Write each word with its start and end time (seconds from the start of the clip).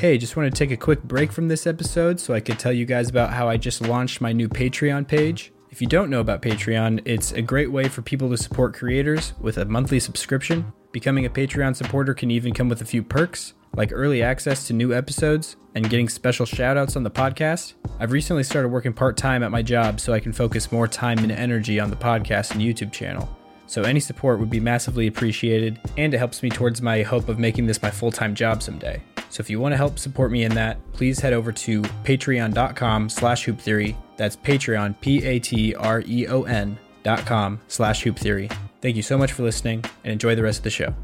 Hey, 0.00 0.16
just 0.16 0.34
want 0.34 0.50
to 0.50 0.58
take 0.58 0.70
a 0.70 0.78
quick 0.78 1.02
break 1.02 1.30
from 1.30 1.48
this 1.48 1.66
episode 1.66 2.18
so 2.18 2.32
I 2.32 2.40
could 2.40 2.58
tell 2.58 2.72
you 2.72 2.86
guys 2.86 3.10
about 3.10 3.34
how 3.34 3.50
I 3.50 3.58
just 3.58 3.82
launched 3.82 4.22
my 4.22 4.32
new 4.32 4.48
Patreon 4.48 5.06
page. 5.06 5.52
If 5.68 5.82
you 5.82 5.86
don't 5.86 6.08
know 6.08 6.20
about 6.20 6.40
Patreon, 6.40 7.02
it's 7.04 7.32
a 7.32 7.42
great 7.42 7.70
way 7.70 7.86
for 7.86 8.00
people 8.00 8.30
to 8.30 8.38
support 8.38 8.72
creators 8.72 9.34
with 9.40 9.58
a 9.58 9.66
monthly 9.66 10.00
subscription. 10.00 10.72
Becoming 10.90 11.26
a 11.26 11.28
Patreon 11.28 11.76
supporter 11.76 12.14
can 12.14 12.30
even 12.30 12.54
come 12.54 12.70
with 12.70 12.80
a 12.80 12.86
few 12.86 13.02
perks, 13.02 13.52
like 13.76 13.90
early 13.92 14.22
access 14.22 14.66
to 14.68 14.72
new 14.72 14.94
episodes 14.94 15.56
and 15.74 15.90
getting 15.90 16.08
special 16.08 16.46
shoutouts 16.46 16.96
on 16.96 17.02
the 17.02 17.10
podcast. 17.10 17.74
I've 17.98 18.12
recently 18.12 18.44
started 18.44 18.70
working 18.70 18.94
part 18.94 19.18
time 19.18 19.42
at 19.42 19.50
my 19.50 19.60
job 19.60 20.00
so 20.00 20.14
I 20.14 20.20
can 20.20 20.32
focus 20.32 20.72
more 20.72 20.88
time 20.88 21.18
and 21.18 21.30
energy 21.30 21.78
on 21.78 21.90
the 21.90 21.96
podcast 21.96 22.52
and 22.52 22.62
YouTube 22.62 22.90
channel. 22.90 23.28
So 23.66 23.82
any 23.82 24.00
support 24.00 24.40
would 24.40 24.48
be 24.48 24.60
massively 24.60 25.08
appreciated, 25.08 25.78
and 25.98 26.14
it 26.14 26.18
helps 26.18 26.42
me 26.42 26.48
towards 26.48 26.80
my 26.80 27.02
hope 27.02 27.28
of 27.28 27.38
making 27.38 27.66
this 27.66 27.82
my 27.82 27.90
full 27.90 28.10
time 28.10 28.34
job 28.34 28.62
someday. 28.62 29.02
So 29.30 29.40
if 29.40 29.48
you 29.48 29.60
want 29.60 29.72
to 29.72 29.76
help 29.76 29.98
support 29.98 30.30
me 30.30 30.44
in 30.44 30.54
that, 30.54 30.78
please 30.92 31.20
head 31.20 31.32
over 31.32 31.52
to 31.52 31.82
patreon.com 31.82 33.08
slash 33.08 33.44
hoop 33.44 33.60
theory. 33.60 33.96
That's 34.16 34.36
Patreon, 34.36 35.00
P 35.00 35.24
A 35.24 35.38
T 35.38 35.74
R 35.74 36.02
E 36.06 36.26
O 36.26 36.42
N 36.42 36.78
dot 37.02 37.24
com 37.24 37.60
slash 37.68 38.02
hoop 38.02 38.18
theory. 38.18 38.50
Thank 38.82 38.96
you 38.96 39.02
so 39.02 39.16
much 39.16 39.32
for 39.32 39.42
listening 39.42 39.84
and 40.04 40.12
enjoy 40.12 40.34
the 40.34 40.42
rest 40.42 40.58
of 40.58 40.64
the 40.64 40.70
show. 40.70 40.94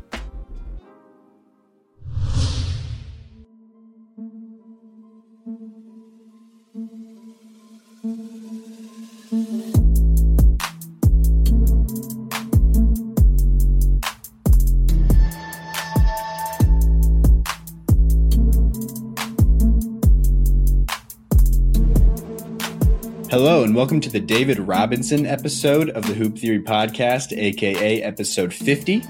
Hello, 23.38 23.64
and 23.64 23.76
welcome 23.76 24.00
to 24.00 24.08
the 24.08 24.18
David 24.18 24.58
Robinson 24.58 25.26
episode 25.26 25.90
of 25.90 26.06
the 26.06 26.14
Hoop 26.14 26.38
Theory 26.38 26.62
Podcast, 26.62 27.36
aka 27.36 28.02
episode 28.02 28.50
50. 28.54 29.02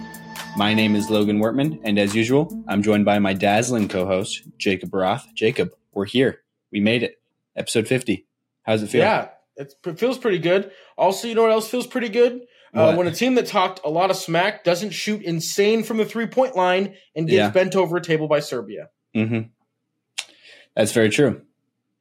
My 0.57 0.75
name 0.75 0.97
is 0.97 1.09
Logan 1.09 1.39
Wortman, 1.39 1.79
and 1.85 1.97
as 1.97 2.13
usual, 2.13 2.53
I'm 2.67 2.83
joined 2.83 3.05
by 3.05 3.21
my 3.21 3.35
dazzling 3.35 3.87
co 3.87 4.05
host, 4.05 4.43
Jacob 4.59 4.93
Roth. 4.93 5.25
Jacob, 5.37 5.71
we're 5.95 6.07
here. 6.07 6.41
We 6.73 6.81
made 6.81 7.05
it. 7.05 7.21
Episode 7.55 7.87
50. 7.87 8.27
How's 8.65 8.83
it 8.83 8.89
feel? 8.89 9.03
Yeah, 9.03 9.29
it 9.55 9.73
feels 9.97 10.19
pretty 10.19 10.41
good. 10.41 10.73
Also, 10.99 11.29
you 11.29 11.37
know 11.37 11.43
what 11.43 11.53
else 11.53 11.69
feels 11.69 11.87
pretty 11.87 12.09
good? 12.09 12.41
Uh, 12.75 12.97
when 12.97 13.07
a 13.07 13.13
team 13.13 13.37
that 13.37 13.47
talked 13.47 13.79
a 13.85 13.89
lot 13.89 14.11
of 14.11 14.17
smack 14.17 14.65
doesn't 14.65 14.91
shoot 14.91 15.23
insane 15.23 15.85
from 15.85 15.99
the 15.99 16.05
three 16.05 16.27
point 16.27 16.57
line 16.57 16.97
and 17.15 17.29
gets 17.29 17.37
Yeah. 17.37 17.51
bent 17.51 17.77
over 17.77 17.99
a 17.99 18.03
table 18.03 18.27
by 18.27 18.41
Serbia. 18.41 18.89
hmm 19.15 19.43
That's 20.75 20.91
very 20.91 21.11
true. 21.11 21.43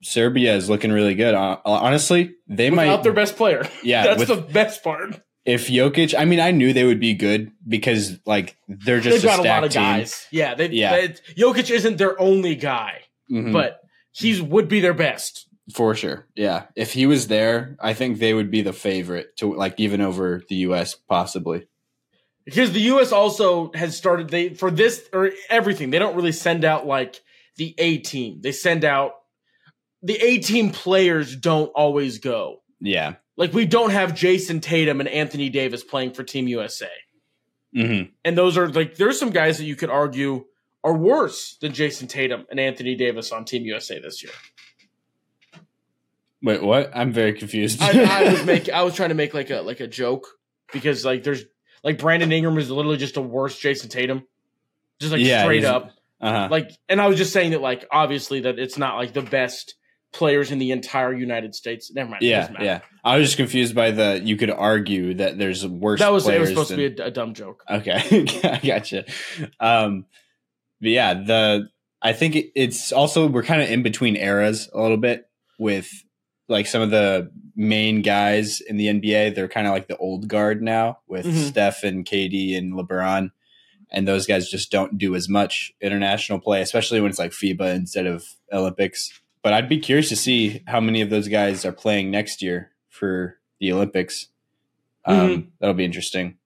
Serbia 0.03 0.55
is 0.55 0.69
looking 0.69 0.91
really 0.91 1.15
good. 1.15 1.33
Hon- 1.35 1.59
Honestly, 1.65 2.35
they 2.47 2.69
might 2.69 2.83
Without 2.85 2.97
might. 2.97 3.03
their 3.03 3.13
best 3.13 3.35
player. 3.37 3.67
Yeah, 3.83 4.03
That's 4.03 4.19
with- 4.19 4.27
the 4.29 4.35
best 4.53 4.83
part. 4.83 5.21
if 5.45 5.67
Jokic, 5.67 6.17
I 6.17 6.25
mean, 6.25 6.39
I 6.39 6.51
knew 6.51 6.73
they 6.73 6.83
would 6.85 6.99
be 6.99 7.13
good 7.13 7.51
because 7.67 8.19
like 8.25 8.57
they're 8.67 8.99
just 8.99 9.21
They've 9.21 9.29
got 9.31 9.39
a 9.39 9.47
lot 9.47 9.63
of 9.63 9.71
team. 9.71 9.81
guys. 9.81 10.27
Yeah, 10.31 10.55
they, 10.55 10.69
Yeah. 10.69 10.95
they- 11.07 11.07
Jokic 11.37 11.69
isn't 11.69 11.97
their 11.97 12.19
only 12.19 12.55
guy, 12.55 13.01
Mhm. 13.31 13.53
but 13.53 13.79
he's 14.11 14.41
would 14.41 14.67
be 14.67 14.79
their 14.79 14.93
best. 14.93 15.47
For 15.73 15.95
sure. 15.95 16.27
Yeah. 16.35 16.63
If 16.75 16.93
he 16.93 17.07
was 17.07 17.27
there, 17.27 17.75
I 17.79 17.93
think 17.95 18.19
they 18.19 18.35
would 18.35 18.51
be 18.51 18.61
the 18.61 18.73
favorite 18.73 19.35
to 19.37 19.51
like 19.55 19.73
even 19.79 19.99
over 20.01 20.43
the 20.47 20.55
US 20.67 20.93
possibly. 20.93 21.65
Because 22.45 22.71
the 22.73 22.81
U.S. 22.81 23.11
also 23.11 23.71
has 23.73 23.97
started 23.97 24.29
they 24.29 24.49
for 24.49 24.69
this 24.69 25.01
or 25.11 25.31
everything. 25.49 25.89
They 25.89 25.97
don't 25.97 26.15
really 26.15 26.31
send 26.31 26.63
out 26.63 26.85
like 26.85 27.19
the 27.57 27.73
A 27.79 27.97
team. 27.97 28.41
They 28.41 28.51
send 28.51 28.85
out 28.85 29.13
the 30.05 30.15
A 30.23 30.37
team 30.39 30.69
players 30.71 31.35
don't 31.35 31.67
always 31.75 32.19
go. 32.19 32.61
Yeah. 32.79 33.15
Like 33.37 33.53
we 33.53 33.65
don't 33.65 33.89
have 33.89 34.13
Jayson 34.13 34.61
Tatum 34.61 34.99
and 35.01 35.09
Anthony 35.09 35.49
Davis 35.49 35.83
playing 35.83 36.13
for 36.13 36.23
Team 36.23 36.47
USA. 36.47 36.87
Mhm. 37.75 38.11
And 38.23 38.37
those 38.37 38.57
are 38.57 38.69
like 38.69 38.95
there's 38.95 39.19
some 39.19 39.31
guys 39.31 39.57
that 39.57 39.65
you 39.65 39.75
could 39.75 39.89
argue 39.89 40.45
are 40.83 40.95
worse 40.95 41.57
than 41.59 41.73
Jayson 41.73 42.07
Tatum 42.07 42.45
and 42.49 42.59
Anthony 42.59 42.95
Davis 42.95 43.31
on 43.31 43.43
Team 43.43 43.63
USA 43.65 43.99
this 43.99 44.23
year. 44.23 44.31
Wait, 46.41 46.61
what? 46.61 46.91
I'm 46.93 47.11
very 47.11 47.33
confused. 47.33 47.81
I, 47.81 48.21
I 48.27 48.31
was 48.31 48.45
make 48.45 48.69
I 48.69 48.83
was 48.83 48.95
trying 48.95 49.09
to 49.09 49.15
make 49.15 49.33
like 49.33 49.49
a 49.49 49.61
like 49.61 49.79
a 49.79 49.87
joke 49.87 50.27
because 50.71 51.03
like 51.03 51.23
there's 51.23 51.43
like 51.83 51.97
Brandon 51.97 52.31
Ingram 52.31 52.57
is 52.57 52.69
literally 52.69 52.97
just 52.97 53.17
a 53.17 53.21
worse 53.21 53.59
Jayson 53.59 53.89
Tatum. 53.89 54.23
Just 54.99 55.11
like 55.11 55.21
Yeah, 55.21 55.41
straight 55.43 55.65
up. 55.65 55.91
uh-huh. 56.21 56.47
Like 56.51 56.71
and 56.87 57.01
I 57.01 57.07
was 57.07 57.17
just 57.17 57.33
saying 57.33 57.51
that 57.51 57.61
like 57.61 57.85
obviously 57.91 58.41
that 58.41 58.59
it's 58.59 58.77
not 58.77 58.95
like 58.97 59.13
the 59.13 59.21
best 59.21 59.75
players 60.15 60.49
in 60.49 60.59
the 60.59 60.71
entire 60.71 61.13
United 61.13 61.53
States. 61.53 61.91
Never 61.93 62.09
mind. 62.09 62.23
Yeah, 62.23 62.49
yeah. 62.61 62.79
I 63.03 63.17
was 63.17 63.27
just 63.27 63.37
confused 63.37 63.75
by 63.75 63.91
the 63.91 64.21
you 64.23 64.37
could 64.37 64.49
argue 64.49 65.13
that 65.15 65.37
there's 65.37 65.67
worse 65.67 65.99
That 65.99 66.13
was 66.13 66.27
it 66.27 66.39
was 66.39 66.49
supposed 66.49 66.71
than, 66.71 66.79
to 66.79 66.89
be 66.89 67.01
a, 67.01 67.07
a 67.07 67.11
dumb 67.11 67.33
joke. 67.33 67.63
Okay, 67.69 68.25
I 68.43 68.59
gotcha. 68.65 69.05
Um, 69.59 70.05
but 70.79 70.89
yeah, 70.89 71.13
the 71.15 71.69
I 72.01 72.13
think 72.13 72.35
it, 72.35 72.51
it's 72.55 72.91
also 72.91 73.27
we're 73.27 73.43
kind 73.43 73.61
of 73.61 73.69
in 73.69 73.83
between 73.83 74.15
eras 74.15 74.69
a 74.73 74.81
little 74.81 74.97
bit 74.97 75.27
with 75.59 75.89
like 76.47 76.67
some 76.67 76.81
of 76.81 76.91
the 76.91 77.31
main 77.55 78.01
guys 78.01 78.61
in 78.61 78.77
the 78.77 78.87
NBA. 78.87 79.35
They're 79.35 79.47
kind 79.47 79.67
of 79.67 79.73
like 79.73 79.87
the 79.87 79.97
old 79.97 80.27
guard 80.27 80.61
now 80.61 80.99
with 81.07 81.25
Mhm. 81.25 81.49
Steph 81.49 81.83
and 81.83 82.05
KD 82.05 82.57
and 82.57 82.73
LeBron, 82.73 83.31
and 83.91 84.07
those 84.07 84.25
guys 84.27 84.49
just 84.49 84.71
don't 84.71 84.97
do 84.97 85.13
as 85.15 85.27
much 85.27 85.73
international 85.81 86.39
play, 86.39 86.61
especially 86.61 87.01
when 87.01 87.09
it's 87.09 87.19
like 87.19 87.31
FIBA 87.31 87.75
instead 87.75 88.05
of 88.05 88.25
Olympics. 88.53 89.11
But 89.45 89.53
I'd 89.53 89.69
be 89.69 89.77
curious 89.77 90.09
to 90.09 90.15
see 90.15 90.63
how 90.65 90.79
many 90.79 91.01
of 91.01 91.11
those 91.11 91.27
guys 91.27 91.65
are 91.65 91.71
playing 91.71 92.09
next 92.09 92.41
year 92.41 92.71
for 92.89 93.37
the 93.59 93.73
Olympics. 93.73 94.29
Um, 95.05 95.51
That'll 95.59 95.75
be 95.75 95.85
interesting. 95.85 96.37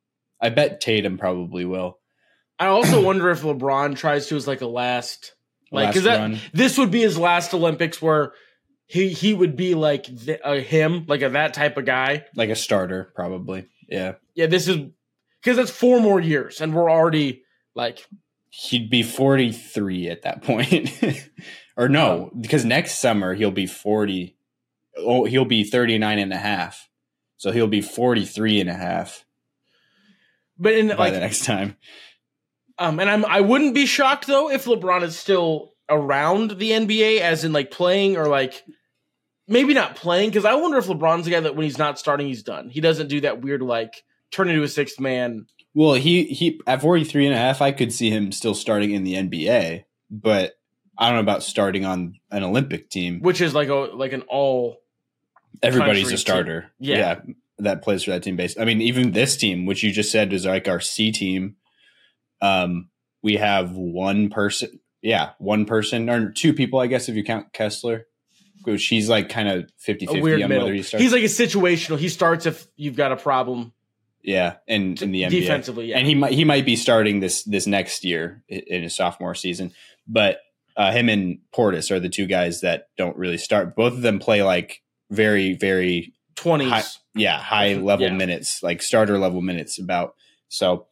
I 0.41 0.49
bet 0.49 0.81
Tatum 0.81 1.17
probably 1.17 1.63
will. 1.63 1.97
I 2.59 2.65
also 2.65 3.01
wonder 3.05 3.29
if 3.29 3.41
LeBron 3.41 3.95
tries 3.95 4.27
to 4.27 4.35
as 4.35 4.49
like 4.49 4.59
a 4.59 4.67
last 4.67 5.33
like 5.71 5.91
because 5.91 6.03
that 6.03 6.19
run. 6.19 6.39
this 6.51 6.77
would 6.77 6.91
be 6.91 6.99
his 6.99 7.17
last 7.17 7.53
Olympics 7.53 8.01
where 8.01 8.33
he 8.85 9.07
he 9.07 9.33
would 9.33 9.55
be 9.55 9.75
like 9.75 10.03
the, 10.03 10.45
uh, 10.45 10.59
him 10.59 11.05
like 11.07 11.21
a 11.21 11.29
that 11.29 11.53
type 11.53 11.77
of 11.77 11.85
guy. 11.85 12.25
like 12.35 12.49
a 12.49 12.55
starter, 12.55 13.13
probably. 13.15 13.65
Yeah, 13.87 14.15
Yeah, 14.35 14.47
this 14.47 14.67
is 14.67 14.89
because 15.41 15.55
that's 15.55 15.71
four 15.71 16.01
more 16.01 16.19
years 16.19 16.59
and 16.59 16.75
we're 16.75 16.91
already 16.91 17.43
like 17.75 18.05
he'd 18.49 18.89
be 18.89 19.03
43 19.03 20.09
at 20.09 20.23
that 20.23 20.41
point. 20.43 20.91
or 21.79 21.89
no, 21.89 22.29
because 22.39 22.65
next 22.65 22.99
summer 22.99 23.33
he'll 23.33 23.49
be 23.49 23.65
40. 23.65 24.35
Oh, 24.97 25.25
he'll 25.25 25.45
be 25.45 25.63
39 25.63 26.19
and 26.19 26.33
a 26.33 26.37
half. 26.37 26.89
So 27.37 27.51
he'll 27.51 27.67
be 27.67 27.81
43 27.81 28.59
and 28.59 28.69
a 28.69 28.73
half 28.73 29.25
but 30.59 30.73
in 30.73 30.89
by 30.89 30.95
like 30.95 31.13
the 31.13 31.19
next 31.21 31.45
time. 31.45 31.77
um 32.77 32.99
and 32.99 33.09
I'm 33.09 33.25
I 33.25 33.41
wouldn't 33.41 33.73
be 33.73 33.85
shocked 33.85 34.27
though 34.27 34.51
if 34.51 34.65
LeBron 34.65 35.03
is 35.03 35.17
still 35.17 35.73
around 35.89 36.51
the 36.51 36.71
NBA 36.71 37.21
as 37.21 37.43
in 37.43 37.53
like 37.53 37.71
playing 37.71 38.17
or 38.17 38.27
like 38.27 38.63
maybe 39.47 39.73
not 39.73 39.95
playing 39.95 40.29
because 40.29 40.45
I 40.45 40.55
wonder 40.55 40.77
if 40.77 40.85
LeBron's 40.85 41.25
the 41.25 41.31
guy 41.31 41.39
that 41.39 41.55
when 41.55 41.63
he's 41.63 41.79
not 41.79 41.97
starting 41.97 42.27
he's 42.27 42.43
done. 42.43 42.69
He 42.69 42.81
doesn't 42.81 43.07
do 43.07 43.21
that 43.21 43.41
weird 43.41 43.61
like 43.61 44.03
turn 44.31 44.49
into 44.49 44.61
a 44.61 44.67
sixth 44.67 44.99
man. 44.99 45.47
Well, 45.73 45.93
he 45.93 46.25
he 46.25 46.59
at 46.67 46.81
43 46.81 47.27
and 47.27 47.35
a 47.35 47.37
half 47.37 47.61
I 47.61 47.71
could 47.71 47.93
see 47.93 48.09
him 48.09 48.31
still 48.31 48.53
starting 48.53 48.91
in 48.91 49.03
the 49.03 49.15
NBA, 49.15 49.85
but 50.11 50.58
I 50.99 51.05
don't 51.07 51.15
know 51.15 51.21
about 51.21 51.43
starting 51.43 51.85
on 51.85 52.19
an 52.29 52.43
Olympic 52.43 52.89
team. 52.89 53.21
which 53.21 53.39
is 53.39 53.55
like 53.55 53.69
a 53.69 53.73
like 53.73 54.11
an 54.11 54.23
all 54.23 54.77
Everybody's 55.63 56.11
a 56.11 56.17
starter. 56.17 56.69
Yeah. 56.79 57.21
that 57.57 57.81
plays 57.81 58.03
for 58.03 58.11
that 58.11 58.23
team 58.23 58.35
base. 58.35 58.57
I 58.57 58.65
mean, 58.65 58.81
even 58.81 59.11
this 59.11 59.35
team, 59.35 59.65
which 59.65 59.83
you 59.83 59.91
just 59.91 60.11
said 60.11 60.31
is 60.31 60.45
like 60.45 60.67
our 60.67 60.79
C 60.79 61.11
team, 61.11 61.55
um, 62.41 62.89
we 63.21 63.35
have 63.37 63.71
one 63.71 64.29
person. 64.29 64.79
Yeah, 65.01 65.31
one 65.39 65.65
person 65.65 66.09
or 66.09 66.31
two 66.31 66.53
people, 66.53 66.79
I 66.79 66.87
guess, 66.87 67.07
if 67.07 67.15
you 67.15 67.23
count 67.23 67.53
Kessler. 67.53 68.05
Which 68.63 68.87
he's 68.87 69.07
like 69.07 69.29
kind 69.29 69.47
of 69.47 69.71
50 69.77 70.05
a 70.05 70.07
50 70.09 70.21
weird 70.21 70.41
on 70.41 70.49
middle. 70.49 70.65
whether 70.65 70.75
he 70.75 70.83
starts. 70.83 71.01
He's 71.01 71.13
like 71.13 71.23
a 71.23 71.27
situational. 71.27 71.97
He 71.97 72.09
starts 72.09 72.45
if 72.45 72.67
you've 72.75 72.97
got 72.97 73.13
a 73.13 73.15
problem 73.15 73.71
yeah, 74.21 74.55
and 74.67 75.01
in 75.01 75.11
the 75.11 75.23
NBA. 75.23 75.29
defensively. 75.29 75.87
Yeah. 75.87 75.97
And 75.97 76.07
he 76.07 76.15
might 76.15 76.33
he 76.33 76.43
might 76.43 76.65
be 76.65 76.75
starting 76.75 77.19
this 77.19 77.43
this 77.43 77.65
next 77.67 78.03
year 78.03 78.43
in 78.49 78.83
his 78.83 78.95
sophomore 78.95 79.35
season. 79.35 79.71
But 80.07 80.39
uh, 80.79 80.91
him 80.91 81.09
and 81.09 81.37
Portis 81.55 81.91
are 81.91 81.99
the 81.99 82.09
two 82.09 82.25
guys 82.25 82.61
that 82.61 82.87
don't 82.97 83.15
really 83.17 83.37
start. 83.37 83.75
Both 83.75 83.93
of 83.93 84.01
them 84.01 84.17
play 84.17 84.41
like 84.41 84.81
very, 85.11 85.53
very 85.53 86.13
twenties. 86.35 86.69
high- 86.71 86.83
yeah 87.15 87.37
high 87.39 87.73
level 87.91 88.07
Yeah. 88.07 88.13
minutes 88.13 88.63
like 88.63 88.81
starter 88.81 89.17
level 89.19 89.41
minutes 89.41 89.77
about 89.79 90.15
so 90.47 90.87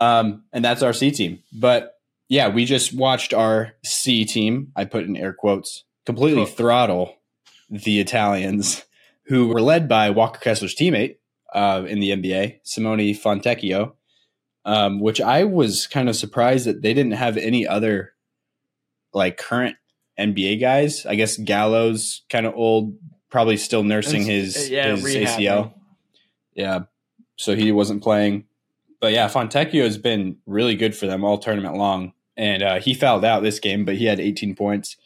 um 0.00 0.42
and 0.52 0.64
that's 0.64 0.82
our 0.82 0.92
c 0.94 1.10
team 1.10 1.40
but 1.52 1.94
yeah 2.28 2.48
we 2.48 2.64
just 2.64 2.94
watched 2.94 3.32
our 3.34 3.74
c 3.84 4.24
team 4.24 4.72
i 4.74 4.84
put 4.86 5.04
in 5.04 5.16
air 5.16 5.32
quotes 5.34 5.84
completely 6.06 6.46
throttle 6.46 7.16
the 7.70 8.00
italians 8.00 8.84
who 9.26 9.48
were 9.48 9.60
led 9.60 9.88
by 9.88 10.10
walker 10.10 10.40
kessler's 10.40 10.74
teammate 10.74 11.16
uh, 11.54 11.84
in 11.86 12.00
the 12.00 12.10
nba 12.10 12.58
simone 12.64 13.12
fontecchio 13.14 13.92
um, 14.64 15.00
which 15.00 15.20
i 15.20 15.44
was 15.44 15.86
kind 15.86 16.08
of 16.08 16.16
surprised 16.16 16.66
that 16.66 16.82
they 16.82 16.94
didn't 16.94 17.12
have 17.12 17.36
any 17.36 17.66
other 17.66 18.13
like 19.14 19.36
current 19.38 19.76
NBA 20.18 20.60
guys. 20.60 21.06
I 21.06 21.14
guess 21.14 21.36
Gallo's 21.38 22.22
kind 22.28 22.44
of 22.46 22.54
old, 22.54 22.96
probably 23.30 23.56
still 23.56 23.82
nursing 23.82 24.22
It's- 24.22 24.54
his, 24.56 24.70
yeah, 24.70 24.90
his 24.94 25.04
rehabbing. 25.04 25.26
ACL. 25.26 25.74
Yeah, 26.54 26.80
so 27.36 27.54
he 27.56 27.72
wasn't 27.72 28.02
playing. 28.02 28.44
But 29.00 29.12
yeah, 29.12 29.28
Fontecchio 29.28 29.82
has 29.84 29.98
been 29.98 30.36
really 30.46 30.76
good 30.76 30.96
for 30.96 31.06
them 31.06 31.24
all 31.24 31.38
tournament 31.38 31.76
long, 31.76 32.12
and 32.36 32.62
uh, 32.62 32.80
he 32.80 32.94
fouled 32.94 33.24
out 33.24 33.42
this 33.42 33.58
game, 33.60 33.84
but 33.84 33.96
he 33.96 34.04
had 34.06 34.20
18 34.20 34.54
points. 34.54 34.96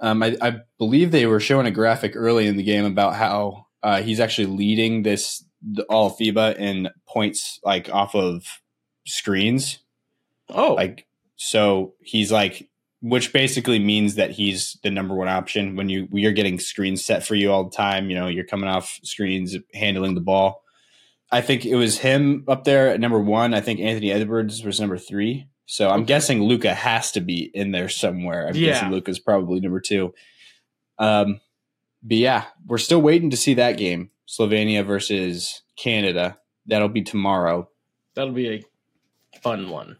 Um, 0.00 0.22
I, 0.22 0.36
I 0.40 0.60
believe 0.78 1.10
they 1.10 1.26
were 1.26 1.40
showing 1.40 1.66
a 1.66 1.70
graphic 1.70 2.12
early 2.16 2.46
in 2.46 2.56
the 2.56 2.62
game 2.62 2.84
about 2.84 3.14
how 3.14 3.66
uh, 3.82 4.02
he's 4.02 4.18
actually 4.18 4.46
leading 4.46 5.02
this 5.02 5.44
the, 5.60 5.82
all 5.84 6.16
FIBA 6.16 6.56
in 6.58 6.88
points 7.06 7.60
like 7.64 7.88
off 7.92 8.14
of 8.16 8.44
screens. 9.06 9.78
Oh, 10.48 10.74
Like 10.74 11.06
so, 11.36 11.94
he's 12.00 12.32
like, 12.32 12.68
which 13.02 13.32
basically 13.32 13.78
means 13.78 14.14
that 14.14 14.30
he's 14.30 14.78
the 14.82 14.90
number 14.90 15.14
one 15.14 15.28
option 15.28 15.76
when 15.76 15.88
you 15.88 16.08
you're 16.12 16.32
getting 16.32 16.58
screens 16.58 17.04
set 17.04 17.26
for 17.26 17.34
you 17.34 17.52
all 17.52 17.64
the 17.64 17.76
time. 17.76 18.08
You 18.08 18.16
know, 18.16 18.28
you're 18.28 18.44
coming 18.46 18.68
off 18.70 18.98
screens, 19.02 19.56
handling 19.74 20.14
the 20.14 20.20
ball. 20.20 20.62
I 21.30 21.40
think 21.40 21.66
it 21.66 21.74
was 21.76 21.98
him 21.98 22.44
up 22.48 22.64
there 22.64 22.88
at 22.90 23.00
number 23.00 23.18
one. 23.18 23.54
I 23.54 23.60
think 23.60 23.80
Anthony 23.80 24.12
Edwards 24.12 24.62
was 24.64 24.78
number 24.80 24.98
three. 24.98 25.48
So 25.66 25.88
I'm 25.90 26.00
Okay. 26.00 26.06
guessing 26.08 26.42
Luka 26.42 26.74
has 26.74 27.10
to 27.12 27.20
be 27.20 27.50
in 27.54 27.70
there 27.72 27.88
somewhere. 27.88 28.46
I'm 28.48 28.54
Yeah. 28.54 28.72
guessing 28.72 28.90
Luka's 28.90 29.18
probably 29.18 29.60
number 29.60 29.80
two. 29.80 30.12
Um, 30.98 31.40
but 32.02 32.18
yeah, 32.18 32.44
we're 32.66 32.78
still 32.78 33.00
waiting 33.00 33.30
to 33.30 33.36
see 33.36 33.54
that 33.54 33.78
game, 33.78 34.10
Slovenia 34.28 34.84
versus 34.84 35.62
Canada. 35.76 36.38
That'll 36.66 36.88
be 36.88 37.02
tomorrow. 37.02 37.68
that'll 38.14 38.32
be 38.34 38.48
a 38.50 39.38
fun 39.40 39.70
one. 39.70 39.96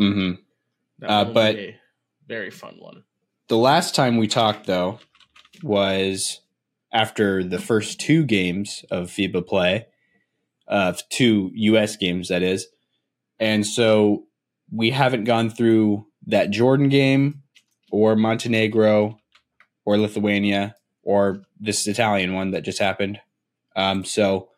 Mm-hmm. 0.00 1.04
Uh, 1.04 1.24
but- 1.24 1.56
be 1.56 1.74
very 2.30 2.50
fun 2.50 2.76
one. 2.78 3.02
The 3.48 3.56
last 3.56 3.96
time 3.96 4.16
we 4.16 4.28
talked, 4.28 4.66
though, 4.66 5.00
was 5.64 6.40
after 6.92 7.42
the 7.42 7.58
first 7.58 8.00
two 8.00 8.24
games 8.24 8.84
of 8.88 9.10
FIBA 9.10 9.44
play, 9.48 9.86
uh, 10.68 10.94
two 11.08 11.50
U.S. 11.52 11.96
games, 11.96 12.28
that 12.28 12.42
is. 12.42 12.68
And 13.40 13.66
so 13.66 14.26
we 14.70 14.90
haven't 14.90 15.24
gone 15.24 15.50
through 15.50 16.06
that 16.28 16.52
Jordan 16.52 16.88
game 16.88 17.42
or 17.90 18.14
Montenegro 18.14 19.18
or 19.84 19.98
Lithuania 19.98 20.76
or 21.02 21.42
this 21.58 21.88
Italian 21.88 22.34
one 22.34 22.52
that 22.52 22.62
just 22.62 22.78
happened. 22.78 23.20
Um, 23.74 24.04
so 24.04 24.50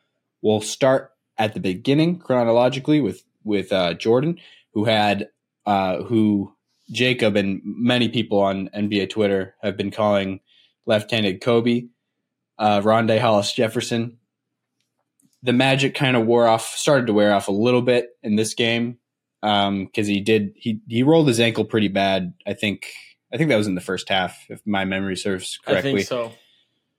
we'll 0.42 0.60
start 0.60 1.12
at 1.38 1.54
the 1.54 1.60
beginning 1.60 2.18
chronologically 2.18 3.00
with 3.00 3.24
with 3.44 3.72
uh, 3.72 3.94
Jordan, 3.94 4.38
who 4.74 4.84
had 4.84 5.30
uh, 5.64 6.02
who 6.02 6.54
Jacob 6.92 7.36
and 7.36 7.60
many 7.64 8.08
people 8.08 8.40
on 8.40 8.68
NBA 8.68 9.10
Twitter 9.10 9.54
have 9.62 9.76
been 9.76 9.90
calling 9.90 10.40
left-handed 10.86 11.40
Kobe, 11.40 11.86
uh, 12.58 12.80
Rondae 12.80 13.18
Hollis 13.18 13.52
Jefferson. 13.52 14.18
The 15.42 15.52
magic 15.52 15.94
kind 15.94 16.16
of 16.16 16.26
wore 16.26 16.46
off, 16.46 16.66
started 16.76 17.08
to 17.08 17.12
wear 17.12 17.34
off 17.34 17.48
a 17.48 17.52
little 17.52 17.82
bit 17.82 18.10
in 18.22 18.36
this 18.36 18.54
game 18.54 18.98
because 19.40 20.06
he 20.06 20.20
did 20.20 20.52
he 20.54 20.80
he 20.86 21.02
rolled 21.02 21.26
his 21.26 21.40
ankle 21.40 21.64
pretty 21.64 21.88
bad. 21.88 22.32
I 22.46 22.52
think 22.52 22.86
I 23.32 23.36
think 23.36 23.48
that 23.48 23.56
was 23.56 23.66
in 23.66 23.74
the 23.74 23.80
first 23.80 24.08
half, 24.08 24.46
if 24.48 24.60
my 24.64 24.84
memory 24.84 25.16
serves 25.16 25.58
correctly 25.64 25.90
I 25.90 25.94
think 25.94 26.06
so. 26.06 26.32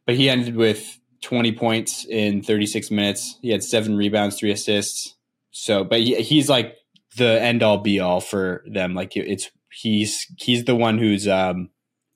but 0.05 0.15
he 0.15 0.29
ended 0.29 0.55
with 0.55 0.99
20 1.21 1.53
points 1.53 2.05
in 2.05 2.41
36 2.41 2.91
minutes. 2.91 3.39
He 3.41 3.49
had 3.49 3.63
seven 3.63 3.95
rebounds, 3.95 4.37
three 4.37 4.51
assists. 4.51 5.15
So, 5.51 5.85
but 5.85 5.99
he, 5.99 6.15
he's 6.15 6.49
like 6.49 6.75
the 7.15 7.41
end 7.41 7.63
all 7.63 7.77
be 7.77 7.99
all 7.99 8.19
for 8.19 8.63
them. 8.67 8.93
Like 8.93 9.15
it's 9.15 9.49
he's 9.73 10.27
he's 10.37 10.65
the 10.65 10.75
one 10.75 10.97
who's 10.97 11.27
um, 11.27 11.69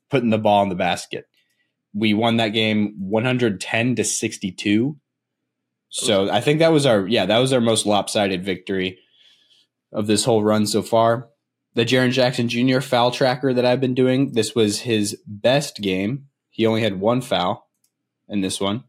putting 0.09 0.29
the 0.29 0.37
ball 0.37 0.63
in 0.63 0.69
the 0.69 0.75
basket. 0.75 1.25
We 1.93 2.13
won 2.13 2.37
that 2.37 2.49
game 2.49 2.95
110 2.99 3.95
to 3.95 4.03
62. 4.03 4.97
So 5.89 6.29
I 6.29 6.41
think 6.41 6.59
that 6.59 6.71
was 6.71 6.85
our 6.85 7.07
yeah 7.07 7.25
that 7.25 7.39
was 7.39 7.53
our 7.53 7.61
most 7.61 7.85
lopsided 7.85 8.43
victory 8.43 8.99
of 9.91 10.07
this 10.07 10.25
whole 10.25 10.43
run 10.43 10.67
so 10.67 10.81
far. 10.81 11.29
The 11.75 11.85
Jaren 11.85 12.11
Jackson 12.11 12.49
Jr. 12.49 12.79
foul 12.79 13.11
tracker 13.11 13.53
that 13.53 13.65
I've 13.65 13.81
been 13.81 13.93
doing. 13.93 14.33
This 14.33 14.55
was 14.55 14.79
his 14.81 15.21
best 15.27 15.77
game. 15.77 16.25
He 16.49 16.65
only 16.65 16.81
had 16.81 16.99
one 16.99 17.21
foul 17.21 17.69
in 18.27 18.41
this 18.41 18.59
one, 18.59 18.83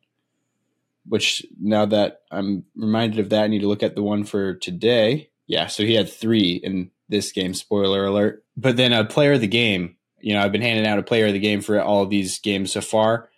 which 1.06 1.44
now 1.60 1.84
that 1.86 2.22
I'm 2.30 2.64
reminded 2.74 3.20
of 3.20 3.28
that, 3.28 3.44
I 3.44 3.48
need 3.48 3.60
to 3.60 3.68
look 3.68 3.82
at 3.82 3.94
the 3.94 4.02
one 4.02 4.24
for 4.24 4.54
today. 4.54 5.30
Yeah, 5.46 5.66
so 5.66 5.82
he 5.82 5.94
had 5.94 6.10
three 6.10 6.60
in 6.62 6.90
this 7.08 7.32
game. 7.32 7.54
Spoiler 7.54 8.06
alert. 8.06 8.44
But 8.56 8.76
then 8.76 8.92
a 8.92 9.04
player 9.04 9.32
of 9.32 9.40
the 9.40 9.46
game. 9.46 9.96
You 10.20 10.34
know, 10.34 10.42
I've 10.42 10.52
been 10.52 10.62
handing 10.62 10.86
out 10.86 10.98
a 10.98 11.04
player 11.04 11.26
of 11.26 11.32
the 11.32 11.38
game 11.38 11.60
for 11.60 11.80
all 11.80 12.02
of 12.02 12.10
these 12.10 12.38
games 12.40 12.72
so 12.72 12.80
far. 12.80 13.28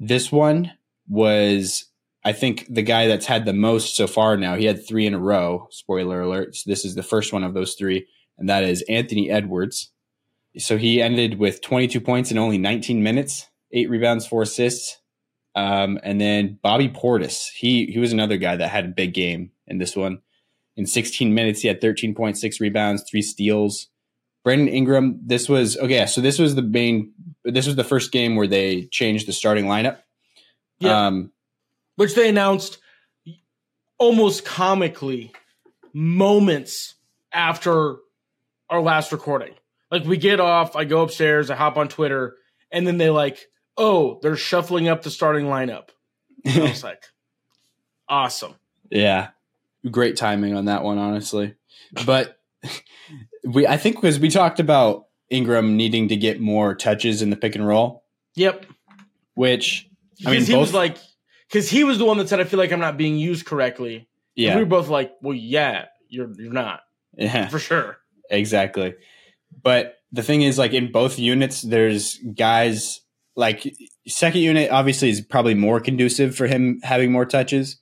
This 0.00 0.32
one 0.32 0.72
was, 1.08 1.84
I 2.24 2.32
think, 2.32 2.66
the 2.68 2.82
guy 2.82 3.06
that's 3.06 3.26
had 3.26 3.44
the 3.44 3.52
most 3.52 3.96
so 3.96 4.06
far 4.06 4.36
now. 4.36 4.56
He 4.56 4.64
had 4.64 4.86
three 4.86 5.06
in 5.06 5.14
a 5.14 5.18
row. 5.18 5.68
Spoiler 5.70 6.20
alert. 6.20 6.56
So 6.56 6.68
this 6.68 6.84
is 6.84 6.94
the 6.94 7.02
first 7.02 7.32
one 7.32 7.44
of 7.44 7.54
those 7.54 7.74
three, 7.74 8.06
and 8.36 8.48
that 8.48 8.64
is 8.64 8.82
Anthony 8.88 9.30
Edwards. 9.30 9.92
So 10.56 10.76
he 10.76 11.00
ended 11.00 11.38
with 11.38 11.62
22 11.62 12.00
points 12.00 12.30
in 12.30 12.38
only 12.38 12.58
19 12.58 13.02
minutes, 13.02 13.48
eight 13.72 13.88
rebounds, 13.88 14.26
four 14.26 14.42
assists. 14.42 14.98
Um, 15.54 15.98
and 16.02 16.20
then 16.20 16.58
Bobby 16.62 16.88
Portis, 16.88 17.48
he 17.54 17.86
he 17.86 17.98
was 17.98 18.12
another 18.12 18.36
guy 18.36 18.56
that 18.56 18.68
had 18.68 18.84
a 18.84 18.88
big 18.88 19.14
game 19.14 19.52
in 19.66 19.78
this 19.78 19.96
one. 19.96 20.20
In 20.78 20.86
16 20.86 21.34
minutes, 21.34 21.60
he 21.60 21.66
had 21.66 21.80
13.6 21.80 22.60
rebounds, 22.60 23.02
three 23.02 23.20
steals. 23.20 23.88
Brandon 24.44 24.68
Ingram, 24.68 25.18
this 25.26 25.48
was 25.48 25.76
okay. 25.76 26.06
So 26.06 26.20
this 26.20 26.38
was 26.38 26.54
the 26.54 26.62
main. 26.62 27.12
This 27.44 27.66
was 27.66 27.74
the 27.74 27.82
first 27.82 28.12
game 28.12 28.36
where 28.36 28.46
they 28.46 28.84
changed 28.92 29.26
the 29.26 29.32
starting 29.32 29.64
lineup. 29.64 29.98
Yeah. 30.78 31.06
Um, 31.06 31.32
which 31.96 32.14
they 32.14 32.28
announced 32.28 32.78
almost 33.98 34.44
comically 34.44 35.32
moments 35.92 36.94
after 37.32 37.96
our 38.70 38.80
last 38.80 39.10
recording. 39.10 39.54
Like 39.90 40.04
we 40.04 40.16
get 40.16 40.38
off, 40.38 40.76
I 40.76 40.84
go 40.84 41.02
upstairs, 41.02 41.50
I 41.50 41.56
hop 41.56 41.76
on 41.76 41.88
Twitter, 41.88 42.36
and 42.70 42.86
then 42.86 42.98
they 42.98 43.10
like, 43.10 43.48
oh, 43.76 44.20
they're 44.22 44.36
shuffling 44.36 44.86
up 44.86 45.02
the 45.02 45.10
starting 45.10 45.46
lineup. 45.46 45.88
And 46.44 46.62
I 46.62 46.68
was 46.68 46.84
like, 46.84 47.02
awesome. 48.08 48.54
Yeah, 48.90 49.30
great 49.90 50.16
timing 50.16 50.54
on 50.54 50.66
that 50.66 50.82
one, 50.82 50.98
honestly. 50.98 51.54
But 52.06 52.38
we, 53.44 53.66
I 53.66 53.76
think, 53.76 53.96
because 53.96 54.18
we 54.18 54.30
talked 54.30 54.60
about 54.60 55.06
Ingram 55.30 55.76
needing 55.76 56.08
to 56.08 56.16
get 56.16 56.40
more 56.40 56.74
touches 56.74 57.22
in 57.22 57.30
the 57.30 57.36
pick 57.36 57.54
and 57.54 57.66
roll, 57.66 58.04
Yep. 58.34 58.66
which 59.34 59.88
I 60.26 60.30
mean, 60.32 60.44
he 60.44 60.52
both- 60.52 60.60
was 60.60 60.74
like, 60.74 60.96
because 61.48 61.68
he 61.70 61.84
was 61.84 61.98
the 61.98 62.04
one 62.04 62.18
that 62.18 62.28
said, 62.28 62.40
I 62.40 62.44
feel 62.44 62.58
like 62.58 62.72
I'm 62.72 62.80
not 62.80 62.96
being 62.96 63.16
used 63.16 63.46
correctly. 63.46 63.96
And 63.96 64.06
yeah, 64.36 64.54
we 64.56 64.62
were 64.62 64.68
both 64.68 64.88
like, 64.88 65.12
well, 65.22 65.34
yeah, 65.34 65.86
you're 66.08 66.30
you're 66.38 66.52
not 66.52 66.80
yeah, 67.16 67.48
for 67.48 67.58
sure. 67.58 67.98
exactly. 68.30 68.94
But 69.62 69.96
the 70.12 70.22
thing 70.22 70.42
is, 70.42 70.58
like 70.58 70.72
in 70.72 70.92
both 70.92 71.18
units, 71.18 71.62
there's 71.62 72.18
guys 72.18 73.00
like 73.34 73.74
second 74.06 74.40
unit 74.42 74.70
obviously 74.70 75.10
is 75.10 75.20
probably 75.20 75.54
more 75.54 75.80
conducive 75.80 76.36
for 76.36 76.46
him 76.46 76.80
having 76.82 77.10
more 77.10 77.24
touches. 77.24 77.80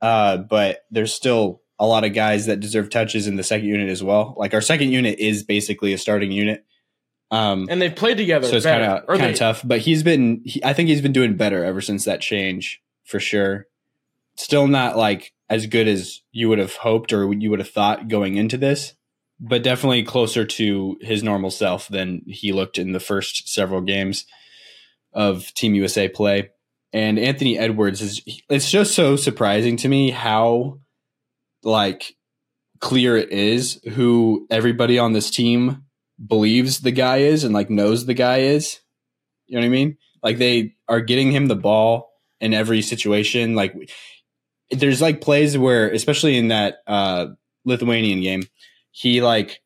Uh, 0.00 0.36
but 0.38 0.84
there's 0.90 1.12
still 1.12 1.62
a 1.78 1.86
lot 1.86 2.04
of 2.04 2.12
guys 2.14 2.46
that 2.46 2.60
deserve 2.60 2.90
touches 2.90 3.26
in 3.26 3.36
the 3.36 3.42
second 3.42 3.66
unit 3.68 3.88
as 3.90 4.02
well. 4.02 4.34
Like 4.36 4.54
our 4.54 4.60
second 4.60 4.90
unit 4.92 5.18
is 5.18 5.42
basically 5.42 5.92
a 5.92 5.98
starting 5.98 6.32
unit. 6.32 6.64
Um, 7.30 7.66
And 7.68 7.82
they've 7.82 7.94
played 7.94 8.16
together. 8.16 8.46
so 8.46 8.56
it's 8.56 8.64
kind 8.66 8.84
of 8.84 9.06
kind 9.18 9.30
of 9.32 9.38
tough. 9.38 9.62
But 9.64 9.80
he's 9.80 10.02
been, 10.02 10.42
he, 10.44 10.62
I 10.64 10.72
think 10.72 10.88
he's 10.88 11.00
been 11.02 11.12
doing 11.12 11.36
better 11.36 11.64
ever 11.64 11.80
since 11.80 12.04
that 12.04 12.20
change 12.20 12.82
for 13.04 13.18
sure. 13.20 13.66
Still 14.36 14.68
not 14.68 14.96
like 14.96 15.32
as 15.48 15.66
good 15.66 15.88
as 15.88 16.22
you 16.32 16.48
would 16.48 16.58
have 16.58 16.74
hoped 16.74 17.12
or 17.12 17.32
you 17.32 17.50
would 17.50 17.58
have 17.58 17.70
thought 17.70 18.08
going 18.08 18.36
into 18.36 18.56
this, 18.56 18.94
but 19.40 19.62
definitely 19.62 20.02
closer 20.02 20.44
to 20.44 20.98
his 21.00 21.22
normal 21.22 21.50
self 21.50 21.88
than 21.88 22.22
he 22.26 22.52
looked 22.52 22.78
in 22.78 22.92
the 22.92 23.00
first 23.00 23.48
several 23.48 23.80
games 23.80 24.24
of 25.12 25.52
Team 25.54 25.74
USA 25.74 26.08
play. 26.08 26.50
And 26.92 27.18
Anthony 27.18 27.58
Edwards 27.58 28.00
is, 28.00 28.22
it's 28.48 28.70
just 28.70 28.94
so 28.94 29.16
surprising 29.16 29.76
to 29.78 29.88
me 29.88 30.10
how 30.10 30.80
like 31.62 32.14
clear 32.80 33.16
it 33.16 33.30
is 33.30 33.80
who 33.94 34.46
everybody 34.50 34.98
on 34.98 35.12
this 35.12 35.30
team 35.30 35.84
believes 36.24 36.80
the 36.80 36.92
guy 36.92 37.18
is 37.18 37.44
and 37.44 37.52
like 37.52 37.70
knows 37.70 38.06
the 38.06 38.14
guy 38.14 38.38
is. 38.38 38.80
You 39.46 39.56
know 39.56 39.60
what 39.60 39.66
I 39.66 39.70
mean? 39.70 39.96
Like 40.22 40.38
they 40.38 40.74
are 40.88 41.00
getting 41.00 41.32
him 41.32 41.46
the 41.46 41.56
ball 41.56 42.10
in 42.40 42.54
every 42.54 42.82
situation. 42.82 43.54
Like 43.54 43.74
there's 44.70 45.02
like 45.02 45.20
plays 45.20 45.56
where, 45.56 45.88
especially 45.90 46.36
in 46.36 46.48
that 46.48 46.78
uh, 46.86 47.26
Lithuanian 47.64 48.20
game, 48.20 48.44
he 48.90 49.22
like 49.22 49.60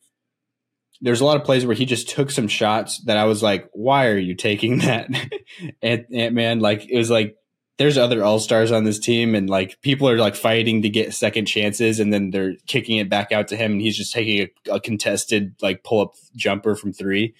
there's 1.00 1.20
a 1.20 1.24
lot 1.24 1.36
of 1.36 1.44
plays 1.44 1.64
where 1.64 1.74
he 1.74 1.86
just 1.86 2.08
took 2.08 2.30
some 2.30 2.48
shots 2.48 2.98
that 3.04 3.16
I 3.16 3.24
was 3.24 3.42
like, 3.42 3.68
why 3.72 4.06
are 4.08 4.18
you 4.18 4.34
taking 4.34 4.78
that, 4.78 5.08
Ant 5.82 6.06
Ant 6.12 6.34
Man? 6.34 6.60
Like 6.60 6.88
it 6.88 6.96
was 6.96 7.10
like 7.10 7.36
there's 7.78 7.96
other 7.96 8.22
all 8.22 8.38
stars 8.38 8.72
on 8.72 8.84
this 8.84 8.98
team, 8.98 9.34
and 9.34 9.48
like 9.48 9.80
people 9.80 10.06
are 10.08 10.18
like 10.18 10.34
fighting 10.34 10.82
to 10.82 10.90
get 10.90 11.14
second 11.14 11.46
chances, 11.46 11.98
and 11.98 12.12
then 12.12 12.30
they're 12.30 12.54
kicking 12.66 12.98
it 12.98 13.08
back 13.08 13.32
out 13.32 13.48
to 13.48 13.56
him, 13.56 13.72
and 13.72 13.80
he's 13.80 13.96
just 13.96 14.12
taking 14.12 14.48
a, 14.68 14.74
a 14.74 14.80
contested 14.80 15.54
like 15.62 15.82
pull 15.82 16.02
up 16.02 16.14
jumper 16.36 16.74
from 16.74 16.92
three. 16.92 17.34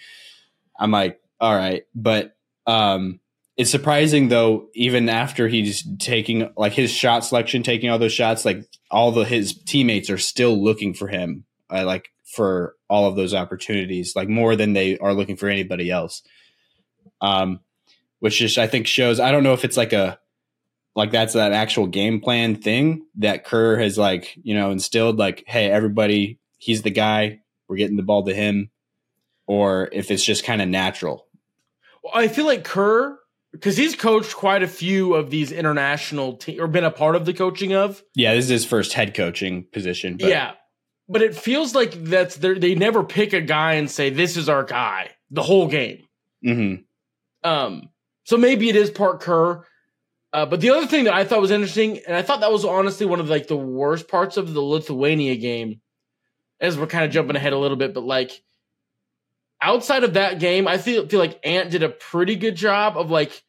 I'm 0.79 0.90
like, 0.90 1.21
all 1.40 1.55
right, 1.55 1.83
but 1.95 2.35
um, 2.67 3.21
it's 3.59 3.71
surprising 3.71 4.29
though. 4.29 4.69
Even 4.75 5.11
after 5.11 5.47
he's 5.47 5.87
taking 5.99 6.50
like 6.57 6.73
his 6.73 6.90
shot 6.90 7.23
selection, 7.26 7.62
taking 7.62 7.90
all 7.90 7.99
those 7.99 8.12
shots, 8.14 8.47
like 8.47 8.64
all 8.90 9.12
the 9.12 9.25
his 9.25 9.55
teammates 9.64 10.09
are 10.09 10.17
still 10.17 10.57
looking 10.62 10.95
for 10.95 11.09
him, 11.09 11.45
uh, 11.69 11.85
like 11.85 12.09
for 12.31 12.77
all 12.89 13.07
of 13.07 13.17
those 13.17 13.35
opportunities, 13.35 14.15
like 14.15 14.29
more 14.29 14.57
than 14.57 14.73
they 14.73 14.99
are 14.99 15.15
looking 15.15 15.37
for 15.37 15.49
anybody 15.49 15.91
else. 15.91 16.23
Um, 17.21 17.61
which 18.21 18.39
just 18.39 18.59
I 18.59 18.67
think 18.67 18.87
shows. 18.87 19.19
I 19.19 19.33
don't 19.33 19.43
know 19.43 19.55
if 19.55 19.65
it's 19.65 19.77
like 19.77 19.93
a 19.93 20.19
like 20.95 21.11
that's 21.11 21.35
that 21.35 21.53
actual 21.53 21.87
game 21.87 22.21
plan 22.21 22.57
thing 22.57 23.07
that 23.17 23.45
Kerr 23.45 23.79
has 23.79 23.99
like 23.99 24.37
you 24.43 24.55
know 24.55 24.71
instilled. 24.71 25.19
Like, 25.19 25.45
hey, 25.47 25.71
everybody, 25.71 26.39
he's 26.59 26.83
the 26.83 26.91
guy. 26.91 27.41
We're 27.69 27.77
getting 27.77 27.97
the 27.97 28.03
ball 28.03 28.25
to 28.25 28.35
him, 28.35 28.71
or 29.47 29.89
if 29.93 30.11
it's 30.11 30.25
just 30.25 30.45
kind 30.45 30.63
of 30.63 30.69
natural. 30.69 31.27
Well, 32.03 32.13
I 32.15 32.29
feel 32.29 32.47
like 32.47 32.65
Kerr 32.65 33.19
because 33.53 33.77
he's 33.77 33.97
coached 33.97 34.37
quite 34.37 34.63
a 34.63 34.69
few 34.69 35.15
of 35.15 35.31
these 35.31 35.51
international 35.51 36.35
teams 36.35 36.61
or 36.61 36.69
been 36.69 36.85
a 36.85 36.91
part 36.91 37.17
of 37.17 37.25
the 37.25 37.35
coaching 37.35 37.75
of. 37.75 38.03
Yeah, 38.15 38.35
this 38.35 38.45
is 38.45 38.51
his 38.51 38.65
first 38.65 38.93
head 38.93 39.15
coaching 39.15 39.67
position. 39.73 40.17
But 40.17 40.29
yeah, 40.29 40.53
but 41.11 41.23
it 41.23 41.35
feels 41.35 41.75
like 41.75 41.93
that's 42.05 42.37
they 42.37 42.76
never 42.76 43.02
pick 43.02 43.33
a 43.33 43.40
guy 43.40 43.75
and 43.75 43.90
say 43.90 44.11
this 44.11 44.37
is 44.37 44.49
our 44.49 44.62
guy 44.62 45.11
the 45.31 45.43
whole 45.43 45.67
game. 45.67 46.05
Mm-hmm. 46.45 47.49
Um, 47.49 47.88
so 48.25 48.37
maybe 48.37 48.69
it 48.69 48.76
is 48.76 48.90
part 48.90 49.21
Kerr. 49.21 49.64
Uh, 50.33 50.47
but 50.47 50.61
the 50.61 50.71
other 50.71 50.87
thing 50.87 51.05
that 51.05 51.14
I 51.14 51.25
thought 51.25 51.40
was 51.40 51.50
interesting, 51.50 51.99
and 52.07 52.17
I 52.17 52.23
thought 52.23 52.40
that 52.40 52.52
was 52.52 52.64
honestly 52.64 53.05
one 53.05 53.19
of 53.19 53.29
like 53.29 53.49
the 53.49 53.57
worst 53.57 54.07
parts 54.07 54.37
of 54.37 54.55
the 54.55 54.61
Lithuania 54.61 55.35
game, 55.35 55.81
as 56.61 56.79
we're 56.79 56.87
kind 56.87 57.05
of 57.05 57.11
jumping 57.11 57.35
ahead 57.35 57.52
a 57.52 57.59
little 57.59 57.76
bit, 57.76 57.93
but 57.93 58.05
like 58.05 58.40
outside 59.61 60.05
of 60.05 60.14
that 60.14 60.38
game, 60.38 60.69
I 60.69 60.79
feel 60.79 61.09
feel 61.09 61.19
like 61.19 61.40
Ant 61.43 61.73
did 61.73 61.83
a 61.83 61.88
pretty 61.88 62.37
good 62.37 62.55
job 62.55 62.97
of 62.97 63.11
like 63.11 63.43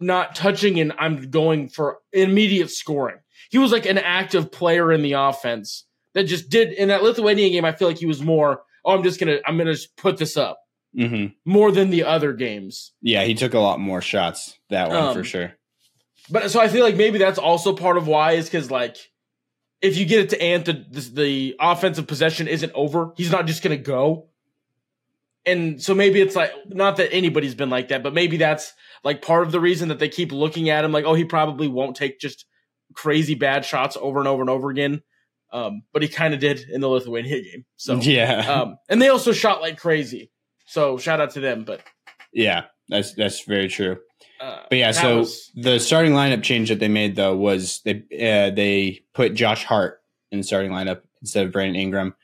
not 0.00 0.34
touching 0.34 0.80
and 0.80 0.92
I'm 0.98 1.30
going 1.30 1.68
for 1.68 1.98
immediate 2.12 2.72
scoring. 2.72 3.18
He 3.50 3.58
was 3.58 3.70
like 3.70 3.86
an 3.86 3.98
active 3.98 4.50
player 4.50 4.90
in 4.90 5.02
the 5.02 5.12
offense 5.12 5.84
that 6.14 6.24
just 6.24 6.48
did 6.48 6.72
in 6.72 6.88
that 6.88 7.02
Lithuania 7.02 7.50
game. 7.50 7.64
I 7.64 7.72
feel 7.72 7.88
like 7.88 7.98
he 7.98 8.06
was 8.06 8.22
more. 8.22 8.62
Oh, 8.84 8.92
I'm 8.94 9.02
just 9.02 9.20
gonna 9.20 9.38
I'm 9.46 9.58
gonna 9.58 9.72
just 9.74 9.96
put 9.96 10.16
this 10.16 10.36
up 10.36 10.60
Mm-hmm. 10.96 11.34
more 11.44 11.72
than 11.72 11.90
the 11.90 12.04
other 12.04 12.32
games. 12.32 12.92
Yeah, 13.02 13.24
he 13.24 13.34
took 13.34 13.52
a 13.54 13.58
lot 13.58 13.80
more 13.80 14.00
shots 14.00 14.56
that 14.70 14.90
one 14.90 14.96
Um, 14.96 15.14
for 15.14 15.24
sure. 15.24 15.52
But 16.30 16.52
so 16.52 16.60
I 16.60 16.68
feel 16.68 16.84
like 16.84 16.94
maybe 16.94 17.18
that's 17.18 17.38
also 17.38 17.74
part 17.74 17.96
of 17.96 18.06
why 18.06 18.32
is 18.32 18.46
because 18.46 18.70
like 18.70 18.96
if 19.82 19.96
you 19.98 20.04
get 20.06 20.20
it 20.20 20.30
to 20.30 20.40
Ant, 20.40 20.66
the, 20.66 20.84
the 20.88 21.00
the 21.00 21.56
offensive 21.60 22.06
possession 22.06 22.46
isn't 22.46 22.70
over. 22.74 23.12
He's 23.16 23.32
not 23.32 23.46
just 23.46 23.62
gonna 23.62 23.76
go. 23.76 24.28
And 25.46 25.82
so 25.82 25.94
maybe 25.94 26.20
it's 26.20 26.36
like 26.36 26.52
not 26.68 26.96
that 26.98 27.12
anybody's 27.12 27.54
been 27.54 27.70
like 27.70 27.88
that, 27.88 28.02
but 28.02 28.14
maybe 28.14 28.36
that's 28.36 28.72
like 29.02 29.20
part 29.20 29.42
of 29.44 29.52
the 29.52 29.60
reason 29.60 29.88
that 29.88 29.98
they 29.98 30.08
keep 30.08 30.32
looking 30.32 30.70
at 30.70 30.84
him 30.84 30.92
like, 30.92 31.04
oh, 31.04 31.14
he 31.14 31.24
probably 31.24 31.68
won't 31.68 31.96
take 31.96 32.18
just 32.18 32.46
crazy 32.94 33.34
bad 33.34 33.64
shots 33.64 33.96
over 34.00 34.20
and 34.20 34.28
over 34.28 34.40
and 34.42 34.48
over 34.48 34.70
again. 34.70 35.02
Um, 35.54 35.82
but 35.92 36.02
he 36.02 36.08
kind 36.08 36.34
of 36.34 36.40
did 36.40 36.66
in 36.68 36.80
the 36.80 36.88
Lithuania 36.88 37.40
game. 37.40 37.64
So 37.76 37.94
yeah, 38.00 38.40
um, 38.62 38.76
and 38.88 39.00
they 39.00 39.08
also 39.08 39.32
shot 39.32 39.60
like 39.62 39.78
crazy. 39.78 40.32
So 40.66 40.98
shout 40.98 41.20
out 41.20 41.30
to 41.34 41.40
them. 41.40 41.64
But 41.64 41.80
yeah, 42.32 42.64
that's 42.88 43.14
that's 43.14 43.44
very 43.44 43.68
true. 43.68 43.98
uh, 44.40 44.62
But 44.68 44.78
yeah, 44.78 44.90
so 44.90 45.18
was- 45.18 45.52
the 45.54 45.78
starting 45.78 46.12
lineup 46.12 46.42
change 46.42 46.70
that 46.70 46.80
they 46.80 46.88
made 46.88 47.14
though 47.14 47.36
was 47.36 47.80
they 47.84 48.02
uh, 48.12 48.50
they 48.50 49.04
put 49.14 49.34
Josh 49.34 49.64
Hart 49.64 50.00
in 50.32 50.38
the 50.38 50.44
starting 50.44 50.72
lineup 50.72 51.02
instead 51.22 51.46
of 51.46 51.52
Brandon 51.52 51.76
Ingram, 51.80 52.14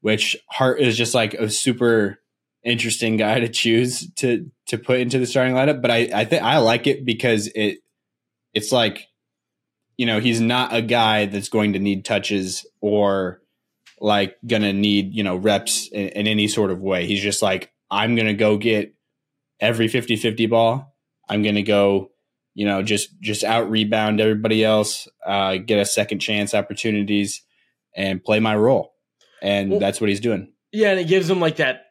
which 0.00 0.36
Hart 0.50 0.80
is 0.80 0.96
just 0.96 1.14
like 1.14 1.34
a 1.34 1.48
super 1.48 2.18
interesting 2.64 3.16
guy 3.16 3.38
to 3.40 3.48
choose 3.48 4.10
to 4.14 4.50
to 4.66 4.76
put 4.78 4.98
into 4.98 5.20
the 5.20 5.26
starting 5.26 5.54
lineup. 5.54 5.80
But 5.80 5.92
I 5.92 6.10
I 6.12 6.24
think 6.24 6.42
I 6.42 6.58
like 6.58 6.88
it 6.88 7.04
because 7.04 7.46
it 7.54 7.78
it's 8.54 8.72
like 8.72 9.06
you 9.96 10.06
know 10.06 10.20
he's 10.20 10.40
not 10.40 10.74
a 10.74 10.82
guy 10.82 11.26
that's 11.26 11.48
going 11.48 11.72
to 11.74 11.78
need 11.78 12.04
touches 12.04 12.66
or 12.80 13.40
like 14.00 14.36
gonna 14.46 14.72
need 14.72 15.14
you 15.14 15.22
know 15.22 15.36
reps 15.36 15.88
in, 15.92 16.08
in 16.08 16.26
any 16.26 16.48
sort 16.48 16.70
of 16.70 16.80
way. 16.80 17.06
He's 17.06 17.22
just 17.22 17.42
like 17.42 17.72
I'm 17.90 18.14
gonna 18.16 18.34
go 18.34 18.56
get 18.56 18.94
every 19.60 19.86
50-50 19.88 20.50
ball. 20.50 20.94
I'm 21.28 21.42
gonna 21.42 21.62
go 21.62 22.10
you 22.54 22.66
know 22.66 22.82
just 22.82 23.18
just 23.20 23.44
out 23.44 23.70
rebound 23.70 24.20
everybody 24.20 24.64
else, 24.64 25.08
uh, 25.24 25.56
get 25.56 25.78
a 25.78 25.84
second 25.86 26.18
chance 26.18 26.52
opportunities, 26.54 27.42
and 27.96 28.22
play 28.22 28.40
my 28.40 28.56
role. 28.56 28.92
And 29.40 29.70
Well- 29.70 29.80
that's 29.80 30.00
what 30.00 30.10
he's 30.10 30.20
doing. 30.20 30.52
Yeah, 30.72 30.90
and 30.92 31.00
it 31.00 31.06
gives 31.06 31.28
him 31.28 31.38
like 31.40 31.56
that 31.56 31.84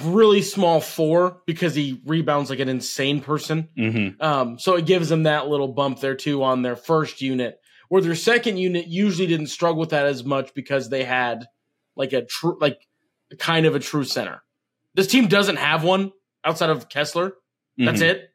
really 0.00 0.42
small 0.42 0.80
four 0.80 1.42
because 1.46 1.74
he 1.74 2.00
rebounds 2.06 2.48
like 2.50 2.60
an 2.60 2.68
insane 2.68 3.20
person. 3.20 3.68
Mm-hmm. 3.78 4.22
Um, 4.22 4.58
so 4.58 4.76
it 4.76 4.86
gives 4.86 5.08
them 5.08 5.24
that 5.24 5.48
little 5.48 5.68
bump 5.68 6.00
there 6.00 6.14
too 6.14 6.42
on 6.42 6.62
their 6.62 6.76
first 6.76 7.20
unit, 7.20 7.58
where 7.88 8.00
their 8.00 8.14
second 8.14 8.56
unit 8.56 8.86
usually 8.86 9.26
didn't 9.26 9.48
struggle 9.48 9.80
with 9.80 9.90
that 9.90 10.06
as 10.06 10.24
much 10.24 10.54
because 10.54 10.88
they 10.88 11.04
had 11.04 11.44
like 11.96 12.12
a 12.12 12.24
true, 12.24 12.56
like 12.60 12.78
kind 13.38 13.66
of 13.66 13.74
a 13.74 13.78
true 13.80 14.04
center. 14.04 14.42
This 14.94 15.06
team 15.06 15.26
doesn't 15.28 15.56
have 15.56 15.84
one 15.84 16.12
outside 16.44 16.70
of 16.70 16.88
Kessler. 16.88 17.34
That's 17.78 18.00
it. 18.00 18.28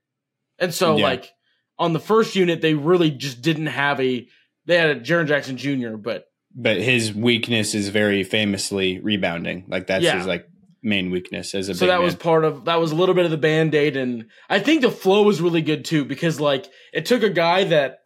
And 0.60 0.74
so 0.74 0.92
Mm-hmm. 0.92 1.00
Yeah. 1.00 1.06
like 1.06 1.32
on 1.80 1.94
the 1.94 2.00
first 2.00 2.36
unit, 2.36 2.62
they 2.62 2.74
really 2.74 3.12
just 3.12 3.42
didn't 3.42 3.68
have 3.68 4.00
a. 4.02 4.28
They 4.66 4.78
had 4.78 4.90
a 4.90 5.00
Jaren 5.00 5.28
Jackson 5.28 5.56
Jr., 5.58 5.96
but 5.96 6.26
But 6.56 6.78
his 6.82 7.14
weakness 7.14 7.74
is 7.76 7.90
very 7.90 8.24
famously 8.24 9.00
rebounding. 9.00 9.66
Like 9.68 9.88
that's 9.88 10.04
Yeah. 10.04 10.18
his 10.18 10.26
like 10.28 10.48
main 10.84 11.10
weakness 11.12 11.54
as 11.56 11.70
a 11.70 11.76
so 11.76 11.86
that 11.88 11.96
man. 11.98 12.04
was 12.04 12.16
part 12.16 12.44
of 12.46 12.66
that 12.66 12.80
was 12.80 12.92
a 12.92 12.96
little 12.96 13.16
bit 13.16 13.26
of 13.26 13.32
the 13.32 13.38
band-aid 13.38 13.98
and 13.98 14.26
i 14.50 14.60
think 14.60 14.82
the 14.82 14.92
flow 14.92 15.24
was 15.24 15.42
really 15.42 15.62
good 15.62 15.84
too 15.86 16.06
because 16.06 16.40
like 16.40 16.68
it 16.94 17.06
took 17.06 17.24
a 17.24 17.30
guy 17.30 17.64
that 17.64 18.00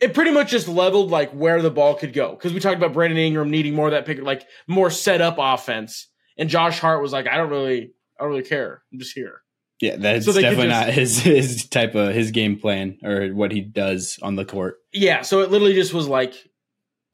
it 0.00 0.14
pretty 0.14 0.30
much 0.30 0.50
just 0.50 0.68
leveled 0.68 1.10
like 1.10 1.30
where 1.32 1.60
the 1.60 1.70
ball 1.70 1.94
could 1.94 2.12
go 2.12 2.32
because 2.32 2.52
we 2.52 2.60
talked 2.60 2.76
about 2.76 2.92
brandon 2.92 3.18
ingram 3.18 3.50
needing 3.50 3.74
more 3.74 3.86
of 3.86 3.92
that 3.92 4.06
pick 4.06 4.20
like 4.22 4.46
more 4.66 4.90
set 4.90 5.20
up 5.20 5.36
offense 5.38 6.08
and 6.36 6.48
josh 6.48 6.78
hart 6.78 7.02
was 7.02 7.12
like 7.12 7.26
i 7.26 7.36
don't 7.36 7.50
really 7.50 7.90
i 8.18 8.22
don't 8.22 8.30
really 8.30 8.42
care 8.42 8.82
i'm 8.92 8.98
just 8.98 9.12
here 9.14 9.42
yeah, 9.80 9.94
that's 9.96 10.26
so 10.26 10.32
definitely 10.32 10.66
just- 10.66 10.86
not 10.86 10.92
his 10.92 11.18
his 11.20 11.68
type 11.68 11.94
of 11.94 12.12
his 12.12 12.32
game 12.32 12.58
plan 12.58 12.98
or 13.04 13.28
what 13.28 13.52
he 13.52 13.60
does 13.60 14.18
on 14.22 14.34
the 14.34 14.44
court. 14.44 14.78
yeah 14.92 15.22
so 15.22 15.40
it 15.40 15.50
literally 15.52 15.74
just 15.74 15.94
was 15.94 16.08
like 16.08 16.34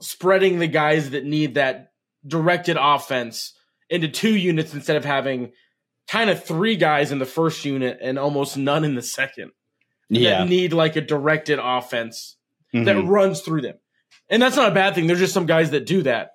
spreading 0.01 0.59
the 0.59 0.67
guys 0.67 1.11
that 1.11 1.25
need 1.27 1.55
that 1.55 1.93
directed 2.27 2.79
offense 2.81 3.53
into 3.91 4.09
two 4.09 4.35
units 4.37 4.75
instead 4.75 4.97
of 4.97 5.05
having 5.05 5.53
kind 6.09 6.31
of 6.31 6.43
three 6.45 6.77
guys 6.77 7.13
in 7.13 7.19
the 7.19 7.27
first 7.27 7.65
unit 7.65 7.99
and 8.01 8.19
almost 8.19 8.57
none 8.57 8.85
in 8.85 8.95
the 8.95 9.03
second 9.03 9.51
Yeah, 10.11 10.39
that 10.41 10.49
need 10.49 10.73
like 10.73 10.97
a 10.97 11.01
directed 11.01 11.59
offense 11.63 12.37
Mhm. 12.75 12.85
that 12.87 13.03
runs 13.03 13.41
through 13.41 13.63
them. 13.63 13.77
And 14.29 14.43
that's 14.43 14.57
not 14.57 14.71
a 14.71 14.75
bad 14.75 14.95
thing. 14.95 15.07
There's 15.07 15.19
just 15.19 15.35
some 15.35 15.47
guys 15.47 15.71
that 15.71 15.87
do 15.87 16.03
that, 16.03 16.33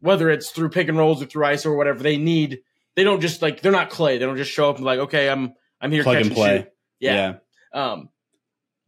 whether 0.00 0.30
it's 0.30 0.50
through 0.50 0.70
pick 0.70 0.88
and 0.88 0.96
rolls 0.98 1.22
or 1.22 1.26
through 1.26 1.44
ice 1.46 1.64
or 1.66 1.76
whatever. 1.76 2.00
They 2.02 2.16
need. 2.16 2.60
They 2.96 3.04
don't 3.04 3.20
just 3.20 3.42
like 3.42 3.60
they're 3.60 3.72
not 3.72 3.90
clay. 3.90 4.18
They 4.18 4.24
don't 4.26 4.36
just 4.36 4.50
show 4.52 4.68
up 4.70 4.76
and 4.76 4.84
be 4.84 4.86
like, 4.86 4.98
okay, 5.00 5.28
I'm 5.28 5.54
I'm 5.80 5.90
here 5.92 6.02
plug 6.02 6.16
catch 6.18 6.26
and 6.26 6.34
play. 6.34 6.56
shoot. 6.58 6.68
Yeah. 7.00 7.34
Um, 7.72 8.08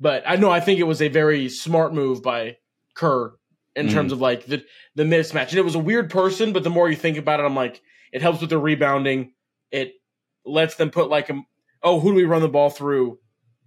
but 0.00 0.22
I 0.26 0.36
know 0.36 0.50
I 0.50 0.60
think 0.60 0.80
it 0.80 0.84
was 0.84 1.00
a 1.02 1.08
very 1.08 1.48
smart 1.48 1.92
move 1.94 2.22
by 2.22 2.56
Kerr 2.94 3.34
in 3.76 3.86
Mhm. 3.86 3.92
terms 3.92 4.12
of 4.12 4.20
like 4.20 4.46
the 4.46 4.64
the 4.96 5.04
mismatch. 5.04 5.50
And 5.50 5.58
it 5.58 5.64
was 5.64 5.74
a 5.76 5.78
weird 5.80 6.10
person, 6.10 6.52
but 6.52 6.64
the 6.64 6.70
more 6.70 6.88
you 6.90 6.96
think 6.96 7.18
about 7.18 7.40
it, 7.40 7.44
I'm 7.44 7.54
like, 7.54 7.80
it 8.12 8.22
helps 8.22 8.40
with 8.40 8.50
the 8.50 8.58
rebounding. 8.58 9.32
It 9.70 9.92
lets 10.44 10.74
them 10.76 10.90
put 10.90 11.10
like 11.10 11.30
a 11.30 11.40
oh, 11.82 12.00
who 12.00 12.10
do 12.10 12.16
we 12.16 12.24
run 12.24 12.42
the 12.42 12.48
ball 12.48 12.70
through? 12.70 13.18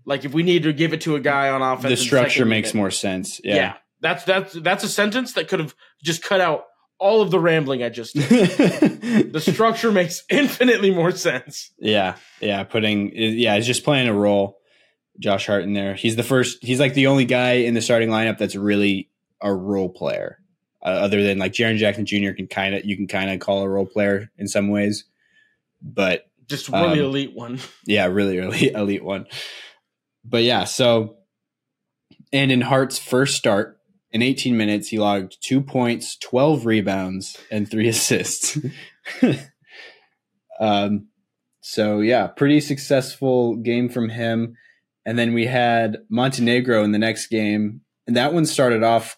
Like 0.05 0.25
if 0.25 0.33
we 0.33 0.43
need 0.43 0.63
to 0.63 0.73
give 0.73 0.93
it 0.93 1.01
to 1.01 1.15
a 1.15 1.19
guy 1.19 1.49
on 1.49 1.61
offense, 1.61 1.99
the 1.99 2.05
structure 2.05 2.45
makes 2.45 2.73
more 2.73 2.91
sense. 2.91 3.39
Yeah. 3.43 3.55
Yeah. 3.55 3.73
That's 4.01 4.25
that's 4.25 4.53
that's 4.53 4.83
a 4.83 4.89
sentence 4.89 5.33
that 5.33 5.47
could 5.47 5.59
have 5.59 5.75
just 6.03 6.23
cut 6.23 6.41
out 6.41 6.65
all 6.99 7.21
of 7.21 7.31
the 7.31 7.39
rambling 7.39 7.83
I 7.83 7.89
just 7.89 8.15
did. 8.15 9.31
the 9.33 9.39
structure 9.41 9.91
makes 9.91 10.23
infinitely 10.29 10.91
more 10.91 11.11
sense. 11.11 11.71
yeah, 11.79 12.15
yeah, 12.39 12.63
putting 12.63 13.11
yeah, 13.13 13.55
he's 13.55 13.65
just 13.65 13.83
playing 13.83 14.07
a 14.07 14.13
role. 14.13 14.59
Josh 15.19 15.45
Hart 15.47 15.63
in 15.63 15.73
there. 15.73 15.95
He's 15.95 16.15
the 16.15 16.23
first. 16.23 16.63
He's 16.63 16.79
like 16.79 16.93
the 16.95 17.07
only 17.07 17.25
guy 17.25 17.53
in 17.53 17.73
the 17.75 17.81
starting 17.81 18.09
lineup 18.09 18.37
that's 18.37 18.55
really 18.55 19.09
a 19.41 19.53
role 19.53 19.89
player. 19.89 20.39
Uh, 20.83 20.89
other 20.89 21.23
than 21.23 21.37
like 21.39 21.53
Jaren 21.53 21.77
Jackson 21.77 22.05
Jr. 22.05 22.31
can 22.31 22.47
kind 22.47 22.75
of 22.75 22.83
you 22.83 22.97
can 22.97 23.07
kind 23.07 23.31
of 23.31 23.39
call 23.39 23.61
a 23.63 23.69
role 23.69 23.85
player 23.85 24.29
in 24.37 24.47
some 24.47 24.69
ways, 24.69 25.05
but 25.81 26.25
Just 26.47 26.67
really 26.67 26.99
Um, 26.99 27.05
elite 27.05 27.33
one. 27.33 27.59
yeah, 27.85 28.05
really 28.07 28.37
elite 28.37 28.71
elite 28.75 29.03
one. 29.03 29.25
But 30.25 30.43
yeah, 30.43 30.65
so 30.65 31.15
and 32.33 32.51
in 32.51 32.61
Hart's 32.61 32.99
first 32.99 33.35
start 33.37 33.79
in 34.11 34.21
18 34.21 34.57
minutes, 34.57 34.89
he 34.89 34.99
logged 34.99 35.37
two 35.41 35.61
points, 35.61 36.17
12 36.17 36.65
rebounds, 36.65 37.37
and 37.49 37.69
three 37.69 37.87
assists. 37.89 38.57
um, 40.59 41.07
so 41.61 41.99
yeah, 42.01 42.27
pretty 42.27 42.59
successful 42.59 43.55
game 43.55 43.89
from 43.89 44.09
him. 44.09 44.55
And 45.05 45.17
then 45.17 45.33
we 45.33 45.45
had 45.45 45.97
Montenegro 46.09 46.83
in 46.83 46.91
the 46.91 46.99
next 46.99 47.27
game, 47.27 47.81
and 48.07 48.15
that 48.15 48.33
one 48.33 48.45
started 48.45 48.83
off 48.83 49.17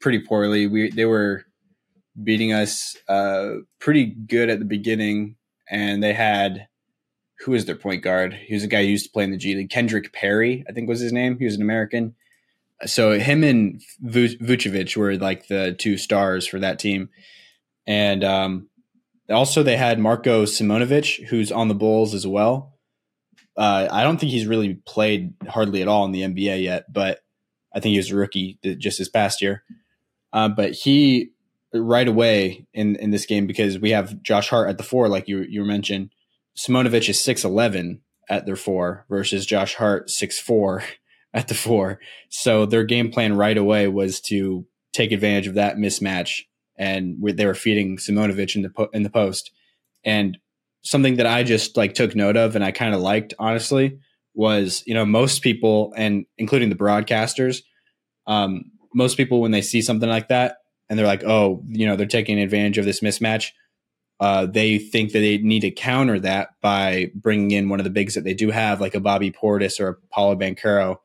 pretty 0.00 0.20
poorly. 0.20 0.66
We 0.66 0.90
they 0.90 1.04
were 1.04 1.44
beating 2.22 2.52
us 2.52 2.96
uh, 3.08 3.56
pretty 3.78 4.06
good 4.06 4.50
at 4.50 4.58
the 4.58 4.64
beginning, 4.64 5.36
and 5.70 6.02
they 6.02 6.12
had 6.12 6.68
who 7.40 7.54
is 7.54 7.64
their 7.64 7.76
point 7.76 8.02
guard? 8.02 8.34
He 8.34 8.54
was 8.54 8.64
a 8.64 8.68
guy 8.68 8.82
who 8.82 8.90
used 8.90 9.06
to 9.06 9.12
play 9.12 9.24
in 9.24 9.30
the 9.30 9.36
G 9.36 9.54
League. 9.54 9.70
Kendrick 9.70 10.12
Perry, 10.12 10.64
I 10.68 10.72
think 10.72 10.88
was 10.88 11.00
his 11.00 11.12
name. 11.12 11.38
He 11.38 11.46
was 11.46 11.56
an 11.56 11.62
American. 11.62 12.14
So 12.86 13.18
him 13.18 13.44
and 13.44 13.80
Vucevic 14.04 14.96
were 14.96 15.16
like 15.16 15.48
the 15.48 15.74
two 15.78 15.96
stars 15.96 16.46
for 16.46 16.58
that 16.58 16.78
team, 16.78 17.10
and 17.86 18.24
um, 18.24 18.68
also 19.30 19.62
they 19.62 19.76
had 19.76 19.98
Marko 19.98 20.44
Simonovic, 20.44 21.26
who's 21.28 21.52
on 21.52 21.68
the 21.68 21.74
Bulls 21.74 22.14
as 22.14 22.26
well. 22.26 22.78
Uh, 23.56 23.88
I 23.90 24.02
don't 24.02 24.18
think 24.18 24.32
he's 24.32 24.46
really 24.46 24.74
played 24.86 25.34
hardly 25.46 25.82
at 25.82 25.88
all 25.88 26.04
in 26.04 26.12
the 26.12 26.22
NBA 26.22 26.62
yet, 26.62 26.90
but 26.90 27.20
I 27.74 27.80
think 27.80 27.92
he 27.92 27.98
was 27.98 28.10
a 28.10 28.16
rookie 28.16 28.58
just 28.78 28.98
this 28.98 29.08
past 29.08 29.40
year. 29.40 29.62
Uh, 30.32 30.48
but 30.48 30.72
he 30.72 31.30
right 31.72 32.08
away 32.08 32.66
in 32.74 32.96
in 32.96 33.10
this 33.10 33.26
game 33.26 33.46
because 33.46 33.78
we 33.78 33.90
have 33.90 34.22
Josh 34.22 34.48
Hart 34.48 34.68
at 34.68 34.78
the 34.78 34.84
four, 34.84 35.08
like 35.08 35.28
you 35.28 35.44
you 35.48 35.64
mentioned. 35.64 36.10
Simonovic 36.56 37.08
is 37.08 37.22
six 37.22 37.44
eleven 37.44 38.00
at 38.28 38.46
their 38.46 38.56
four 38.56 39.04
versus 39.08 39.46
Josh 39.46 39.74
Hart 39.74 40.10
six 40.10 40.38
four 40.38 40.82
at 41.34 41.48
the 41.48 41.54
four. 41.54 42.00
So 42.28 42.66
their 42.66 42.84
game 42.84 43.10
plan 43.10 43.36
right 43.36 43.56
away 43.56 43.88
was 43.88 44.20
to 44.22 44.66
take 44.92 45.12
advantage 45.12 45.46
of 45.46 45.54
that 45.54 45.76
mismatch, 45.76 46.42
and 46.76 47.16
they 47.22 47.46
were 47.46 47.54
feeding 47.54 47.96
Simonovic 47.96 48.56
in 48.56 48.62
the 48.62 48.70
po- 48.70 48.90
in 48.92 49.02
the 49.02 49.10
post. 49.10 49.52
And 50.04 50.38
something 50.82 51.16
that 51.16 51.26
I 51.26 51.42
just 51.42 51.76
like 51.76 51.94
took 51.94 52.16
note 52.16 52.36
of, 52.36 52.56
and 52.56 52.64
I 52.64 52.72
kind 52.72 52.94
of 52.94 53.00
liked 53.00 53.34
honestly 53.38 53.98
was 54.34 54.82
you 54.86 54.94
know 54.94 55.04
most 55.04 55.42
people 55.42 55.92
and 55.96 56.26
including 56.38 56.68
the 56.68 56.76
broadcasters, 56.76 57.62
um, 58.26 58.70
most 58.94 59.16
people 59.16 59.40
when 59.40 59.50
they 59.50 59.62
see 59.62 59.82
something 59.82 60.08
like 60.08 60.28
that 60.28 60.56
and 60.90 60.98
they're 60.98 61.06
like, 61.06 61.24
oh, 61.24 61.62
you 61.68 61.86
know, 61.86 61.96
they're 61.96 62.06
taking 62.06 62.38
advantage 62.40 62.76
of 62.76 62.84
this 62.84 63.00
mismatch. 63.00 63.52
Uh, 64.18 64.44
they 64.44 64.76
think 64.76 65.12
that 65.12 65.20
they 65.20 65.38
need 65.38 65.60
to 65.60 65.70
counter 65.70 66.20
that 66.20 66.50
by 66.60 67.10
bringing 67.14 67.52
in 67.52 67.68
one 67.70 67.80
of 67.80 67.84
the 67.84 67.90
bigs 67.90 68.16
that 68.16 68.24
they 68.24 68.34
do 68.34 68.50
have, 68.50 68.80
like 68.80 68.94
a 68.94 69.00
Bobby 69.00 69.30
Portis 69.30 69.80
or 69.80 69.88
a 69.88 69.94
Paolo 70.12 70.36
Banchero, 70.36 70.96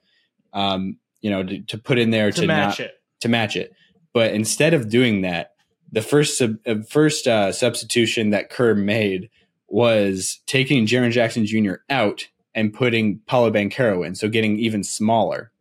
um, 0.52 0.98
you 1.22 1.30
know, 1.30 1.44
to, 1.44 1.62
to, 1.62 1.78
put 1.78 1.98
in 1.98 2.10
there 2.10 2.32
to, 2.32 2.42
to 2.42 2.48
match 2.48 2.80
not, 2.80 2.88
it. 2.88 2.94
To 3.22 3.30
match 3.30 3.56
it. 3.56 3.74
But 4.14 4.34
instead 4.34 4.74
of 4.74 4.90
doing 4.90 5.22
that, 5.22 5.52
the 5.92 6.02
first 6.02 6.38
sub, 6.38 6.56
uh, 6.66 6.76
first 6.90 7.28
uh, 7.28 7.52
substitution 7.54 8.32
that 8.32 8.50
Kerr 8.50 8.74
made 8.74 9.30
was 9.70 10.42
taking 10.46 10.86
Jaren 10.86 11.12
Jackson 11.12 11.46
Jr. 11.46 11.76
out 11.90 12.28
and 12.56 12.74
putting 12.74 13.20
Paolo 13.28 13.52
Banchero 13.52 14.04
in, 14.06 14.16
so 14.16 14.28
getting 14.28 14.58
even 14.58 14.84
smaller, 14.84 15.52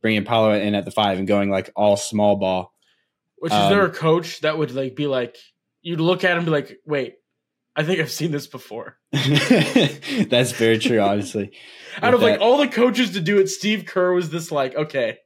bringing 0.00 0.24
Paolo 0.24 0.52
in 0.52 0.76
at 0.76 0.84
the 0.84 0.92
five 0.92 1.18
and 1.18 1.26
going 1.26 1.50
like 1.50 1.70
all 1.74 1.96
small 1.96 2.36
ball 2.36 2.72
which 3.40 3.52
is 3.52 3.58
um, 3.58 3.70
there 3.70 3.84
a 3.84 3.90
coach 3.90 4.40
that 4.40 4.58
would 4.58 4.72
like 4.72 4.96
be 4.96 5.06
like 5.06 5.36
you'd 5.82 6.00
look 6.00 6.24
at 6.24 6.32
him 6.32 6.38
and 6.38 6.46
be 6.46 6.50
like, 6.50 6.80
wait, 6.84 7.16
I 7.76 7.84
think 7.84 8.00
I've 8.00 8.10
seen 8.10 8.30
this 8.30 8.46
before. 8.46 8.98
That's 9.12 10.52
very 10.52 10.78
true, 10.78 11.00
honestly. 11.00 11.52
Out 12.02 12.14
of 12.14 12.20
that, 12.20 12.26
like 12.26 12.40
all 12.40 12.58
the 12.58 12.68
coaches 12.68 13.12
to 13.12 13.20
do 13.20 13.38
it, 13.38 13.48
Steve 13.48 13.84
Kerr 13.86 14.12
was 14.12 14.30
this 14.30 14.50
like, 14.50 14.74
okay, 14.74 15.18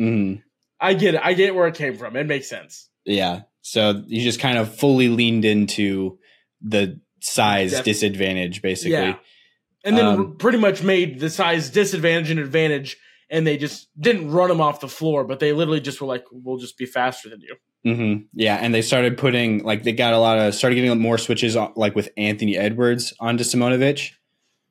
mm-hmm. 0.00 0.40
I 0.80 0.94
get 0.94 1.14
it. 1.14 1.20
I 1.22 1.34
get 1.34 1.54
where 1.54 1.66
it 1.66 1.74
came 1.74 1.96
from. 1.96 2.16
It 2.16 2.26
makes 2.26 2.48
sense. 2.48 2.88
Yeah. 3.04 3.42
So 3.60 4.02
you 4.06 4.22
just 4.22 4.40
kind 4.40 4.56
of 4.56 4.74
fully 4.74 5.08
leaned 5.08 5.44
into 5.44 6.18
the 6.62 7.00
size 7.20 7.78
disadvantage, 7.82 8.62
basically. 8.62 8.92
Yeah. 8.92 9.16
And 9.84 9.96
then 9.96 10.06
um, 10.06 10.36
pretty 10.36 10.58
much 10.58 10.82
made 10.82 11.20
the 11.20 11.30
size 11.30 11.70
disadvantage 11.70 12.30
and 12.30 12.40
advantage 12.40 12.98
and 13.30 13.46
they 13.46 13.56
just 13.56 13.88
didn't 13.98 14.30
run 14.30 14.50
him 14.50 14.60
off 14.60 14.80
the 14.80 14.88
floor, 14.88 15.24
but 15.24 15.38
they 15.38 15.52
literally 15.52 15.80
just 15.80 16.00
were 16.00 16.06
like, 16.06 16.24
"We'll 16.32 16.58
just 16.58 16.76
be 16.76 16.84
faster 16.84 17.28
than 17.28 17.40
you." 17.40 17.56
Mm-hmm. 17.86 18.24
Yeah, 18.34 18.56
and 18.56 18.74
they 18.74 18.82
started 18.82 19.16
putting 19.16 19.62
like 19.62 19.84
they 19.84 19.92
got 19.92 20.12
a 20.12 20.18
lot 20.18 20.38
of 20.38 20.54
started 20.54 20.74
getting 20.74 20.98
more 20.98 21.16
switches 21.16 21.56
on, 21.56 21.72
like 21.76 21.94
with 21.94 22.10
Anthony 22.16 22.56
Edwards 22.56 23.14
onto 23.20 23.44
Simonovic, 23.44 24.10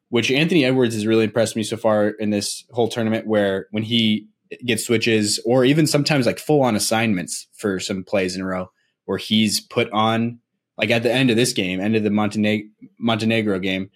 which 0.10 0.30
Anthony 0.30 0.66
Edwards 0.66 0.94
has 0.94 1.08
really 1.08 1.24
impressed 1.24 1.56
me 1.56 1.64
so 1.64 1.78
far 1.78 2.10
in 2.10 2.30
this 2.30 2.66
whole 2.72 2.90
tournament. 2.90 3.26
Where 3.26 3.68
when 3.72 3.84
he 3.84 4.28
gets 4.66 4.86
switches 4.86 5.40
or 5.46 5.64
even 5.64 5.88
sometimes 5.88 6.26
like 6.26 6.40
full 6.40 6.62
on 6.62 6.76
assignments 6.76 7.48
for 7.54 7.80
some 7.80 8.04
plays 8.04 8.36
in 8.36 8.42
a 8.42 8.46
row, 8.46 8.70
where 9.06 9.18
he's 9.18 9.62
put 9.62 9.90
on 9.92 10.40
like 10.78 10.92
at 10.92 11.04
the 11.04 11.12
end 11.12 11.30
of 11.30 11.38
this 11.38 11.54
game, 11.54 11.80
end 11.80 11.96
of 11.96 12.04
the 12.04 12.10
Montenegro, 12.10 12.70
Montenegro 13.00 13.60
game, 13.60 13.90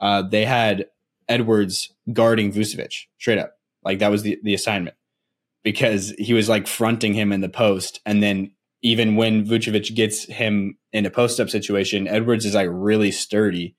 uh, 0.00 0.22
they 0.22 0.44
had 0.44 0.86
Edwards 1.28 1.92
guarding 2.12 2.52
Vucevic 2.52 3.06
straight 3.18 3.38
up 3.38 3.54
like 3.84 3.98
that 4.00 4.10
was 4.10 4.22
the, 4.22 4.38
the 4.42 4.54
assignment 4.54 4.96
because 5.62 6.10
he 6.18 6.32
was 6.32 6.48
like 6.48 6.66
fronting 6.66 7.14
him 7.14 7.32
in 7.32 7.40
the 7.40 7.48
post. 7.48 8.00
And 8.06 8.22
then 8.22 8.52
even 8.82 9.16
when 9.16 9.44
Vucevic 9.46 9.94
gets 9.94 10.24
him 10.24 10.78
in 10.92 11.06
a 11.06 11.10
post 11.10 11.40
up 11.40 11.50
situation, 11.50 12.08
Edwards 12.08 12.44
is 12.44 12.54
like 12.54 12.68
really 12.70 13.10
sturdy, 13.10 13.76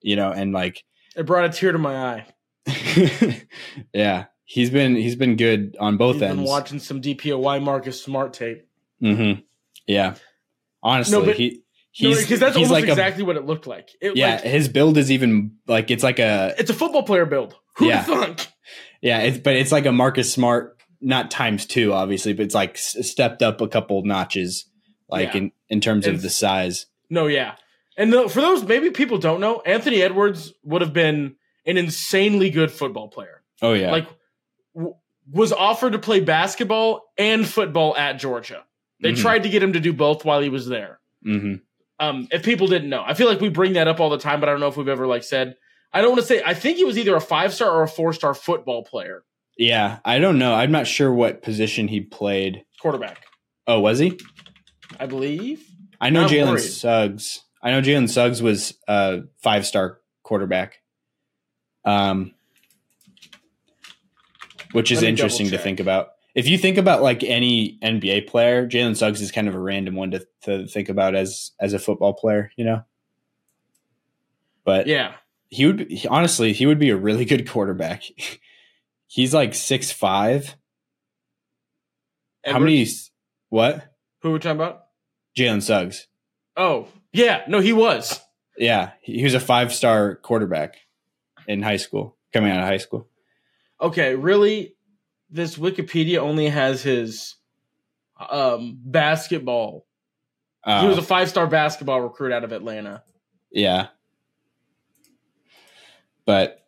you 0.00 0.16
know, 0.16 0.30
and 0.30 0.52
like 0.52 0.84
it 1.16 1.26
brought 1.26 1.44
a 1.44 1.48
tear 1.48 1.72
to 1.72 1.78
my 1.78 1.96
eye. 1.96 2.26
yeah. 3.92 4.26
He's 4.44 4.70
been 4.70 4.94
he's 4.94 5.16
been 5.16 5.36
good 5.36 5.76
on 5.80 5.96
both 5.96 6.16
he's 6.16 6.22
ends. 6.22 6.36
Been 6.36 6.44
watching 6.44 6.78
some 6.78 7.00
DPOY 7.00 7.62
Marcus 7.62 8.00
Smart 8.00 8.32
tape. 8.32 8.68
Mm-hmm. 9.02 9.40
Yeah. 9.88 10.14
Honestly, 10.82 11.26
no, 11.26 11.32
he 11.32 11.62
he's 11.96 12.20
because 12.20 12.40
no, 12.40 12.46
that's 12.46 12.56
he's 12.56 12.70
like 12.70 12.84
exactly 12.84 13.22
a, 13.22 13.26
what 13.26 13.36
it 13.36 13.46
looked 13.46 13.66
like. 13.66 13.90
It, 14.00 14.16
yeah, 14.16 14.34
like, 14.34 14.42
his 14.42 14.68
build 14.68 14.98
is 14.98 15.10
even 15.10 15.52
like 15.66 15.90
it's 15.90 16.02
like 16.02 16.18
a 16.18 16.54
it's 16.58 16.70
a 16.70 16.74
football 16.74 17.02
player 17.02 17.24
build. 17.26 17.56
Who 17.76 17.86
yeah. 17.86 18.02
thunk? 18.02 18.48
Yeah, 19.00 19.20
it's, 19.20 19.38
but 19.38 19.56
it's 19.56 19.72
like 19.72 19.86
a 19.86 19.92
Marcus 19.92 20.32
Smart, 20.32 20.76
not 21.00 21.30
times 21.30 21.66
two, 21.66 21.92
obviously, 21.92 22.32
but 22.32 22.44
it's 22.44 22.54
like 22.54 22.76
stepped 22.76 23.42
up 23.42 23.60
a 23.60 23.68
couple 23.68 24.02
notches, 24.04 24.66
like 25.08 25.32
yeah. 25.32 25.38
in 25.38 25.52
in 25.68 25.80
terms 25.80 26.06
of 26.06 26.22
the 26.22 26.30
size. 26.30 26.86
No, 27.08 27.26
yeah, 27.26 27.54
and 27.96 28.12
the, 28.12 28.28
for 28.28 28.40
those 28.40 28.62
maybe 28.64 28.90
people 28.90 29.18
don't 29.18 29.40
know, 29.40 29.60
Anthony 29.60 30.02
Edwards 30.02 30.52
would 30.64 30.82
have 30.82 30.92
been 30.92 31.36
an 31.64 31.76
insanely 31.76 32.50
good 32.50 32.70
football 32.70 33.08
player. 33.08 33.42
Oh 33.62 33.72
yeah, 33.72 33.90
like 33.90 34.08
w- 34.74 34.94
was 35.30 35.52
offered 35.52 35.92
to 35.92 35.98
play 35.98 36.20
basketball 36.20 37.02
and 37.16 37.46
football 37.46 37.96
at 37.96 38.18
Georgia. 38.18 38.64
They 39.00 39.12
mm-hmm. 39.12 39.22
tried 39.22 39.42
to 39.44 39.48
get 39.48 39.62
him 39.62 39.74
to 39.74 39.80
do 39.80 39.92
both 39.92 40.24
while 40.24 40.40
he 40.40 40.48
was 40.48 40.66
there. 40.66 41.00
Mm-hmm. 41.26 41.54
Um, 41.98 42.28
if 42.30 42.44
people 42.44 42.66
didn't 42.66 42.90
know, 42.90 43.02
I 43.04 43.14
feel 43.14 43.26
like 43.26 43.40
we 43.40 43.48
bring 43.48 43.74
that 43.74 43.88
up 43.88 44.00
all 44.00 44.10
the 44.10 44.18
time, 44.18 44.40
but 44.40 44.48
I 44.48 44.52
don't 44.52 44.60
know 44.60 44.68
if 44.68 44.76
we've 44.76 44.88
ever 44.88 45.06
like 45.06 45.24
said 45.24 45.56
I 45.96 46.02
don't 46.02 46.10
want 46.10 46.20
to 46.20 46.26
say. 46.26 46.42
I 46.44 46.52
think 46.52 46.76
he 46.76 46.84
was 46.84 46.98
either 46.98 47.16
a 47.16 47.20
five 47.20 47.54
star 47.54 47.70
or 47.70 47.82
a 47.82 47.88
four 47.88 48.12
star 48.12 48.34
football 48.34 48.84
player. 48.84 49.24
Yeah, 49.56 50.00
I 50.04 50.18
don't 50.18 50.38
know. 50.38 50.54
I'm 50.54 50.70
not 50.70 50.86
sure 50.86 51.10
what 51.10 51.42
position 51.42 51.88
he 51.88 52.02
played. 52.02 52.64
Quarterback. 52.82 53.24
Oh, 53.66 53.80
was 53.80 53.98
he? 53.98 54.18
I 55.00 55.06
believe. 55.06 55.66
I 55.98 56.10
know 56.10 56.26
Jalen 56.26 56.60
Suggs. 56.60 57.42
I 57.62 57.70
know 57.70 57.80
Jalen 57.80 58.10
Suggs 58.10 58.42
was 58.42 58.74
a 58.86 59.22
five 59.42 59.66
star 59.66 60.00
quarterback. 60.22 60.82
Um, 61.84 62.34
which 64.72 64.90
is 64.92 65.02
interesting 65.02 65.50
to 65.50 65.58
think 65.58 65.80
about. 65.80 66.08
If 66.36 66.46
you 66.46 66.58
think 66.58 66.76
about 66.76 67.02
like 67.02 67.24
any 67.24 67.78
NBA 67.82 68.26
player, 68.26 68.68
Jalen 68.68 68.94
Suggs 68.94 69.22
is 69.22 69.32
kind 69.32 69.48
of 69.48 69.54
a 69.54 69.58
random 69.58 69.94
one 69.94 70.10
to, 70.10 70.26
to 70.42 70.66
think 70.66 70.90
about 70.90 71.14
as 71.14 71.52
as 71.58 71.72
a 71.72 71.78
football 71.78 72.12
player, 72.12 72.52
you 72.56 72.64
know. 72.64 72.82
But 74.62 74.86
yeah, 74.86 75.14
he 75.48 75.64
would 75.64 75.88
be, 75.88 76.06
honestly 76.08 76.52
he 76.52 76.66
would 76.66 76.78
be 76.78 76.90
a 76.90 76.96
really 76.96 77.24
good 77.24 77.48
quarterback. 77.48 78.02
He's 79.06 79.32
like 79.32 79.54
six 79.54 79.90
five. 79.90 80.56
How 82.44 82.58
many? 82.58 82.86
What? 83.48 83.94
Who 84.20 84.28
are 84.28 84.32
we 84.32 84.38
talking 84.38 84.60
about? 84.60 84.84
Jalen 85.34 85.62
Suggs. 85.62 86.06
Oh 86.54 86.86
yeah, 87.14 87.44
no, 87.48 87.60
he 87.60 87.72
was. 87.72 88.20
Yeah, 88.58 88.90
he 89.00 89.24
was 89.24 89.32
a 89.32 89.40
five 89.40 89.72
star 89.72 90.16
quarterback 90.16 90.76
in 91.48 91.62
high 91.62 91.78
school, 91.78 92.18
coming 92.34 92.50
out 92.50 92.60
of 92.60 92.66
high 92.66 92.76
school. 92.76 93.08
Okay, 93.80 94.14
really, 94.14 94.75
this 95.30 95.56
Wikipedia 95.56 96.18
only 96.18 96.48
has 96.48 96.82
his 96.82 97.36
um, 98.30 98.78
basketball. 98.84 99.86
Uh, 100.64 100.82
he 100.82 100.88
was 100.88 100.98
a 100.98 101.02
five 101.02 101.28
star 101.28 101.46
basketball 101.46 102.00
recruit 102.00 102.32
out 102.32 102.44
of 102.44 102.52
Atlanta. 102.52 103.02
Yeah, 103.50 103.88
but 106.24 106.60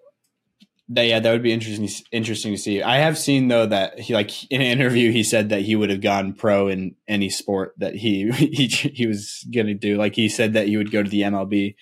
that, 0.91 1.07
yeah, 1.07 1.21
that 1.21 1.33
would 1.33 1.43
be 1.43 1.53
interesting. 1.53 1.89
Interesting 2.13 2.55
to 2.55 2.59
see. 2.59 2.83
I 2.83 2.97
have 2.99 3.19
seen 3.19 3.49
though 3.49 3.67
that 3.67 3.99
he 3.99 4.15
like 4.15 4.51
in 4.51 4.61
an 4.61 4.67
interview 4.69 5.11
he 5.11 5.23
said 5.23 5.51
that 5.51 5.63
he 5.63 5.77
would 5.77 5.91
have 5.91 6.01
gone 6.01 6.33
pro 6.33 6.69
in 6.69 6.95
any 7.07 7.29
sport 7.29 7.75
that 7.79 7.95
he 7.95 8.31
he 8.33 8.67
he 8.67 9.07
was 9.07 9.47
gonna 9.55 9.75
do. 9.75 9.97
Like 9.99 10.15
he 10.15 10.29
said 10.29 10.55
that 10.55 10.69
he 10.69 10.77
would 10.77 10.91
go 10.91 11.03
to 11.03 11.11
the 11.11 11.23
MLB 11.23 11.75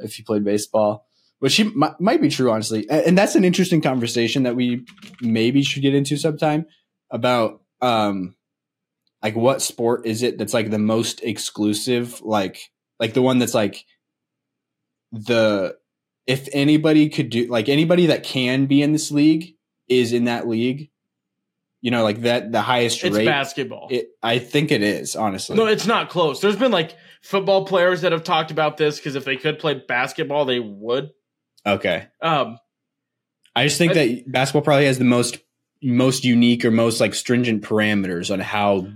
if 0.00 0.16
he 0.16 0.22
played 0.22 0.44
baseball, 0.44 1.03
which 1.44 1.56
he 1.56 1.64
might, 1.64 2.00
might 2.00 2.22
be 2.22 2.30
true 2.30 2.50
honestly. 2.50 2.88
And 2.88 3.18
that's 3.18 3.34
an 3.34 3.44
interesting 3.44 3.82
conversation 3.82 4.44
that 4.44 4.56
we 4.56 4.86
maybe 5.20 5.62
should 5.62 5.82
get 5.82 5.94
into 5.94 6.16
sometime 6.16 6.64
about 7.10 7.60
um 7.82 8.34
like 9.22 9.36
what 9.36 9.60
sport 9.60 10.06
is 10.06 10.22
it 10.22 10.38
that's 10.38 10.54
like 10.54 10.70
the 10.70 10.78
most 10.78 11.22
exclusive? 11.22 12.22
Like 12.22 12.70
like 12.98 13.12
the 13.12 13.20
one 13.20 13.40
that's 13.40 13.52
like 13.52 13.84
the 15.12 15.76
if 16.26 16.48
anybody 16.54 17.10
could 17.10 17.28
do 17.28 17.46
like 17.48 17.68
anybody 17.68 18.06
that 18.06 18.22
can 18.22 18.64
be 18.64 18.80
in 18.80 18.92
this 18.92 19.10
league 19.10 19.54
is 19.86 20.14
in 20.14 20.24
that 20.24 20.48
league 20.48 20.88
you 21.82 21.90
know 21.90 22.04
like 22.04 22.22
that 22.22 22.52
the 22.52 22.62
highest 22.62 23.04
it's 23.04 23.14
rate 23.14 23.26
basketball. 23.26 23.88
it, 23.90 24.08
i 24.22 24.38
think 24.38 24.72
it 24.72 24.82
is 24.82 25.14
honestly. 25.14 25.56
No 25.56 25.66
it's 25.66 25.86
not 25.86 26.08
close. 26.08 26.40
There's 26.40 26.56
been 26.56 26.72
like 26.72 26.96
football 27.20 27.66
players 27.66 28.00
that 28.00 28.12
have 28.12 28.24
talked 28.24 28.50
about 28.50 28.78
this 28.78 28.96
because 28.96 29.14
if 29.14 29.26
they 29.26 29.36
could 29.36 29.58
play 29.58 29.74
basketball 29.74 30.46
they 30.46 30.58
would 30.58 31.10
Okay. 31.66 32.06
Um, 32.20 32.58
I 33.56 33.64
just 33.64 33.78
think 33.78 33.92
I- 33.92 33.94
that 33.94 34.32
basketball 34.32 34.62
probably 34.62 34.86
has 34.86 34.98
the 34.98 35.04
most 35.04 35.38
most 35.82 36.24
unique 36.24 36.64
or 36.64 36.70
most 36.70 36.98
like 37.00 37.14
stringent 37.14 37.62
parameters 37.62 38.32
on 38.32 38.40
how 38.40 38.86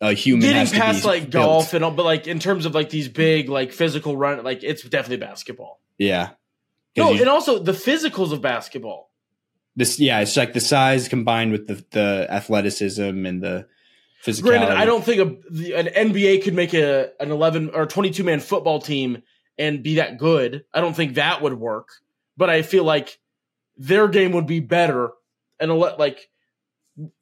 a 0.00 0.12
human 0.12 0.42
getting 0.42 0.56
has 0.56 0.70
to 0.72 0.78
past 0.78 1.04
like 1.04 1.30
built. 1.30 1.44
golf 1.44 1.74
and 1.74 1.84
all, 1.84 1.90
but 1.90 2.04
like 2.04 2.26
in 2.26 2.38
terms 2.38 2.66
of 2.66 2.74
like 2.74 2.90
these 2.90 3.08
big 3.08 3.48
like 3.48 3.72
physical 3.72 4.16
run, 4.16 4.42
like 4.44 4.62
it's 4.62 4.82
definitely 4.82 5.16
basketball. 5.26 5.80
Yeah. 5.96 6.30
No, 6.96 7.12
you- 7.12 7.20
and 7.20 7.28
also 7.28 7.58
the 7.58 7.72
physicals 7.72 8.32
of 8.32 8.40
basketball. 8.42 9.10
this 9.76 9.98
yeah, 9.98 10.20
it's 10.20 10.36
like 10.36 10.52
the 10.52 10.60
size 10.60 11.08
combined 11.08 11.52
with 11.52 11.66
the 11.66 11.84
the 11.90 12.26
athleticism 12.30 13.24
and 13.26 13.42
the 13.42 13.66
physicality. 14.24 14.42
Granted, 14.42 14.70
I 14.70 14.84
don't 14.84 15.04
think 15.04 15.20
a, 15.20 15.74
an 15.78 15.86
NBA 16.12 16.42
could 16.42 16.54
make 16.54 16.74
a 16.74 17.10
an 17.20 17.30
eleven 17.30 17.70
or 17.70 17.86
twenty 17.86 18.10
two 18.10 18.24
man 18.24 18.40
football 18.40 18.80
team 18.80 19.22
and 19.58 19.82
be 19.82 19.96
that 19.96 20.18
good. 20.18 20.64
I 20.72 20.80
don't 20.80 20.94
think 20.94 21.14
that 21.14 21.42
would 21.42 21.54
work. 21.54 21.88
But 22.36 22.50
I 22.50 22.62
feel 22.62 22.84
like 22.84 23.18
their 23.76 24.06
game 24.08 24.32
would 24.32 24.46
be 24.46 24.60
better. 24.60 25.10
And 25.60 25.72
like 25.78 26.30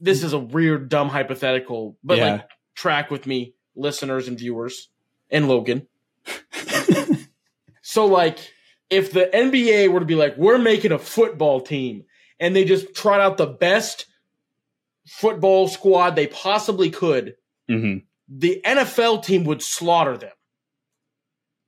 this 0.01 0.23
is 0.23 0.33
a 0.33 0.39
weird, 0.39 0.89
dumb 0.89 1.09
hypothetical, 1.09 1.97
but 2.05 2.19
Yeah. 2.19 2.33
like 2.33 2.49
track 2.75 3.11
with 3.11 3.27
me, 3.27 3.55
listeners 3.75 4.29
and 4.29 4.39
viewers, 4.39 4.89
and 5.31 5.49
Logan. 5.49 5.87
So 7.83 8.05
like 8.07 8.39
if 8.91 9.13
the 9.13 9.27
NBA 9.33 9.91
were 9.93 10.01
to 10.01 10.07
be 10.07 10.17
like, 10.17 10.37
we're 10.37 10.59
making 10.59 10.91
a 10.93 10.99
football 10.99 11.61
team 11.61 12.05
and 12.41 12.55
they 12.55 12.65
just 12.65 12.95
trot 12.95 13.21
out 13.21 13.37
the 13.37 13.47
best 13.47 14.07
football 15.07 15.69
squad 15.69 16.17
they 16.17 16.27
possibly 16.27 16.91
could, 16.91 17.37
Mhm. 17.71 18.03
the 18.29 18.61
NFL 18.65 19.19
team 19.25 19.45
would 19.45 19.63
slaughter 19.63 20.17
them. 20.19 20.33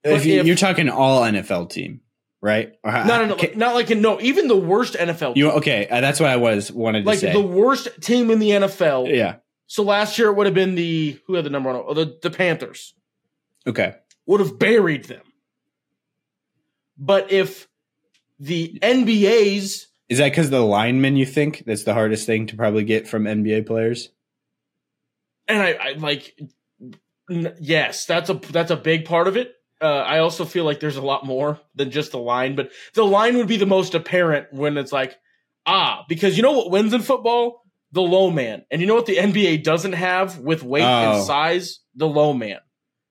If 0.05 0.25
you, 0.27 0.43
you're 0.43 0.57
talking 0.57 0.89
all 0.89 1.23
NFL 1.23 1.71
team, 1.71 2.01
right? 2.41 2.73
Or 2.85 2.93
No, 2.93 3.05
no, 3.05 3.27
no, 3.27 3.37
ca- 3.37 3.55
not 3.57 3.75
like 3.75 3.91
in 3.91 4.01
no, 4.01 4.21
even 4.21 4.49
the 4.49 4.57
worst 4.57 4.95
NFL 4.95 5.37
you 5.37 5.47
team. 5.49 5.57
okay? 5.59 5.89
Uh, 5.89 6.01
that's 6.01 6.21
what 6.21 6.31
I 6.31 6.37
was 6.37 6.71
wanted 6.73 7.03
to 7.03 7.07
Like 7.07 7.19
say. 7.19 7.33
the 7.33 7.41
worst 7.41 7.89
team 8.01 8.31
in 8.31 8.39
the 8.39 8.51
NFL. 8.51 9.15
yeah. 9.15 9.37
So 9.67 9.83
last 9.83 10.19
year 10.19 10.29
it 10.29 10.35
would 10.37 10.47
have 10.47 10.55
been 10.55 10.77
the 10.77 11.19
who 11.27 11.35
had 11.35 11.45
the 11.45 11.51
number 11.51 11.73
one? 11.73 11.83
Oh, 11.87 11.95
the 11.95 12.19
the 12.23 12.31
Panthers 12.31 12.95
Okay. 13.67 13.97
would 14.27 14.41
have 14.41 14.59
buried 14.59 15.05
them. 15.05 15.21
But 16.97 17.31
if 17.33 17.69
the 18.41 18.79
NBA's 18.83 19.89
Is 20.09 20.19
that 20.19 20.31
because 20.31 20.51
the 20.51 20.61
linemen? 20.61 21.17
You 21.17 21.27
think 21.27 21.65
that's 21.67 21.85
the 21.85 21.93
hardest 21.95 22.25
thing 22.27 22.47
to 22.47 22.57
probably 22.57 22.85
get 22.85 23.07
from 23.09 23.25
NBA 23.25 23.67
players? 23.67 24.11
and 25.47 25.63
I, 25.63 25.73
I 25.73 25.93
like 25.93 26.39
n- 27.31 27.55
yes 27.61 28.05
that's 28.05 28.29
a 28.31 28.35
that's 28.35 28.71
a 28.71 28.77
big 28.77 29.05
part 29.07 29.27
of 29.29 29.37
it 29.37 29.55
uh, 29.81 29.85
i 29.87 30.19
also 30.19 30.45
feel 30.45 30.65
like 30.65 30.81
there's 30.81 30.97
a 30.97 31.03
lot 31.03 31.25
more 31.25 31.59
than 31.75 31.91
just 31.91 32.13
the 32.13 32.19
line 32.19 32.55
but 32.57 32.71
the 32.95 33.05
line 33.05 33.37
would 33.37 33.47
be 33.49 33.57
the 33.57 33.67
most 33.67 33.95
apparent 33.95 34.47
when 34.53 34.77
it's 34.77 34.93
like 34.93 35.17
ah 35.67 36.05
because 36.09 36.37
you 36.37 36.43
know 36.43 36.53
what 36.53 36.71
wins 36.71 36.93
in 36.93 37.01
football 37.03 37.63
the 37.93 38.01
low 38.03 38.31
man 38.31 38.65
and 38.71 38.81
you 38.81 38.87
know 38.87 38.95
what 38.95 39.07
the 39.07 39.17
nba 39.17 39.63
doesn't 39.63 39.93
have 39.95 40.39
with 40.39 40.63
weight 40.63 40.83
Oh. 40.83 40.87
and 41.17 41.25
size 41.25 41.81
the 41.95 42.07
low 42.09 42.33
man 42.33 42.59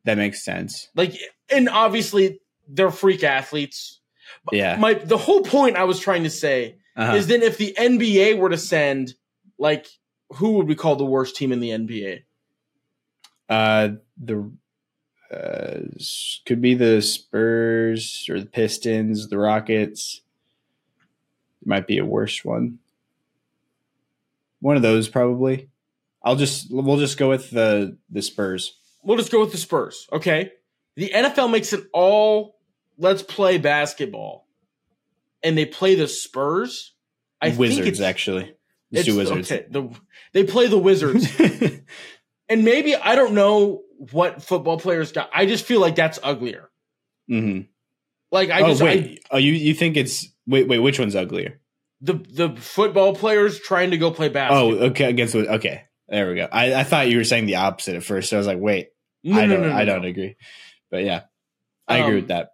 That 0.06 0.17
makes 0.17 0.43
sense. 0.43 0.88
like 0.95 1.17
and 1.49 1.67
obviously 1.69 2.39
they're 2.67 2.91
freak 2.91 3.23
athletes 3.23 4.01
Yeah. 4.51 4.75
my 4.77 4.93
the 4.93 5.17
whole 5.17 5.41
point 5.41 5.77
i 5.77 5.84
was 5.86 5.99
trying 5.99 6.23
to 6.23 6.30
say 6.30 6.77
Uh-huh. 6.95 7.15
is 7.15 7.27
then 7.27 7.41
if 7.43 7.58
the 7.58 7.73
nba 7.77 8.38
were 8.38 8.49
to 8.49 8.58
send 8.58 9.13
like 9.58 9.88
who 10.32 10.51
would 10.58 10.67
we 10.67 10.75
call 10.75 10.95
the 10.97 11.06
worst 11.06 11.36
team 11.38 11.51
in 11.51 11.60
the 11.62 11.69
nba 11.69 12.23
Uh, 13.49 13.89
the 14.21 14.51
uh, 15.32 15.80
could 16.46 16.62
be 16.62 16.74
the 16.74 17.02
Spurs 17.02 18.26
or 18.30 18.40
the 18.40 18.46
Pistons, 18.46 19.30
the 19.30 19.38
Rockets. 19.38 20.22
Might 21.66 21.88
be 21.88 21.98
a 21.98 22.06
worse 22.06 22.46
one. 22.46 22.80
One 24.60 24.76
of 24.76 24.82
those 24.82 25.10
probably. 25.10 25.70
I'll 26.24 26.36
just 26.36 26.68
we'll 26.72 26.98
just 26.98 27.18
go 27.18 27.30
with 27.30 27.52
the 27.52 27.98
the 28.10 28.22
Spurs. 28.22 28.78
we'll 29.04 29.18
just 29.18 29.32
go 29.32 29.42
with 29.42 29.52
the 29.52 29.58
Spurs. 29.58 30.08
Okay. 30.12 30.52
The 30.96 31.12
NFL 31.13 31.52
makes 31.52 31.74
it 31.74 31.86
all 31.94 32.58
let's 32.98 33.22
play 33.22 33.58
basketball. 33.58 34.48
And 35.44 35.58
they 35.58 35.66
play 35.66 35.96
the 35.96 36.08
Spurs. 36.08 36.94
I 37.42 37.50
think 37.50 37.60
Wizards 37.60 37.88
it's, 37.88 38.02
actually. 38.02 38.56
Let's 38.92 39.08
Wizards. 39.10 39.52
Okay, 39.52 39.66
the, 39.70 39.90
they 40.34 40.44
play 40.44 40.68
the 40.68 40.80
Wizards. 40.80 41.28
and 42.50 42.66
maybe 42.66 42.96
I 42.96 43.16
don't 43.16 43.34
know 43.34 43.84
what 44.12 44.42
football 44.42 44.80
players 44.80 45.12
got. 45.12 45.30
I 45.34 45.46
just 45.46 45.66
feel 45.66 45.80
like 45.82 45.96
that's 45.96 46.20
uglier. 46.24 46.70
Mm-hmm. 47.30 47.62
Like 48.32 48.50
I 48.50 48.62
oh 48.62 48.68
just 48.70 48.82
I, 48.82 48.86
wait, 48.86 49.26
oh 49.32 49.38
you 49.38 49.54
you 49.54 49.74
think 49.74 49.98
it's 49.98 50.28
wait 50.46 50.68
wait 50.68 50.80
which 50.80 51.00
one's 51.00 51.16
uglier? 51.16 51.60
the 52.02 52.14
the 52.14 52.56
football 52.56 53.16
players 53.16 53.60
trying 53.60 53.92
to 53.92 53.98
go 53.98 54.12
play 54.12 54.30
basketball. 54.30 54.84
Oh 54.84 54.88
okay 54.88 55.06
against 55.06 55.36
okay 55.36 55.84
there 56.10 56.30
we 56.30 56.36
go. 56.36 56.48
I, 56.52 56.74
I 56.76 56.84
thought 56.84 57.10
you 57.10 57.18
were 57.18 57.24
saying 57.24 57.48
the 57.48 57.56
opposite 57.56 57.96
at 57.96 58.04
first. 58.04 58.30
So 58.30 58.38
I 58.38 58.40
was 58.40 58.48
like 58.48 58.60
wait 58.60 58.90
no, 59.24 59.38
I 59.38 59.46
don't 59.48 59.62
no, 59.62 59.70
no, 59.70 59.76
I 59.76 59.86
don't 59.86 60.06
agree, 60.06 60.36
but 60.92 61.04
yeah 61.04 61.22
I 61.88 61.98
agree 61.98 62.10
Um, 62.10 62.16
with 62.16 62.28
that. 62.28 62.52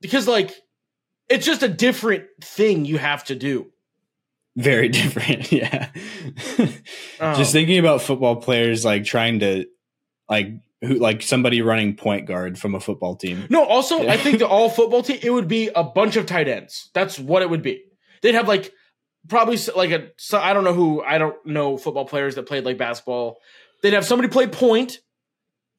because 0.00 0.28
like 0.28 0.52
it's 1.28 1.46
just 1.46 1.62
a 1.62 1.68
different 1.68 2.24
thing 2.42 2.84
you 2.84 2.98
have 2.98 3.24
to 3.24 3.34
do. 3.34 3.70
Very 4.56 4.88
different. 4.90 5.50
Yeah. 5.52 5.90
Um, 7.20 7.36
Just 7.36 7.52
thinking 7.52 7.78
about 7.78 8.02
football 8.02 8.36
players 8.36 8.84
like 8.84 9.04
trying 9.04 9.40
to 9.40 9.66
like 10.28 10.48
who 10.84 10.94
like 10.94 11.22
somebody 11.22 11.62
running 11.62 11.96
point 11.96 12.26
guard 12.26 12.58
from 12.58 12.74
a 12.74 12.80
football 12.80 13.16
team. 13.16 13.46
No, 13.50 13.64
also, 13.64 14.02
Yeah. 14.02 14.12
I 14.12 14.16
think 14.16 14.38
the 14.38 14.48
all 14.56 14.68
football 14.70 15.02
team, 15.02 15.18
it 15.22 15.30
would 15.30 15.48
be 15.48 15.70
a 15.74 15.82
bunch 15.84 16.16
of 16.16 16.26
tight 16.26 16.48
ends. 16.48 16.90
That's 16.94 17.18
what 17.18 17.42
it 17.42 17.50
would 17.50 17.62
be. 17.62 17.84
They'd 18.22 18.34
have 18.34 18.48
like 18.48 18.72
probably 19.28 19.58
like 19.74 19.90
a, 19.90 20.08
so 20.16 20.38
I 20.38 20.52
don't 20.52 20.64
know 20.64 20.74
who, 20.74 21.02
I 21.02 21.18
don't 21.18 21.36
know 21.46 21.76
football 21.76 22.04
players 22.06 22.34
that 22.36 22.46
played 22.46 22.64
like 22.64 22.78
basketball. 22.78 23.38
They'd 23.82 23.92
have 23.94 24.04
somebody 24.06 24.28
play 24.28 24.46
point, 24.46 24.98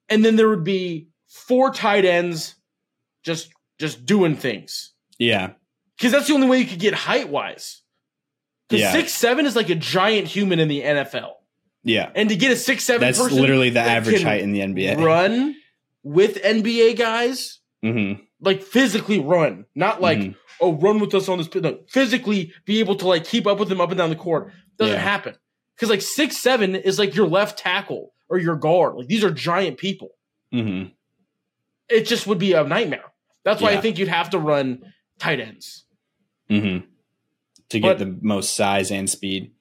and 0.09 0.23
then 0.23 0.35
there 0.35 0.49
would 0.49 0.63
be 0.63 1.09
four 1.27 1.71
tight 1.71 2.05
ends 2.05 2.55
just 3.23 3.49
just 3.79 4.05
doing 4.05 4.35
things. 4.35 4.93
Yeah. 5.17 5.51
Because 5.97 6.11
that's 6.11 6.27
the 6.27 6.33
only 6.33 6.47
way 6.47 6.59
you 6.59 6.65
could 6.67 6.79
get 6.79 6.93
height 6.93 7.29
wise. 7.29 7.81
Because 8.69 8.81
Yeah. 8.81 8.91
six 8.91 9.11
seven 9.13 9.45
is 9.45 9.55
like 9.55 9.69
a 9.69 9.75
giant 9.75 10.27
human 10.27 10.59
in 10.59 10.67
the 10.67 10.81
NFL. 10.81 11.31
Yeah. 11.85 12.11
And 12.15 12.27
to 12.29 12.35
get 12.35 12.51
a 12.51 12.55
six 12.57 12.83
seven 12.83 13.01
That's 13.01 13.19
literally 13.19 13.69
the 13.69 13.75
that 13.75 13.87
average 13.87 14.23
height 14.23 14.41
in 14.41 14.51
the 14.51 14.59
NBA. 14.59 14.97
run 15.01 15.55
with 16.03 16.41
NBA 16.43 16.97
guys, 16.97 17.59
hmm 17.81 18.13
like 18.41 18.61
physically 18.61 19.19
run, 19.19 19.65
not 19.75 20.01
like 20.01 20.19
Mhm. 20.19 20.35
oh 20.59 20.73
run 20.73 20.99
with 20.99 21.15
us 21.15 21.29
on 21.29 21.37
this. 21.37 21.53
No, 21.55 21.79
physically 21.87 22.51
be 22.65 22.79
able 22.79 22.95
to 22.97 23.07
like 23.07 23.23
keep 23.23 23.47
up 23.47 23.59
with 23.59 23.69
them 23.69 23.79
up 23.79 23.89
and 23.91 23.97
down 23.97 24.09
the 24.09 24.15
court 24.17 24.51
doesn't 24.77 24.93
Yeah. 24.95 24.99
happen 25.01 25.35
because 25.75 25.89
like 25.89 26.01
six 26.01 26.37
seven 26.37 26.75
is 26.75 26.99
like 26.99 27.15
your 27.15 27.27
left 27.27 27.57
tackle 27.57 28.13
or 28.29 28.37
your 28.37 28.55
guard. 28.57 28.95
Like 28.95 29.07
these 29.07 29.23
are 29.23 29.31
giant 29.31 29.77
people. 29.77 30.09
hmm 30.51 30.85
It 31.87 32.07
just 32.07 32.25
would 32.27 32.39
be 32.39 32.53
a 32.53 32.63
nightmare. 32.63 33.05
That's 33.43 33.61
why 33.61 33.71
I 33.73 33.77
think 33.81 33.99
you'd 33.99 34.07
have 34.09 34.31
to 34.31 34.39
run 34.39 34.91
tight 35.19 35.39
ends. 35.39 35.85
hmm 36.49 36.79
To 37.69 37.79
get 37.79 37.97
But- 37.97 37.99
the 37.99 38.17
most 38.21 38.55
size 38.55 38.91
and 38.91 39.09
speed. 39.09 39.51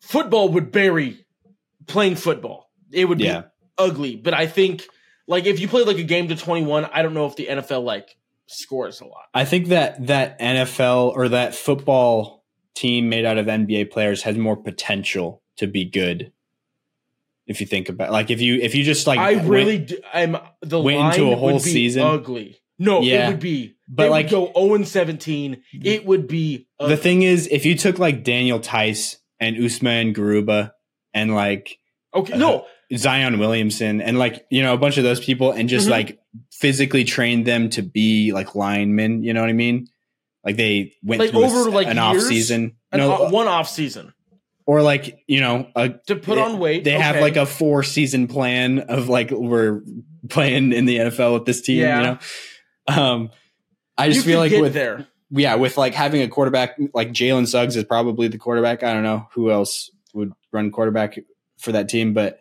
Football 0.00 0.48
would 0.50 0.70
bury 0.72 1.24
playing 1.90 2.16
football. 2.16 2.70
It 2.92 3.04
would 3.06 3.18
be 3.18 3.24
Yeah. 3.24 3.42
ugly. 3.78 4.16
But 4.16 4.34
I 4.34 4.46
think 4.46 4.84
like 5.28 5.44
if 5.46 5.60
you 5.60 5.68
play 5.68 5.82
like 5.84 5.98
a 5.98 6.02
game 6.04 6.28
to 6.28 6.36
twenty 6.36 6.64
one, 6.64 6.86
I 6.86 7.02
don't 7.02 7.14
know 7.14 7.26
if 7.26 7.36
the 7.36 7.46
NFL 7.46 7.82
like 7.84 8.08
scores 8.46 9.00
a 9.00 9.04
lot. 9.04 9.24
I 9.34 9.44
think 9.44 9.68
that 9.68 10.06
that 10.08 10.38
NFL 10.40 11.12
or 11.14 11.28
that 11.28 11.54
football 11.54 12.44
team 12.74 13.08
made 13.08 13.24
out 13.24 13.36
of 13.38 13.46
NBA 13.46 13.90
players 13.90 14.22
has 14.22 14.36
more 14.36 14.56
potential 14.56 15.42
to 15.58 15.66
be 15.66 15.84
good. 15.84 16.32
If 17.46 17.60
you 17.60 17.66
think 17.66 17.88
about 17.88 18.12
like 18.12 18.30
if 18.30 18.40
you 18.40 18.56
if 18.56 18.74
you 18.74 18.84
just 18.84 19.06
like 19.06 19.18
I 19.18 19.34
went- 19.34 19.48
really 19.48 19.78
do, 19.78 19.98
I'm 20.12 20.36
the 20.62 20.80
went 20.80 20.98
line 20.98 21.12
into 21.14 21.32
a 21.32 21.36
whole 21.36 21.54
would 21.54 21.64
be 21.64 21.70
season. 21.70 22.02
ugly. 22.02 22.56
No, 22.78 23.02
Yeah. 23.02 23.26
it 23.26 23.32
would 23.32 23.40
be. 23.40 23.74
But, 23.88 24.08
like- 24.10 24.30
go 24.30 24.52
0 24.56 24.74
and 24.76 24.88
17. 24.88 25.62
It 25.82 26.06
would 26.06 26.26
be 26.28 26.68
the 26.78 26.96
thing 26.96 27.22
is 27.22 27.48
if 27.50 27.66
you 27.66 27.76
took 27.76 27.98
like 27.98 28.22
Daniel 28.24 28.60
Theis 28.60 29.16
and 29.40 29.56
Usman 29.62 30.14
Garuba 30.14 30.70
and 31.12 31.34
like 31.34 31.78
Okay, 32.14 32.36
no, 32.36 32.66
Zion 32.96 33.38
Williamson 33.38 34.00
and 34.00 34.18
like 34.18 34.44
you 34.50 34.62
know 34.62 34.74
a 34.74 34.78
bunch 34.78 34.96
of 34.98 35.04
those 35.04 35.20
people 35.24 35.52
and 35.52 35.68
just 35.68 35.86
Mhm. 35.86 35.90
like 35.92 36.18
physically 36.52 37.04
trained 37.04 37.46
them 37.46 37.70
to 37.70 37.82
be 37.82 38.32
like 38.32 38.54
linemen. 38.54 39.22
You 39.22 39.32
know 39.32 39.40
what 39.40 39.50
I 39.50 39.54
mean? 39.54 39.86
Like 40.44 40.56
they 40.56 40.94
went 41.02 41.20
Like 41.20 41.30
through 41.30 41.42
a 41.42 41.46
over, 41.46 41.68
s- 41.68 41.74
like, 41.74 41.86
an 41.86 41.98
off 41.98 42.18
season, 42.20 42.76
an, 42.92 42.98
no, 43.00 43.28
one 43.28 43.46
off 43.46 43.68
season 43.68 44.12
or 44.66 44.82
like 44.82 45.22
you 45.28 45.40
know 45.40 45.68
a 45.76 45.90
to 46.08 46.16
put 46.16 46.38
on 46.38 46.58
weight. 46.58 46.82
They 46.84 46.92
have 46.92 47.20
like 47.20 47.36
a 47.36 47.46
four 47.46 47.82
season 47.82 48.26
plan 48.26 48.80
of 48.80 49.08
like 49.08 49.30
we're 49.30 49.82
playing 50.28 50.72
in 50.72 50.84
the 50.86 50.96
NFL 50.98 51.34
with 51.34 51.44
this 51.44 51.60
team. 51.60 51.78
Yeah. 51.80 51.96
You 51.98 52.06
know, 52.96 53.02
um, 53.02 53.30
I 53.96 54.08
just 54.08 54.26
you 54.26 54.32
feel 54.32 54.38
like 54.40 54.52
with 54.52 54.72
there. 54.74 55.06
yeah, 55.30 55.54
with 55.56 55.76
like 55.76 55.94
having 55.94 56.22
a 56.22 56.28
quarterback 56.28 56.76
like 56.94 57.12
Jalen 57.12 57.46
Suggs 57.46 57.76
is 57.76 57.84
probably 57.84 58.28
the 58.28 58.38
quarterback. 58.38 58.82
I 58.82 58.92
don't 58.94 59.02
know 59.04 59.28
who 59.34 59.50
else 59.50 59.90
would 60.14 60.32
run 60.52 60.70
quarterback 60.72 61.18
for 61.60 61.72
that 61.72 61.88
team, 61.88 62.14
but 62.14 62.38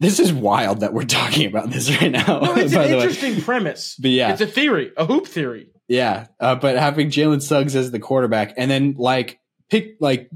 this 0.00 0.18
is 0.18 0.32
wild 0.32 0.80
that 0.80 0.92
we're 0.92 1.04
talking 1.20 1.46
about 1.46 1.70
this 1.70 1.90
right 2.00 2.10
now. 2.12 2.40
No, 2.40 2.54
it's 2.56 2.72
an 2.74 2.82
the 2.82 2.88
way. 2.88 2.92
interesting 2.94 3.40
premise. 3.42 3.96
But 4.00 4.10
yeah, 4.10 4.32
It's 4.32 4.40
a 4.40 4.46
theory, 4.46 4.92
a 4.96 5.04
hoop 5.06 5.26
theory. 5.26 5.68
Yeah, 5.88 6.26
uh, 6.40 6.54
but 6.54 6.76
having 6.78 7.10
Jalen 7.10 7.42
Suggs 7.42 7.76
as 7.76 7.90
the 7.90 7.98
quarterback, 7.98 8.54
and 8.56 8.70
then 8.70 8.94
like 8.98 9.40
pick 9.68 9.96
like 10.00 10.30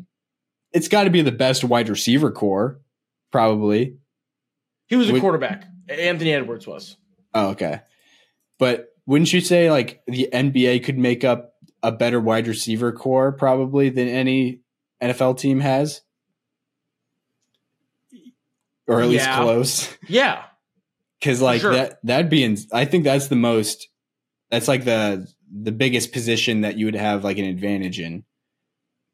it's 0.72 0.88
got 0.88 1.04
to 1.04 1.10
be 1.10 1.22
the 1.22 1.32
best 1.32 1.64
wide 1.64 1.88
receiver 1.88 2.30
corps, 2.30 2.80
probably. 3.32 3.96
He 4.88 4.96
was 4.96 5.08
a 5.08 5.12
Would- 5.12 5.20
quarterback. 5.22 5.64
Anthony 5.88 6.32
Edwards 6.32 6.66
was. 6.66 6.96
Oh, 7.32 7.50
okay. 7.50 7.80
But 8.58 8.88
wouldn't 9.06 9.32
you 9.32 9.40
say 9.40 9.70
like 9.70 10.00
the 10.06 10.28
NBA 10.32 10.84
could 10.84 10.98
make 10.98 11.22
up 11.24 11.52
a 11.82 11.92
better 11.92 12.20
wide 12.20 12.48
receiver 12.48 12.90
corps 12.92 13.32
probably 13.32 13.88
than 13.88 14.08
any 14.08 14.60
NFL 15.02 15.38
team 15.38 15.60
has? 15.60 16.02
Or 18.88 19.00
at 19.00 19.08
least 19.08 19.26
Yeah. 19.26 19.36
close. 19.42 19.96
Yeah. 20.08 20.42
Cuz 21.22 21.40
like 21.42 21.60
sure. 21.60 21.72
that 21.72 21.98
that'd 22.04 22.28
be 22.30 22.44
in, 22.44 22.56
I 22.72 22.84
think 22.84 23.04
that's 23.04 23.28
the 23.28 23.36
most 23.36 23.88
that's 24.50 24.68
like 24.68 24.84
the 24.84 25.26
the 25.52 25.72
biggest 25.72 26.12
position 26.12 26.60
that 26.62 26.76
you 26.76 26.84
would 26.86 26.94
have 26.94 27.24
like 27.24 27.38
an 27.38 27.44
advantage 27.44 27.98
in 28.00 28.24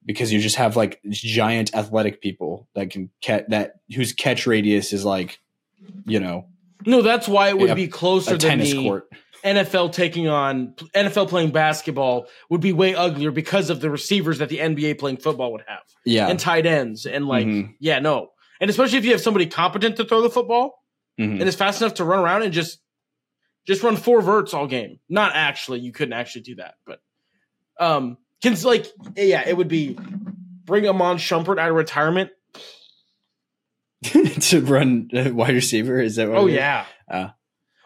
because 0.04 0.32
you 0.32 0.40
just 0.40 0.56
have 0.56 0.76
like 0.76 1.00
giant 1.10 1.74
athletic 1.74 2.20
people 2.20 2.68
that 2.74 2.90
can 2.90 3.08
catch 3.20 3.44
that 3.48 3.74
whose 3.94 4.12
catch 4.12 4.46
radius 4.46 4.92
is 4.92 5.04
like 5.04 5.38
you 6.06 6.18
know 6.20 6.46
No, 6.84 7.02
that's 7.02 7.28
why 7.28 7.48
it 7.50 7.58
would 7.58 7.68
Yeah, 7.68 7.74
be 7.74 7.86
closer 7.88 8.34
a 8.34 8.38
than 8.38 8.50
tennis 8.50 8.72
the 8.72 8.82
court. 8.82 9.08
NFL 9.44 9.92
taking 9.92 10.26
on 10.28 10.74
NFL 10.94 11.28
playing 11.28 11.50
basketball 11.50 12.26
would 12.50 12.60
be 12.60 12.72
way 12.72 12.94
uglier 12.94 13.30
because 13.30 13.70
of 13.70 13.80
the 13.80 13.90
receivers 13.90 14.38
that 14.38 14.48
the 14.48 14.58
NBA 14.58 14.98
playing 14.98 15.18
football 15.18 15.52
would 15.52 15.64
have 15.68 15.82
Yeah. 16.04 16.28
and 16.28 16.38
tight 16.38 16.66
ends 16.66 17.06
and 17.06 17.26
like 17.26 17.46
Mhm. 17.46 17.74
yeah 17.78 18.00
no 18.00 18.30
and 18.62 18.70
especially 18.70 18.96
if 18.96 19.04
you 19.04 19.10
have 19.10 19.20
somebody 19.20 19.44
competent 19.46 19.96
to 19.96 20.04
throw 20.06 20.22
the 20.22 20.30
football 20.30 20.82
Mhm. 21.20 21.38
and 21.40 21.42
is 21.42 21.54
fast 21.56 21.82
enough 21.82 21.94
to 21.94 22.04
run 22.04 22.20
around 22.20 22.42
and 22.44 22.52
just 22.54 22.78
just 23.66 23.82
run 23.82 23.96
four 23.96 24.22
verts 24.22 24.54
all 24.54 24.66
game. 24.66 24.98
Not 25.10 25.32
actually, 25.36 25.80
you 25.80 25.92
couldn't 25.92 26.14
actually 26.14 26.40
do 26.42 26.54
that, 26.56 26.74
but 26.86 27.00
um, 27.78 28.16
can 28.42 28.56
like 28.62 28.86
yeah, 29.16 29.46
it 29.46 29.56
would 29.56 29.68
be 29.68 29.98
bring 30.64 30.88
Iman 30.88 31.18
Shumpert 31.18 31.58
out 31.58 31.68
of 31.70 31.76
retirement. 31.76 32.30
to 34.02 34.60
run 34.62 35.10
uh, 35.14 35.30
wide 35.32 35.54
receiver. 35.54 36.00
Is 36.00 36.16
that 36.16 36.28
what? 36.28 36.38
Oh 36.38 36.46
yeah, 36.46 36.86
Uh, 37.08 37.28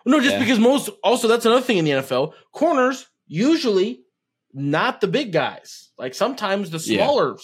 no, 0.07 0.19
just 0.21 0.33
yeah. 0.35 0.39
because 0.39 0.59
most 0.59 0.89
also 1.05 1.29
that's 1.29 1.45
another 1.45 1.63
thing 1.63 1.77
in 1.79 1.85
the 1.85 1.91
NFL. 1.93 2.33
Corners 2.53 3.07
usually 3.27 4.03
not 4.55 5.01
the 5.03 5.09
big 5.09 5.33
guys, 5.33 5.91
like 5.99 6.15
sometimes 6.15 6.71
the 6.71 6.79
Yeah. 6.79 7.05
smaller 7.05 7.37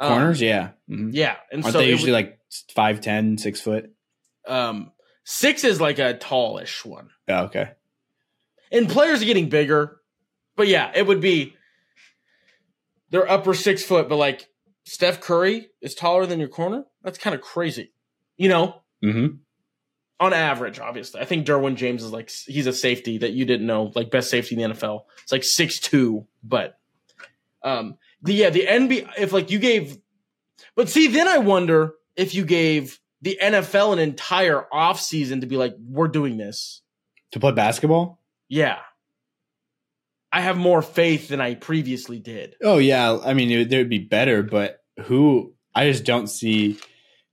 Um, 0.00 0.08
corners. 0.12 0.40
Yeah, 0.40 0.70
Mhm. 0.88 1.10
yeah, 1.12 1.36
and 1.52 1.62
aren't 1.64 1.72
so 1.72 1.78
they 1.78 1.88
usually 1.90 2.12
would- 2.12 2.16
like 2.16 2.38
five 2.74 3.00
ten, 3.00 3.36
six 3.38 3.60
foot? 3.60 3.90
um 4.46 4.92
six 5.24 5.62
is 5.64 5.80
like 5.80 5.98
a 5.98 6.14
tallish 6.14 6.84
one. 6.84 7.10
Oh, 7.28 7.44
okay. 7.44 7.72
and 8.72 8.88
players 8.88 9.20
are 9.22 9.26
getting 9.26 9.48
bigger. 9.48 10.00
But 10.56 10.68
yeah, 10.68 10.90
it 10.94 11.06
would 11.06 11.20
be 11.20 11.54
they're 13.10 13.30
upper 13.30 13.54
six 13.54 13.82
foot, 13.82 14.08
but 14.08 14.16
like 14.16 14.48
Steph 14.84 15.20
Curry 15.20 15.68
is 15.80 15.94
taller 15.94 16.26
than 16.26 16.38
your 16.40 16.48
corner. 16.48 16.84
That's 17.02 17.18
kind 17.18 17.34
of 17.34 17.40
crazy, 17.40 17.92
you 18.36 18.48
know. 18.48 18.82
Mm-hmm. 19.04 19.36
On 20.20 20.32
average, 20.32 20.80
obviously, 20.80 21.20
I 21.20 21.24
think 21.24 21.46
Derwin 21.46 21.76
James 21.76 22.02
is 22.02 22.10
like 22.12 22.30
he's 22.30 22.66
a 22.66 22.72
safety 22.72 23.18
that 23.18 23.32
you 23.32 23.44
didn't 23.44 23.66
know, 23.66 23.92
like 23.94 24.10
best 24.10 24.30
safety 24.30 24.54
in 24.60 24.70
the 24.70 24.74
NFL. 24.74 25.02
It's 25.22 25.30
like 25.32 25.44
six 25.44 25.78
two, 25.78 26.26
but 26.42 26.78
um, 27.62 27.96
the 28.22 28.34
yeah, 28.34 28.50
the 28.50 28.66
NBA. 28.66 29.10
If 29.18 29.32
like 29.32 29.50
you 29.50 29.58
gave, 29.58 29.98
but 30.74 30.88
see, 30.88 31.08
then 31.08 31.28
I 31.28 31.38
wonder 31.38 31.94
if 32.16 32.34
you 32.34 32.44
gave 32.44 32.98
the 33.22 33.38
NFL 33.42 33.92
an 33.92 33.98
entire 33.98 34.66
off 34.72 35.00
season 35.00 35.40
to 35.40 35.46
be 35.46 35.56
like, 35.56 35.74
we're 35.78 36.08
doing 36.08 36.36
this. 36.36 36.82
To 37.32 37.40
play 37.40 37.52
basketball? 37.52 38.20
Yeah. 38.48 38.78
I 40.32 40.40
have 40.40 40.56
more 40.56 40.82
faith 40.82 41.28
than 41.28 41.40
I 41.40 41.54
previously 41.54 42.18
did. 42.18 42.56
Oh 42.62 42.78
yeah. 42.78 43.18
I 43.24 43.34
mean, 43.34 43.50
it, 43.50 43.70
would 43.70 43.88
be 43.88 43.98
better, 43.98 44.42
but 44.42 44.82
who? 45.04 45.54
I 45.74 45.90
just 45.90 46.04
don't 46.04 46.26
see. 46.26 46.78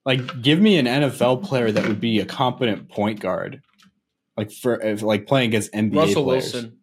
Like, 0.06 0.42
give 0.42 0.60
me 0.60 0.78
an 0.78 0.86
NFL 0.86 1.44
player 1.44 1.72
that 1.72 1.88
would 1.88 2.00
be 2.00 2.20
a 2.20 2.26
competent 2.26 2.90
point 2.90 3.20
guard, 3.20 3.62
like 4.38 4.52
for 4.52 4.80
if, 4.80 5.02
like 5.02 5.26
playing 5.26 5.50
against 5.50 5.74
NBA 5.74 5.96
Russell 5.96 6.24
players. 6.26 6.54
Wilson. 6.54 6.78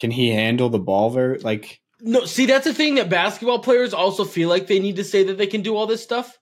Can 0.00 0.10
he 0.10 0.30
handle 0.30 0.70
the 0.70 0.78
ball 0.78 1.10
very 1.10 1.38
like? 1.40 1.81
No, 2.04 2.24
see, 2.24 2.46
that's 2.46 2.64
the 2.64 2.74
thing 2.74 2.96
that 2.96 3.08
basketball 3.08 3.60
players 3.60 3.94
also 3.94 4.24
feel 4.24 4.48
like 4.48 4.66
they 4.66 4.80
need 4.80 4.96
to 4.96 5.04
say 5.04 5.22
that 5.24 5.38
they 5.38 5.46
can 5.46 5.62
do 5.62 5.76
all 5.76 5.86
this 5.86 6.02
stuff 6.02 6.36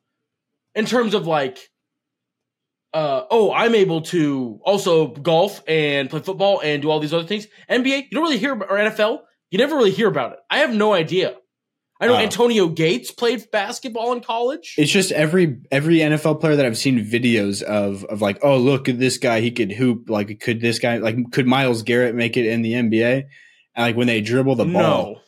in 0.74 0.86
terms 0.86 1.12
of 1.12 1.26
like, 1.26 1.58
uh, 2.92 3.24
oh, 3.30 3.52
I'm 3.52 3.74
able 3.74 4.00
to 4.02 4.58
also 4.64 5.08
golf 5.08 5.62
and 5.68 6.10
play 6.10 6.20
football 6.20 6.60
and 6.64 6.82
do 6.82 6.90
all 6.90 6.98
these 6.98 7.14
other 7.14 7.26
things. 7.26 7.46
NBA, 7.70 8.04
you 8.04 8.10
don't 8.10 8.22
really 8.22 8.38
hear, 8.38 8.52
about, 8.52 8.70
or 8.70 8.78
NFL, 8.78 9.20
you 9.50 9.58
never 9.58 9.76
really 9.76 9.90
hear 9.92 10.08
about 10.08 10.32
it. 10.32 10.38
I 10.50 10.58
have 10.58 10.74
no 10.74 10.92
idea. 10.92 11.36
I 12.00 12.06
know 12.06 12.14
Oh. 12.14 12.18
Antonio 12.18 12.68
Gates 12.68 13.10
played 13.10 13.50
basketball 13.52 14.14
in 14.14 14.22
college. 14.22 14.74
It's 14.78 14.90
just 14.90 15.12
every 15.12 15.58
every 15.70 15.98
NFL 15.98 16.40
player 16.40 16.56
that 16.56 16.64
I've 16.64 16.78
seen 16.78 16.98
videos 17.04 17.62
of 17.62 18.04
of 18.04 18.22
like, 18.22 18.38
oh 18.42 18.56
look 18.56 18.88
at 18.88 18.98
this 18.98 19.18
guy, 19.18 19.42
he 19.42 19.50
could 19.50 19.70
hoop. 19.70 20.08
Like, 20.08 20.40
could 20.40 20.62
this 20.62 20.78
guy 20.78 20.96
like 20.96 21.30
could 21.30 21.46
Myles 21.46 21.82
Garrett 21.82 22.14
make 22.14 22.38
it 22.38 22.46
in 22.46 22.62
the 22.62 22.72
NBA? 22.72 23.24
And 23.74 23.86
like 23.86 23.96
when 23.96 24.06
they 24.06 24.22
dribble 24.22 24.54
the 24.56 24.64
ball, 24.64 24.72
No. 24.72 25.20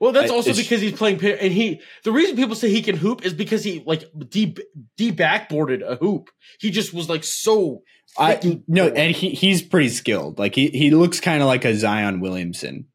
Well, 0.00 0.12
that's 0.12 0.30
also 0.30 0.54
because 0.54 0.80
he's 0.80 0.92
playing, 0.92 1.22
and 1.24 1.52
he. 1.52 1.80
The 2.02 2.12
reason 2.12 2.36
people 2.36 2.54
say 2.54 2.70
he 2.70 2.82
can 2.82 2.96
hoop 2.96 3.24
is 3.24 3.32
because 3.32 3.64
he 3.64 3.82
like 3.86 4.04
de 4.28 4.56
de 4.96 5.12
backboarded 5.12 5.82
a 5.82 5.96
hoop. 5.96 6.30
He 6.60 6.70
just 6.70 6.92
was 6.92 7.08
like 7.08 7.24
so. 7.24 7.82
I 8.18 8.60
no, 8.68 8.88
and 8.88 9.14
he 9.14 9.30
he's 9.30 9.62
pretty 9.62 9.88
skilled. 9.88 10.38
Like 10.38 10.54
he 10.54 10.68
he 10.68 10.90
looks 10.90 11.20
kind 11.20 11.42
of 11.42 11.46
like 11.46 11.64
a 11.64 11.74
Zion 11.74 12.20
Williamson 12.20 12.86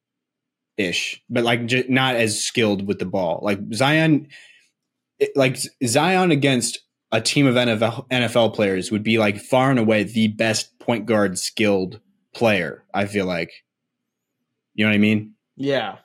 ish, 0.77 1.21
but 1.29 1.43
like 1.43 1.65
j- 1.65 1.85
not 1.89 2.15
as 2.15 2.43
skilled 2.43 2.87
with 2.87 2.99
the 2.99 3.05
ball. 3.05 3.39
Like 3.43 3.59
Zion, 3.73 4.27
like 5.35 5.57
Zion 5.85 6.31
against 6.31 6.79
a 7.11 7.21
team 7.21 7.45
of 7.45 7.55
NFL 7.55 8.07
NFL 8.09 8.55
players 8.55 8.91
would 8.91 9.03
be 9.03 9.17
like 9.17 9.39
far 9.39 9.69
and 9.69 9.79
away 9.79 10.03
the 10.03 10.29
best 10.29 10.77
point 10.79 11.05
guard 11.05 11.37
skilled 11.37 11.99
player. 12.33 12.83
I 12.93 13.05
feel 13.05 13.25
like, 13.25 13.51
you 14.73 14.85
know 14.85 14.91
what 14.91 14.95
I 14.95 14.99
mean. 14.99 15.33
Yeah, 15.55 15.97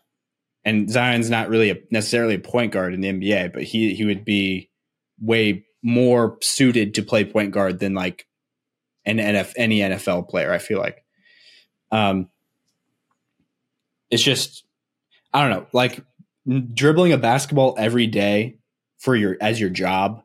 and 0.64 0.90
Zion's 0.90 1.31
not 1.31 1.48
really 1.48 1.70
a, 1.70 1.77
necessarily 1.90 2.35
a 2.35 2.40
point 2.40 2.72
guard 2.72 2.94
in 2.94 3.00
the 3.00 3.12
NBA, 3.12 3.53
but 3.53 3.62
he 3.62 3.94
he 3.94 4.05
would 4.05 4.24
be 4.24 4.70
way 5.20 5.66
more 5.83 6.38
suited 6.40 6.94
to 6.94 7.03
play 7.03 7.24
point 7.24 7.53
guard 7.53 7.79
than 7.79 7.94
like 7.94 8.27
an 9.05 9.18
NF 9.18 9.53
any 9.57 9.81
NFL 9.81 10.29
player. 10.29 10.53
I 10.53 10.59
feel 10.59 10.79
like, 10.79 11.05
um, 11.90 12.31
it's 14.11 14.22
just 14.22 14.64
I 15.33 15.42
don't 15.42 15.50
know, 15.50 15.66
like 15.72 16.00
dribbling 16.72 17.12
a 17.12 17.18
basketball 17.18 17.74
every 17.79 18.07
day 18.07 18.59
for 18.98 19.14
your 19.14 19.37
as 19.40 19.61
your 19.61 19.70
job 19.70 20.22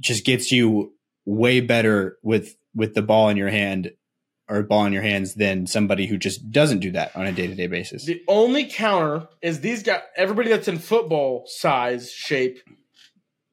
just 0.00 0.24
gets 0.24 0.52
you 0.52 0.92
way 1.24 1.60
better 1.60 2.18
with 2.22 2.56
with 2.74 2.94
the 2.94 3.02
ball 3.02 3.28
in 3.28 3.36
your 3.36 3.50
hand 3.50 3.92
or 4.48 4.62
ball 4.62 4.86
in 4.86 4.92
your 4.92 5.02
hands 5.02 5.34
than 5.34 5.66
somebody 5.66 6.06
who 6.06 6.16
just 6.16 6.50
doesn't 6.50 6.78
do 6.78 6.90
that 6.92 7.14
on 7.14 7.26
a 7.26 7.32
day 7.32 7.46
to 7.46 7.54
day 7.54 7.66
basis. 7.66 8.04
the 8.06 8.22
only 8.28 8.64
counter 8.66 9.28
is 9.42 9.60
these 9.60 9.82
guys. 9.82 10.00
Everybody 10.16 10.50
that's 10.50 10.68
in 10.68 10.78
football 10.78 11.44
size 11.46 12.10
shape, 12.10 12.60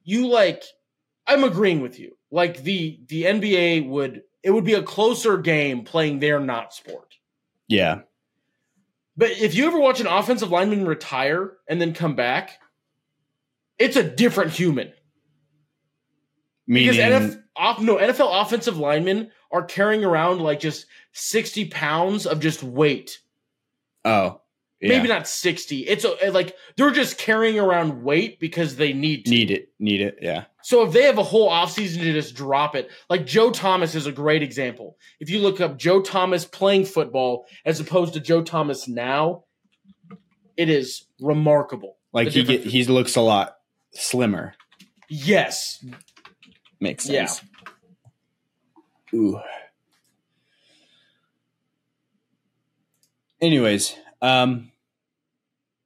you 0.03 0.27
like. 0.27 0.63
I'm 1.27 1.43
agreeing 1.43 1.81
with 1.81 1.99
you. 1.99 2.15
Like 2.31 2.63
the 2.63 2.99
the 3.07 3.23
NBA 3.23 3.89
would, 3.89 4.21
it 4.43 4.51
would 4.51 4.63
be 4.63 4.73
a 4.73 4.83
closer 4.83 5.37
game 5.37 5.83
playing 5.83 6.19
their 6.19 6.39
not 6.39 6.73
sport. 6.73 7.15
Yeah. 7.67 8.01
But 9.17 9.31
if 9.31 9.55
you 9.55 9.65
ever 9.65 9.79
watch 9.79 9.99
an 9.99 10.07
offensive 10.07 10.51
lineman 10.51 10.85
retire 10.85 11.53
and 11.67 11.81
then 11.81 11.93
come 11.93 12.15
back, 12.15 12.59
it's 13.79 13.95
a 13.95 14.03
different 14.03 14.51
human. 14.51 14.91
Meaning, 16.67 16.91
Because 16.91 17.33
NF, 17.33 17.43
off, 17.55 17.79
no 17.79 17.95
NFL 17.95 18.41
offensive 18.41 18.77
linemen 18.77 19.31
are 19.55 19.63
carrying 19.63 20.03
around 20.03 20.41
like 20.41 20.59
just 20.59 20.85
sixty 21.13 21.65
pounds 21.65 22.25
of 22.25 22.39
just 22.39 22.61
weight. 22.63 23.19
oh, 24.03 24.41
yeah. 24.81 24.89
Maybe 24.89 25.07
not 25.07 25.27
sixty. 25.27 25.87
It's 25.87 26.03
a, 26.03 26.31
like 26.31 26.55
they're 26.75 26.91
just 26.91 27.17
carrying 27.17 27.57
around 27.57 28.03
weight 28.03 28.39
because 28.39 28.75
they 28.75 28.91
need 28.91 29.25
to. 29.25 29.31
need 29.31 29.49
it, 29.49 29.69
need 29.79 30.01
it. 30.01 30.19
Yeah. 30.21 30.45
So 30.61 30.83
if 30.83 30.91
they 30.91 31.03
have 31.03 31.17
a 31.17 31.23
whole 31.23 31.49
offseason 31.49 31.99
to 31.99 32.11
just 32.11 32.35
drop 32.35 32.75
it, 32.75 32.89
like 33.09 33.25
Joe 33.25 33.51
Thomas 33.51 33.95
is 33.95 34.05
a 34.05 34.11
great 34.11 34.43
example. 34.43 34.97
If 35.19 35.29
you 35.29 35.39
look 35.39 35.61
up 35.61 35.77
Joe 35.77 36.01
Thomas 36.01 36.43
playing 36.43 36.85
football 36.85 37.45
as 37.63 37.79
opposed 37.79 38.13
to 38.15 38.19
Joe 38.19 38.43
Thomas 38.43 38.87
now, 38.87 39.45
it 40.57 40.69
is 40.69 41.05
remarkable. 41.21 41.97
Like 42.11 42.29
he 42.29 42.43
get, 42.43 42.65
he 42.65 42.83
looks 42.85 43.15
a 43.15 43.21
lot 43.21 43.55
slimmer. 43.93 44.55
Yes, 45.07 45.83
Makes 46.79 47.09
Yeah. 47.09 47.27
Ooh. 49.15 49.39
Anyways, 53.41 53.95
um, 54.21 54.71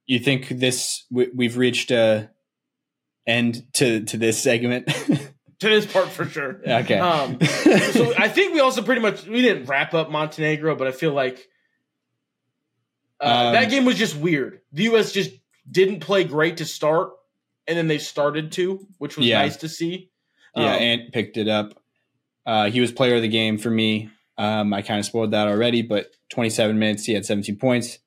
you 0.06 0.18
think 0.18 0.48
this 0.48 1.04
we, 1.10 1.28
we've 1.34 1.56
reached 1.56 1.90
a 1.90 2.30
end 3.26 3.64
to 3.74 4.00
to 4.04 4.16
this 4.16 4.40
segment? 4.42 4.86
to 5.58 5.68
this 5.68 5.86
part 5.86 6.08
for 6.08 6.24
sure. 6.24 6.60
okay. 6.66 6.98
Um, 6.98 7.38
so 7.92 8.14
I 8.18 8.28
think 8.28 8.54
we 8.54 8.60
also 8.60 8.82
pretty 8.82 9.00
much 9.00 9.26
we 9.26 9.42
didn't 9.42 9.66
wrap 9.66 9.94
up 9.94 10.10
Montenegro, 10.10 10.74
but 10.76 10.86
I 10.88 10.92
feel 10.92 11.12
like 11.12 11.48
Uh, 13.20 13.24
Um, 13.48 13.52
that 13.54 13.70
game 13.70 13.84
was 13.84 13.96
just 13.96 14.16
weird. 14.16 14.60
The 14.72 14.84
U.S. 14.84 15.12
just 15.12 15.30
didn't 15.70 16.00
play 16.00 16.24
great 16.24 16.56
to 16.58 16.64
start, 16.64 17.10
and 17.66 17.76
then 17.76 17.86
they 17.88 17.98
started 17.98 18.52
to, 18.52 18.86
which 18.98 19.16
was 19.16 19.26
Yeah. 19.26 19.38
nice 19.42 19.56
to 19.58 19.68
see. 19.68 20.10
Yeah, 20.56 20.74
Um, 20.74 20.82
Ant 20.82 21.12
picked 21.12 21.36
it 21.36 21.46
up. 21.48 21.79
Uh, 22.46 22.70
he 22.70 22.80
was 22.80 22.92
player 22.92 23.16
of 23.16 23.22
the 23.22 23.28
game 23.28 23.58
for 23.58 23.70
me. 23.70 24.10
Um, 24.38 24.72
I 24.72 24.82
kind 24.82 24.98
of 24.98 25.04
spoiled 25.04 25.32
that 25.32 25.48
already, 25.48 25.82
but 25.82 26.06
27 26.30 26.78
minutes, 26.78 27.04
he 27.04 27.12
had 27.12 27.26
17 27.26 27.56
points. 27.56 27.98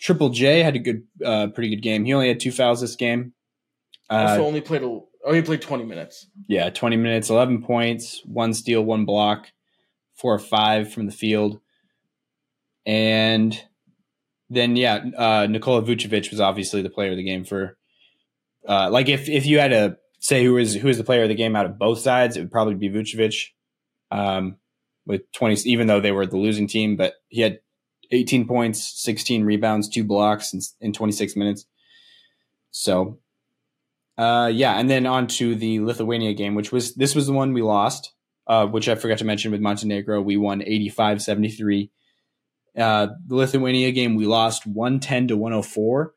Triple 0.00 0.30
J 0.30 0.62
had 0.62 0.76
a 0.76 0.78
good, 0.78 1.02
uh, 1.24 1.48
pretty 1.48 1.70
good 1.70 1.82
game. 1.82 2.04
He 2.04 2.14
only 2.14 2.28
had 2.28 2.40
two 2.40 2.52
fouls 2.52 2.80
this 2.80 2.96
game. 2.96 3.32
also 4.08 4.42
Uh, 4.42 4.46
only 4.46 4.60
played 4.60 4.82
a, 4.82 4.86
oh 4.86 5.32
he 5.32 5.42
played 5.42 5.60
20 5.60 5.84
minutes. 5.84 6.26
yeah, 6.46 6.70
20 6.70 6.96
minutes, 6.96 7.30
11 7.30 7.62
points, 7.62 8.22
one 8.24 8.54
steal, 8.54 8.82
one 8.82 9.04
block, 9.04 9.48
four 10.14 10.34
or 10.34 10.38
five 10.38 10.92
from 10.92 11.06
the 11.06 11.12
field. 11.12 11.60
And 12.86 13.60
then, 14.48 14.76
yeah, 14.76 15.04
uh, 15.16 15.46
Nikola 15.50 15.82
Vucevic 15.82 16.30
was 16.30 16.40
obviously 16.40 16.80
the 16.80 16.90
player 16.90 17.10
of 17.10 17.16
the 17.16 17.24
game 17.24 17.44
for, 17.44 17.76
uh, 18.66 18.88
like 18.90 19.08
if, 19.08 19.28
if 19.28 19.44
you 19.44 19.58
had 19.58 19.72
to 19.72 19.98
say 20.20 20.44
who 20.44 20.56
is, 20.56 20.74
who 20.74 20.88
is 20.88 20.96
the 20.96 21.04
player 21.04 21.22
of 21.24 21.28
the 21.28 21.34
game 21.34 21.54
out 21.54 21.66
of 21.66 21.78
both 21.78 21.98
sides, 21.98 22.36
it 22.36 22.40
would 22.40 22.52
probably 22.52 22.74
be 22.74 22.88
Vucevic. 22.88 23.48
Um, 24.10 24.56
with 25.06 25.30
20, 25.32 25.68
even 25.68 25.86
though 25.86 26.00
they 26.00 26.12
were 26.12 26.26
the 26.26 26.36
losing 26.36 26.66
team, 26.66 26.96
but 26.96 27.14
he 27.28 27.40
had 27.40 27.60
18 28.10 28.46
points, 28.46 29.02
16 29.02 29.44
rebounds, 29.44 29.88
two 29.88 30.04
blocks 30.04 30.52
in, 30.52 30.60
in 30.80 30.92
26 30.92 31.34
minutes. 31.34 31.66
So, 32.70 33.18
uh, 34.18 34.50
yeah, 34.52 34.78
and 34.78 34.90
then 34.90 35.06
on 35.06 35.26
to 35.28 35.54
the 35.54 35.80
Lithuania 35.80 36.34
game, 36.34 36.54
which 36.54 36.72
was 36.72 36.94
this 36.94 37.14
was 37.14 37.26
the 37.26 37.32
one 37.32 37.52
we 37.52 37.62
lost, 37.62 38.12
uh, 38.46 38.66
which 38.66 38.88
I 38.88 38.94
forgot 38.96 39.18
to 39.18 39.24
mention 39.24 39.50
with 39.50 39.60
Montenegro. 39.60 40.20
We 40.20 40.36
won 40.36 40.62
85 40.62 41.22
73. 41.22 41.90
Uh, 42.76 43.08
the 43.26 43.34
Lithuania 43.34 43.90
game, 43.92 44.14
we 44.14 44.26
lost 44.26 44.66
110 44.66 45.28
to 45.28 45.36
104. 45.36 46.12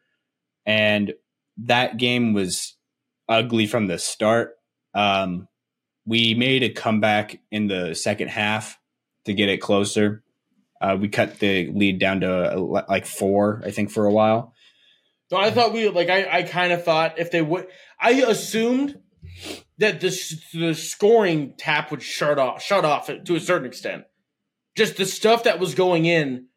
And 0.66 1.14
that 1.58 1.98
game 1.98 2.34
was 2.34 2.76
ugly 3.28 3.68
from 3.68 3.88
the 3.88 3.98
start. 3.98 4.54
Um, 4.94 5.48
we 6.06 6.34
made 6.34 6.64
a 6.64 6.70
comeback 6.70 7.40
in 7.52 7.68
the 7.68 7.94
second 7.94 8.30
half 8.30 8.80
to 9.26 9.34
get 9.34 9.50
it 9.50 9.58
closer. 9.58 10.24
Uh, 10.80 10.98
we 11.00 11.10
cut 11.10 11.40
the 11.40 11.72
lead 11.72 12.00
down 12.00 12.22
to 12.22 12.58
uh, 12.58 12.84
like 12.90 13.06
four, 13.06 13.62
I 13.64 13.72
think, 13.72 13.92
for 13.92 14.06
a 14.06 14.12
while. 14.12 14.54
No, 15.32 15.38
I 15.38 15.52
thought 15.52 15.74
we 15.74 15.88
like 15.90 16.10
I, 16.10 16.40
I 16.40 16.44
kind 16.44 16.74
of 16.74 16.84
thought 16.84 17.18
if 17.18 17.32
they 17.32 17.42
would 17.42 17.68
I 18.00 18.12
assumed 18.12 19.00
that 19.78 20.02
the 20.02 20.10
the 20.54 20.74
scoring 20.74 21.54
tap 21.58 21.92
would 21.92 22.04
shut 22.04 22.38
off 22.38 22.62
shut 22.62 22.84
off 22.84 23.10
to 23.26 23.36
a 23.36 23.40
certain 23.40 23.68
extent. 23.68 24.04
Just 24.76 24.98
the 24.98 25.06
stuff 25.06 25.44
that 25.44 25.60
was 25.60 25.76
going 25.76 26.06
in, 26.06 26.48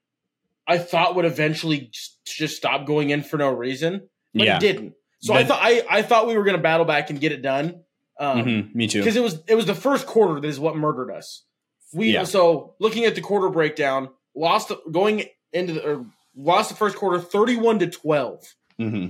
I 0.66 0.78
thought 0.78 1.16
would 1.16 1.24
eventually 1.24 1.90
just, 1.92 2.24
just 2.24 2.57
stop 2.57 2.87
going 2.87 3.11
in 3.11 3.22
for 3.22 3.37
no 3.37 3.50
reason, 3.50 4.09
but 4.33 4.46
yeah, 4.46 4.57
it 4.57 4.61
didn't. 4.61 4.94
So 5.20 5.35
I 5.35 5.44
thought 5.44 5.61
I, 5.62 5.85
I 5.88 6.02
thought 6.02 6.26
we 6.26 6.37
were 6.37 6.44
going 6.44 6.57
to 6.57 6.62
battle 6.62 6.85
back 6.85 7.11
and 7.11 7.20
get 7.20 7.33
it 7.33 7.42
done. 7.42 7.83
Um, 8.18 8.44
Mhm, 8.44 8.74
me 8.74 8.87
too. 8.87 9.00
because 9.00 9.16
it 9.16 9.22
was 9.22 9.40
it 9.48 9.55
was 9.57 9.66
the 9.66 9.74
first 9.74 10.07
quarter 10.07 10.40
that 10.40 10.46
is 10.48 10.61
what 10.61 10.77
murdered 10.77 11.11
us. 11.11 11.44
We 11.92 12.12
Yeah. 12.12 12.24
so 12.24 12.74
looking 12.79 13.05
at 13.05 13.14
the 13.14 13.20
quarter 13.20 13.48
breakdown, 13.50 14.11
lost 14.35 14.70
going 14.90 15.24
into 15.53 15.74
the 15.74 15.85
or 15.88 16.07
lost 16.37 16.68
the 16.70 16.77
first 16.77 16.96
quarter 16.96 17.18
thirty 17.20 17.57
one 17.57 17.79
to 17.81 17.87
twelve. 17.88 18.44
hmm 18.79 19.07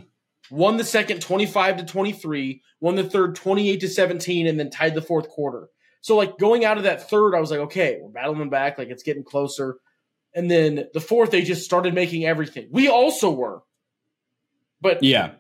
Won 0.51 0.77
the 0.77 0.85
second 0.85 1.21
twenty 1.23 1.47
five 1.47 1.77
to 1.79 1.85
twenty 1.85 2.13
three. 2.13 2.63
Won 2.81 2.97
the 2.97 3.05
third 3.05 3.35
twenty 3.35 3.71
eight 3.71 3.81
to 3.81 3.89
seventeen, 3.89 4.47
and 4.47 4.59
then 4.61 4.71
tied 4.71 4.95
the 4.95 5.01
fourth 5.03 5.29
quarter. 5.29 5.69
So 6.03 6.17
like 6.17 6.37
going 6.39 6.65
out 6.67 6.77
of 6.77 6.85
that 6.85 7.09
third, 7.09 7.35
I 7.35 7.41
was 7.41 7.51
like, 7.51 7.61
okay, 7.61 7.99
we're 8.01 8.11
battling 8.11 8.51
back, 8.51 8.77
like 8.79 8.89
it's 8.89 9.03
getting 9.03 9.25
closer. 9.25 9.77
And 10.35 10.51
then 10.51 10.89
the 10.93 11.01
fourth, 11.01 11.31
they 11.31 11.43
just 11.43 11.65
started 11.65 11.95
making 11.95 12.25
everything. 12.27 12.69
We 12.71 12.89
also 12.89 13.31
were, 13.31 13.63
but 14.81 15.03
Yeah, 15.03 15.33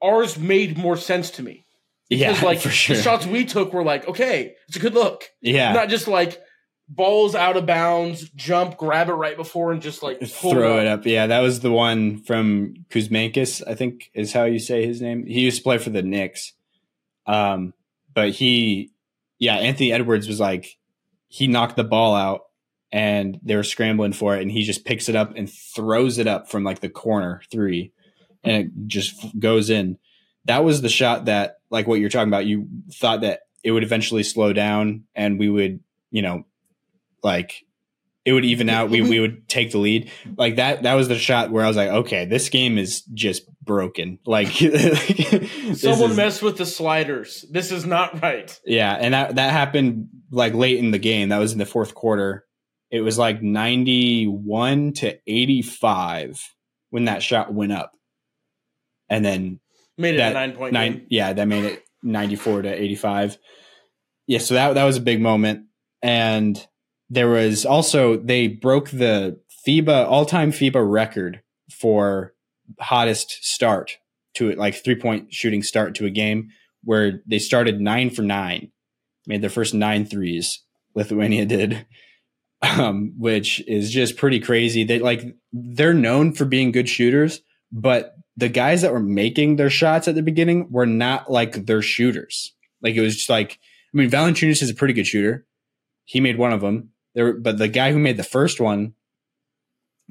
ours 0.00 0.38
made 0.38 0.76
more 0.78 0.96
sense 0.96 1.30
to 1.32 1.42
me. 1.42 1.66
Yeah, 2.08 2.28
Because 2.28 2.42
like 2.44 2.60
for 2.60 2.70
sure. 2.70 2.96
the 2.96 3.02
shots 3.02 3.26
we 3.26 3.44
took 3.44 3.72
were 3.72 3.84
like, 3.84 4.08
okay, 4.08 4.54
it's 4.68 4.76
a 4.76 4.80
good 4.80 4.94
look. 4.94 5.24
yeah, 5.40 5.72
Not 5.72 5.88
just 5.88 6.08
like 6.08 6.40
balls 6.88 7.34
out 7.34 7.56
of 7.56 7.64
bounds, 7.64 8.28
jump, 8.30 8.76
grab 8.76 9.08
it 9.08 9.14
right 9.14 9.36
before, 9.36 9.72
and 9.72 9.80
just 9.80 10.02
like 10.02 10.20
throw 10.26 10.78
it 10.78 10.86
up. 10.86 11.06
Yeah, 11.06 11.26
that 11.28 11.40
was 11.40 11.60
the 11.60 11.72
one 11.72 12.22
from 12.22 12.74
Kuzmankis, 12.90 13.62
I 13.66 13.74
think 13.74 14.10
is 14.14 14.32
how 14.32 14.44
you 14.44 14.58
say 14.58 14.86
his 14.86 15.00
name. 15.00 15.26
He 15.26 15.40
used 15.40 15.58
to 15.58 15.62
play 15.62 15.78
for 15.78 15.90
the 15.90 16.02
Knicks. 16.02 16.52
Um, 17.26 17.72
but 18.14 18.30
he, 18.30 18.92
yeah, 19.38 19.56
Anthony 19.56 19.92
Edwards 19.92 20.28
was 20.28 20.40
like, 20.40 20.78
he 21.28 21.46
knocked 21.46 21.76
the 21.76 21.84
ball 21.84 22.14
out 22.14 22.42
and 22.90 23.38
they 23.42 23.56
were 23.56 23.62
scrambling 23.62 24.12
for 24.12 24.36
it 24.36 24.42
and 24.42 24.50
he 24.50 24.62
just 24.64 24.84
picks 24.84 25.08
it 25.08 25.16
up 25.16 25.32
and 25.34 25.50
throws 25.50 26.18
it 26.18 26.26
up 26.26 26.50
from 26.50 26.62
like 26.62 26.80
the 26.80 26.90
corner 26.90 27.40
three 27.50 27.92
and 28.44 28.56
it 28.56 28.86
just 28.86 29.14
goes 29.38 29.70
in. 29.70 29.98
That 30.46 30.64
was 30.64 30.82
the 30.82 30.88
shot 30.88 31.26
that, 31.26 31.58
like 31.70 31.86
what 31.86 32.00
you're 32.00 32.08
talking 32.10 32.28
about, 32.28 32.46
you 32.46 32.68
thought 32.92 33.20
that 33.22 33.40
it 33.62 33.70
would 33.70 33.84
eventually 33.84 34.22
slow 34.22 34.52
down 34.52 35.04
and 35.14 35.38
we 35.38 35.48
would, 35.48 35.80
you 36.10 36.22
know, 36.22 36.44
like 37.22 37.64
it 38.24 38.32
would 38.32 38.44
even 38.44 38.68
out. 38.68 38.90
We, 38.90 39.02
we 39.02 39.18
would 39.20 39.48
take 39.48 39.72
the 39.72 39.78
lead. 39.78 40.10
Like 40.36 40.56
that, 40.56 40.82
that 40.84 40.94
was 40.94 41.08
the 41.08 41.18
shot 41.18 41.50
where 41.50 41.64
I 41.64 41.68
was 41.68 41.76
like, 41.76 41.90
okay, 41.90 42.24
this 42.24 42.48
game 42.48 42.78
is 42.78 43.02
just 43.02 43.44
broken. 43.64 44.18
Like, 44.26 44.48
Someone 45.74 46.10
is- 46.10 46.16
messed 46.16 46.42
with 46.42 46.56
the 46.58 46.66
sliders. 46.66 47.44
This 47.50 47.70
is 47.72 47.84
not 47.86 48.20
right. 48.22 48.60
yeah, 48.64 48.92
and 48.94 49.14
that 49.14 49.36
that 49.36 49.50
happened 49.52 50.08
like 50.30 50.54
late 50.54 50.78
in 50.78 50.90
the 50.90 50.98
game. 50.98 51.28
That 51.30 51.38
was 51.38 51.52
in 51.52 51.58
the 51.58 51.66
fourth 51.66 51.94
quarter. 51.94 52.44
It 52.90 53.00
was 53.00 53.18
like 53.18 53.42
ninety 53.42 54.26
one 54.26 54.92
to 54.94 55.18
eighty 55.26 55.62
five 55.62 56.40
when 56.90 57.06
that 57.06 57.22
shot 57.22 57.52
went 57.52 57.72
up, 57.72 57.92
and 59.08 59.24
then 59.24 59.60
Made 59.98 60.14
it 60.14 60.18
That 60.18 60.32
a 60.32 60.34
nine 60.34 60.52
point 60.52 60.72
nine. 60.72 61.06
Yeah, 61.10 61.32
that 61.32 61.46
made 61.46 61.64
it 61.64 61.84
ninety 62.02 62.36
four 62.36 62.62
to 62.62 62.68
eighty 62.68 62.96
five. 62.96 63.38
Yeah, 64.26 64.38
so 64.38 64.54
that 64.54 64.74
that 64.74 64.84
was 64.84 64.96
a 64.96 65.02
big 65.02 65.20
moment, 65.20 65.66
and 66.02 66.64
there 67.10 67.28
was 67.28 67.66
also 67.66 68.16
they 68.16 68.48
broke 68.48 68.90
the 68.90 69.38
FIBA 69.66 70.06
all 70.06 70.24
time 70.24 70.52
FIBA 70.52 70.90
record 70.90 71.42
for 71.70 72.34
hottest 72.80 73.44
start 73.44 73.98
to 74.34 74.48
it, 74.48 74.58
like 74.58 74.74
three 74.74 74.94
point 74.94 75.32
shooting 75.32 75.62
start 75.62 75.94
to 75.96 76.06
a 76.06 76.10
game 76.10 76.48
where 76.84 77.22
they 77.26 77.38
started 77.38 77.80
nine 77.80 78.10
for 78.10 78.22
nine, 78.22 78.72
made 79.26 79.42
their 79.42 79.50
first 79.50 79.74
nine 79.74 80.06
threes. 80.06 80.62
Lithuania 80.94 81.46
did, 81.46 81.86
um, 82.62 83.14
which 83.18 83.62
is 83.66 83.90
just 83.90 84.16
pretty 84.16 84.40
crazy. 84.40 84.84
They 84.84 84.98
like 84.98 85.36
they're 85.52 85.94
known 85.94 86.32
for 86.32 86.44
being 86.44 86.72
good 86.72 86.88
shooters, 86.88 87.40
but 87.70 88.14
the 88.36 88.48
guys 88.48 88.82
that 88.82 88.92
were 88.92 89.00
making 89.00 89.56
their 89.56 89.70
shots 89.70 90.08
at 90.08 90.14
the 90.14 90.22
beginning 90.22 90.68
were 90.70 90.86
not 90.86 91.30
like 91.30 91.66
their 91.66 91.82
shooters. 91.82 92.54
Like 92.80 92.94
it 92.94 93.00
was 93.00 93.16
just 93.16 93.30
like 93.30 93.58
I 93.94 93.98
mean, 93.98 94.10
Valanciunas 94.10 94.62
is 94.62 94.70
a 94.70 94.74
pretty 94.74 94.94
good 94.94 95.06
shooter. 95.06 95.46
He 96.04 96.20
made 96.20 96.38
one 96.38 96.52
of 96.52 96.60
them. 96.60 96.90
There, 97.14 97.34
but 97.34 97.58
the 97.58 97.68
guy 97.68 97.92
who 97.92 97.98
made 97.98 98.16
the 98.16 98.24
first 98.24 98.58
one 98.58 98.94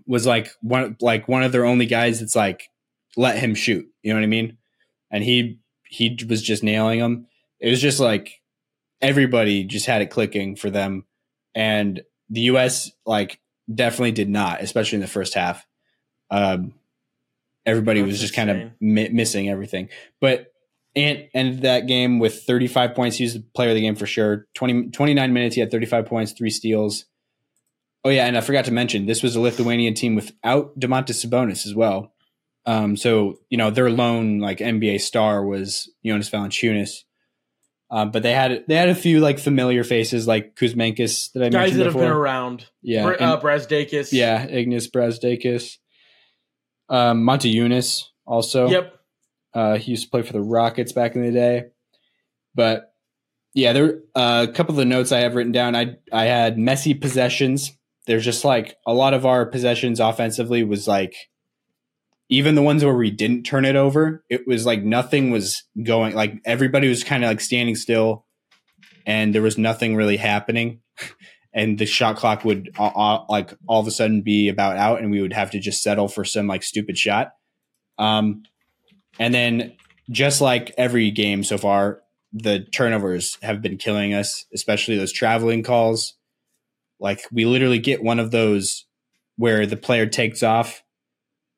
was 0.05 0.27
like 0.27 0.51
one 0.61 0.97
like 1.01 1.27
one 1.27 1.43
of 1.43 1.51
their 1.51 1.65
only 1.65 1.87
guys 1.87 2.19
that's 2.19 2.35
like 2.35 2.69
let 3.17 3.39
him 3.39 3.55
shoot. 3.55 3.87
You 4.03 4.13
know 4.13 4.19
what 4.19 4.23
I 4.23 4.27
mean? 4.27 4.57
And 5.09 5.23
he 5.23 5.59
he 5.87 6.17
was 6.27 6.41
just 6.41 6.63
nailing 6.63 6.99
them. 6.99 7.27
It 7.59 7.69
was 7.69 7.81
just 7.81 7.99
like 7.99 8.41
everybody 9.01 9.63
just 9.63 9.87
had 9.87 10.01
it 10.01 10.11
clicking 10.11 10.55
for 10.55 10.69
them, 10.69 11.05
and 11.55 12.01
the 12.29 12.41
U.S. 12.41 12.91
like 13.05 13.39
definitely 13.73 14.11
did 14.11 14.29
not, 14.29 14.61
especially 14.61 14.97
in 14.97 15.01
the 15.01 15.07
first 15.07 15.33
half. 15.33 15.65
Um, 16.29 16.73
everybody 17.65 18.01
That's 18.01 18.11
was 18.11 18.19
just 18.21 18.35
kind 18.35 18.49
of 18.49 18.71
mi- 18.79 19.09
missing 19.09 19.49
everything. 19.49 19.89
But 20.19 20.47
Ant 20.95 21.27
ended 21.33 21.61
that 21.61 21.87
game 21.87 22.19
with 22.19 22.43
35 22.43 22.95
points. 22.95 23.17
He 23.17 23.23
was 23.23 23.33
the 23.35 23.43
player 23.55 23.69
of 23.69 23.75
the 23.75 23.81
game 23.81 23.95
for 23.95 24.05
sure. 24.05 24.47
20, 24.55 24.89
29 24.89 25.33
minutes, 25.33 25.55
he 25.55 25.61
had 25.61 25.71
35 25.71 26.05
points, 26.05 26.31
three 26.33 26.49
steals. 26.49 27.05
Oh 28.03 28.09
yeah, 28.09 28.25
and 28.25 28.35
I 28.35 28.41
forgot 28.41 28.65
to 28.65 28.71
mention 28.73 29.05
this 29.05 29.21
was 29.21 29.35
a 29.35 29.39
Lithuanian 29.39 29.93
team 29.93 30.15
without 30.15 30.77
Domantas 30.79 31.23
Sabonis 31.25 31.65
as 31.67 31.75
well. 31.75 32.11
Um, 32.65 32.95
so 32.97 33.39
you 33.49 33.57
know 33.57 33.69
their 33.71 33.89
lone 33.91 34.39
like 34.39 34.57
NBA 34.57 35.01
star 35.01 35.45
was 35.45 35.89
Jonas 36.05 36.29
Valanciunas, 36.29 37.03
um, 37.91 38.11
but 38.11 38.23
they 38.23 38.33
had 38.33 38.63
they 38.67 38.75
had 38.75 38.89
a 38.89 38.95
few 38.95 39.19
like 39.19 39.37
familiar 39.39 39.83
faces 39.83 40.27
like 40.27 40.55
Kuzmankis 40.55 41.31
that 41.33 41.43
I 41.43 41.49
Guys 41.49 41.53
mentioned 41.53 41.79
that 41.79 41.85
have 41.85 41.93
been 41.93 42.11
around. 42.11 42.65
Yeah, 42.81 43.07
and- 43.07 43.21
uh, 43.21 43.39
Brazdeikis. 43.39 44.11
yeah, 44.11 44.47
Ignas 44.47 44.89
Brazdeikis, 44.89 45.77
um, 46.91 47.23
Motiejunas 47.23 48.03
also. 48.27 48.69
Yep. 48.69 48.99
Uh, 49.53 49.77
he 49.77 49.91
used 49.91 50.03
to 50.03 50.09
play 50.09 50.21
for 50.21 50.33
the 50.33 50.41
Rockets 50.41 50.91
back 50.91 51.15
in 51.15 51.23
the 51.23 51.31
day. 51.31 51.63
But 52.53 52.93
yeah, 53.53 53.73
there 53.73 53.99
uh, 54.13 54.45
a 54.47 54.51
couple 54.51 54.73
of 54.73 54.77
the 54.77 54.85
notes 54.85 55.11
I 55.11 55.19
have 55.19 55.35
written 55.35 55.51
down. 55.51 55.75
I 55.75 55.97
I 56.11 56.25
had 56.25 56.57
messy 56.57 56.93
possessions. 56.93 57.71
There's 58.07 58.25
just 58.25 58.45
like 58.45 58.77
a 58.85 58.93
lot 58.93 59.13
of 59.13 59.25
our 59.25 59.45
possessions 59.45 59.99
offensively 59.99 60.63
was 60.63 60.87
like 60.87 61.15
even 62.29 62.55
the 62.55 62.61
ones 62.61 62.83
where 62.83 62.95
we 62.95 63.11
didn't 63.11 63.43
turn 63.43 63.65
it 63.65 63.75
over, 63.75 64.23
it 64.29 64.47
was 64.47 64.65
like 64.65 64.83
nothing 64.83 65.31
was 65.31 65.63
going 65.83 66.15
like 66.15 66.35
everybody 66.45 66.87
was 66.87 67.03
kind 67.03 67.23
of 67.23 67.29
like 67.29 67.41
standing 67.41 67.75
still 67.75 68.25
and 69.05 69.35
there 69.35 69.41
was 69.41 69.57
nothing 69.57 69.95
really 69.95 70.17
happening. 70.17 70.81
and 71.53 71.77
the 71.77 71.85
shot 71.85 72.15
clock 72.15 72.45
would 72.45 72.73
uh, 72.79 72.87
uh, 72.87 73.25
like 73.29 73.53
all 73.67 73.81
of 73.81 73.87
a 73.87 73.91
sudden 73.91 74.21
be 74.21 74.49
about 74.49 74.77
out, 74.77 75.01
and 75.01 75.11
we 75.11 75.21
would 75.21 75.33
have 75.33 75.51
to 75.51 75.59
just 75.59 75.83
settle 75.83 76.07
for 76.07 76.23
some 76.23 76.47
like 76.47 76.63
stupid 76.63 76.97
shot. 76.97 77.33
Um, 77.97 78.43
and 79.19 79.33
then 79.33 79.73
just 80.09 80.41
like 80.41 80.73
every 80.77 81.11
game 81.11 81.43
so 81.43 81.57
far, 81.57 82.01
the 82.33 82.61
turnovers 82.71 83.37
have 83.41 83.61
been 83.61 83.77
killing 83.77 84.13
us, 84.13 84.45
especially 84.53 84.97
those 84.97 85.11
traveling 85.11 85.63
calls. 85.63 86.15
Like 86.99 87.21
we 87.31 87.45
literally 87.45 87.79
get 87.79 88.03
one 88.03 88.19
of 88.19 88.31
those 88.31 88.85
where 89.35 89.65
the 89.65 89.77
player 89.77 90.05
takes 90.05 90.43
off 90.43 90.83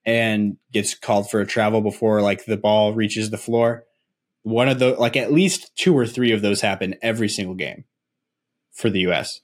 and 0.05 0.57
gets 0.71 0.95
called 0.95 1.29
for 1.29 1.41
a 1.41 1.45
travel 1.47 1.81
before 1.81 2.21
like 2.21 2.45
the 2.45 2.57
ball 2.57 2.93
reaches 2.93 3.29
the 3.29 3.37
floor. 3.37 3.85
One 4.41 4.67
of 4.67 4.79
the 4.79 4.91
like 4.91 5.15
at 5.15 5.31
least 5.31 5.75
two 5.75 5.97
or 5.97 6.07
three 6.07 6.31
of 6.31 6.41
those 6.41 6.61
happen 6.61 6.95
every 7.01 7.29
single 7.29 7.55
game 7.55 7.85
for 8.73 8.89
the 8.89 9.01
US. 9.01 9.41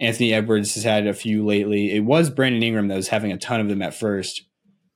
Anthony 0.00 0.32
Edwards 0.32 0.74
has 0.74 0.84
had 0.84 1.06
a 1.06 1.12
few 1.12 1.44
lately. 1.44 1.94
It 1.94 2.00
was 2.00 2.30
Brandon 2.30 2.62
Ingram 2.62 2.88
that 2.88 2.96
was 2.96 3.08
having 3.08 3.32
a 3.32 3.38
ton 3.38 3.60
of 3.60 3.68
them 3.68 3.82
at 3.82 3.94
first, 3.94 4.44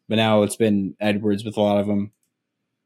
but 0.08 0.16
now 0.16 0.42
it's 0.42 0.56
been 0.56 0.94
Edwards 0.98 1.44
with 1.44 1.56
a 1.56 1.60
lot 1.60 1.78
of 1.78 1.86
them. 1.86 2.12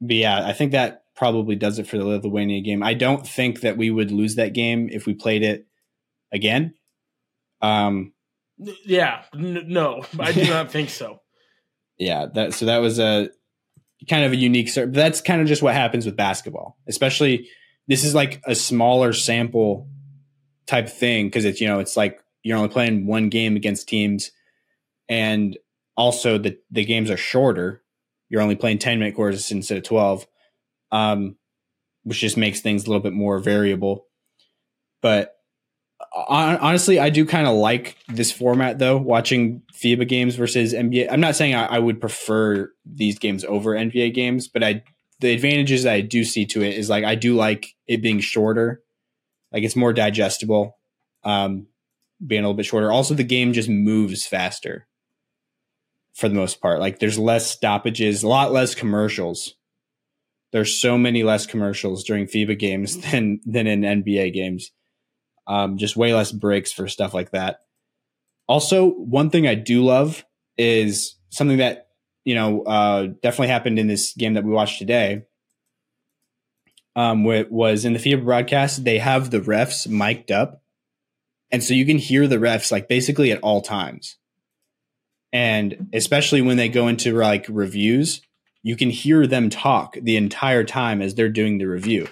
But 0.01 0.17
yeah, 0.17 0.45
I 0.47 0.53
think 0.53 0.73
that 0.73 1.05
probably 1.15 1.55
does 1.55 1.79
it 1.79 1.87
for 1.87 1.97
the 1.97 2.05
Lithuania 2.05 2.61
game. 2.61 2.83
I 2.83 2.95
don't 2.95 3.27
think 3.27 3.61
that 3.61 3.77
we 3.77 3.91
would 3.91 4.11
lose 4.11 4.35
that 4.35 4.53
game 4.53 4.89
if 4.91 5.07
we 5.07 5.15
played 5.15 5.43
it 5.43 5.67
again. 6.33 6.75
Um, 7.63 8.13
yeah, 8.85 9.23
n- 9.35 9.65
no, 9.69 10.05
I 10.19 10.33
do 10.33 10.45
not 10.49 10.71
think 10.73 10.91
so. 10.91 11.21
Yeah, 11.99 12.27
that 12.35 12.55
so 12.55 12.67
that 12.67 12.79
was 12.79 12.99
a 12.99 13.31
kind 14.09 14.25
of 14.25 14.33
a 14.33 14.37
unique. 14.37 14.73
That's 14.75 15.21
kind 15.21 15.41
of 15.41 15.49
just 15.49 15.63
what 15.63 15.75
happens 15.75 16.05
with 16.07 16.17
basketball, 16.17 16.77
especially. 16.89 17.49
This 17.89 18.05
is 18.05 18.15
like 18.15 18.43
a 18.47 18.55
smaller 18.55 19.15
sample 19.15 19.89
type 20.69 20.89
thing 20.89 21.27
because 21.27 21.45
it's 21.45 21.61
you 21.61 21.67
know 21.67 21.81
it's 21.81 21.97
like 21.97 22.23
you're 22.45 22.57
only 22.57 22.69
playing 22.69 23.07
one 23.07 23.31
game 23.31 23.57
against 23.57 23.89
teams, 23.89 24.31
and 25.09 25.59
also 25.97 26.39
the 26.39 26.57
the 26.71 26.85
games 26.85 27.11
are 27.11 27.17
shorter. 27.17 27.83
You're 28.29 28.43
only 28.43 28.57
playing 28.57 28.79
ten 28.79 28.99
minute 28.99 29.17
quarters 29.17 29.51
instead 29.51 29.79
of 29.79 29.85
twelve, 29.85 30.27
um, 30.93 31.37
which 32.05 32.21
just 32.21 32.37
makes 32.37 32.61
things 32.61 32.85
a 32.85 32.89
little 32.89 33.03
bit 33.03 33.15
more 33.15 33.39
variable. 33.41 34.07
But 35.03 35.35
honestly, 36.15 37.01
I 37.01 37.11
do 37.11 37.25
kind 37.25 37.47
of 37.47 37.57
like 37.57 37.97
this 38.09 38.31
format 38.31 38.79
though. 38.79 38.99
Watching 38.99 39.63
FIBA 39.75 40.07
games 40.07 40.37
versus 40.37 40.75
NBA. 40.75 41.09
I'm 41.11 41.21
not 41.21 41.37
saying 41.37 41.55
I, 41.55 41.67
I, 41.67 41.79
would 41.79 42.01
prefer 42.01 42.71
these 42.85 43.19
games 43.19 43.45
over 43.45 43.75
NBA 43.75 44.15
games, 44.15 44.49
but 44.49 44.63
I 44.63 44.83
the 45.21 45.33
advantages 45.33 45.85
that 45.85 45.95
I 45.95 46.01
do 46.03 46.25
see 46.25 46.47
to 46.47 46.63
it 46.63 46.77
is 46.77 46.91
like 46.91 47.05
I 47.05 47.15
do 47.15 47.35
like 47.35 47.75
it 47.87 48.03
being 48.03 48.21
shorter 48.21 48.83
like 49.53 49.63
it's 49.63 49.77
more 49.77 49.93
digestible, 49.93 50.77
um, 51.25 51.67
being 52.25 52.41
a 52.41 52.47
little 52.47 52.57
bit 52.57 52.67
shorter. 52.67 52.91
Also, 52.91 53.15
the 53.15 53.25
game 53.25 53.53
just 53.53 53.69
moves 53.69 54.27
faster 54.27 54.87
for 56.15 56.29
the 56.29 56.35
most 56.35 56.61
part. 56.61 56.81
Like 56.81 56.99
there's 56.99 57.19
less 57.19 57.51
stoppages, 57.51 58.23
a 58.23 58.29
lot 58.29 58.53
less 58.53 58.75
commercials. 58.75 59.55
There's 60.51 60.81
so 60.81 60.99
many 60.99 61.23
less 61.23 61.47
commercials 61.47 62.05
during 62.05 62.27
FIBA 62.27 62.59
games 62.59 62.99
than 63.11 63.41
than 63.47 63.67
in 63.67 64.03
NBA 64.03 64.33
games. 64.35 64.73
Um, 65.47 65.79
just 65.79 65.97
way 65.97 66.13
less 66.13 66.33
breaks 66.33 66.73
for 66.73 66.89
stuff 66.89 67.15
like 67.15 67.31
that. 67.31 67.61
Also, 68.49 68.91
one 68.91 69.31
thing 69.31 69.47
I 69.47 69.55
do 69.55 69.85
love 69.85 70.25
is 70.57 71.17
something 71.31 71.59
that 71.59 71.89
you 72.25 72.35
know 72.35 72.63
uh, 72.63 73.07
definitely 73.23 73.49
happened 73.49 73.79
in 73.79 73.87
this 73.87 74.13
game 74.15 74.35
that 74.35 74.45
we 74.45 74.51
watched 74.51 74.79
today 74.79 75.23
um, 76.97 77.25
was 77.25 77.85
in 77.85 77.93
the 77.93 77.99
FIBA 77.99 78.25
broadcast, 78.25 78.85
they 78.85 78.99
have 78.99 79.31
the 79.31 79.41
refs 79.41 79.87
mic'd 79.87 80.33
up. 80.33 80.63
And 81.51 81.63
so 81.63 81.75
you 81.75 81.87
can 81.87 81.99
hear 81.99 82.27
the 82.27 82.37
refs 82.37 82.73
like 82.73 82.89
basically 82.89 83.33
at 83.33 83.41
all 83.41 83.63
times. 83.63 84.17
And 85.33 85.89
especially 85.93 86.43
when 86.43 86.57
they 86.57 86.69
go 86.69 86.89
into 86.89 87.17
like 87.17 87.47
reviews, 87.49 88.23
you 88.63 88.77
can 88.77 88.91
hear 88.91 89.27
them 89.27 89.51
talk 89.51 89.97
the 90.01 90.17
entire 90.17 90.65
time 90.65 91.01
as 91.01 91.15
they're 91.15 91.29
doing 91.29 91.59
the 91.59 91.67
review, 91.67 92.09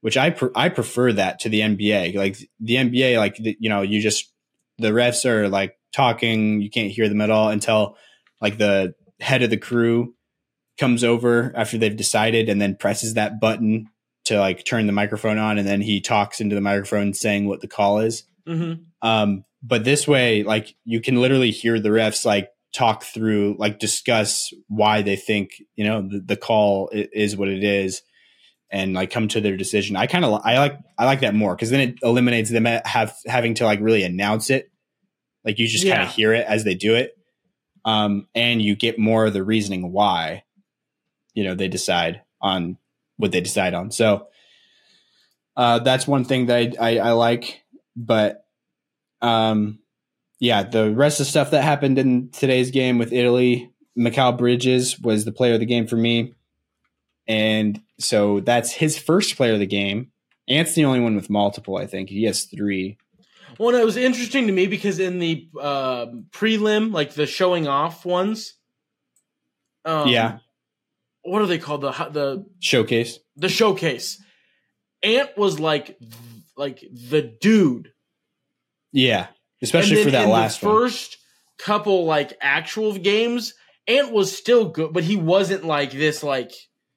which 0.00 0.16
I, 0.16 0.36
I 0.54 0.68
prefer 0.68 1.12
that 1.14 1.40
to 1.40 1.48
the 1.48 1.60
NBA. 1.60 2.14
Like 2.14 2.36
the 2.60 2.76
NBA, 2.76 3.18
like, 3.18 3.36
the, 3.36 3.56
you 3.58 3.68
know, 3.68 3.82
you 3.82 4.00
just, 4.00 4.32
the 4.78 4.90
refs 4.90 5.24
are 5.24 5.48
like 5.48 5.76
talking, 5.92 6.60
you 6.60 6.70
can't 6.70 6.92
hear 6.92 7.08
them 7.08 7.20
at 7.20 7.30
all 7.30 7.48
until 7.48 7.96
like 8.40 8.58
the 8.58 8.94
head 9.20 9.42
of 9.42 9.50
the 9.50 9.56
crew 9.56 10.14
comes 10.78 11.04
over 11.04 11.52
after 11.54 11.76
they've 11.78 11.96
decided 11.96 12.48
and 12.48 12.60
then 12.60 12.76
presses 12.76 13.14
that 13.14 13.40
button 13.40 13.88
to 14.24 14.38
like 14.38 14.64
turn 14.64 14.86
the 14.86 14.92
microphone 14.92 15.38
on 15.38 15.58
and 15.58 15.66
then 15.66 15.80
he 15.80 16.00
talks 16.00 16.40
into 16.40 16.54
the 16.54 16.60
microphone 16.60 17.14
saying 17.14 17.46
what 17.46 17.60
the 17.60 17.68
call 17.68 18.00
is. 18.00 18.24
Mm-hmm. 18.46 18.82
Um, 19.06 19.44
but 19.62 19.84
this 19.84 20.06
way, 20.06 20.42
like 20.42 20.74
you 20.84 21.00
can 21.00 21.20
literally 21.20 21.50
hear 21.50 21.80
the 21.80 21.88
refs 21.88 22.24
like 22.24 22.50
talk 22.74 23.02
through, 23.02 23.56
like 23.58 23.78
discuss 23.78 24.52
why 24.68 25.02
they 25.02 25.16
think, 25.16 25.50
you 25.74 25.84
know, 25.84 26.02
the, 26.02 26.20
the 26.20 26.36
call 26.36 26.90
is 26.92 27.36
what 27.36 27.48
it 27.48 27.64
is 27.64 28.02
and 28.70 28.92
like 28.92 29.10
come 29.10 29.28
to 29.28 29.40
their 29.40 29.56
decision. 29.56 29.96
I 29.96 30.06
kind 30.06 30.24
of, 30.24 30.40
I 30.44 30.58
like, 30.58 30.78
I 30.98 31.06
like 31.06 31.20
that 31.20 31.34
more 31.34 31.54
because 31.56 31.70
then 31.70 31.80
it 31.80 31.94
eliminates 32.02 32.50
them 32.50 32.66
have 32.66 33.14
having 33.26 33.54
to 33.54 33.64
like 33.64 33.80
really 33.80 34.02
announce 34.02 34.50
it. 34.50 34.70
Like 35.44 35.58
you 35.58 35.66
just 35.66 35.84
yeah. 35.84 35.96
kind 35.96 36.08
of 36.08 36.14
hear 36.14 36.34
it 36.34 36.46
as 36.46 36.64
they 36.64 36.74
do 36.74 36.94
it. 36.94 37.14
Um, 37.84 38.28
and 38.34 38.60
you 38.60 38.76
get 38.76 38.98
more 38.98 39.24
of 39.24 39.32
the 39.32 39.42
reasoning 39.42 39.92
why 39.92 40.42
you 41.38 41.44
know 41.44 41.54
they 41.54 41.68
decide 41.68 42.22
on 42.42 42.78
what 43.16 43.30
they 43.30 43.40
decide 43.40 43.72
on. 43.72 43.92
So 43.92 44.26
uh, 45.56 45.78
that's 45.78 46.08
one 46.08 46.24
thing 46.24 46.46
that 46.46 46.76
I, 46.80 46.96
I, 46.96 47.08
I 47.08 47.12
like. 47.12 47.62
But 47.94 48.44
um, 49.22 49.78
yeah, 50.40 50.64
the 50.64 50.92
rest 50.92 51.20
of 51.20 51.26
the 51.26 51.30
stuff 51.30 51.52
that 51.52 51.62
happened 51.62 51.96
in 51.96 52.30
today's 52.30 52.72
game 52.72 52.98
with 52.98 53.12
Italy, 53.12 53.70
Mikal 53.96 54.36
Bridges 54.36 54.98
was 54.98 55.24
the 55.24 55.30
player 55.30 55.54
of 55.54 55.60
the 55.60 55.66
game 55.66 55.86
for 55.86 55.96
me. 55.96 56.34
And 57.28 57.80
so 58.00 58.40
that's 58.40 58.72
his 58.72 58.98
first 58.98 59.36
player 59.36 59.52
of 59.52 59.60
the 59.60 59.66
game. 59.66 60.10
Ant's 60.48 60.74
the 60.74 60.86
only 60.86 61.00
one 61.00 61.14
with 61.14 61.30
multiple, 61.30 61.76
I 61.76 61.86
think. 61.86 62.08
He 62.08 62.24
has 62.24 62.46
three. 62.46 62.98
Well, 63.60 63.76
it 63.76 63.84
was 63.84 63.96
interesting 63.96 64.48
to 64.48 64.52
me 64.52 64.66
because 64.66 64.98
in 64.98 65.20
the 65.20 65.48
uh, 65.60 66.06
prelim, 66.30 66.92
like 66.92 67.14
the 67.14 67.26
showing 67.26 67.68
off 67.68 68.04
ones, 68.04 68.54
um, 69.84 70.08
yeah, 70.08 70.38
what 71.22 71.42
are 71.42 71.46
they 71.46 71.58
called? 71.58 71.82
The 71.82 71.90
the 71.90 72.46
showcase. 72.60 73.18
The 73.36 73.48
showcase. 73.48 74.22
Ant 75.02 75.36
was 75.36 75.60
like 75.60 75.98
like 76.56 76.84
the 77.10 77.22
dude. 77.22 77.92
Yeah 78.92 79.28
especially 79.62 80.04
for 80.04 80.10
that 80.10 80.28
last 80.28 80.60
first 80.60 81.18
couple 81.58 82.04
like 82.04 82.36
actual 82.40 82.96
games 82.96 83.54
ant 83.86 84.12
was 84.12 84.36
still 84.36 84.68
good 84.68 84.92
but 84.92 85.04
he 85.04 85.16
wasn't 85.16 85.64
like 85.64 85.90
this 85.90 86.22
like 86.22 86.52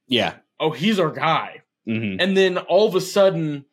yeah. 0.08 0.36
oh 0.60 0.72
he's 0.72 1.00
our 1.00 1.12
guy. 1.12 1.64
Mm-hmm. 1.88 2.20
and 2.20 2.38
then 2.38 2.58
all 2.60 2.88
of 2.88 2.94
a 2.94 3.02
sudden 3.02 3.66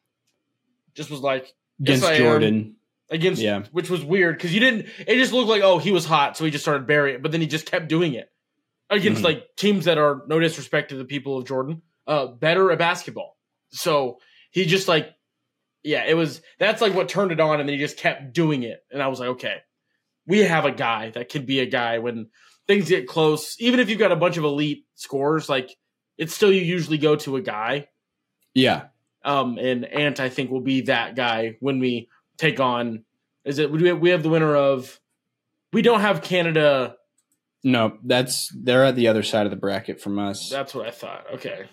just 0.95 1.11
was 1.11 1.21
like 1.21 1.53
against 1.81 2.05
yes, 2.05 2.19
jordan. 2.19 2.77
Against 3.11 3.41
yeah. 3.41 3.65
which 3.73 3.91
was 3.91 4.05
weird 4.05 4.37
because 4.37 4.53
you 4.53 4.61
didn't 4.61 4.87
it 5.07 5.17
just 5.17 5.33
looked 5.33 5.49
like 5.49 5.63
oh 5.63 5.79
he 5.79 5.93
was 5.93 6.07
hot 6.07 6.37
so 6.37 6.45
he 6.45 6.51
just 6.51 6.65
started 6.65 6.87
burying 6.87 7.17
it 7.17 7.23
but 7.23 7.33
then 7.33 7.41
he 7.41 7.47
just 7.47 7.67
kept 7.71 7.89
doing 7.89 8.15
it 8.15 8.31
against 8.91 9.19
mm-hmm. 9.19 9.27
like 9.27 9.57
teams 9.57 9.85
that 9.85 9.99
are 9.99 10.23
no 10.27 10.39
disrespect 10.39 10.91
to 10.91 10.97
the 10.97 11.05
people 11.05 11.39
of 11.39 11.47
Jordan, 11.47 11.83
uh, 12.07 12.27
better 12.27 12.71
at 12.71 12.79
basketball. 12.79 13.37
So 13.71 14.19
he 14.51 14.65
just 14.65 14.89
like, 14.89 15.11
yeah, 15.83 16.05
it 16.07 16.15
was 16.15 16.43
that's 16.59 16.81
like 16.81 16.95
what 16.95 17.09
turned 17.09 17.33
it 17.33 17.41
on, 17.41 17.61
and 17.61 17.69
then 17.69 17.75
he 17.75 17.81
just 17.81 17.99
kept 17.99 18.33
doing 18.33 18.63
it, 18.63 18.81
and 18.91 19.03
I 19.03 19.09
was 19.09 19.21
like, 19.21 19.31
okay, 19.31 19.57
we 20.27 20.41
have 20.41 20.65
a 20.65 20.73
guy 20.73 21.11
that 21.11 21.31
could 21.31 21.47
be 21.47 21.61
a 21.61 21.67
guy 21.67 21.99
when 21.99 22.29
things 22.67 22.89
get 22.89 23.07
close. 23.09 23.57
Even 23.61 23.81
if 23.81 23.89
you've 23.89 23.99
got 23.99 24.13
a 24.13 24.17
bunch 24.17 24.37
of 24.37 24.45
elite 24.45 24.85
scores, 24.95 25.49
like 25.49 25.77
it's 26.19 26.35
still 26.35 26.53
you 26.53 26.61
usually 26.61 26.99
go 26.99 27.17
to 27.17 27.37
a 27.37 27.41
guy. 27.41 27.89
Yeah. 28.55 28.87
Um, 29.25 29.59
and 29.59 29.85
Ant, 29.85 30.21
I 30.21 30.29
think, 30.29 30.51
will 30.51 30.61
be 30.61 30.83
that 30.83 31.17
guy 31.17 31.57
when 31.61 31.79
we 31.79 32.09
take 32.37 32.61
on. 32.61 33.05
Is 33.45 33.59
it 33.59 33.71
we 33.71 34.11
have 34.11 34.23
the 34.23 34.29
winner 34.29 34.55
of? 34.55 35.01
We 35.73 35.83
don't 35.83 36.01
have 36.01 36.23
Canada 36.23 36.97
no, 37.65 37.99
that's 38.05 38.53
they're 38.55 38.85
at 38.85 38.97
the 38.97 39.09
other 39.09 39.23
side 39.23 39.47
of 39.47 39.51
the 39.51 39.57
bracket 39.57 40.01
from 40.01 40.19
us. 40.19 40.49
That's 40.51 40.75
what 40.75 40.87
I 40.87 40.91
thought. 40.91 41.27
Okay. 41.35 41.69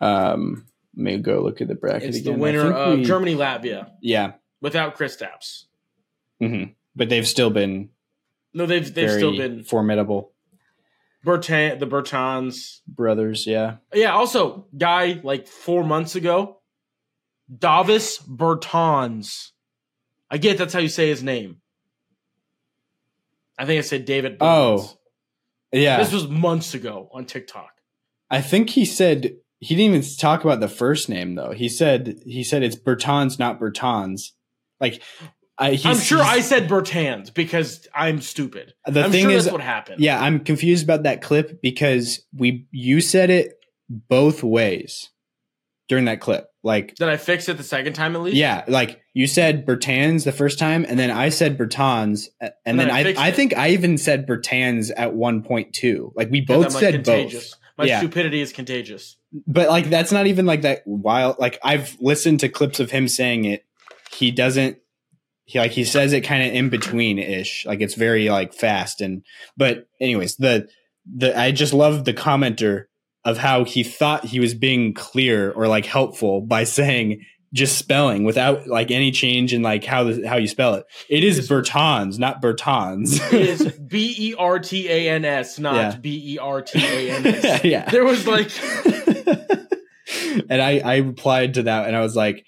Um, 0.00 0.66
may 0.94 1.18
go 1.18 1.42
look 1.42 1.60
at 1.60 1.68
the 1.68 1.74
bracket 1.74 2.10
it's 2.10 2.18
again. 2.18 2.34
the 2.34 2.38
winner 2.38 2.72
of 2.72 2.98
we, 2.98 3.04
Germany 3.04 3.34
Latvia. 3.34 3.90
Yeah. 4.00 4.32
Without 4.60 4.96
Kristaps. 4.96 5.64
Mm-hmm. 6.42 6.72
But 6.96 7.08
they've 7.08 7.26
still 7.26 7.50
been. 7.50 7.90
No, 8.54 8.66
they've 8.66 8.92
they've 8.92 9.10
still 9.10 9.36
been 9.36 9.62
formidable. 9.62 10.32
Bertan, 11.24 11.78
the 11.78 11.86
Bertans 11.86 12.80
brothers, 12.86 13.46
yeah, 13.46 13.76
yeah. 13.92 14.12
Also, 14.12 14.66
guy 14.76 15.20
like 15.22 15.46
four 15.46 15.84
months 15.84 16.14
ago, 16.14 16.60
Davis 17.54 18.18
Bertans. 18.18 19.50
I 20.30 20.38
get 20.38 20.58
that's 20.58 20.72
how 20.72 20.78
you 20.80 20.88
say 20.88 21.08
his 21.08 21.22
name. 21.22 21.60
I 23.58 23.66
think 23.66 23.78
I 23.78 23.82
said 23.82 24.04
David. 24.04 24.38
Bertans. 24.38 24.78
Oh, 24.80 24.97
yeah. 25.72 25.98
This 25.98 26.12
was 26.12 26.28
months 26.28 26.74
ago 26.74 27.08
on 27.12 27.24
TikTok. 27.26 27.70
I 28.30 28.40
think 28.40 28.70
he 28.70 28.84
said 28.84 29.36
he 29.60 29.74
didn't 29.74 29.94
even 29.94 30.16
talk 30.16 30.44
about 30.44 30.60
the 30.60 30.68
first 30.68 31.08
name 31.08 31.34
though. 31.34 31.52
He 31.52 31.68
said 31.68 32.20
he 32.24 32.44
said 32.44 32.62
it's 32.62 32.76
Bertans, 32.76 33.38
not 33.38 33.60
Bertans. 33.60 34.32
Like 34.80 35.02
I, 35.58 35.78
I'm 35.84 35.98
sure 35.98 36.22
I 36.22 36.40
said 36.40 36.68
Bertans 36.68 37.34
because 37.34 37.88
I'm 37.94 38.20
stupid. 38.20 38.74
The 38.86 39.04
I'm 39.04 39.10
thing 39.10 39.24
sure 39.24 39.30
is, 39.32 39.44
that's 39.44 39.52
what 39.52 39.62
happened. 39.62 40.00
yeah, 40.00 40.22
I'm 40.22 40.40
confused 40.40 40.84
about 40.84 41.02
that 41.02 41.20
clip 41.20 41.60
because 41.60 42.24
we 42.32 42.66
you 42.70 43.00
said 43.00 43.30
it 43.30 43.54
both 43.88 44.42
ways 44.44 45.10
during 45.88 46.04
that 46.06 46.20
clip. 46.20 46.46
Like, 46.62 46.94
Did 46.96 47.08
I 47.08 47.16
fix 47.16 47.48
it 47.48 47.56
the 47.56 47.62
second 47.62 47.94
time 47.94 48.14
at 48.16 48.22
least? 48.22 48.36
yeah, 48.36 48.64
like 48.68 49.00
you 49.14 49.26
said 49.26 49.64
Bertans 49.66 50.24
the 50.24 50.32
first 50.32 50.58
time, 50.58 50.84
and 50.88 50.98
then 50.98 51.10
I 51.10 51.28
said 51.30 51.56
Bertans, 51.56 52.28
and, 52.40 52.52
And 52.66 52.78
then 52.78 52.88
then 52.88 53.16
I 53.16 53.20
I 53.20 53.28
I 53.28 53.30
think 53.32 53.56
I 53.56 53.70
even 53.70 53.96
said 53.98 54.26
Bertans 54.26 54.90
at 54.96 55.14
one 55.14 55.42
point 55.42 55.72
too. 55.72 56.12
Like 56.14 56.30
we 56.30 56.40
both 56.42 56.72
said 56.72 56.94
contagious. 56.94 57.50
both. 57.50 57.60
My 57.78 57.84
Yeah. 57.84 57.98
stupidity 58.00 58.40
is 58.40 58.52
contagious. 58.52 59.16
but 59.46 59.68
like 59.68 59.88
that's 59.88 60.10
not 60.12 60.26
even 60.26 60.46
like 60.46 60.62
that 60.62 60.82
wild 60.86 61.36
like 61.38 61.58
i've 61.62 61.96
listened 62.00 62.40
to 62.40 62.48
clips 62.48 62.80
of 62.80 62.90
him 62.90 63.06
saying 63.06 63.44
it 63.44 63.64
he 64.10 64.30
doesn't 64.30 64.78
he 65.44 65.58
like 65.58 65.70
he 65.72 65.84
says 65.84 66.12
it 66.14 66.22
kind 66.22 66.42
of 66.48 66.52
in 66.54 66.70
between 66.70 67.18
ish 67.18 67.66
like 67.66 67.80
it's 67.82 67.94
very 67.94 68.30
like 68.30 68.52
fast 68.54 69.00
and 69.02 69.22
but 69.56 69.86
anyways 70.00 70.36
the 70.36 70.66
the 71.06 71.38
i 71.38 71.52
just 71.52 71.72
love 71.74 72.04
the 72.06 72.14
commenter 72.14 72.86
of 73.28 73.38
how 73.38 73.64
he 73.64 73.82
thought 73.82 74.24
he 74.24 74.40
was 74.40 74.54
being 74.54 74.94
clear 74.94 75.50
or 75.52 75.68
like 75.68 75.86
helpful 75.86 76.40
by 76.40 76.64
saying 76.64 77.24
just 77.52 77.78
spelling 77.78 78.24
without 78.24 78.66
like 78.66 78.90
any 78.90 79.10
change 79.10 79.54
in 79.54 79.62
like 79.62 79.82
how 79.84 80.04
the, 80.04 80.26
how 80.28 80.36
you 80.36 80.46
spell 80.46 80.74
it 80.74 80.84
it 81.08 81.24
is 81.24 81.48
bertans 81.48 82.18
not 82.18 82.42
bertans 82.42 83.16
It 83.32 83.40
is 83.40 83.72
B 83.72 84.14
E 84.18 84.34
R 84.38 84.58
T 84.58 84.86
A 84.88 85.08
N 85.10 85.24
S, 85.24 85.58
not 85.58 85.74
Yeah. 85.74 85.96
B 85.96 86.34
E 86.34 86.38
R 86.38 86.60
T 86.60 86.78
A 86.78 87.10
N 87.10 87.26
S. 87.26 87.64
yeah 87.74 87.88
There 87.90 88.04
was 88.04 88.26
like 88.26 88.50
and 90.50 90.60
I, 90.62 90.80
I 90.84 90.96
replied 90.98 91.54
to 91.54 91.62
that 91.64 91.86
and 91.86 91.96
I 91.96 92.00
was 92.00 92.14
like, 92.16 92.44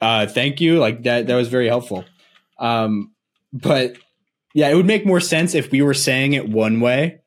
uh, 0.00 0.26
thank 0.26 0.60
you. 0.60 0.78
Like 0.78 1.04
that, 1.04 1.26
that 1.26 1.34
was 1.34 1.48
very 1.48 1.68
helpful. 1.68 2.04
Um, 2.58 3.12
but 3.52 3.96
yeah, 4.54 4.68
it 4.68 4.74
would 4.74 4.86
make 4.86 5.06
more 5.06 5.20
sense 5.20 5.54
if 5.54 5.70
we 5.70 5.82
were 5.82 5.94
saying 5.94 6.32
it 6.32 6.48
one 6.48 6.80
way, 6.80 7.19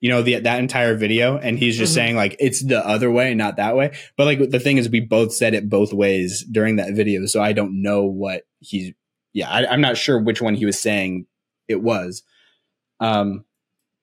you 0.00 0.08
know, 0.08 0.22
the, 0.22 0.40
that 0.40 0.58
entire 0.60 0.94
video. 0.96 1.36
And 1.38 1.58
he's 1.58 1.76
just 1.76 1.92
Mhm. 1.92 1.94
saying 1.96 2.16
like, 2.16 2.36
it's 2.38 2.64
the 2.64 2.86
other 2.86 3.10
way, 3.10 3.34
not 3.34 3.56
that 3.56 3.76
way. 3.76 3.92
But 4.16 4.24
like, 4.26 4.50
the 4.50 4.60
thing 4.60 4.78
is 4.78 4.88
we 4.88 5.00
both 5.00 5.32
said 5.34 5.54
it 5.54 5.68
both 5.68 5.92
ways 5.92 6.44
during 6.50 6.76
that 6.76 6.94
video. 6.94 7.26
So 7.26 7.42
I 7.42 7.52
don't 7.52 7.82
know 7.82 8.04
what 8.04 8.42
he's, 8.60 8.92
yeah, 9.32 9.50
I, 9.50 9.66
I'm 9.66 9.80
not 9.80 9.96
sure 9.96 10.20
which 10.20 10.40
one 10.40 10.54
he 10.54 10.66
was 10.66 10.80
saying 10.80 11.26
it 11.66 11.82
was. 11.82 12.22
Um, 13.00 13.44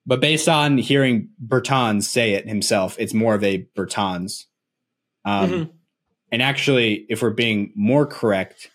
but 0.06 0.20
based 0.20 0.48
on 0.48 0.78
hearing 0.78 1.30
Bertans 1.44 2.04
say 2.04 2.34
it 2.34 2.48
himself, 2.48 2.96
it's 2.98 3.12
more 3.14 3.34
of 3.34 3.42
a 3.42 3.66
Bertans. 3.76 4.44
Um, 5.24 5.50
Mhm. 5.50 5.70
And 6.32 6.42
actually, 6.42 7.06
if 7.08 7.22
we're 7.22 7.30
being 7.30 7.72
more 7.76 8.06
correct, 8.06 8.70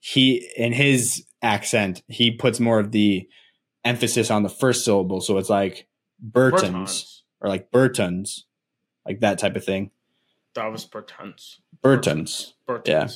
he 0.00 0.48
in 0.56 0.72
his 0.72 1.24
accent 1.42 2.02
he 2.08 2.30
puts 2.30 2.60
more 2.60 2.78
of 2.80 2.92
the 2.92 3.28
emphasis 3.84 4.30
on 4.30 4.42
the 4.42 4.48
first 4.48 4.84
syllable, 4.84 5.20
so 5.20 5.38
it's 5.38 5.50
like 5.50 5.87
Burtons 6.20 6.62
Bertans. 6.62 7.20
or 7.40 7.48
like 7.48 7.70
Burtons, 7.70 8.44
like 9.06 9.20
that 9.20 9.38
type 9.38 9.56
of 9.56 9.64
thing. 9.64 9.90
That 10.54 10.72
was 10.72 10.84
Burtons. 10.84 11.60
Burtons. 11.82 12.54
Bertans. 12.68 12.86
Yeah. 12.88 13.08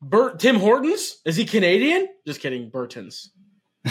Bert 0.00 0.38
Tim 0.40 0.56
Hortons? 0.56 1.20
Is 1.24 1.36
he 1.36 1.44
Canadian? 1.44 2.08
Just 2.26 2.40
kidding. 2.40 2.70
Burtons. 2.70 3.30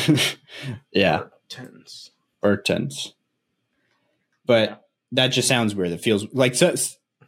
yeah, 0.91 1.23
Bertans. 1.49 2.09
Burtons. 2.41 3.13
But 4.45 4.69
Yeah. 4.69 4.75
that 5.13 5.27
just 5.29 5.47
sounds 5.47 5.75
weird. 5.75 5.91
It 5.91 6.01
feels 6.01 6.25
like 6.33 6.55
so, 6.55 6.73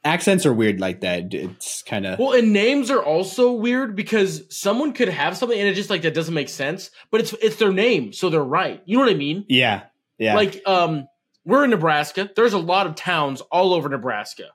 accents 0.03 0.45
are 0.45 0.53
weird 0.53 0.79
like 0.79 1.01
that. 1.01 1.33
It's 1.33 1.81
kind 1.83 2.05
of 2.05 2.19
Well, 2.19 2.33
and 2.33 2.51
names 2.53 2.89
are 2.91 3.03
also 3.03 3.51
weird 3.51 3.95
because 3.95 4.43
someone 4.49 4.93
could 4.93 5.09
have 5.09 5.37
something 5.37 5.57
and 5.59 5.67
it 5.67 5.75
just 5.75 5.89
like 5.89 6.01
that 6.03 6.13
doesn't 6.13 6.33
make 6.33 6.49
sense, 6.49 6.89
but 7.11 7.21
it's 7.21 7.33
it's 7.41 7.57
their 7.57 7.71
name, 7.73 8.11
so 8.13 8.29
they're 8.29 8.43
right. 8.43 8.81
You 8.85 8.97
know 8.97 9.03
what 9.03 9.11
I 9.13 9.17
mean? 9.17 9.45
yeah, 9.49 9.83
yeah. 10.17 10.35
Like 10.35 10.61
um 10.67 11.07
we're 11.45 11.63
in 11.65 11.69
Nebraska. 11.71 12.29
There's 12.35 12.53
a 12.53 12.57
lot 12.59 12.87
of 12.87 12.95
towns 12.95 13.41
all 13.51 13.73
over 13.73 13.89
Nebraska. 13.89 14.49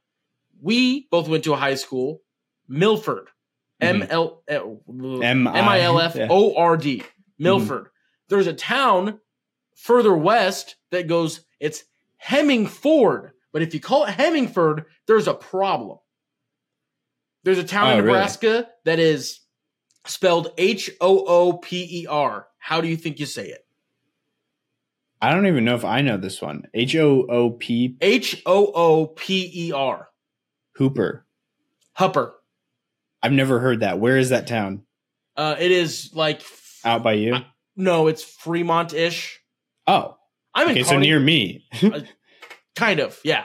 We 0.61 1.07
both 1.11 1.29
went 1.29 1.45
to 1.45 1.53
a 1.53 1.57
high 1.57 1.75
school, 1.75 2.23
Milford. 2.67 3.29
M 3.81 4.01
Mhm. 4.01 4.11
L 4.11 4.43
M- 4.49 5.47
M 5.47 5.69
I 5.69 5.81
L 5.83 6.01
F 6.01 6.17
O 6.31 6.55
R 6.57 6.77
D. 6.77 7.03
Milford. 7.39 7.89
There's 8.29 8.47
a 8.49 8.53
town 8.55 9.21
further 9.77 10.15
west 10.17 10.77
that 10.91 11.07
goes 11.07 11.43
it's 11.61 11.85
Hemingford. 12.17 13.33
But 13.53 13.63
if 13.63 13.73
you 13.75 13.81
call 13.81 14.05
it 14.05 14.11
Hemingford, 14.11 14.85
there's 15.07 15.29
a 15.29 15.35
problem. 15.35 15.99
There's 17.45 17.59
a 17.59 17.65
town 17.65 17.89
Oh, 17.89 17.91
in 17.99 18.05
really? 18.05 18.07
Nebraska 18.19 18.69
that 18.85 18.99
is 18.99 19.41
spelled 20.07 20.49
H 20.59 20.91
O 21.01 21.25
O 21.27 21.53
P 21.59 22.03
E 22.03 22.07
R. 22.07 22.49
How 22.59 22.81
do 22.81 22.89
you 22.89 22.97
think 22.97 23.21
you 23.21 23.27
say 23.27 23.47
it? 23.49 23.61
I 25.21 25.33
don't 25.33 25.47
even 25.47 25.65
know 25.65 25.75
if 25.75 25.85
I 25.85 26.01
know 26.01 26.17
this 26.17 26.41
one. 26.41 26.65
H 26.75 26.95
O 26.97 27.27
O 27.29 27.51
P 27.51 27.97
H 28.01 28.43
O 28.47 28.67
O 28.75 29.07
P 29.07 29.51
E 29.69 29.73
R. 29.73 30.09
Hooper. 30.77 31.27
Hupper. 31.99 32.33
I've 33.23 33.33
never 33.33 33.59
heard 33.59 33.81
that. 33.81 33.99
Where 33.99 34.17
is 34.17 34.29
that 34.31 34.47
town? 34.47 34.83
Uh, 35.37 35.57
it 35.59 35.71
is 35.73 36.11
like 36.15 36.43
Out 36.85 37.03
by 37.03 37.15
you? 37.15 37.37
no, 37.77 38.07
it's 38.07 38.23
Fremont 38.23 38.93
ish. 38.95 39.41
Oh, 39.87 40.17
I'm 40.55 40.67
in 40.69 40.73
okay. 40.73 40.83
So 40.85 40.91
Kearney- 40.93 41.07
near 41.09 41.19
me. 41.21 41.65
kind 42.77 43.01
of, 43.01 43.19
yeah. 43.25 43.45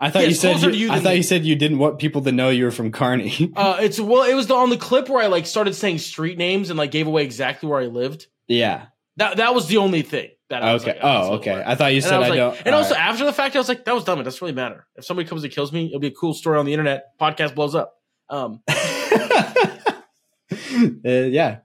I 0.00 0.10
thought 0.10 0.22
Yeah, 0.22 0.28
you 0.28 0.34
said 0.34 0.60
you, 0.62 0.70
you 0.70 0.90
I 0.92 1.00
thought 1.00 1.10
me. 1.10 1.16
you 1.16 1.22
said 1.24 1.44
you 1.44 1.56
didn't 1.56 1.78
want 1.78 1.98
people 1.98 2.22
to 2.22 2.30
know 2.30 2.50
you 2.50 2.64
were 2.64 2.70
from 2.70 2.92
Kearney. 2.92 3.52
Uh, 3.56 3.78
it's 3.80 3.98
well, 3.98 4.22
it 4.22 4.34
was 4.34 4.46
the, 4.46 4.54
on 4.54 4.70
the 4.70 4.76
clip 4.76 5.08
where 5.08 5.20
I 5.22 5.26
like 5.26 5.46
started 5.46 5.74
saying 5.74 5.98
street 5.98 6.38
names 6.38 6.70
and 6.70 6.78
like 6.78 6.92
gave 6.92 7.08
away 7.08 7.24
exactly 7.24 7.68
where 7.68 7.80
I 7.80 7.86
lived. 7.86 8.28
yeah. 8.46 8.86
That 9.16 9.38
that 9.38 9.52
was 9.56 9.66
the 9.66 9.78
only 9.78 10.02
thing 10.02 10.28
that 10.50 10.62
I 10.62 10.72
was 10.72 10.82
Okay. 10.82 10.92
like, 10.92 11.00
oh, 11.02 11.34
okay. 11.34 11.62
I 11.64 11.74
thought 11.74 11.92
you 11.92 11.96
And 11.96 12.04
said 12.04 12.12
I 12.14 12.16
I, 12.16 12.18
was 12.20 12.28
like, 12.30 12.36
don't. 12.38 12.62
and 12.66 12.74
also 12.74 12.94
right. 12.94 13.04
after 13.04 13.24
the 13.24 13.32
fact, 13.32 13.54
I 13.54 13.58
was 13.58 13.68
like, 13.68 13.84
that 13.84 13.94
was 13.94 14.04
dumb. 14.04 14.18
It 14.20 14.24
doesn't 14.24 14.40
really 14.40 14.54
matter. 14.54 14.86
If 14.96 15.04
somebody 15.04 15.28
comes 15.28 15.44
and 15.44 15.52
kills 15.52 15.72
me, 15.72 15.86
it'll 15.86 16.00
be 16.00 16.06
a 16.08 16.10
cool 16.12 16.32
story 16.34 16.58
on 16.58 16.64
the 16.66 16.72
internet. 16.72 17.18
Podcast 17.20 17.54
blows 17.54 17.74
up. 17.74 17.94
Um, 18.30 18.62
Uh, 21.04 21.08
yeah. 21.10 21.58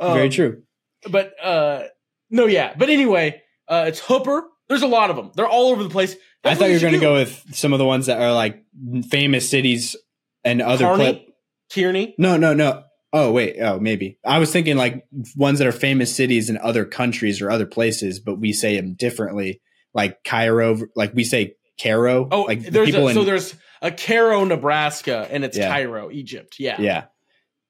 very 0.00 0.24
um, 0.24 0.30
true. 0.30 0.62
But 1.10 1.32
uh, 1.42 1.84
no, 2.30 2.46
yeah. 2.46 2.74
But 2.76 2.88
anyway, 2.90 3.42
uh, 3.68 3.84
it's 3.88 4.00
Hooper. 4.00 4.44
There's 4.68 4.82
a 4.82 4.86
lot 4.86 5.10
of 5.10 5.16
them. 5.16 5.30
They're 5.34 5.48
all 5.48 5.70
over 5.70 5.82
the 5.82 5.88
place. 5.90 6.14
I 6.44 6.54
thought 6.54 6.66
you 6.68 6.74
were 6.74 6.80
going 6.80 6.92
to 6.94 7.00
go 7.00 7.14
with 7.14 7.54
some 7.54 7.72
of 7.72 7.78
the 7.78 7.84
ones 7.84 8.06
that 8.06 8.20
are 8.20 8.32
like 8.32 8.62
famous 9.08 9.48
cities 9.48 9.96
and 10.44 10.60
other 10.60 10.84
Kearney, 10.84 10.96
clip. 10.96 11.26
Kearney. 11.72 12.14
No, 12.18 12.36
no, 12.36 12.52
no. 12.54 12.84
Oh, 13.16 13.30
wait. 13.30 13.56
Oh, 13.60 13.78
maybe. 13.78 14.18
I 14.26 14.40
was 14.40 14.50
thinking 14.50 14.76
like 14.76 15.06
ones 15.36 15.60
that 15.60 15.68
are 15.68 15.72
famous 15.72 16.14
cities 16.14 16.50
in 16.50 16.58
other 16.58 16.84
countries 16.84 17.40
or 17.40 17.48
other 17.48 17.64
places, 17.64 18.18
but 18.18 18.40
we 18.40 18.52
say 18.52 18.74
them 18.74 18.94
differently. 18.94 19.60
Like 19.94 20.24
Cairo, 20.24 20.76
like 20.96 21.14
we 21.14 21.22
say 21.22 21.54
Cairo. 21.80 22.26
Oh, 22.32 22.42
like 22.42 22.62
there's 22.62 22.86
people 22.90 23.06
a, 23.06 23.10
in 23.10 23.14
so 23.14 23.22
there's 23.22 23.54
a 23.80 23.92
Cairo, 23.92 24.44
Nebraska, 24.44 25.28
and 25.30 25.44
it's 25.44 25.56
Yeah. 25.56 25.68
Cairo, 25.68 26.10
Egypt. 26.10 26.56
Yeah. 26.58 26.80
yeah. 26.80 27.04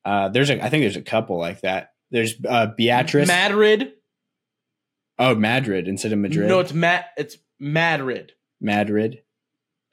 Uh, 0.02 0.30
there's 0.30 0.48
a, 0.48 0.64
I 0.64 0.70
think 0.70 0.82
there's 0.84 0.96
a 0.96 1.02
couple 1.02 1.38
like 1.38 1.60
that. 1.60 1.90
There's 2.10 2.34
uh, 2.48 2.68
Beatrice. 2.74 3.28
Madrid. 3.28 3.92
oh, 5.18 5.34
Madrid 5.34 5.88
instead 5.88 6.12
of 6.12 6.20
Madrid. 6.20 6.48
No, 6.48 6.60
it's 6.60 6.72
Matt. 6.72 7.08
It's 7.18 7.36
Madrid. 7.60 8.32
Madrid. 8.62 9.23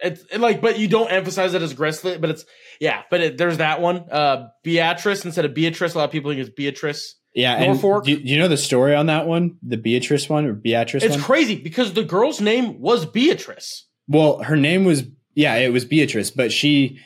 It's 0.02 0.24
it, 0.32 0.40
like, 0.40 0.62
but 0.62 0.80
you 0.80 0.88
don't 0.88 1.12
emphasize 1.12 1.54
it 1.54 1.62
as 1.62 1.72
aggressively. 1.72 2.18
But 2.18 2.32
it's 2.32 2.46
yeah. 2.80 3.04
But 3.10 3.22
it, 3.22 3.38
there's 3.38 3.58
that 3.58 3.82
one. 3.82 4.06
Uh, 4.10 4.48
Beatrice 4.64 5.26
instead 5.26 5.46
of 5.46 5.54
Beatrice. 5.54 5.94
A 5.94 5.98
lot 5.98 6.06
of 6.06 6.12
people 6.12 6.32
think 6.32 6.42
it's 6.42 6.50
Beatrice. 6.50 7.16
Yeah, 7.34 7.56
and 7.56 7.68
Norfolk. 7.68 8.06
do, 8.06 8.18
do 8.18 8.24
you 8.24 8.38
know 8.40 8.50
the 8.50 8.58
story 8.58 8.94
on 8.94 9.06
that 9.06 9.26
one? 9.26 9.58
The 9.64 9.78
Beatrice 9.78 10.28
one 10.28 10.46
or 10.46 10.54
Beatrice 10.54 11.04
It's 11.04 11.16
one? 11.16 11.24
crazy 11.24 11.56
because 11.56 11.94
the 11.94 12.04
girl's 12.04 12.42
name 12.42 12.82
was 12.82 13.06
Beatrice. 13.06 13.88
Well, 14.08 14.44
her 14.44 14.58
name 14.58 14.84
was 14.84 15.04
yeah, 15.34 15.56
it 15.56 15.72
was 15.72 15.86
Beatrice, 15.86 16.32
but 16.32 16.52
she, 16.52 17.00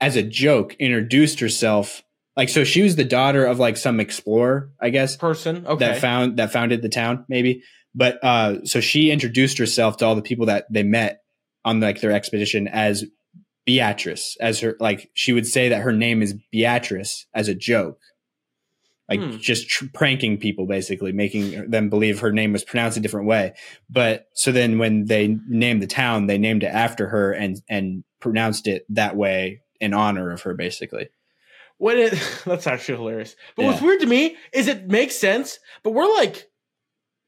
as 0.00 0.16
a 0.16 0.22
joke, 0.22 0.74
introduced 0.80 1.40
herself 1.40 2.02
like 2.36 2.48
so. 2.48 2.64
She 2.64 2.82
was 2.82 2.96
the 2.96 3.04
daughter 3.04 3.44
of 3.44 3.58
like 3.58 3.76
some 3.76 4.00
explorer, 4.00 4.70
I 4.80 4.90
guess, 4.90 5.16
Person. 5.16 5.66
Okay. 5.66 5.86
that 5.86 6.00
found 6.00 6.38
that 6.38 6.52
founded 6.52 6.82
the 6.82 6.88
town, 6.88 7.24
maybe. 7.28 7.62
But 7.94 8.22
uh, 8.24 8.64
so 8.64 8.80
she 8.80 9.10
introduced 9.10 9.58
herself 9.58 9.98
to 9.98 10.06
all 10.06 10.14
the 10.14 10.22
people 10.22 10.46
that 10.46 10.66
they 10.70 10.82
met 10.82 11.22
on 11.68 11.80
like 11.80 12.00
their 12.00 12.12
expedition 12.12 12.66
as 12.68 13.04
Beatrice, 13.66 14.36
as 14.40 14.60
her 14.60 14.76
like 14.80 15.10
she 15.14 15.32
would 15.32 15.46
say 15.46 15.68
that 15.68 15.82
her 15.82 15.92
name 15.92 16.22
is 16.22 16.34
Beatrice 16.50 17.26
as 17.34 17.48
a 17.48 17.54
joke. 17.54 17.98
Like 19.10 19.20
Hmm. 19.20 19.36
just 19.38 19.68
tr- 19.68 19.86
pranking 19.94 20.36
people, 20.38 20.66
basically 20.66 21.12
making 21.12 21.70
them 21.70 21.88
believe 21.88 22.20
her 22.20 22.32
name 22.32 22.52
was 22.52 22.64
pronounced 22.64 22.98
a 22.98 23.00
different 23.00 23.26
way. 23.26 23.54
But 23.88 24.26
so 24.34 24.52
then 24.52 24.78
when 24.78 25.06
they 25.06 25.36
named 25.48 25.82
the 25.82 25.86
town, 25.86 26.26
they 26.26 26.38
named 26.38 26.62
it 26.62 26.66
after 26.74 27.08
her 27.08 27.32
and 27.32 27.60
and 27.68 28.04
pronounced 28.20 28.66
it 28.66 28.84
that 28.90 29.16
way 29.16 29.60
in 29.80 29.94
honor 29.94 30.30
of 30.30 30.42
her, 30.42 30.54
basically. 30.54 31.08
What 31.78 31.96
that's 32.44 32.66
actually 32.66 32.98
hilarious. 32.98 33.36
But 33.56 33.66
what's 33.66 33.80
weird 33.82 34.00
to 34.00 34.06
me 34.06 34.36
is 34.52 34.66
it 34.68 34.88
makes 34.88 35.16
sense, 35.16 35.58
but 35.82 35.92
we're 35.92 36.12
like 36.16 36.47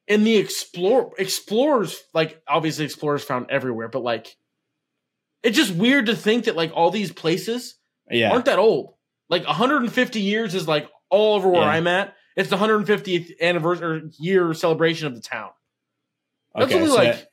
in 0.08 0.24
the 0.24 0.36
explore 0.36 1.12
explorers, 1.18 2.00
like 2.14 2.40
obviously 2.48 2.84
explorers 2.84 3.22
found 3.24 3.50
everywhere, 3.50 3.88
but 3.88 4.02
like 4.02 4.36
it's 5.42 5.56
just 5.56 5.74
weird 5.74 6.06
to 6.06 6.16
think 6.16 6.44
that 6.44 6.56
like 6.56 6.72
all 6.74 6.90
these 6.90 7.12
places 7.12 7.76
Yeah, 8.10 8.30
aren't 8.32 8.44
that 8.46 8.58
old. 8.58 8.94
Like 9.28 9.46
150 9.46 10.20
years 10.20 10.54
is 10.54 10.66
like 10.68 10.88
all 11.08 11.36
over 11.36 11.48
where 11.48 11.62
Yeah. 11.62 11.68
I'm 11.68 11.86
at. 11.86 12.14
It's 12.36 12.50
the 12.50 12.56
150th 12.56 13.40
anniversary 13.40 14.10
year 14.18 14.52
celebration 14.54 15.06
of 15.06 15.14
the 15.14 15.20
town. 15.20 15.50
That's 16.54 16.66
Okay, 16.66 16.76
only 16.76 16.88
so 16.88 16.94
like 16.96 17.12
that- 17.12 17.28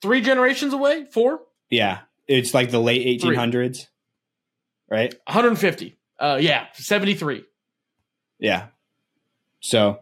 three 0.00 0.20
generations 0.20 0.72
away. 0.72 1.06
Four. 1.12 1.40
yeah, 1.70 2.00
it's 2.28 2.54
like 2.54 2.70
the 2.70 2.80
late 2.80 3.20
1800s, 3.20 3.86
right? 4.88 5.12
150. 5.26 5.98
Uh, 6.18 6.38
yeah, 6.40 6.66
73. 6.74 7.44
Yeah. 8.38 8.68
So, 9.60 10.00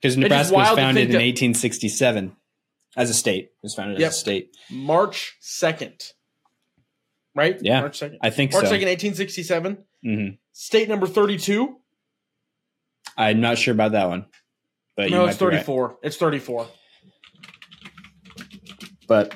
because 0.00 0.16
Nebraska 0.16 0.54
was 0.54 0.68
founded 0.68 1.08
in 1.10 1.16
1867 1.16 2.36
as 2.96 3.10
a 3.10 3.14
state. 3.14 3.44
It 3.44 3.50
was 3.62 3.74
founded 3.74 3.98
Yep. 4.00 4.08
as 4.08 4.16
a 4.16 4.18
state. 4.18 4.56
March 4.70 5.36
2nd. 5.42 6.12
Right? 7.34 7.58
Yeah, 7.60 7.80
March 7.80 8.00
2nd. 8.00 8.18
I 8.22 8.30
think 8.30 8.52
March 8.52 8.64
so. 8.66 8.70
2nd, 8.72 8.86
1867. 8.86 9.78
hmm 10.02 10.26
State 10.52 10.88
number 10.88 11.06
32. 11.06 11.76
I'm 13.16 13.40
not 13.40 13.58
sure 13.58 13.72
about 13.72 13.92
that 13.92 14.08
one, 14.08 14.26
but 14.96 15.10
no, 15.10 15.26
it's 15.26 15.36
be 15.38 15.44
right. 15.46 15.52
34. 15.56 15.98
It's 16.02 16.16
34. 16.16 16.66
But 19.06 19.34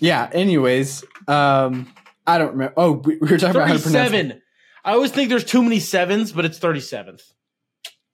yeah. 0.00 0.28
Anyways, 0.32 1.04
um, 1.28 1.92
I 2.26 2.38
don't 2.38 2.52
remember. 2.52 2.74
Oh, 2.76 2.92
we, 2.92 3.16
we 3.18 3.28
were 3.28 3.38
talking 3.38 3.56
about 3.56 3.68
how 3.68 3.74
to 3.76 3.80
pronounce. 3.82 4.10
37. 4.10 4.42
I 4.84 4.92
always 4.92 5.10
think 5.10 5.28
there's 5.30 5.44
too 5.44 5.62
many 5.62 5.80
sevens, 5.80 6.32
but 6.32 6.44
it's 6.44 6.58
37th. 6.58 7.22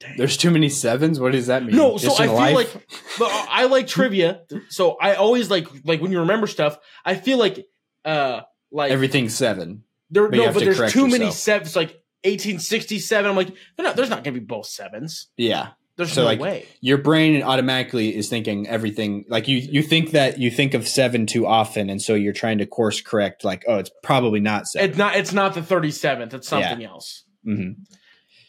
Dang. 0.02 0.16
There's 0.16 0.36
too 0.36 0.50
many 0.50 0.68
sevens. 0.68 1.20
What 1.20 1.32
does 1.32 1.46
that 1.46 1.64
mean? 1.64 1.76
No, 1.76 1.96
so 1.96 2.12
I 2.14 2.26
feel 2.26 2.34
life? 2.34 2.74
like 3.20 3.48
I 3.48 3.66
like 3.66 3.86
trivia, 3.86 4.42
so 4.68 4.96
I 5.00 5.14
always 5.14 5.48
like 5.50 5.68
like 5.84 6.00
when 6.00 6.10
you 6.12 6.20
remember 6.20 6.46
stuff. 6.46 6.76
I 7.04 7.14
feel 7.14 7.38
like 7.38 7.66
uh 8.04 8.40
like 8.72 8.90
everything's 8.90 9.34
seven. 9.36 9.84
there 10.10 10.28
but 10.28 10.36
no, 10.36 10.52
but 10.52 10.64
there's 10.64 10.92
too 10.92 11.06
many 11.06 11.30
sevens. 11.30 11.76
Like 11.76 12.02
1867. 12.24 13.28
I'm 13.30 13.36
like, 13.36 13.54
not, 13.78 13.96
there's 13.96 14.10
not 14.10 14.24
going 14.24 14.34
to 14.34 14.40
be 14.40 14.46
both 14.46 14.66
sevens. 14.66 15.28
Yeah. 15.36 15.70
There's 15.96 16.12
So, 16.12 16.22
no 16.22 16.26
like, 16.26 16.40
way. 16.40 16.66
Your 16.80 16.96
brain 16.98 17.42
automatically 17.42 18.16
is 18.16 18.28
thinking 18.28 18.66
everything 18.66 19.24
like 19.28 19.46
you 19.46 19.58
you 19.58 19.82
think 19.82 20.12
that 20.12 20.38
you 20.38 20.50
think 20.50 20.72
of 20.74 20.88
seven 20.88 21.26
too 21.26 21.46
often, 21.46 21.90
and 21.90 22.00
so 22.00 22.14
you're 22.14 22.32
trying 22.32 22.58
to 22.58 22.66
course 22.66 23.00
correct. 23.02 23.44
Like, 23.44 23.64
oh, 23.68 23.76
it's 23.78 23.90
probably 24.02 24.40
not 24.40 24.66
seven. 24.66 24.88
It's 24.90 24.98
not. 24.98 25.16
It's 25.16 25.32
not 25.32 25.54
the 25.54 25.60
37th. 25.60 26.32
It's 26.32 26.48
something 26.48 26.82
else. 26.82 27.24
hmm 27.44 27.72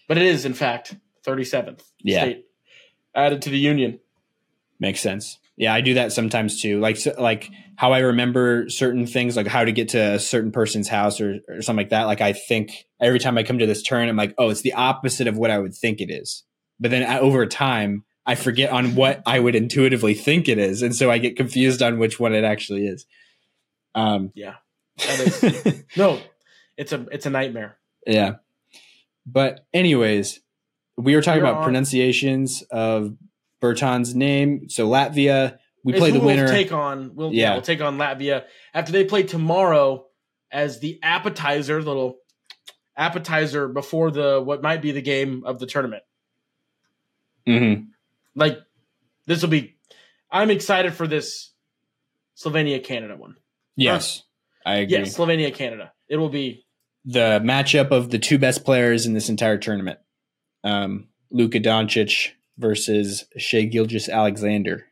But 0.08 0.18
it 0.18 0.24
is, 0.24 0.46
in 0.46 0.54
fact, 0.54 0.96
37th. 1.26 1.82
Yeah. 2.04 2.22
State 2.22 2.46
added 3.16 3.42
to 3.44 3.50
the 3.50 3.58
union. 3.58 4.00
Makes 4.80 5.02
sense. 5.02 5.40
Yeah, 5.56 5.74
I 5.74 5.82
do 5.82 5.94
that 5.94 6.12
sometimes 6.12 6.62
too. 6.62 6.80
Like 6.80 6.98
so, 6.98 7.14
like 7.18 7.50
how 7.76 7.94
I 7.94 8.00
remember 8.00 8.70
certain 8.70 9.06
things, 9.06 9.38
like 9.38 9.46
how 9.48 9.64
to 9.64 9.72
get 9.72 9.90
to 9.90 10.00
a 10.16 10.20
certain 10.20 10.52
person's 10.52 10.88
house 10.90 11.22
or, 11.22 11.40
or 11.48 11.62
something 11.62 11.78
like 11.84 11.90
that. 11.92 12.04
Like 12.06 12.22
I 12.22 12.34
think 12.34 12.86
every 13.00 13.20
time 13.20 13.38
I 13.38 13.44
come 13.44 13.60
to 13.60 13.68
this 13.68 13.84
turn, 13.84 14.10
I'm 14.10 14.16
like, 14.16 14.34
oh, 14.40 14.50
it's 14.50 14.62
the 14.62 14.74
opposite 14.74 15.28
of 15.28 15.38
what 15.38 15.52
I 15.52 15.60
would 15.60 15.76
think 15.76 16.02
it 16.02 16.10
is. 16.12 16.44
But 16.80 16.90
then 16.92 17.04
uh, 17.04 17.20
over 17.20 17.46
time, 17.46 18.04
I 18.26 18.34
forget 18.36 18.72
on 18.72 18.96
what 18.96 19.22
I 19.28 19.40
would 19.40 19.54
intuitively 19.54 20.16
think 20.16 20.50
it 20.50 20.58
is, 20.58 20.82
and 20.82 20.96
so 20.96 21.12
I 21.12 21.20
get 21.20 21.38
confused 21.38 21.84
on 21.84 22.00
which 22.00 22.20
one 22.20 22.34
it 22.34 22.44
actually 22.44 22.88
is. 22.88 23.06
Um, 23.94 24.32
Yeah. 24.34 24.56
Is, 24.98 25.84
no, 25.98 26.20
it's 26.78 26.94
a 26.94 27.06
it's 27.12 27.26
a 27.28 27.30
nightmare. 27.30 27.78
yeah. 28.08 28.36
But 29.26 29.66
anyways, 29.74 30.40
we 30.98 31.16
were 31.16 31.22
talking 31.22 31.42
about 31.42 31.56
on- 31.58 31.64
pronunciations 31.64 32.64
of 32.72 33.16
Berton's 33.60 34.14
name. 34.14 34.70
So 34.70 34.88
Latvia, 34.88 35.58
we 35.84 35.94
It's 35.94 36.00
play 36.00 36.12
the 36.12 36.20
we'll 36.20 36.28
winner. 36.28 36.48
Take 36.48 36.72
on. 36.72 37.16
We'll, 37.16 37.34
yeah. 37.34 37.42
Yeah. 37.44 37.54
we'll 37.54 37.62
take 37.62 37.82
on 37.82 37.98
Latvia 37.98 38.46
after 38.74 38.92
they 38.92 39.04
play 39.06 39.24
tomorrow 39.24 40.06
as 40.52 40.80
the 40.80 41.00
appetizer, 41.02 41.82
little 41.82 42.18
appetizer 42.96 43.68
before 43.68 44.12
the 44.12 44.42
what 44.42 44.62
might 44.62 44.82
be 44.82 44.92
the 44.92 45.02
game 45.02 45.44
of 45.46 45.60
the 45.60 45.66
tournament. 45.66 46.04
Mm-hmm. 47.48 47.84
Like 48.36 48.60
this 49.26 49.42
will 49.42 49.50
be. 49.50 49.76
I'm 50.32 50.50
excited 50.50 50.94
for 50.94 51.06
this 51.06 51.52
Slovenia 52.38 52.84
Canada 52.84 53.16
one. 53.16 53.36
Yes, 53.76 54.24
I 54.66 54.76
agree. 54.78 54.98
Yes, 54.98 55.18
Slovenia 55.18 55.54
Canada. 55.54 55.92
It 56.08 56.18
will 56.18 56.30
be. 56.30 56.66
The 57.06 57.42
matchup 57.44 57.92
of 57.92 58.10
the 58.12 58.20
two 58.20 58.38
best 58.38 58.64
players 58.64 59.06
in 59.06 59.14
this 59.14 59.28
entire 59.28 59.58
tournament, 59.58 60.00
um, 60.64 61.08
Luka 61.32 61.60
Doncic 61.60 62.30
versus 62.58 63.26
Shai 63.38 63.64
Gilgeous-Alexander. 63.64 64.86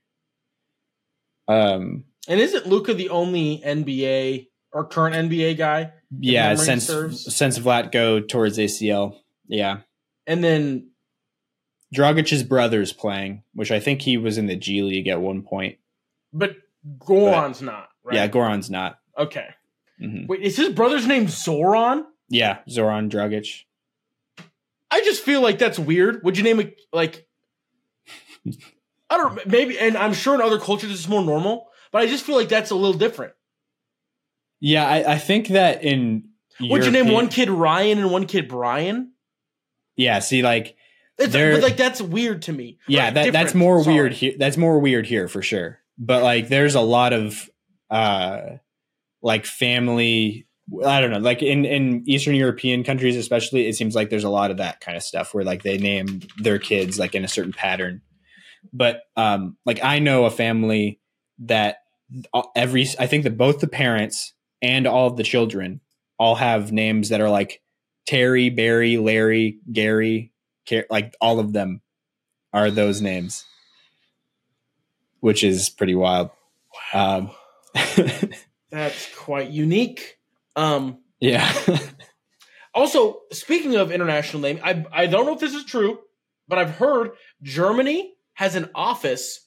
Um, 1.48 2.06
And 2.28 2.40
isn't 2.40 2.68
Luka 2.68 2.94
the 2.94 3.10
only 3.10 3.62
NBA 3.66 4.48
or 4.74 4.86
current 4.86 5.16
NBA 5.16 5.58
guy? 5.58 5.92
yeah, 6.20 6.56
since 6.56 6.66
sense 6.66 6.88
serves. 6.88 7.36
sense 7.36 7.58
of 7.58 7.64
towards 8.28 8.58
ACL. 8.58 9.18
Yeah, 9.48 9.80
And 10.28 10.44
then 10.44 10.90
Dragic's 11.94 12.44
brother's 12.44 12.94
playing, 12.94 13.44
which 13.54 13.72
I 13.72 13.80
think 13.82 14.02
he 14.02 14.18
was 14.18 14.38
in 14.38 14.46
the 14.46 14.56
G 14.56 14.82
League 14.82 15.08
at 15.10 15.20
one 15.22 15.42
point. 15.42 15.78
But 16.32 16.56
Goran's 17.00 17.62
not, 17.62 17.90
right? 18.04 18.16
Yeah, 18.16 18.28
Goran's 18.28 18.70
not. 18.70 18.98
Okay. 19.18 19.48
Mhm. 20.02 20.28
Wait, 20.28 20.42
is 20.42 20.56
his 20.58 20.70
brother's 20.70 21.06
name 21.06 21.28
Zoran? 21.28 22.06
Yeah, 22.30 22.60
Zoran 22.70 23.10
Dragic. 23.10 23.66
I 24.92 25.02
just 25.02 25.24
feel 25.24 25.42
like 25.42 25.58
that's 25.58 25.80
weird. 25.80 26.24
Would 26.24 26.38
you 26.38 26.44
name 26.44 26.60
it 26.60 26.80
like 26.92 27.28
I 29.10 29.18
don't 29.18 29.46
maybe 29.48 29.80
and 29.80 29.98
I'm 29.98 30.14
sure 30.14 30.36
in 30.36 30.42
other 30.42 30.60
cultures 30.60 30.92
it's 30.92 31.08
more 31.08 31.24
normal, 31.24 31.70
but 31.92 32.02
I 32.02 32.08
just 32.08 32.26
feel 32.26 32.36
like 32.36 32.50
that's 32.50 32.72
a 32.72 32.76
little 32.76 32.98
different. 32.98 33.34
Yeah, 34.60 34.86
I, 34.88 35.14
I 35.14 35.18
think 35.18 35.48
that 35.50 35.84
in 35.84 36.30
Would 36.60 36.86
you 36.86 36.92
name 36.92 37.10
one 37.12 37.30
kid 37.30 37.50
Ryan 37.50 37.98
and 38.00 38.12
one 38.12 38.26
kid 38.26 38.48
Brian? 38.48 39.14
Yeah, 39.96 40.20
see, 40.20 40.42
like 40.42 40.76
It's 41.18 41.64
like 41.64 41.78
that's 41.78 42.02
weird 42.02 42.44
to 42.44 42.54
me. 42.54 42.80
Yeah, 42.88 43.06
Right, 43.06 43.14
that, 43.14 43.34
that's 43.34 43.54
more 43.54 43.84
Sorry. 43.84 43.96
weird 43.96 44.14
here. 44.14 44.34
That's 44.38 44.58
more 44.58 44.80
weird 44.80 45.06
here 45.06 45.28
for 45.28 45.42
sure. 45.42 45.80
But 45.98 46.24
like, 46.24 46.48
there's 46.48 46.76
a 46.76 46.82
lot 46.82 47.14
of 47.14 47.50
uh, 47.90 48.42
like 49.22 49.46
family. 49.46 50.48
I 50.86 51.02
don't 51.02 51.12
know, 51.12 51.20
like 51.20 51.42
in 51.42 51.66
in 51.66 52.04
Eastern 52.06 52.36
European 52.36 52.84
countries, 52.84 53.16
especially, 53.18 53.68
it 53.68 53.76
seems 53.76 53.96
like 53.96 54.10
there's 54.10 54.24
a 54.24 54.30
lot 54.30 54.52
of 54.52 54.58
that 54.58 54.80
kind 54.80 54.96
of 54.96 55.04
stuff 55.04 55.34
where 55.34 55.44
like 55.44 55.64
they 55.64 55.78
name 55.78 56.22
their 56.38 56.60
kids 56.60 56.98
like 56.98 57.16
in 57.16 57.26
a 57.26 57.28
certain 57.28 57.54
pattern. 57.54 58.02
But 58.72 59.02
um, 59.18 59.58
like 59.66 59.84
I 59.84 60.00
know 60.00 60.26
a 60.26 60.32
family 60.32 61.00
that 61.40 61.78
every 62.56 62.88
I 63.00 63.08
think 63.08 63.24
that 63.24 63.38
both 63.38 63.60
the 63.60 63.68
parents 63.68 64.34
and 64.62 64.88
all 64.88 65.08
of 65.08 65.18
the 65.18 65.24
children 65.24 65.82
all 66.18 66.36
have 66.36 66.72
names 66.72 67.10
that 67.10 67.22
are 67.22 67.30
like 67.30 67.62
Terry, 68.06 68.50
Barry, 68.50 68.98
Larry, 68.98 69.60
Gary, 69.72 70.32
Car- 70.68 70.86
like 70.90 71.16
all 71.20 71.40
of 71.40 71.54
them 71.54 71.82
are 72.54 72.72
those 72.72 73.02
names, 73.02 73.46
which 75.20 75.44
is 75.44 75.70
pretty 75.70 75.96
wild. 75.96 76.30
Um, 76.94 77.32
That's 78.72 79.14
quite 79.16 79.50
unique. 79.50 80.18
Um 80.56 81.00
yeah, 81.20 81.52
Also, 82.74 83.20
speaking 83.32 83.76
of 83.76 83.92
international 83.92 84.42
name, 84.42 84.60
I 84.64 84.86
I 84.92 85.08
don't 85.08 85.26
know 85.26 85.34
if 85.34 85.40
this 85.40 85.54
is 85.54 85.66
true, 85.66 86.00
but 86.48 86.58
I've 86.58 86.72
heard 86.72 87.12
Germany 87.42 88.14
has 88.34 88.56
an 88.56 88.70
office 88.74 89.46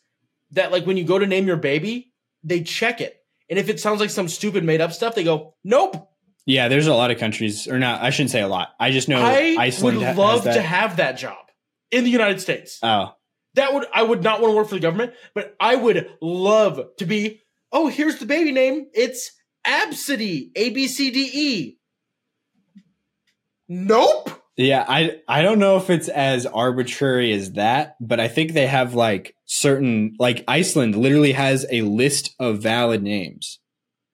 that 0.51 0.71
like 0.73 0.85
when 0.87 0.97
you 0.97 1.05
go 1.05 1.19
to 1.19 1.27
name 1.27 1.47
your 1.47 1.57
baby, 1.57 2.13
they 2.43 2.63
check 2.63 3.01
it. 3.01 3.17
And 3.49 3.59
if 3.59 3.69
it 3.69 3.81
sounds 3.81 4.01
like 4.01 4.11
some 4.11 4.29
stupid 4.29 4.63
made 4.63 4.81
up 4.81 4.93
stuff, 4.93 5.15
they 5.15 5.25
go, 5.25 5.55
"Nope." 5.65 6.09
yeah. 6.47 6.69
There's 6.69 6.87
a 6.87 6.95
lot 6.95 7.11
of 7.11 7.19
countries, 7.19 7.67
or 7.67 7.79
not. 7.79 8.03
I 8.03 8.11
shouldn't 8.11 8.31
say 8.31 8.43
a 8.43 8.49
lot. 8.49 8.71
I 8.79 8.91
just 8.91 9.09
know 9.09 9.23
I 9.23 9.57
Iceland 9.59 9.99
would 9.99 10.17
love 10.17 10.45
to 10.45 10.61
have 10.61 10.99
that 10.99 11.13
job 11.13 11.47
in 11.91 12.05
the 12.05 12.11
United 12.11 12.41
States. 12.43 12.79
oh, 12.83 13.15
that 13.55 13.73
would 13.73 13.87
I 13.93 14.03
would 14.03 14.23
not 14.23 14.43
want 14.43 14.53
to 14.53 14.57
work 14.57 14.69
for 14.69 14.75
the 14.75 14.81
government, 14.81 15.15
but 15.35 15.57
I 15.59 15.77
would 15.77 16.11
love 16.21 16.81
to 16.99 17.07
be, 17.07 17.41
"Oh, 17.73 17.89
here's 17.89 18.19
the 18.19 18.27
baby 18.27 18.53
name. 18.53 18.89
It's 18.93 19.33
Absidy, 19.67 20.51
A 20.57 20.71
B 20.71 20.87
C 20.89 21.11
D 21.11 21.31
E." 21.33 21.79
Nope. 23.69 24.31
yeah. 24.57 24.85
I 24.87 25.21
I 25.27 25.43
don't 25.43 25.59
know 25.59 25.77
if 25.77 25.89
it's 25.91 26.09
as 26.09 26.47
arbitrary 26.47 27.33
as 27.33 27.53
that, 27.53 27.97
but 28.01 28.21
I 28.21 28.29
think 28.29 28.53
they 28.53 28.67
have 28.67 28.95
like 28.95 29.35
certain 29.47 30.15
like 30.19 30.45
Iceland 30.47 30.97
literally 30.97 31.33
has 31.33 31.67
a 31.71 31.83
list 31.83 32.35
of 32.39 32.59
valid 32.63 33.03
names. 33.03 33.61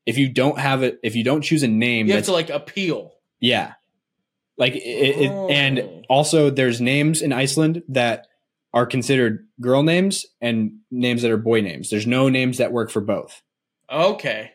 If 0.07 0.19
you 0.19 0.29
don't 0.29 0.59
have 0.59 0.83
it, 0.83 0.99
if 1.03 1.15
you 1.17 1.25
don't 1.25 1.43
choose 1.43 1.63
a 1.63 1.69
name 1.69 2.07
You 2.07 2.15
have 2.15 2.25
to 2.25 2.33
like 2.33 2.51
appeal. 2.51 3.13
Yeah. 3.41 3.75
Like 4.57 4.75
it, 4.75 4.79
it, 4.79 5.31
Oh. 5.31 5.49
and 5.49 6.05
also 6.09 6.51
there's 6.51 6.81
names 6.81 7.23
in 7.23 7.33
Iceland 7.33 7.83
that 7.89 8.27
are 8.73 8.87
considered 8.87 9.47
girl 9.61 9.83
names 9.83 10.27
and 10.41 10.79
names 10.91 11.23
that 11.23 11.31
are 11.31 11.37
boy 11.37 11.61
names. 11.61 11.91
There's 11.91 12.07
no 12.07 12.29
names 12.29 12.59
that 12.59 12.73
work 12.73 12.91
for 12.91 13.01
both. 13.01 13.43
Okay. 13.91 14.53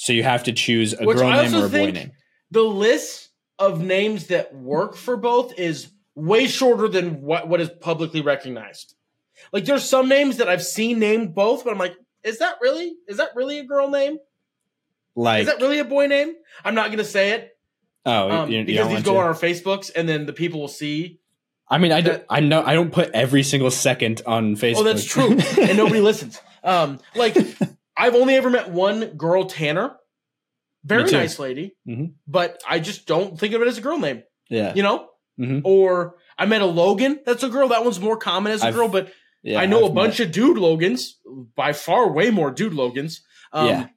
So 0.00 0.14
you 0.14 0.22
have 0.22 0.44
to 0.44 0.52
choose 0.52 0.98
a 0.98 1.04
Which 1.04 1.18
girl 1.18 1.30
name 1.30 1.54
or 1.54 1.66
a 1.66 1.68
boy 1.68 1.90
name. 1.90 2.12
The 2.50 2.62
list 2.62 3.28
of 3.58 3.82
names 3.82 4.28
that 4.28 4.54
work 4.54 4.96
for 4.96 5.18
both 5.18 5.58
is 5.58 5.92
way 6.14 6.46
shorter 6.46 6.88
than 6.88 7.20
what, 7.20 7.48
what 7.48 7.60
is 7.60 7.68
publicly 7.68 8.22
recognized. 8.22 8.94
Like 9.52 9.66
there's 9.66 9.86
some 9.86 10.08
names 10.08 10.38
that 10.38 10.48
I've 10.48 10.64
seen 10.64 11.00
named 11.00 11.34
both, 11.34 11.64
but 11.64 11.72
I'm 11.72 11.78
like, 11.78 11.94
is 12.24 12.38
that 12.38 12.54
really? 12.62 12.94
Is 13.08 13.18
that 13.18 13.32
really 13.34 13.58
a 13.58 13.64
girl 13.64 13.90
name? 13.90 14.16
Like 15.14 15.42
Is 15.42 15.48
that 15.48 15.60
really 15.60 15.80
a 15.80 15.84
boy 15.84 16.06
name? 16.06 16.32
I'm 16.64 16.74
not 16.74 16.90
gonna 16.90 17.04
say 17.04 17.32
it 17.32 17.50
oh, 18.06 18.30
um, 18.30 18.50
you, 18.50 18.60
you 18.60 18.64
because 18.64 18.88
these 18.88 19.02
go 19.02 19.12
to? 19.12 19.18
on 19.18 19.26
our 19.26 19.34
Facebooks, 19.34 19.90
and 19.94 20.08
then 20.08 20.24
the 20.24 20.32
people 20.32 20.60
will 20.60 20.68
see. 20.68 21.20
I 21.68 21.76
mean, 21.76 21.92
I 21.92 22.00
do, 22.00 22.12
That- 22.12 22.24
I 22.30 22.40
know 22.40 22.62
I 22.64 22.72
don't 22.72 22.90
put 22.90 23.10
every 23.10 23.42
single 23.42 23.70
second 23.70 24.22
on 24.24 24.56
Facebook. 24.56 24.76
Oh, 24.76 24.84
that's 24.84 25.04
true. 25.04 25.36
and 25.62 25.76
nobody 25.76 26.00
listens. 26.00 26.40
Um, 26.64 27.00
like 27.14 27.36
I've 28.00 28.14
only 28.14 28.34
ever 28.36 28.50
met 28.50 28.70
one 28.70 29.04
girl, 29.16 29.44
Tanner. 29.44 29.96
Very 30.84 31.10
nice 31.10 31.38
lady, 31.38 31.76
Mhm. 31.86 32.14
but 32.26 32.60
I 32.66 32.78
just 32.80 33.06
don't 33.06 33.38
think 33.38 33.52
of 33.54 33.60
it 33.62 33.68
as 33.68 33.78
a 33.78 33.82
girl 33.82 33.98
name. 33.98 34.22
yeah, 34.48 34.72
You 34.74 34.82
know, 34.82 35.08
Mhm. 35.38 35.60
or 35.64 36.16
I 36.38 36.46
met 36.46 36.62
a 36.62 36.66
Logan. 36.66 37.20
That's 37.26 37.42
a 37.42 37.48
girl. 37.50 37.68
That 37.68 37.84
one's 37.84 38.00
more 38.00 38.16
common 38.16 38.50
as 38.52 38.62
a 38.62 38.68
I've- 38.68 38.76
girl, 38.76 38.88
but 38.88 39.12
yeah. 39.42 39.60
I 39.60 39.66
know 39.66 39.84
I've 39.84 39.90
a 39.90 39.94
bunch 39.94 40.20
of 40.20 40.32
dude 40.32 40.56
Logans. 40.58 41.18
By 41.54 41.72
far, 41.74 42.10
way 42.10 42.30
more 42.30 42.50
dude 42.50 42.72
Logans. 42.74 43.22
Um, 43.52 43.66
Yeah. 43.68 43.88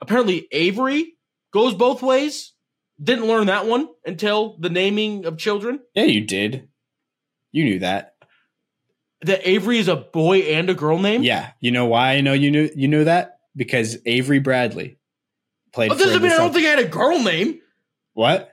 Apparently, 0.00 0.48
Avery 0.50 1.16
goes 1.52 1.74
both 1.74 2.02
ways. 2.02 2.52
Didn't 3.02 3.26
learn 3.26 3.46
that 3.48 3.66
one 3.66 3.88
until 4.06 4.56
the 4.58 4.70
naming 4.70 5.26
of 5.26 5.36
children. 5.38 5.80
yeah, 5.94 6.04
you 6.04 6.22
did. 6.22 6.68
You 7.52 7.64
knew 7.64 7.78
that. 7.80 8.14
That 9.22 9.46
Avery 9.48 9.78
is 9.78 9.88
a 9.88 9.96
boy 9.96 10.40
and 10.40 10.68
a 10.70 10.74
girl 10.74 10.98
name. 10.98 11.22
Yeah, 11.22 11.52
you 11.60 11.70
know 11.70 11.86
why 11.86 12.12
I 12.12 12.20
know 12.20 12.32
you 12.34 12.50
knew 12.50 12.68
you 12.74 12.88
knew 12.88 13.04
that 13.04 13.33
because 13.56 13.98
Avery 14.06 14.38
Bradley 14.40 14.98
played. 15.72 15.90
Oh, 15.90 15.94
but 15.94 16.02
doesn't 16.04 16.22
mean 16.22 16.32
I 16.32 16.36
don't 16.36 16.52
think 16.52 16.66
I 16.66 16.70
had 16.70 16.78
a 16.80 16.88
girl 16.88 17.22
name. 17.22 17.60
what. 18.12 18.50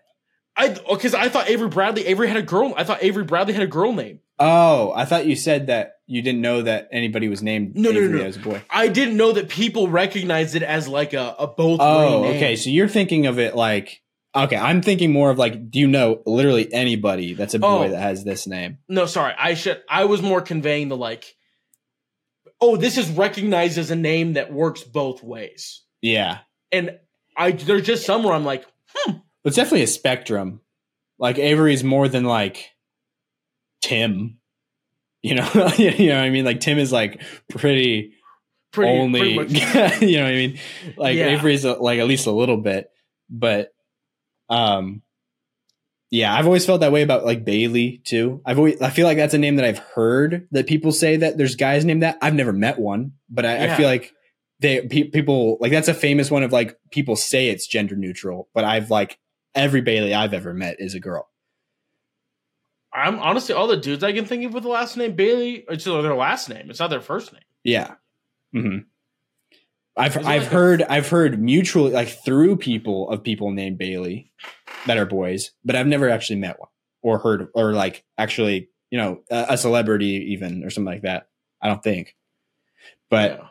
I 0.58 0.76
oh, 0.86 0.96
because 0.96 1.14
I 1.14 1.30
thought 1.30 1.48
Avery 1.50 1.70
Bradley 1.70 2.06
Avery 2.08 2.28
had 2.28 2.36
a 2.38 2.42
girl. 2.42 2.74
I 2.76 2.84
thought 2.84 3.02
Avery 3.02 3.24
Bradley 3.24 3.54
had 3.54 3.64
a 3.64 3.68
girl 3.68 3.94
name. 3.94 4.20
Oh, 4.38 4.92
I 4.94 5.06
thought 5.06 5.26
you 5.26 5.36
said 5.36 5.68
that 5.68 5.94
you 6.08 6.22
didn't 6.22 6.42
know 6.42 6.64
that 6.64 6.90
anybody 6.92 7.30
was 7.30 7.42
named 7.42 7.76
No, 7.78 7.92
no, 7.92 8.00
no, 8.00 8.06
Avery 8.06 8.20
no. 8.20 8.26
as 8.26 8.36
a 8.36 8.40
boy. 8.40 8.62
I 8.70 8.88
didn't 8.90 9.16
know 9.16 9.32
that 9.34 9.48
people 9.50 9.88
recognized 9.88 10.56
it 10.56 10.64
as 10.64 10.88
like 10.90 11.14
a, 11.14 11.36
a 11.40 11.48
both. 11.48 11.80
Oh, 11.80 12.24
name. 12.24 12.36
okay. 12.36 12.56
So 12.58 12.70
you're 12.70 12.90
thinking 12.90 13.28
of 13.28 13.40
it 13.40 13.56
like 13.56 14.02
okay. 14.36 14.58
I'm 14.58 14.82
thinking 14.82 15.14
more 15.14 15.30
of 15.30 15.38
like, 15.38 15.72
do 15.72 15.80
you 15.80 15.88
know 15.88 16.22
literally 16.26 16.72
anybody 16.74 17.34
that's 17.34 17.54
a 17.54 17.60
boy 17.60 17.86
Oh. 17.86 17.90
that 17.90 18.02
has 18.02 18.26
this 18.26 18.46
name? 18.46 18.80
No, 18.90 19.06
sorry. 19.06 19.34
I 19.38 19.54
should. 19.54 19.82
I 19.90 20.04
was 20.06 20.22
more 20.22 20.42
conveying 20.42 20.90
the 20.90 20.98
like. 20.98 21.34
Oh, 22.62 22.78
this 22.78 22.98
is 22.98 23.10
recognized 23.10 23.78
as 23.78 23.92
a 23.92 23.96
name 23.96 24.34
that 24.34 24.54
works 24.54 24.84
both 24.84 25.24
ways, 25.24 25.82
Yeah, 26.02 26.40
and 26.72 26.98
I 27.36 27.52
there's 27.52 27.86
just 27.86 28.06
some 28.06 28.24
where 28.24 28.34
I'm 28.34 28.46
like, 28.46 28.66
hmm. 28.94 29.18
it's 29.44 29.56
definitely 29.56 29.84
a 29.84 29.88
spectrum. 29.88 30.62
Like 31.18 31.38
Avery's 31.38 31.84
more 31.84 32.08
than 32.08 32.24
like 32.24 32.70
Tim. 33.82 34.38
You 35.24 35.36
know, 35.36 35.50
you 35.78 36.08
know 36.10 36.16
what 36.16 36.24
I 36.24 36.30
mean. 36.30 36.46
Like 36.46 36.60
Tim 36.60 36.80
is 36.80 36.92
like 36.92 37.22
pretty, 37.50 38.14
pretty, 38.72 39.00
only. 39.00 39.36
pretty 39.36 39.54
you 40.06 40.18
know 40.18 40.24
what 40.24 40.32
I 40.32 40.36
mean. 40.36 40.60
Like 40.98 41.16
Yeah. 41.16 41.28
Avery's 41.28 41.66
uh 41.66 41.80
like 41.80 42.00
at 42.00 42.08
least 42.08 42.28
a 42.28 42.32
little 42.32 42.58
bit, 42.58 42.90
but 43.30 43.72
um, 44.50 45.02
yeah, 46.12 46.36
I've 46.36 46.46
always 46.46 46.66
felt 46.66 46.82
that 46.82 46.92
way 46.92 47.04
about 47.04 47.26
like 47.26 47.46
Bailey 47.46 48.02
too. 48.04 48.42
I've 48.46 48.58
always 48.58 48.82
I 48.82 48.90
feel 48.90 49.08
like 49.08 49.18
that's 49.18 49.34
a 49.34 49.38
name 49.38 49.56
that 49.56 49.66
I've 49.66 49.80
heard 49.80 50.46
that 50.52 50.68
people 50.68 50.92
say 50.92 51.16
that 51.16 51.38
there's 51.38 51.56
guys 51.56 51.86
named 51.86 52.04
that. 52.04 52.18
I've 52.22 52.36
never 52.36 52.52
met 52.52 52.78
one, 52.78 53.14
but 53.30 53.46
I, 53.46 53.66
I 53.72 53.76
feel 53.78 53.88
like 53.88 54.14
they 54.60 54.82
pe- 54.82 55.06
people 55.10 55.58
like 55.62 55.72
that's 55.72 55.88
a 55.88 55.94
famous 55.94 56.30
one 56.30 56.44
of 56.44 56.52
like 56.52 56.78
people 56.92 57.16
say 57.16 57.48
it's 57.48 57.66
gender 57.66 57.96
neutral, 57.96 58.50
but 58.54 58.66
I've 58.66 58.92
like 58.92 59.18
every 59.56 59.80
Bailey 59.80 60.14
I've 60.14 60.34
ever 60.34 60.54
met 60.54 60.76
is 60.80 60.96
a 60.96 61.00
girl. 61.00 61.30
I'm 62.94 63.18
honestly 63.20 63.56
all 63.56 63.68
the 63.68 63.78
dudes 63.78 64.04
I 64.04 64.12
can 64.12 64.26
think 64.26 64.44
of 64.44 64.54
with 64.54 64.64
the 64.64 64.70
last 64.70 64.98
name 64.98 65.16
Bailey. 65.16 65.64
It's 65.70 65.86
their 65.86 66.14
last 66.14 66.50
name. 66.50 66.70
It's 66.70 66.80
not 66.82 66.90
their 66.90 67.00
first 67.00 67.32
name. 67.32 67.44
Yeah. 67.64 67.96
hmm 68.52 68.80
I've 69.96 70.18
I've 70.18 70.26
like 70.26 70.44
heard 70.44 70.82
I've 70.84 71.10
heard 71.10 71.42
mutually 71.42 71.92
like 71.92 72.24
through 72.24 72.58
people 72.58 73.10
of 73.10 73.24
people 73.24 73.52
named 73.52 73.78
Bailey 73.78 74.32
that 74.88 74.98
are 74.98 75.06
boys, 75.06 75.52
but 75.64 75.76
I've 75.76 75.88
never 75.88 76.10
actually 76.10 76.40
met 76.40 76.60
one 76.60 76.70
or 77.02 77.20
heard 77.20 77.48
or 77.54 77.74
like 77.74 78.04
actually 78.18 78.70
you 78.90 78.98
know 78.98 79.22
a, 79.30 79.48
a 79.50 79.58
celebrity 79.58 80.32
even 80.34 80.64
or 80.64 80.70
something 80.70 80.92
like 80.94 81.04
that. 81.04 81.28
I 81.62 81.68
don't 81.68 81.84
think. 81.84 82.16
But 83.10 83.32
Yeah. 83.32 83.48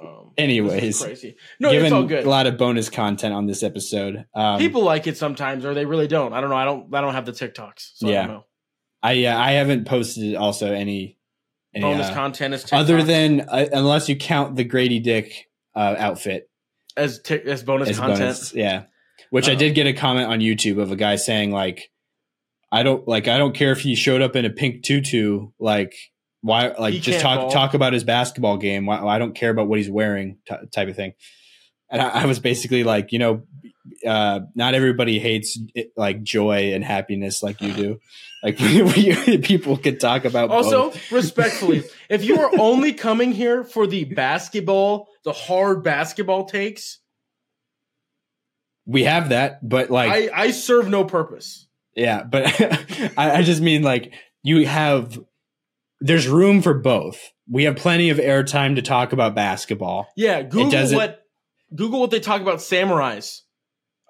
Um, 0.00 0.32
anyways, 0.38 1.02
crazy. 1.02 1.36
No, 1.60 1.70
given 1.70 1.86
it's 1.86 1.92
all 1.92 2.04
good. 2.04 2.24
a 2.24 2.28
lot 2.28 2.46
of 2.46 2.58
bonus 2.58 2.88
content 2.88 3.32
on 3.32 3.46
this 3.46 3.62
episode, 3.62 4.26
um, 4.34 4.58
People 4.58 4.82
like 4.82 5.06
it 5.06 5.16
sometimes, 5.16 5.64
or 5.64 5.72
they 5.74 5.86
really 5.86 6.08
don't. 6.08 6.32
I 6.32 6.40
don't 6.40 6.50
know. 6.50 6.56
I 6.56 6.64
don't. 6.64 6.92
I 6.94 7.00
don't 7.00 7.14
have 7.14 7.26
the 7.26 7.32
TikToks. 7.32 7.92
So 7.94 8.08
I 8.08 8.10
Yeah. 8.10 8.40
I 9.02 9.24
uh, 9.26 9.38
I 9.38 9.52
haven't 9.52 9.86
posted 9.86 10.36
also 10.36 10.72
any, 10.72 11.18
any 11.74 11.82
Bonus 11.82 12.08
uh, 12.08 12.14
content 12.14 12.54
is 12.54 12.72
other 12.72 13.02
than 13.02 13.42
uh, 13.42 13.66
unless 13.72 14.08
you 14.08 14.16
count 14.16 14.56
the 14.56 14.64
Grady 14.64 15.00
Dick 15.00 15.48
uh, 15.74 15.94
outfit 15.98 16.48
as 16.96 17.20
tic- 17.20 17.46
as 17.46 17.62
bonus 17.62 17.90
as 17.90 17.98
content. 17.98 18.20
bonus, 18.20 18.54
yeah. 18.54 18.84
Which 19.32 19.48
I 19.48 19.52
Uh-oh. 19.52 19.58
did 19.58 19.74
get 19.74 19.86
a 19.86 19.94
comment 19.94 20.28
on 20.28 20.40
YouTube 20.40 20.78
of 20.78 20.92
a 20.92 20.96
guy 20.96 21.16
saying 21.16 21.52
like, 21.52 21.90
I 22.70 22.82
don't 22.82 23.08
like 23.08 23.28
I 23.28 23.38
don't 23.38 23.54
care 23.54 23.72
if 23.72 23.80
he 23.80 23.94
showed 23.94 24.20
up 24.20 24.36
in 24.36 24.44
a 24.44 24.50
pink 24.50 24.82
tutu, 24.82 25.48
like 25.58 25.94
why 26.42 26.68
like 26.78 26.92
He 26.94 27.00
just 27.00 27.20
talk 27.20 27.38
ball. 27.38 27.50
talk 27.50 27.72
about 27.74 27.94
his 27.94 28.04
basketball 28.04 28.58
game. 28.58 28.84
Why, 28.84 28.98
I 28.98 29.18
don't 29.18 29.34
care 29.34 29.48
about 29.50 29.68
what 29.68 29.78
he's 29.78 29.88
wearing, 29.90 30.36
t- 30.46 30.54
type 30.74 30.88
of 30.88 30.96
thing. 30.96 31.14
And 31.90 32.02
I, 32.02 32.22
I 32.22 32.26
was 32.26 32.40
basically 32.40 32.84
like, 32.84 33.12
you 33.12 33.18
know, 33.18 33.42
uh, 34.06 34.40
not 34.54 34.74
everybody 34.74 35.18
hates 35.18 35.58
it, 35.74 35.92
like 35.96 36.22
joy 36.22 36.74
and 36.74 36.84
happiness 36.84 37.42
like 37.42 37.60
you 37.62 37.72
do. 37.72 38.00
Like 38.44 38.58
we, 38.58 39.38
people 39.38 39.76
could 39.76 40.00
talk 40.00 40.24
about 40.24 40.50
Also, 40.50 40.90
both. 40.90 41.12
respectfully, 41.12 41.84
if 42.10 42.24
you 42.24 42.40
are 42.40 42.50
only 42.58 42.92
coming 42.92 43.30
here 43.30 43.62
for 43.62 43.86
the 43.86 44.02
basketball, 44.02 45.06
the 45.24 45.32
hard 45.32 45.84
basketball 45.84 46.46
takes, 46.46 46.98
we 48.86 49.04
have 49.04 49.28
that, 49.30 49.66
but 49.68 49.90
like 49.90 50.10
I, 50.32 50.42
I 50.44 50.50
serve 50.50 50.88
no 50.88 51.04
purpose. 51.04 51.66
Yeah, 51.94 52.22
but 52.22 52.46
I, 53.18 53.38
I 53.38 53.42
just 53.42 53.60
mean 53.62 53.82
like 53.82 54.12
you 54.42 54.66
have 54.66 55.18
there's 56.00 56.26
room 56.26 56.62
for 56.62 56.74
both. 56.74 57.20
We 57.50 57.64
have 57.64 57.76
plenty 57.76 58.10
of 58.10 58.18
airtime 58.18 58.76
to 58.76 58.82
talk 58.82 59.12
about 59.12 59.34
basketball. 59.34 60.08
Yeah, 60.16 60.42
Google 60.42 60.86
what 60.94 61.22
Google 61.74 62.00
what 62.00 62.10
they 62.10 62.20
talk 62.20 62.40
about 62.40 62.58
samurais. 62.58 63.40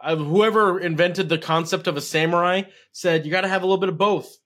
Uh, 0.03 0.17
whoever 0.17 0.81
invented 0.81 1.29
the 1.29 1.39
concept 1.39 1.87
of 1.87 1.97
a 1.97 2.01
samurai 2.01 2.63
said 2.93 3.25
you 3.25 3.31
got 3.31 3.43
to 3.43 3.49
have 3.49 3.63
a 3.63 3.67
little 3.67 3.79
bit 3.81 3.89
of 3.89 3.97
both. 3.99 4.37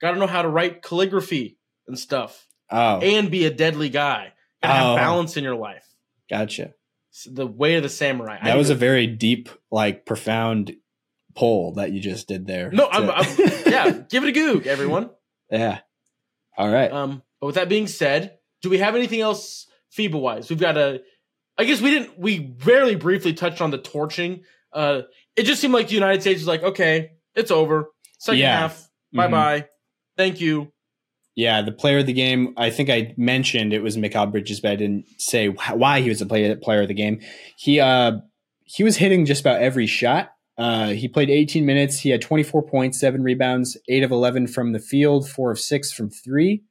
Got 0.00 0.12
to 0.12 0.18
know 0.18 0.26
how 0.26 0.42
to 0.42 0.48
write 0.48 0.82
calligraphy 0.82 1.56
and 1.88 1.98
stuff, 1.98 2.46
Oh, 2.70 2.98
and 3.00 3.30
be 3.30 3.46
a 3.46 3.50
deadly 3.50 3.88
guy. 3.88 4.32
Got 4.62 4.68
to 4.68 4.74
have 4.74 4.86
Oh. 4.88 4.96
balance 4.96 5.36
in 5.38 5.44
your 5.44 5.56
life. 5.56 5.86
gotcha. 6.28 6.74
The 7.24 7.46
way 7.46 7.76
of 7.76 7.82
the 7.82 7.88
samurai. 7.88 8.38
That 8.44 8.56
was 8.58 8.70
a 8.70 8.74
very 8.74 9.06
deep, 9.06 9.48
like 9.70 10.04
profound 10.04 10.74
poll 11.34 11.72
that 11.74 11.92
you 11.92 12.00
just 12.00 12.28
did 12.28 12.46
there. 12.46 12.70
No, 12.70 12.84
I'm- 12.86 13.10
I'm- 13.10 13.34
yeah, 13.66 13.90
give 14.10 14.24
it 14.24 14.28
a 14.28 14.32
goog, 14.32 14.66
everyone. 14.66 15.10
yeah. 15.50 15.80
All 16.58 16.70
right. 16.70 16.90
Um, 16.90 17.22
but 17.40 17.46
with 17.48 17.54
that 17.56 17.68
being 17.68 17.86
said, 17.86 18.38
do 18.62 18.70
we 18.70 18.78
have 18.78 18.94
anything 18.96 19.20
else 19.20 19.66
FIBA 19.96 20.20
wise? 20.20 20.48
We've 20.50 20.58
got 20.60 20.76
a. 20.76 21.00
I 21.58 21.64
guess 21.64 21.80
we 21.80 21.90
didn't. 21.90 22.18
We 22.18 22.38
very 22.38 22.94
briefly 22.96 23.32
touched 23.34 23.60
on 23.60 23.70
the 23.70 23.78
torching. 23.78 24.42
Uh, 24.72 25.02
it 25.36 25.44
just 25.44 25.60
seemed 25.60 25.74
like 25.74 25.88
the 25.88 25.94
United 25.94 26.20
States 26.22 26.40
was 26.40 26.46
like, 26.48 26.62
okay, 26.62 27.12
it's 27.34 27.50
over. 27.50 27.90
Second 28.18 28.40
Yeah. 28.40 28.58
half, 28.58 28.88
bye 29.12 29.28
bye. 29.28 29.68
Thank 30.16 30.40
you. 30.40 30.72
Yeah, 31.36 31.60
the 31.60 31.70
player 31.70 31.98
of 31.98 32.06
the 32.06 32.14
game. 32.14 32.54
I 32.56 32.70
think 32.70 32.88
I 32.88 33.14
mentioned 33.18 33.74
it 33.74 33.82
was 33.82 33.96
Mikal 33.96 34.32
Bridges, 34.32 34.60
but 34.60 34.72
I 34.72 34.76
didn't 34.76 35.04
say 35.18 35.48
wh- 35.48 35.76
why 35.76 36.00
he 36.00 36.08
was 36.08 36.18
the 36.18 36.26
player 36.26 36.56
player 36.56 36.82
of 36.82 36.88
the 36.88 36.94
game. 36.94 37.20
He 37.56 37.78
uh 37.78 38.12
he 38.64 38.82
was 38.82 38.96
hitting 38.96 39.26
just 39.26 39.42
about 39.42 39.60
every 39.60 39.86
shot. 39.86 40.30
Uh, 40.58 40.88
he 40.88 41.06
played 41.06 41.28
18 41.28 41.66
minutes. 41.66 42.00
He 42.00 42.08
had 42.08 42.22
24 42.22 42.62
points, 42.62 42.98
seven 42.98 43.22
rebounds, 43.22 43.76
eight 43.88 44.02
of 44.02 44.10
11 44.10 44.46
from 44.46 44.72
the 44.72 44.78
field, 44.78 45.28
four 45.28 45.50
of 45.50 45.60
six 45.60 45.92
from 45.92 46.08
three. 46.08 46.64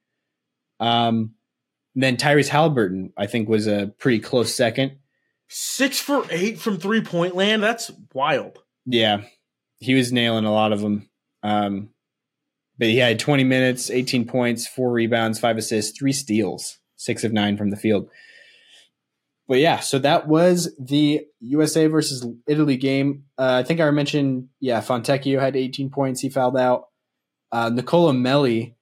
Um, 0.80 1.36
then 1.94 2.18
Tyrese 2.18 2.50
Halliburton, 2.50 3.14
I 3.16 3.28
think, 3.28 3.48
was 3.48 3.68
a 3.68 3.94
pretty 4.00 4.20
close 4.20 4.54
second. 4.54 4.98
Six 5.48 6.00
for 6.00 6.26
eight 6.32 6.60
from 6.60 6.78
three 6.78 7.02
point 7.02 7.36
land. 7.36 7.62
That's 7.62 7.92
wild. 8.14 8.60
Yeah, 8.88 9.22
he 9.78 9.94
was 9.94 10.12
nailing 10.12 10.46
a 10.46 10.52
lot 10.52 10.74
of 10.74 10.82
them. 10.82 11.08
Um, 11.44 11.90
but 12.78 12.88
he 12.88 12.98
had 12.98 13.20
20 13.20 13.44
minutes, 13.44 13.90
18 13.90 14.26
points, 14.26 14.68
four 14.68 14.92
rebounds, 14.92 15.40
five 15.40 15.58
assists, 15.58 15.98
three 15.98 16.14
steals, 16.14 16.80
six 16.96 17.24
of 17.24 17.32
nine 17.32 17.58
from 17.58 17.70
the 17.70 17.78
field. 17.78 18.10
But 19.48 19.60
yeah, 19.60 19.80
so 19.80 20.00
that 20.00 20.28
was 20.28 20.76
the 20.80 21.22
USA 21.40 21.86
versus 21.88 22.26
Italy 22.48 22.78
game. 22.78 23.26
Uh, 23.38 23.62
I 23.62 23.64
think 23.64 23.80
I 23.80 23.90
mentioned, 23.92 24.50
yeah, 24.60 24.82
Fontecchio 24.82 25.40
had 25.40 25.56
18 25.56 25.92
points. 25.92 26.22
He 26.22 26.30
fouled 26.30 26.58
out. 26.58 26.86
Uh, 27.52 27.70
Nicola 27.70 28.12
Melli, 28.12 28.74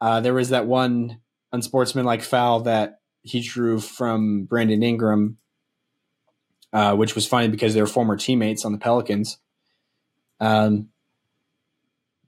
uh, 0.00 0.20
there 0.20 0.34
was 0.34 0.48
that 0.48 0.66
one 0.66 1.20
unsportsmanlike 1.52 2.22
foul 2.22 2.60
that 2.60 3.00
he 3.22 3.40
drew 3.40 3.78
from 3.78 4.44
Brandon 4.44 4.82
Ingram, 4.82 5.38
uh, 6.72 6.96
which 6.96 7.14
was 7.14 7.26
funny 7.26 7.48
because 7.48 7.74
they 7.74 7.80
were 7.80 7.86
former 7.86 8.16
teammates 8.16 8.64
on 8.64 8.72
the 8.72 8.78
Pelicans. 8.78 9.38
Um, 10.40 10.88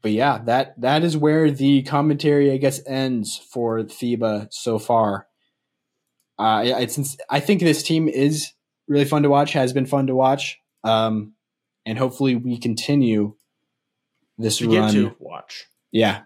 but 0.03 0.11
yeah, 0.13 0.39
that 0.47 0.81
that 0.81 1.05
is 1.05 1.17
where 1.17 1.51
the 1.51 1.83
commentary, 1.83 2.51
I 2.53 2.57
guess, 2.57 2.81
ends 2.87 3.39
for 3.39 3.79
FIBA 3.79 4.49
so 4.53 4.79
far. 4.79 5.27
Uh, 6.39 6.63
it's 6.67 7.17
I 7.31 7.41
think 7.41 7.61
this 7.61 7.83
team 7.83 8.09
is 8.09 8.53
really 8.89 9.05
fun 9.05 9.23
to 9.23 9.31
watch. 9.31 9.53
Has 9.53 9.73
been 9.73 9.87
fun 9.87 10.09
to 10.09 10.15
watch, 10.15 10.59
um, 10.83 11.35
and 11.87 11.99
hopefully 11.99 12.35
we 12.35 12.59
continue 12.59 13.35
this 14.39 14.59
To 14.59 14.69
run. 14.69 14.93
to 14.93 15.15
watch. 15.21 15.67
Yeah, 15.93 16.23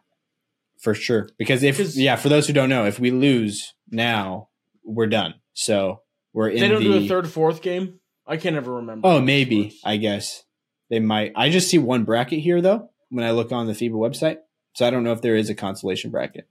for 0.80 0.94
sure. 0.94 1.28
Because 1.38 1.62
if 1.62 1.76
'Cause- 1.76 1.98
yeah, 1.98 2.16
for 2.16 2.28
those 2.28 2.46
who 2.46 2.52
don't 2.54 2.68
know, 2.70 2.86
if 2.86 2.98
we 2.98 3.10
lose 3.10 3.74
now, 3.90 4.48
we're 4.84 5.06
done. 5.08 5.34
So 5.52 6.02
we're 6.32 6.48
in 6.48 6.60
They 6.60 6.68
don't 6.68 6.82
the 6.82 6.98
do 7.00 7.04
a 7.04 7.08
third, 7.08 7.28
fourth 7.28 7.60
game. 7.60 8.00
I 8.26 8.36
can't 8.38 8.56
ever 8.56 8.74
remember. 8.76 9.06
Oh, 9.06 9.20
maybe. 9.20 9.76
I 9.84 9.96
guess 9.98 10.44
they 10.88 11.00
might. 11.00 11.32
I 11.36 11.50
just 11.50 11.68
see 11.68 11.78
one 11.78 12.04
bracket 12.04 12.40
here 12.40 12.60
though 12.62 12.90
when 13.10 13.24
I 13.24 13.30
look 13.32 13.52
on 13.52 13.66
the 13.66 13.72
FIBA 13.72 13.92
website. 13.92 14.38
So 14.74 14.86
I 14.86 14.90
don't 14.90 15.04
know 15.04 15.12
if 15.12 15.22
there 15.22 15.36
is 15.36 15.48
a 15.50 15.54
consolation 15.54 16.10
bracket. 16.10 16.46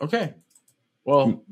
Okay. 0.00 0.34
Well. 1.04 1.42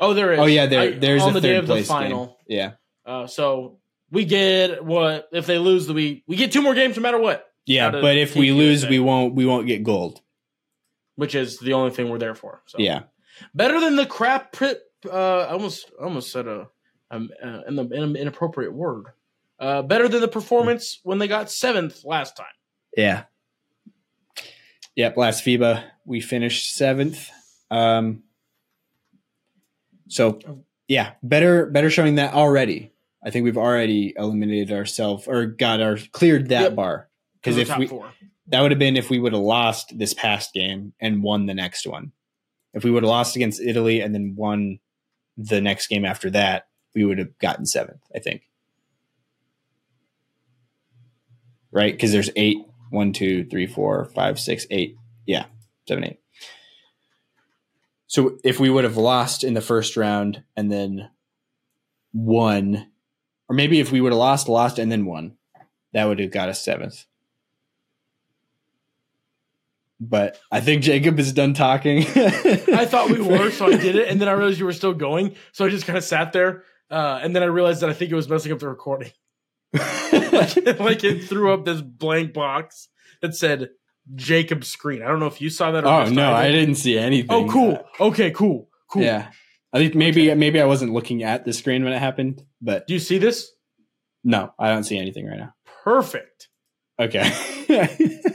Oh, 0.00 0.12
there 0.14 0.32
is. 0.32 0.40
Oh 0.40 0.46
yeah, 0.46 0.66
there 0.66 0.80
I- 0.80 0.98
there's 0.98 1.22
on 1.22 1.30
a 1.30 1.32
the 1.34 1.40
third 1.40 1.46
day 1.48 1.56
of 1.56 1.66
the 1.66 1.72
place 1.74 1.88
final. 1.88 2.26
game. 2.26 2.34
Yeah, 2.48 2.72
Uh, 3.06 3.26
so 3.26 3.78
we 4.10 4.24
get 4.24 4.84
what 4.84 5.28
if 5.32 5.46
they 5.46 5.58
lose? 5.58 5.86
The 5.86 5.94
we 5.94 6.24
we 6.26 6.36
get 6.36 6.52
two 6.52 6.62
more 6.62 6.74
games 6.74 6.96
no 6.96 7.02
matter 7.02 7.18
what, 7.18 7.46
yeah. 7.64 7.90
But 7.90 8.16
if 8.18 8.34
we 8.36 8.50
lose, 8.52 8.86
we 8.86 8.98
won't 8.98 9.34
we 9.34 9.46
won't 9.46 9.66
get 9.66 9.82
gold. 9.82 10.20
which 11.16 11.34
is 11.36 11.58
the 11.60 11.72
only 11.74 11.90
thing 11.92 12.10
we're 12.10 12.18
there 12.18 12.34
for. 12.34 12.62
So 12.66 12.78
Yeah, 12.80 13.04
better 13.54 13.78
than 13.80 13.94
the 13.96 14.04
crap. 14.04 14.52
Prit, 14.52 14.80
uh, 15.06 15.46
I 15.48 15.50
almost 15.52 15.90
I 16.00 16.04
almost 16.04 16.32
said 16.32 16.48
a 16.48 16.68
um 17.10 17.30
uh, 17.42 17.60
in 17.68 17.78
an 17.78 18.16
inappropriate 18.16 18.72
word. 18.74 19.06
Uh, 19.58 19.82
better 19.82 20.08
than 20.08 20.20
the 20.20 20.28
performance 20.28 21.00
when 21.04 21.18
they 21.18 21.28
got 21.28 21.50
seventh 21.50 22.04
last 22.04 22.36
time. 22.36 22.46
yeah. 22.96 23.24
Yep. 24.96 25.16
Last 25.16 25.44
FIBA 25.44 25.82
we 26.04 26.20
finished 26.20 26.74
seventh. 26.76 27.28
Um. 27.70 28.22
So 30.08 30.38
yeah, 30.88 31.12
better 31.22 31.66
better 31.66 31.90
showing 31.90 32.16
that 32.16 32.34
already. 32.34 32.92
I 33.24 33.30
think 33.30 33.44
we've 33.44 33.56
already 33.58 34.12
eliminated 34.16 34.70
ourselves 34.76 35.26
or 35.26 35.46
got 35.46 35.80
our 35.80 35.96
cleared 36.12 36.50
that 36.50 36.62
Yep. 36.62 36.74
bar 36.76 37.08
Because 37.40 37.56
because 37.56 37.70
if 37.70 37.78
we 37.78 37.86
four. 37.86 38.10
that 38.48 38.60
would 38.60 38.70
have 38.70 38.78
been 38.78 38.96
if 38.96 39.08
we 39.10 39.18
would 39.18 39.32
have 39.32 39.40
lost 39.42 39.98
this 39.98 40.12
past 40.14 40.52
game 40.52 40.92
and 41.00 41.22
won 41.22 41.46
the 41.46 41.54
next 41.54 41.86
one. 41.86 42.12
If 42.74 42.84
we 42.84 42.90
would 42.90 43.02
have 43.02 43.10
lost 43.10 43.34
against 43.34 43.60
Italy 43.62 44.00
and 44.00 44.14
then 44.14 44.34
won 44.36 44.78
the 45.36 45.60
next 45.60 45.86
game 45.88 46.04
after 46.04 46.28
that, 46.30 46.68
we 46.94 47.04
would 47.04 47.18
have 47.18 47.36
gotten 47.38 47.66
seventh, 47.66 48.02
I 48.14 48.18
think. 48.18 48.42
Right? 51.74 51.92
Because 51.92 52.12
there's 52.12 52.30
eight, 52.36 52.58
one, 52.90 53.12
two, 53.12 53.44
three, 53.44 53.66
four, 53.66 54.06
five, 54.14 54.38
six, 54.38 54.66
eight. 54.70 54.96
Yeah, 55.26 55.46
seven, 55.86 56.04
eight. 56.04 56.20
So 58.06 58.38
if 58.44 58.58
we 58.58 58.70
would 58.70 58.84
have 58.84 58.96
lost 58.96 59.44
in 59.44 59.54
the 59.54 59.60
first 59.60 59.96
round 59.96 60.44
and 60.56 60.70
then 60.70 61.10
won, 62.12 62.90
or 63.48 63.56
maybe 63.56 63.80
if 63.80 63.90
we 63.90 64.00
would 64.00 64.12
have 64.12 64.18
lost, 64.18 64.48
lost, 64.48 64.78
and 64.78 64.90
then 64.90 65.04
won, 65.04 65.36
that 65.92 66.04
would 66.04 66.20
have 66.20 66.30
got 66.30 66.48
us 66.48 66.62
seventh 66.62 67.04
but 70.08 70.38
I 70.50 70.60
think 70.60 70.82
Jacob 70.82 71.18
is 71.18 71.32
done 71.32 71.54
talking. 71.54 71.98
I 72.16 72.86
thought 72.86 73.10
we 73.10 73.20
were, 73.28 73.50
so 73.50 73.66
I 73.66 73.76
did 73.76 73.96
it, 73.96 74.08
and 74.08 74.20
then 74.20 74.28
I 74.28 74.32
realized 74.32 74.58
you 74.58 74.66
were 74.66 74.72
still 74.72 74.94
going, 74.94 75.34
so 75.52 75.64
I 75.64 75.68
just 75.68 75.86
kind 75.86 75.96
of 75.96 76.04
sat 76.04 76.32
there, 76.32 76.64
uh, 76.90 77.20
and 77.22 77.34
then 77.34 77.42
I 77.42 77.46
realized 77.46 77.80
that 77.82 77.90
I 77.90 77.92
think 77.92 78.10
it 78.10 78.14
was 78.14 78.28
messing 78.28 78.52
up 78.52 78.58
the 78.58 78.68
recording. 78.68 79.10
like 80.78 81.04
it 81.04 81.24
threw 81.24 81.52
up 81.52 81.64
this 81.64 81.80
blank 81.80 82.32
box 82.32 82.88
that 83.22 83.34
said 83.34 83.70
Jacob 84.14 84.64
screen. 84.64 85.02
I 85.02 85.08
don't 85.08 85.20
know 85.20 85.26
if 85.26 85.40
you 85.40 85.50
saw 85.50 85.70
that. 85.72 85.84
Or 85.84 85.88
oh 85.88 86.08
no. 86.08 86.32
I 86.32 86.50
didn't 86.50 86.76
see 86.76 86.98
anything. 86.98 87.30
Oh, 87.30 87.48
cool. 87.48 87.84
Okay, 88.00 88.30
cool, 88.30 88.68
cool. 88.90 89.02
Yeah, 89.02 89.30
I 89.72 89.78
think 89.78 89.94
maybe 89.94 90.32
maybe 90.34 90.60
I 90.60 90.66
wasn't 90.66 90.92
looking 90.92 91.22
at 91.22 91.44
the 91.44 91.52
screen 91.52 91.84
when 91.84 91.92
it 91.92 91.98
happened, 91.98 92.42
but 92.60 92.86
Do 92.86 92.94
you 92.94 93.00
see 93.00 93.18
this? 93.18 93.50
no, 94.22 94.52
I 94.58 94.68
don't 94.68 94.84
see 94.84 94.98
anything 94.98 95.26
right 95.26 95.38
now. 95.38 95.54
Perfect. 95.82 96.48
Okay. 96.98 97.30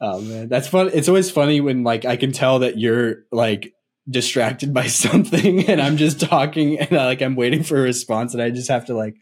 oh 0.00 0.20
man, 0.20 0.48
that's 0.48 0.68
fun. 0.68 0.90
It's 0.94 1.08
always 1.08 1.30
funny 1.30 1.60
when 1.60 1.82
like 1.82 2.04
I 2.04 2.16
can 2.16 2.32
tell 2.32 2.60
that 2.60 2.78
you're 2.78 3.24
like 3.32 3.72
distracted 4.10 4.74
by 4.74 4.86
something 4.88 5.68
and 5.68 5.80
I'm 5.80 5.96
just 5.96 6.20
talking 6.20 6.78
and 6.78 6.98
I, 6.98 7.06
like 7.06 7.22
I'm 7.22 7.36
waiting 7.36 7.62
for 7.62 7.78
a 7.78 7.82
response 7.82 8.34
and 8.34 8.42
I 8.42 8.50
just 8.50 8.68
have 8.68 8.86
to 8.86 8.94
like 8.94 9.16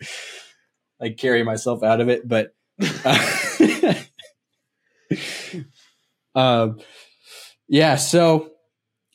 like 1.00 1.16
carry 1.16 1.42
myself 1.42 1.82
out 1.82 2.00
of 2.00 2.08
it. 2.08 2.26
But 2.26 2.54
uh, 3.04 3.94
um, 6.34 6.80
yeah, 7.68 7.96
so 7.96 8.50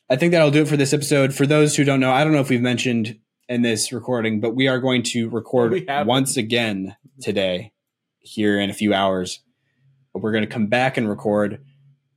I 0.09 0.15
think 0.15 0.31
that'll 0.31 0.51
do 0.51 0.61
it 0.61 0.67
for 0.67 0.77
this 0.77 0.93
episode. 0.93 1.33
For 1.33 1.45
those 1.45 1.75
who 1.75 1.83
don't 1.83 1.99
know, 1.99 2.11
I 2.11 2.23
don't 2.23 2.33
know 2.33 2.39
if 2.39 2.49
we've 2.49 2.61
mentioned 2.61 3.19
in 3.49 3.61
this 3.61 3.91
recording, 3.91 4.39
but 4.39 4.55
we 4.55 4.67
are 4.67 4.79
going 4.79 5.03
to 5.03 5.29
record 5.29 5.85
once 6.05 6.37
again 6.37 6.95
today 7.21 7.73
here 8.19 8.59
in 8.59 8.69
a 8.69 8.73
few 8.73 8.93
hours. 8.93 9.39
We're 10.13 10.31
going 10.31 10.43
to 10.43 10.49
come 10.49 10.67
back 10.67 10.97
and 10.97 11.09
record 11.09 11.63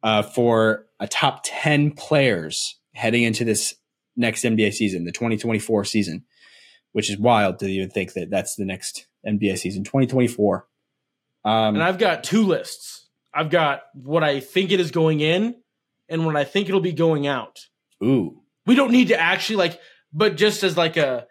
uh, 0.02 0.22
for 0.22 0.86
a 1.00 1.08
top 1.08 1.40
10 1.44 1.92
players 1.92 2.78
heading 2.96 3.22
into 3.22 3.44
this 3.44 3.74
next 4.16 4.42
NBA 4.42 4.72
season, 4.72 5.04
the 5.04 5.12
2024 5.12 5.84
season, 5.84 6.24
which 6.92 7.10
is 7.10 7.18
wild 7.18 7.58
to 7.58 7.66
even 7.66 7.90
think 7.90 8.14
that 8.14 8.30
that's 8.30 8.56
the 8.56 8.64
next 8.64 9.06
NBA 9.26 9.58
season, 9.58 9.84
2024. 9.84 10.66
Um, 11.44 11.74
And 11.74 11.82
I've 11.82 11.98
got 11.98 12.24
two 12.24 12.42
lists. 12.42 13.06
I've 13.34 13.50
got 13.50 13.82
what 13.92 14.24
I 14.24 14.40
think 14.40 14.72
it 14.72 14.80
is 14.80 14.90
going 14.90 15.20
in, 15.20 15.56
and 16.08 16.24
what 16.24 16.36
I 16.36 16.44
think 16.44 16.68
it'll 16.68 16.80
be 16.80 16.92
going 16.92 17.26
out. 17.26 17.58
ooh, 18.02 18.40
We 18.64 18.74
don't 18.74 18.90
need 18.92 19.08
to 19.08 19.20
actually 19.20 19.56
like, 19.56 19.78
but 20.12 20.36
just 20.36 20.62
as 20.62 20.76
like 20.76 20.96
a, 20.96 21.26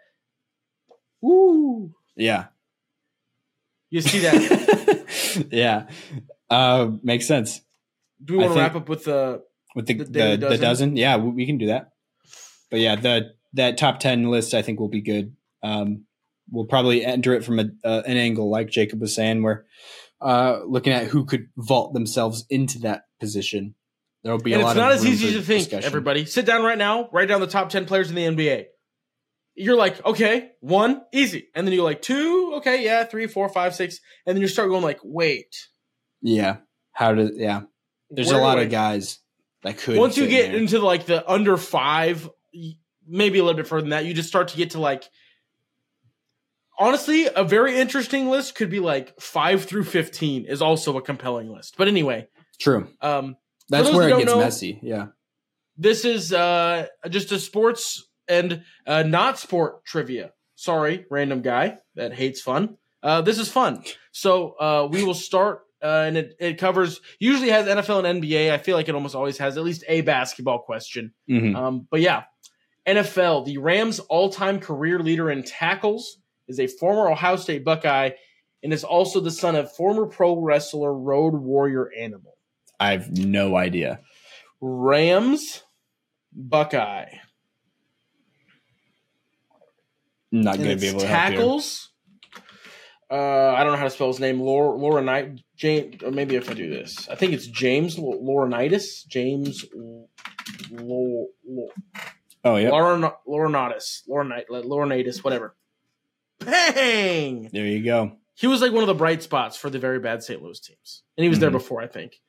ooh, 1.24 1.92
yeah. 2.14 2.46
you 3.90 4.00
see 4.02 4.20
that? 4.20 5.46
yeah. 5.50 5.88
Uh, 6.48 6.92
makes 7.02 7.26
sense. 7.26 7.60
Do 8.24 8.34
we 8.34 8.38
want 8.38 8.52
to 8.54 8.58
wrap 8.60 8.76
up 8.76 8.88
with 8.88 9.04
the? 9.04 9.42
With 9.76 9.86
the, 9.86 9.94
The 9.94 10.04
the, 10.04 10.10
the, 10.10 10.36
Dozen? 10.38 10.60
dozen? 10.60 10.96
Yeah, 10.96 11.18
we, 11.18 11.30
we 11.30 11.46
can 11.46 11.58
do 11.58 11.66
that. 11.66 11.90
But 12.70 12.80
yeah, 12.80 12.96
the 12.96 13.34
that 13.52 13.78
top 13.78 14.00
10 14.00 14.28
list 14.30 14.54
I 14.54 14.62
think 14.62 14.80
will 14.80 14.88
be 14.88 15.02
good. 15.02 15.36
Um, 15.62 16.06
we'll 16.50 16.64
probably 16.64 17.04
enter 17.04 17.34
it 17.34 17.44
from 17.44 17.60
a, 17.60 17.66
uh, 17.84 18.02
an 18.06 18.16
angle 18.16 18.50
like 18.50 18.70
Jacob 18.70 19.00
was 19.00 19.14
saying 19.14 19.42
where 19.42 19.66
uh, 20.20 20.60
looking 20.66 20.92
at 20.92 21.06
who 21.06 21.24
could 21.26 21.48
vault 21.56 21.92
themselves 21.92 22.44
into 22.50 22.78
that 22.80 23.02
position. 23.20 23.74
There'll 24.24 24.38
be 24.40 24.54
And 24.54 24.62
a 24.62 24.64
lot 24.64 24.70
it's 24.72 24.78
not 24.78 24.92
of 24.92 24.98
as 24.98 25.06
easy 25.06 25.32
to 25.34 25.42
think. 25.42 25.64
discussion. 25.64 25.86
Everybody, 25.86 26.24
sit 26.24 26.46
down 26.46 26.64
right 26.64 26.78
now. 26.78 27.08
Write 27.12 27.28
down 27.28 27.40
the 27.40 27.46
top 27.46 27.68
ten 27.68 27.84
players 27.84 28.08
in 28.10 28.16
the 28.16 28.24
NBA. 28.24 28.64
You're 29.54 29.76
like, 29.76 30.04
okay, 30.04 30.50
one, 30.60 31.02
easy, 31.12 31.48
and 31.54 31.66
then 31.66 31.72
you're 31.74 31.84
like, 31.84 32.02
two, 32.02 32.54
okay, 32.56 32.84
yeah, 32.84 33.04
three, 33.04 33.26
four, 33.26 33.48
five, 33.48 33.74
six, 33.74 34.00
and 34.26 34.34
then 34.36 34.42
you 34.42 34.48
start 34.48 34.68
going 34.68 34.82
like, 34.82 35.00
wait. 35.02 35.54
Yeah. 36.20 36.56
How 36.92 37.14
to 37.14 37.30
yeah. 37.34 37.62
There's 38.10 38.28
where 38.28 38.38
a 38.38 38.42
lot 38.42 38.58
of 38.58 38.70
guys 38.70 39.18
that 39.62 39.78
could 39.78 39.96
Once 39.98 40.16
you 40.16 40.26
get 40.28 40.50
there. 40.52 40.56
into 40.60 40.78
like 40.78 41.06
the 41.06 41.28
under 41.30 41.56
five, 41.56 42.28
maybe 43.06 43.38
a 43.38 43.42
little 43.44 43.56
bit 43.56 43.66
further 43.66 43.82
than 43.82 43.90
that, 43.90 44.04
you 44.04 44.14
just 44.14 44.28
start 44.28 44.48
to 44.48 44.56
get 44.56 44.70
to 44.70 44.80
like. 44.80 45.04
Honestly, 46.78 47.26
a 47.34 47.42
very 47.42 47.78
interesting 47.78 48.28
list 48.28 48.54
could 48.54 48.68
be 48.68 48.80
like 48.80 49.18
five 49.20 49.64
through 49.64 49.84
fifteen 49.84 50.44
is 50.44 50.60
also 50.60 50.98
a 50.98 51.02
compelling 51.02 51.50
list. 51.50 51.74
But 51.78 51.88
anyway, 51.88 52.28
True. 52.60 52.88
um, 53.00 53.36
That's 53.70 53.90
where 53.90 54.08
it 54.10 54.18
gets 54.18 54.26
know- 54.30 54.38
messy. 54.40 54.78
Yeah. 54.82 55.06
this 55.78 56.04
is 56.04 56.32
uh 56.32 56.86
just 57.08 57.32
a 57.32 57.38
sports 57.38 58.06
and 58.28 58.62
uh 58.86 59.02
not 59.02 59.38
sport 59.38 59.84
trivia 59.84 60.32
sorry 60.54 61.04
random 61.10 61.42
guy 61.42 61.76
that 61.96 62.14
hates 62.14 62.40
fun 62.40 62.78
uh 63.02 63.20
this 63.20 63.38
is 63.38 63.50
fun 63.52 63.84
so 64.10 64.52
uh 64.58 64.88
we 64.90 65.04
will 65.04 65.12
start 65.14 65.65
uh, 65.86 66.04
and 66.06 66.16
it, 66.16 66.36
it 66.40 66.58
covers 66.58 67.00
usually 67.18 67.50
has 67.50 67.66
nfl 67.66 68.04
and 68.04 68.22
nba 68.22 68.50
i 68.50 68.58
feel 68.58 68.76
like 68.76 68.88
it 68.88 68.94
almost 68.94 69.14
always 69.14 69.38
has 69.38 69.56
at 69.56 69.64
least 69.64 69.84
a 69.88 70.00
basketball 70.02 70.58
question 70.58 71.12
Mhm. 71.28 71.54
um 71.56 71.86
but 71.90 72.00
yeah 72.00 72.24
nfl 72.86 73.44
the 73.44 73.58
rams 73.58 73.98
all-time 74.00 74.58
career 74.60 74.98
leader 74.98 75.30
in 75.30 75.42
tackles 75.42 76.18
is 76.48 76.58
a 76.60 76.66
former 76.66 77.10
ohio 77.10 77.36
state 77.36 77.64
buckeye 77.64 78.10
and 78.62 78.72
is 78.72 78.84
also 78.84 79.20
the 79.20 79.30
son 79.30 79.54
of 79.54 79.70
former 79.74 80.06
pro 80.06 80.38
wrestler 80.40 80.92
road 80.92 81.34
warrior 81.34 81.90
animal 81.96 82.32
I 82.78 82.92
have 82.92 83.10
no 83.16 83.56
idea. 83.56 84.00
rams 84.60 85.62
buckeye 86.32 87.06
not 90.32 90.56
going 90.58 90.70
to 90.70 90.76
be 90.76 90.88
able 90.88 91.00
to 91.00 91.06
tackles. 91.06 91.90
Uh, 93.10 93.54
I 93.56 93.62
don't 93.62 93.72
know 93.72 93.78
how 93.78 93.84
to 93.84 93.90
spell 93.90 94.08
his 94.08 94.18
name. 94.20 94.40
Laura, 94.40 94.76
Laura 94.76 95.00
Knight, 95.02 95.40
James, 95.56 96.02
or 96.02 96.10
maybe 96.10 96.34
if 96.34 96.50
I 96.50 96.54
do 96.54 96.68
this, 96.68 97.08
I 97.08 97.14
think 97.14 97.32
it's 97.32 97.46
James 97.46 97.96
Laurinaitis. 97.96 99.06
James 99.06 99.64
L- 99.76 100.08
L- 100.78 101.26
L- 101.48 101.68
Oh, 102.44 102.56
yeah. 102.56 102.70
Laurin- 102.70 103.10
Laurinaitis, 103.28 104.02
Laurinait- 104.08 104.48
Laurinaitis, 104.48 105.24
whatever. 105.24 105.56
Bang! 106.40 107.48
There 107.52 107.66
you 107.66 107.84
go. 107.84 108.12
He 108.34 108.46
was 108.46 108.60
like 108.60 108.72
one 108.72 108.82
of 108.82 108.86
the 108.88 108.94
bright 108.94 109.22
spots 109.22 109.56
for 109.56 109.70
the 109.70 109.78
very 109.78 109.98
bad 109.98 110.22
St. 110.22 110.42
Louis 110.42 110.60
teams, 110.60 111.02
and 111.16 111.22
he 111.24 111.28
was 111.28 111.38
there 111.38 111.48
Mhm. 111.50 111.54
before, 111.54 111.82
I 111.82 111.86
think. 111.86 112.20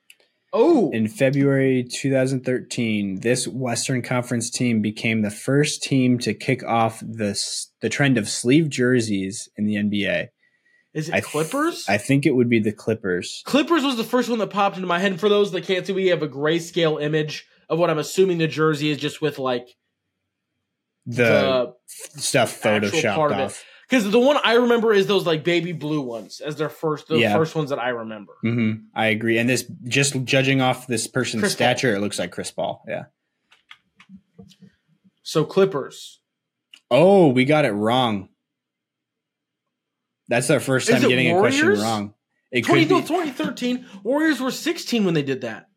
Oh, 0.52 0.90
In 0.92 1.08
February 1.08 1.84
2013, 1.84 3.20
this 3.20 3.46
Western 3.46 4.00
Conference 4.00 4.48
team 4.50 4.80
became 4.80 5.20
the 5.20 5.30
first 5.30 5.82
team 5.82 6.18
to 6.20 6.32
kick 6.32 6.64
off 6.64 7.00
the 7.00 7.38
the 7.82 7.90
trend 7.90 8.16
of 8.16 8.28
sleeve 8.30 8.70
jerseys 8.70 9.48
in 9.58 9.66
the 9.66 9.74
NBA. 9.76 10.28
Is 10.98 11.08
it 11.08 11.14
I 11.14 11.20
th- 11.20 11.30
Clippers? 11.30 11.84
I 11.88 11.96
think 11.98 12.26
it 12.26 12.34
would 12.34 12.48
be 12.48 12.58
the 12.58 12.72
Clippers. 12.72 13.42
Clippers 13.46 13.84
was 13.84 13.96
the 13.96 14.04
first 14.04 14.28
one 14.28 14.38
that 14.40 14.50
popped 14.50 14.76
into 14.76 14.88
my 14.88 14.98
head. 14.98 15.12
And 15.12 15.20
for 15.20 15.28
those 15.28 15.52
that 15.52 15.64
can't 15.64 15.86
see, 15.86 15.92
we 15.92 16.08
have 16.08 16.22
a 16.22 16.28
grayscale 16.28 17.00
image 17.00 17.46
of 17.68 17.78
what 17.78 17.88
I'm 17.90 17.98
assuming 17.98 18.38
the 18.38 18.48
jersey 18.48 18.90
is, 18.90 18.98
just 18.98 19.20
with 19.22 19.38
like 19.38 19.68
The, 21.06 21.74
the 22.14 22.20
stuff 22.20 22.60
photoshopped 22.60 23.14
part 23.14 23.32
of 23.32 23.38
it. 23.38 23.42
off. 23.44 23.64
because 23.88 24.10
the 24.10 24.18
one 24.18 24.38
I 24.42 24.54
remember 24.54 24.92
is 24.92 25.06
those 25.06 25.24
like 25.26 25.44
baby 25.44 25.72
blue 25.72 26.00
ones 26.00 26.40
as 26.40 26.56
their 26.56 26.68
first, 26.68 27.08
the 27.08 27.18
Yeah. 27.18 27.34
first 27.34 27.54
ones 27.54 27.70
that 27.70 27.78
I 27.78 27.90
remember. 27.90 28.32
hmm 28.42 28.72
I 28.94 29.06
agree. 29.06 29.38
And 29.38 29.48
this, 29.48 29.64
just 29.84 30.22
judging 30.24 30.60
off 30.60 30.86
this 30.86 31.06
person's 31.06 31.42
Chris 31.42 31.52
stature, 31.52 31.94
it 31.94 32.00
looks 32.00 32.18
like 32.18 32.32
Chris 32.32 32.50
Paul. 32.50 32.82
Yeah. 32.88 33.04
So 35.22 35.44
Clippers. 35.44 36.20
Oh, 36.90 37.28
we 37.28 37.44
got 37.44 37.64
it 37.66 37.72
wrong. 37.72 38.30
That's 40.28 40.50
our 40.50 40.60
first 40.60 40.88
time 40.88 41.00
getting 41.02 41.34
a 41.34 41.38
question 41.40 41.68
wrong. 41.68 42.14
It 42.50 42.64
20, 42.64 42.86
could 42.86 42.88
be. 42.88 43.00
2013 43.02 43.86
Warriors 44.02 44.40
were 44.40 44.50
16 44.50 45.04
when 45.04 45.14
they 45.14 45.22
did 45.22 45.42
that. 45.42 45.68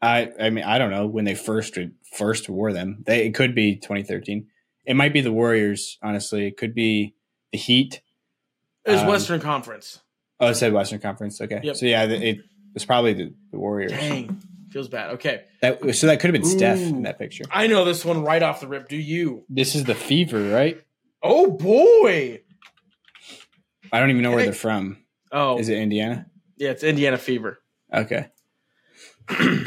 I 0.00 0.30
I 0.40 0.50
mean 0.50 0.64
I 0.64 0.78
don't 0.78 0.90
know 0.90 1.06
when 1.06 1.24
they 1.24 1.34
first 1.34 1.78
first 2.16 2.48
wore 2.48 2.72
them. 2.72 3.04
They 3.06 3.26
it 3.26 3.34
could 3.34 3.54
be 3.54 3.76
2013. 3.76 4.46
It 4.84 4.94
might 4.94 5.12
be 5.12 5.20
the 5.20 5.32
Warriors. 5.32 5.98
Honestly, 6.02 6.46
it 6.46 6.56
could 6.56 6.74
be 6.74 7.14
the 7.52 7.58
Heat. 7.58 8.00
It 8.84 8.92
was 8.92 9.00
Um, 9.02 9.06
Western 9.08 9.40
Conference. 9.40 10.00
Oh, 10.40 10.48
it 10.48 10.54
said 10.56 10.72
Western 10.72 10.98
Conference. 10.98 11.40
Okay, 11.40 11.60
Yep. 11.62 11.76
so 11.76 11.86
yeah, 11.86 12.02
it, 12.04 12.22
it 12.22 12.38
was 12.74 12.84
probably 12.84 13.12
the, 13.12 13.32
the 13.52 13.58
Warriors. 13.60 13.92
Dang, 13.92 14.42
feels 14.72 14.88
bad. 14.88 15.12
Okay, 15.12 15.44
That 15.60 15.94
so 15.94 16.08
that 16.08 16.18
could 16.18 16.34
have 16.34 16.42
been 16.42 16.50
Steph 16.50 16.80
in 16.80 17.02
that 17.02 17.16
picture. 17.18 17.44
I 17.48 17.68
know 17.68 17.84
this 17.84 18.04
one 18.04 18.24
right 18.24 18.42
off 18.42 18.60
the 18.60 18.66
rip. 18.66 18.88
Do 18.88 18.96
you? 18.96 19.44
This 19.48 19.76
is 19.76 19.84
the 19.84 19.94
Fever, 19.94 20.50
right? 20.50 20.82
Oh 21.22 21.52
boy. 21.52 22.41
I 23.92 24.00
don't 24.00 24.10
even 24.10 24.22
know 24.22 24.30
where 24.30 24.44
they're 24.44 24.52
from. 24.54 24.98
Oh, 25.30 25.58
Is 25.58 25.68
it 25.68 25.76
Indiana? 25.78 26.26
yeah, 26.56 26.70
it's 26.70 26.82
Indiana 26.82 27.18
Fever. 27.18 27.60
Okay. 27.92 28.28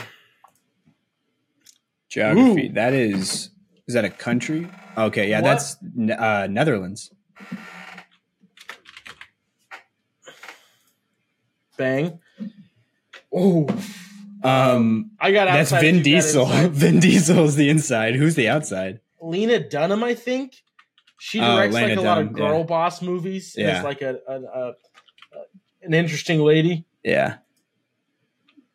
Geography. 2.10 2.68
Ooh. 2.68 2.74
That 2.74 2.94
is. 2.94 3.50
Is 3.88 3.94
that 3.94 4.06
a 4.06 4.10
country? 4.10 4.68
Okay, 4.98 5.30
yeah, 5.30 5.42
What? 5.42 5.50
that's 5.50 5.78
uh, 6.20 6.48
Netherlands. 6.50 7.12
Bang. 11.78 12.20
Oh, 13.34 13.68
Um, 14.44 15.12
I 15.20 15.32
got 15.32 15.46
that's 15.46 15.72
Vin 15.82 16.02
Diesel. 16.02 16.46
inside. 16.46 16.72
Vin 16.72 17.00
Diesel's 17.00 17.56
the 17.56 17.70
inside. 17.70 18.16
Who's 18.16 18.36
the 18.36 18.48
outside? 18.48 19.02
Lena 19.22 19.60
Dunham, 19.68 20.04
I 20.04 20.14
think. 20.14 20.56
She 21.18 21.40
Oh, 21.40 21.56
directs 21.56 21.74
like 21.74 21.88
Lena 21.90 22.02
a 22.02 22.04
lot 22.04 22.22
of 22.22 22.34
girl 22.34 22.60
yeah. 22.60 22.66
boss 22.66 23.02
movies. 23.02 23.56
Yeah. 23.58 23.78
Is 23.80 23.84
like 23.84 24.02
a, 24.02 24.18
a, 24.28 24.34
a, 24.42 24.74
an 25.84 25.94
interesting 25.94 26.40
lady. 26.42 26.86
Yeah. 27.04 27.38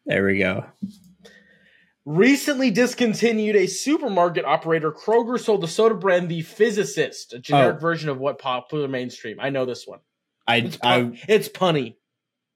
There 0.06 0.24
we 0.24 0.38
go. 0.38 0.64
Recently 2.06 2.70
discontinued 2.70 3.56
a 3.56 3.66
supermarket 3.66 4.44
operator. 4.44 4.90
Kroger 4.90 5.38
sold 5.38 5.60
the 5.60 5.68
soda 5.68 5.94
brand 5.94 6.28
The 6.28 6.40
Physicist, 6.42 7.34
a 7.34 7.38
generic 7.38 7.76
Oh. 7.76 7.80
version 7.80 8.08
of 8.08 8.18
what 8.18 8.38
popular 8.38 8.88
mainstream. 8.88 9.38
I 9.38 9.50
know 9.50 9.66
this 9.66 9.86
one. 9.86 10.00
I, 10.46 10.56
It's, 10.56 10.78
I 10.82 11.02
pun- 11.02 11.18
it's 11.28 11.48
punny. 11.48 11.96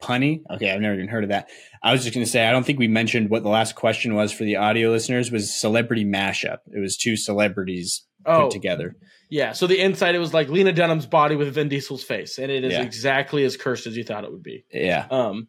punny. 0.03 0.43
Okay, 0.51 0.70
I've 0.70 0.80
never 0.80 0.95
even 0.95 1.09
heard 1.09 1.24
of 1.24 1.30
that. 1.30 1.51
I 1.82 1.93
was 1.93 2.03
just 2.03 2.14
going 2.14 2.24
to 2.24 2.30
say 2.30 2.47
I 2.47 2.51
don't 2.51 2.64
think 2.64 2.78
we 2.78 2.89
mentioned 2.89 3.28
what 3.28 3.43
the 3.43 3.51
last 3.51 3.74
question 3.76 4.14
was 4.14 4.32
for 4.32 4.45
the 4.45 4.57
audio 4.57 4.91
listeners 4.91 5.30
was 5.30 5.55
celebrity 5.55 6.05
mashup. 6.05 6.59
It 6.74 6.80
was 6.80 6.97
two 6.97 7.16
celebrities 7.16 8.07
Oh, 8.26 8.45
put 8.45 8.51
together. 8.53 8.97
Yeah. 9.29 9.53
So 9.53 9.66
the 9.66 9.79
inside, 9.81 10.14
it 10.14 10.18
was 10.18 10.33
like 10.35 10.49
Lena 10.49 10.72
Dunham's 10.72 11.07
body 11.07 11.37
with 11.37 11.53
Vin 11.55 11.68
Diesel's 11.68 12.03
face, 12.05 12.39
and 12.39 12.51
it 12.51 12.64
is 12.64 12.72
Yeah. 12.72 12.83
exactly 12.83 13.45
as 13.45 13.57
cursed 13.57 13.87
as 13.87 13.97
you 13.97 14.05
thought 14.05 14.25
it 14.25 14.33
would 14.33 14.43
be. 14.43 14.64
Yeah, 14.72 15.07
Um, 15.11 15.49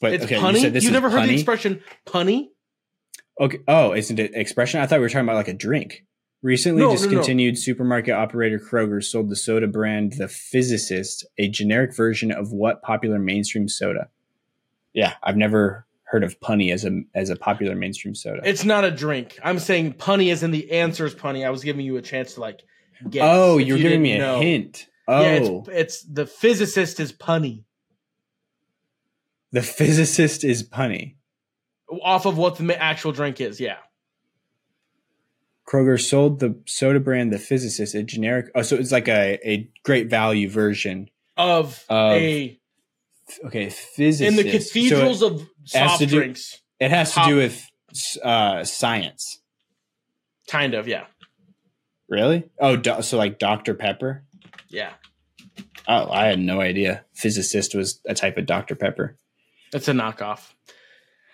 but 0.00 0.12
it's 0.14 0.24
okay, 0.24 0.36
punny. 0.36 0.54
you 0.54 0.60
said 0.60 0.72
this 0.72 0.84
you 0.84 0.90
never 0.90 1.10
heard 1.10 1.28
the 1.28 1.34
expression 1.34 1.82
punny? 2.06 2.48
Okay. 3.40 3.58
Oh, 3.66 3.94
isn't 3.94 4.18
it 4.18 4.32
expression? 4.34 4.80
I 4.80 4.86
thought 4.86 4.98
we 4.98 5.02
were 5.04 5.08
talking 5.08 5.24
about 5.26 5.36
like 5.36 5.48
a 5.48 5.54
drink. 5.54 6.04
Recently 6.42 6.80
No, 6.80 6.86
no, 6.88 6.92
no. 6.94 6.96
discontinued 6.98 7.58
supermarket 7.58 8.14
operator 8.14 8.58
Kroger 8.58 9.02
sold 9.04 9.28
the 9.28 9.36
soda 9.36 9.66
brand 9.66 10.14
The 10.14 10.26
Physicist, 10.28 11.26
a 11.36 11.48
generic 11.48 11.94
version 11.94 12.32
of 12.32 12.50
what 12.52 12.80
popular 12.82 13.18
mainstream 13.18 13.68
soda? 13.68 14.08
Yeah, 14.94 15.14
I've 15.22 15.36
never 15.36 15.86
heard 16.10 16.24
of 16.24 16.38
punny 16.40 16.72
as 16.72 16.84
a 16.84 17.00
as 17.14 17.30
a 17.30 17.36
popular 17.36 17.74
mainstream 17.74 18.14
soda. 18.14 18.40
It's 18.44 18.64
not 18.64 18.84
a 18.84 18.90
drink. 18.90 19.38
I'm 19.44 19.58
saying 19.58 19.94
punny 19.94 20.32
as 20.32 20.42
in 20.42 20.50
the 20.50 20.70
answer 20.72 21.06
is 21.06 21.14
punny. 21.14 21.46
I 21.46 21.50
was 21.50 21.62
giving 21.64 21.84
you 21.84 21.96
a 21.96 22.02
chance 22.02 22.34
to 22.34 22.40
like 22.40 22.62
guess. 23.08 23.22
oh, 23.24 23.58
you're 23.58 23.76
you 23.76 23.82
giving 23.82 24.02
me 24.02 24.12
a 24.14 24.18
know. 24.18 24.40
hint. 24.40 24.86
Oh, 25.08 25.22
Yeah, 25.22 25.28
it's, 25.32 25.48
oh. 25.48 25.64
it's 25.68 26.02
the 26.04 26.26
physicist 26.26 27.00
is 27.00 27.12
punny 27.12 27.64
the 29.52 29.62
physicist 29.62 30.44
is 30.44 30.62
punny. 30.68 31.16
off 32.02 32.24
of 32.26 32.38
what 32.38 32.56
the 32.56 32.80
actual 32.82 33.12
drink 33.12 33.40
is. 33.40 33.58
Yeah. 33.60 33.78
Kroger 35.68 36.00
sold 36.00 36.40
the 36.40 36.60
soda 36.66 36.98
brand 37.00 37.32
The 37.32 37.38
Physicist, 37.38 37.94
a 37.94 38.02
generic. 38.02 38.46
Oh, 38.54 38.62
so 38.62 38.76
it's 38.76 38.90
like 38.92 39.08
a, 39.08 39.38
a 39.48 39.68
great 39.84 40.08
value 40.10 40.48
version. 40.48 41.08
Of, 41.36 41.84
Of- 41.88 42.12
a 42.12 42.59
Okay, 43.46 43.68
physicist. 43.70 44.20
in 44.22 44.36
the 44.36 44.58
So 44.60 44.80
cathedrals 44.90 45.22
of 45.22 45.48
soft 45.64 45.98
to 46.00 46.06
do- 46.06 46.16
drinks. 46.18 46.60
it, 46.78 46.86
it 46.86 46.90
has 46.90 47.14
to 47.14 47.22
do 47.26 47.36
with 47.36 47.64
uh, 48.22 48.64
science. 48.64 49.40
Kind 50.48 50.74
of, 50.74 50.88
yeah. 50.88 51.04
Really? 52.08 52.44
Oh, 52.58 52.76
do, 52.76 53.02
so 53.02 53.16
like 53.18 53.38
Dr. 53.38 53.74
Pepper? 53.74 54.24
Yeah. 54.68 54.90
Oh, 55.86 56.10
I 56.10 56.26
had 56.26 56.38
no 56.40 56.60
idea. 56.60 57.04
Physicist 57.14 57.74
was 57.74 58.00
a 58.06 58.14
type 58.14 58.36
of 58.36 58.46
Dr. 58.46 58.74
Pepper. 58.74 59.16
It's 59.72 59.88
a 59.88 59.92
knockoff. 59.92 60.52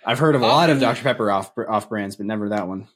I've 0.04 0.18
heard 0.18 0.34
of 0.34 0.42
a 0.42 0.46
lot 0.46 0.68
of 0.70 0.76
Um, 0.76 0.80
Dr. 0.82 1.02
Pepper 1.02 1.30
off 1.30 1.52
off 1.68 1.88
brands, 1.88 2.16
but 2.16 2.26
never 2.26 2.50
that 2.50 2.68
one. 2.68 2.88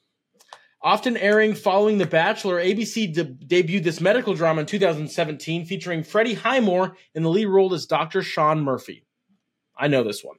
Often 0.83 1.17
airing 1.17 1.53
following 1.53 1.99
The 1.99 2.07
Bachelor, 2.07 2.55
ABC 2.55 3.13
de- 3.13 3.23
debuted 3.25 3.83
this 3.83 4.01
medical 4.01 4.33
drama 4.33 4.61
in 4.61 4.65
2017 4.67 5.65
featuring 5.65 6.03
Freddie 6.03 6.33
Highmore 6.33 6.97
in 7.13 7.21
the 7.21 7.29
lead 7.29 7.45
role 7.45 7.73
as 7.75 7.85
Dr. 7.85 8.23
Sean 8.23 8.61
Murphy. 8.63 9.05
I 9.77 9.87
know 9.87 10.03
this 10.03 10.23
one. 10.23 10.37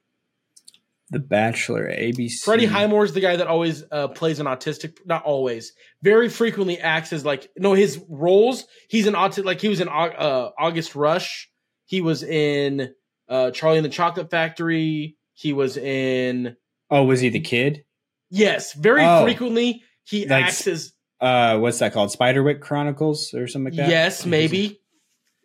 The 1.11 1.21
Bachelor, 1.21 1.87
ABC. 1.89 2.41
Freddie 2.43 2.67
Highmore 2.67 3.05
is 3.05 3.13
the 3.13 3.21
guy 3.21 3.37
that 3.37 3.47
always 3.47 3.85
uh, 3.93 4.09
plays 4.09 4.41
an 4.41 4.47
autistic, 4.47 4.97
not 5.05 5.23
always, 5.25 5.75
very 6.03 6.29
frequently 6.29 6.79
acts 6.79 7.13
as 7.13 7.25
like, 7.25 7.49
no, 7.57 7.75
his 7.75 8.03
roles, 8.09 8.65
he's 8.89 9.07
an 9.07 9.15
autistic, 9.15 9.45
like 9.45 9.61
he 9.61 9.69
was 9.69 9.81
in 9.81 9.89
uh, 9.89 10.51
August 10.59 10.95
Rush. 10.97 11.51
He 11.85 12.01
was 12.01 12.23
in 12.25 12.95
uh, 13.29 13.51
Charlie 13.51 13.77
and 13.79 13.85
the 13.85 13.91
Chocolate 13.91 14.31
Factory. 14.31 15.17
He 15.35 15.53
was 15.53 15.77
in, 15.77 16.57
Oh, 16.91 17.05
was 17.05 17.21
he 17.21 17.29
the 17.29 17.41
kid? 17.41 17.85
yes, 18.31 18.73
very 18.73 19.05
Oh. 19.05 19.23
frequently 19.23 19.83
he 20.05 20.27
Like 20.27 20.45
acts 20.47 20.67
as, 20.67 20.93
Uh, 21.21 21.59
what's 21.59 21.79
that 21.79 21.93
called? 21.93 22.11
Spiderwick 22.11 22.61
Chronicles 22.61 23.33
or 23.35 23.47
something 23.47 23.73
like 23.73 23.77
that? 23.87 23.91
yes, 23.91 24.27
maybe. 24.27 24.81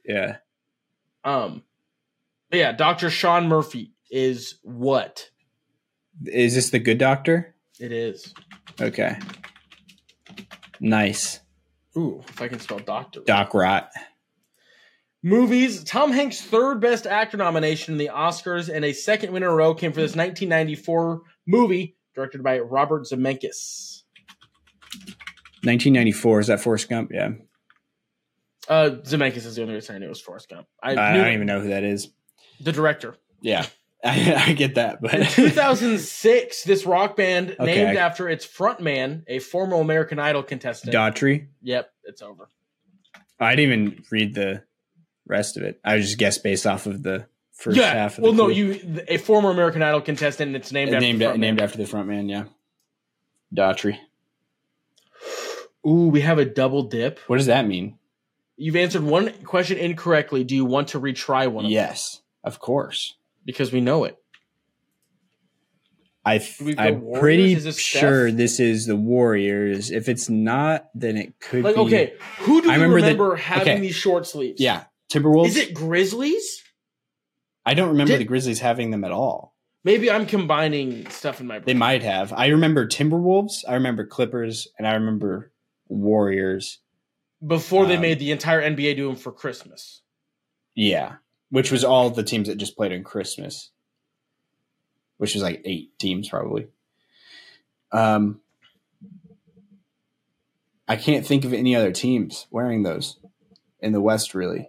Yeah. 0.05 0.37
Um, 1.23 1.63
yeah, 2.51 2.71
Dr. 2.71 3.09
Sean 3.09 3.47
Murphy 3.47 3.91
is 4.09 4.59
what 4.63 5.29
Is 6.25 6.55
this 6.55 6.69
the 6.71 6.79
good 6.79 6.97
doctor? 6.97 7.53
it 7.79 7.91
is. 7.91 8.33
Okay. 8.81 9.17
Nice. 10.79 11.39
Ooh, 11.97 12.23
if 12.27 12.41
I 12.41 12.47
can 12.47 12.59
spell 12.59 12.79
doctor. 12.79 13.21
Doc 13.25 13.53
Rot. 13.53 13.89
Movies. 15.23 15.83
Tom 15.83 16.11
Hanks' 16.11 16.41
third 16.41 16.79
best 16.79 17.05
actor 17.07 17.37
nomination 17.37 17.93
in 17.93 17.97
the 17.97 18.09
Oscars 18.13 18.69
and 18.73 18.85
a 18.85 18.93
second 18.93 19.33
win 19.33 19.43
in 19.43 19.49
a 19.49 19.53
row 19.53 19.73
came 19.73 19.91
for 19.91 19.99
this 20.01 20.15
1994 20.15 21.21
movie 21.47 21.97
directed 22.15 22.43
by 22.43 22.59
Robert 22.59 23.03
Zemeckis. 23.03 23.96
1994. 25.63 26.39
Is 26.39 26.47
that 26.47 26.61
Forrest 26.61 26.89
Gump? 26.89 27.11
Yeah. 27.13 27.31
Uh, 28.67 28.97
Zemeckis 29.03 29.45
is 29.45 29.55
the 29.55 29.61
only 29.61 29.75
reason 29.75 29.95
I 29.95 29.99
knew 29.99 30.05
it 30.07 30.09
was 30.09 30.21
Forrest 30.21 30.49
Gump. 30.49 30.67
I, 30.83 30.91
I, 30.91 31.13
don't 31.15 31.33
even 31.33 31.47
know 31.47 31.61
who 31.61 31.69
that 31.69 31.83
is. 31.83 32.09
the 32.59 32.71
director. 32.71 33.15
Yeah. 33.41 33.65
I, 34.03 34.43
I 34.49 34.53
get 34.53 34.75
that, 34.75 34.99
In 35.01 35.09
but 35.09 35.29
2006, 35.29 36.63
this 36.63 36.85
rock 36.85 37.15
band 37.15 37.55
Okay, 37.59 37.65
named 37.65 37.97
I- 37.97 38.01
after 38.01 38.29
its 38.29 38.45
frontman, 38.45 39.23
a 39.27 39.39
former 39.39 39.77
American 39.77 40.19
Idol 40.19 40.43
contestant. 40.43 40.93
Daughtry. 40.93 41.47
Yep, 41.63 41.91
it's 42.03 42.21
over. 42.21 42.49
I 43.39 43.55
didn't 43.55 43.71
even 43.71 44.03
read 44.11 44.33
the 44.35 44.63
rest 45.27 45.57
of 45.57 45.63
it. 45.63 45.79
I 45.83 45.97
just 45.97 46.17
guessed 46.17 46.43
based 46.43 46.65
off 46.67 46.85
of 46.85 47.03
the 47.03 47.27
first 47.53 47.77
yeah. 47.77 47.93
half. 47.93 48.17
Of 48.17 48.23
well, 48.23 48.33
no, 48.33 48.47
you 48.49 49.03
a 49.07 49.17
former 49.17 49.49
American 49.49 49.81
Idol 49.81 50.01
contestant, 50.01 50.49
and 50.49 50.55
it's 50.55 50.71
named 50.71 50.93
after 50.93 51.01
named 51.01 51.21
the 51.21 51.25
frontman. 51.25 51.39
named 51.39 51.61
after 51.61 51.77
the 51.77 51.85
front 51.85 52.07
man. 52.07 52.29
Yeah, 52.29 52.45
Daughtry. 53.55 53.97
Ooh, 55.85 56.09
we 56.09 56.21
have 56.21 56.37
a 56.39 56.45
double 56.45 56.83
dip. 56.83 57.19
What 57.27 57.37
does 57.37 57.45
that 57.47 57.67
mean? 57.67 57.97
You've 58.57 58.75
answered 58.75 59.03
one 59.03 59.31
question 59.43 59.77
incorrectly. 59.77 60.43
Do 60.43 60.55
you 60.55 60.65
want 60.65 60.89
to 60.89 60.99
retry 60.99 61.47
one? 61.51 61.65
of 61.65 61.69
them? 61.69 61.71
Yes, 61.71 62.21
of 62.43 62.59
course. 62.59 63.15
because 63.45 63.71
we 63.71 63.79
know 63.81 64.03
it. 64.03 64.17
I 66.25 66.45
we 66.61 66.73
go 66.75 66.83
I'm 66.83 67.01
Warriors? 67.01 67.19
pretty 67.21 67.53
Is 67.53 67.63
this 67.63 67.81
Steph? 67.81 67.99
sure 68.01 68.31
this 68.31 68.59
is 68.59 68.85
the 68.85 68.97
Warriors. 68.97 69.91
If 69.91 70.09
it's 70.09 70.27
not, 70.29 70.89
then 70.93 71.15
it 71.15 71.39
could 71.39 71.63
Like, 71.63 71.75
be. 71.75 71.81
okay, 71.81 72.13
who 72.39 72.61
do 72.61 72.69
I 72.69 72.73
remember 72.73 72.95
remember, 72.97 73.29
that- 73.35 73.39
having 73.39 73.61
okay. 73.75 73.79
these 73.79 73.95
short 73.95 74.27
sleeves? 74.27 74.59
Yeah, 74.59 74.83
Timberwolves. 75.09 75.47
Is 75.47 75.55
it 75.57 75.73
Grizzlies? 75.73 76.63
I 77.65 77.73
don't 77.75 77.89
remember 77.89 78.11
Did- 78.13 78.19
the 78.21 78.25
Grizzlies 78.25 78.59
having 78.59 78.91
them 78.91 79.05
at 79.05 79.11
all. 79.11 79.55
Maybe 79.85 80.11
I'm 80.11 80.25
combining 80.25 81.09
stuff 81.09 81.39
in 81.39 81.47
my 81.47 81.59
They 81.59 81.73
might 81.73 82.03
have. 82.03 82.33
I 82.33 82.47
remember 82.47 82.85
Timberwolves. 82.85 83.63
I 83.65 83.75
remember 83.75 84.05
Clippers, 84.05 84.67
and 84.77 84.85
I 84.85 84.95
remember 84.95 85.53
Warriors. 85.89 86.79
before 87.45 87.85
they 87.85 87.95
Um, 87.95 88.01
made 88.01 88.17
the 88.19 88.31
entire 88.31 88.61
NBA 88.61 88.95
do 88.95 89.07
them 89.07 89.15
for 89.15 89.31
Christmas. 89.31 90.01
Yeah, 90.75 91.17
which 91.49 91.71
was 91.71 91.83
all 91.83 92.09
the 92.09 92.23
teams 92.23 92.47
that 92.47 92.57
just 92.57 92.75
played 92.75 92.91
on 92.93 93.03
Christmas, 93.03 93.71
which 95.17 95.33
was 95.35 95.43
like 95.43 95.61
eight 95.65 95.97
teams 95.99 96.29
probably. 96.29 96.67
Um, 97.91 98.41
I 100.87 100.95
can't 100.95 101.25
think 101.25 101.45
of 101.45 101.53
any 101.53 101.75
other 101.75 101.91
teams 101.91 102.47
wearing 102.49 102.83
those 102.83 103.17
in 103.81 103.91
the 103.91 104.01
West, 104.01 104.33
really, 104.33 104.67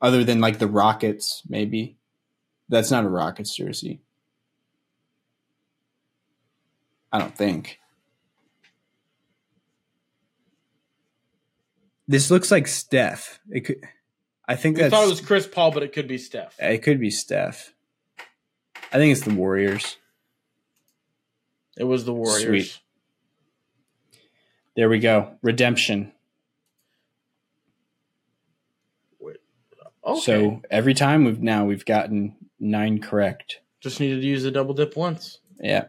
other 0.00 0.22
than 0.24 0.40
like 0.40 0.58
the 0.58 0.68
Rockets, 0.68 1.42
maybe. 1.48 1.96
That's 2.68 2.90
not 2.90 3.04
a 3.04 3.08
Rockets 3.08 3.54
jersey. 3.56 4.00
I 7.12 7.18
don't 7.18 7.36
think. 7.36 7.78
This 12.08 12.30
looks 12.30 12.50
like 12.50 12.66
Steph. 12.66 13.40
It 13.50 13.60
could. 13.60 13.76
I 14.48 14.54
think 14.54 14.78
We 14.78 14.88
thought 14.88 15.06
it 15.06 15.10
was 15.10 15.20
Chris 15.20 15.46
Paul, 15.46 15.72
but 15.72 15.82
it 15.82 15.92
could 15.92 16.06
be 16.06 16.18
Steph. 16.18 16.54
It 16.58 16.78
could 16.78 17.00
be 17.00 17.10
Steph. 17.10 17.72
I 18.92 18.98
think 18.98 19.10
it's 19.12 19.22
the 19.22 19.34
Warriors. 19.34 19.96
It 21.76 21.84
was 21.84 22.04
the 22.04 22.14
Warriors. 22.14 22.44
Sweet. 22.44 22.80
There 24.76 24.88
we 24.88 25.00
go. 25.00 25.36
Redemption. 25.42 26.12
Okay. 30.06 30.20
So 30.20 30.62
every 30.70 30.94
time 30.94 31.24
we've 31.24 31.42
now 31.42 31.64
we've 31.64 31.84
gotten 31.84 32.36
nine 32.60 33.00
correct. 33.00 33.60
just 33.80 33.98
needed 33.98 34.20
to 34.20 34.26
use 34.26 34.44
the 34.44 34.52
double 34.52 34.72
dip 34.72 34.96
once. 34.96 35.40
Yeah. 35.60 35.86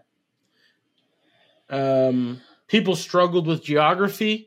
Um, 1.70 2.42
people 2.68 2.96
struggled 2.96 3.46
with 3.46 3.64
geography. 3.64 4.47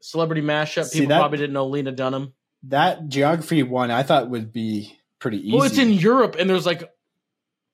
Celebrity 0.00 0.42
mashup. 0.42 0.84
See, 0.84 1.00
People 1.00 1.10
that- 1.10 1.18
probably 1.20 1.38
didn't 1.38 1.52
know 1.54 1.66
Lena 1.66 1.92
Dunham. 1.92 2.32
That 2.64 3.08
geography 3.08 3.62
one 3.62 3.90
I 3.90 4.02
thought 4.02 4.28
would 4.30 4.52
be 4.52 4.98
pretty 5.18 5.38
easy. 5.38 5.56
Well, 5.56 5.62
it's 5.64 5.78
in 5.78 5.92
Europe, 5.92 6.36
and 6.38 6.48
there's 6.48 6.66
like 6.66 6.90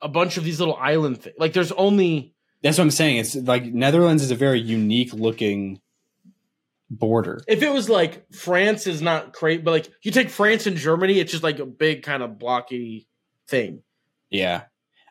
a 0.01 0.09
bunch 0.09 0.37
of 0.37 0.45
these 0.45 0.61
little 0.61 0.77
island 0.77 1.23
things. 1.23 1.35
Like 1.39 1.53
there's 1.55 1.73
only 1.73 2.35
That's 2.63 2.79
what 2.79 2.85
I'm 2.85 2.91
saying. 2.93 3.17
It's 3.19 3.35
like 3.35 3.65
Netherlands 3.65 4.23
is 4.23 4.31
a 4.31 4.37
very 4.37 4.61
unique 4.61 5.13
looking 5.13 5.81
border. 6.91 7.41
if 7.49 7.63
it 7.63 7.73
was 7.73 7.89
like 7.89 8.33
France 8.33 8.87
is 8.87 9.03
not 9.03 9.33
great, 9.33 9.65
but 9.65 9.73
like 9.73 9.89
you 10.03 10.11
take 10.13 10.31
France 10.31 10.67
and 10.67 10.77
Germany, 10.77 11.19
it's 11.19 11.33
just 11.33 11.43
like 11.43 11.59
a 11.59 11.67
big 11.67 12.03
kind 12.03 12.23
of 12.23 12.39
blocky 12.39 13.09
thing. 13.49 13.83
Yeah. 14.31 14.63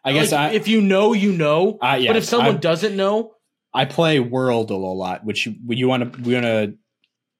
I 0.03 0.13
guess 0.13 0.31
Like, 0.31 0.51
I 0.51 0.55
if 0.55 0.67
you 0.67 0.81
know, 0.81 1.13
you 1.13 1.31
know. 1.33 1.77
I 1.81 1.97
yeah, 1.97 2.11
but 2.11 2.17
if 2.17 2.25
someone 2.25 2.55
I, 2.55 2.59
doesn't 2.59 2.95
know, 2.95 3.33
I 3.73 3.85
play 3.85 4.19
World 4.19 4.71
a 4.71 4.75
lot, 4.75 5.25
which 5.25 5.45
you 5.47 5.55
you 5.67 5.87
want 5.87 6.13
to 6.13 6.21
we 6.21 6.33
want 6.33 6.45
to 6.45 6.75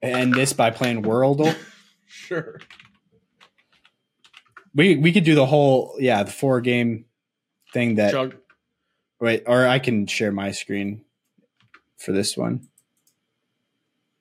end 0.01 0.33
this 0.33 0.53
by 0.53 0.71
playing 0.71 1.03
Worldle. 1.03 1.55
sure. 2.07 2.59
we 4.73 4.95
we 4.97 5.11
could 5.11 5.23
do 5.23 5.35
the 5.35 5.45
whole 5.45 5.95
yeah 5.99 6.23
the 6.23 6.31
four 6.31 6.61
game 6.61 7.05
thing 7.73 7.95
that 7.95 8.11
Jug- 8.11 8.35
Wait, 9.19 9.43
or 9.47 9.65
I 9.65 9.79
can 9.79 10.07
share 10.07 10.31
my 10.31 10.51
screen 10.51 11.03
for 11.97 12.11
this 12.11 12.35
one. 12.35 12.67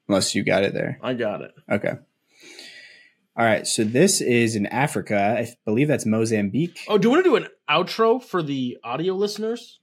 Unless 0.08 0.34
you 0.34 0.44
got 0.44 0.62
it 0.62 0.72
there. 0.72 0.98
I 1.02 1.14
got 1.14 1.40
it. 1.40 1.52
Okay. 1.70 1.94
All 3.36 3.44
right. 3.44 3.66
So 3.66 3.82
this 3.84 4.20
is 4.20 4.54
in 4.54 4.66
Africa. 4.66 5.18
I 5.38 5.48
believe 5.64 5.88
that's 5.88 6.06
Mozambique. 6.06 6.80
Oh, 6.88 6.96
do 6.98 7.06
you 7.08 7.10
want 7.10 7.24
to 7.24 7.30
do 7.30 7.36
an 7.36 7.48
outro 7.68 8.22
for 8.22 8.42
the 8.42 8.78
audio 8.84 9.14
listeners? 9.14 9.80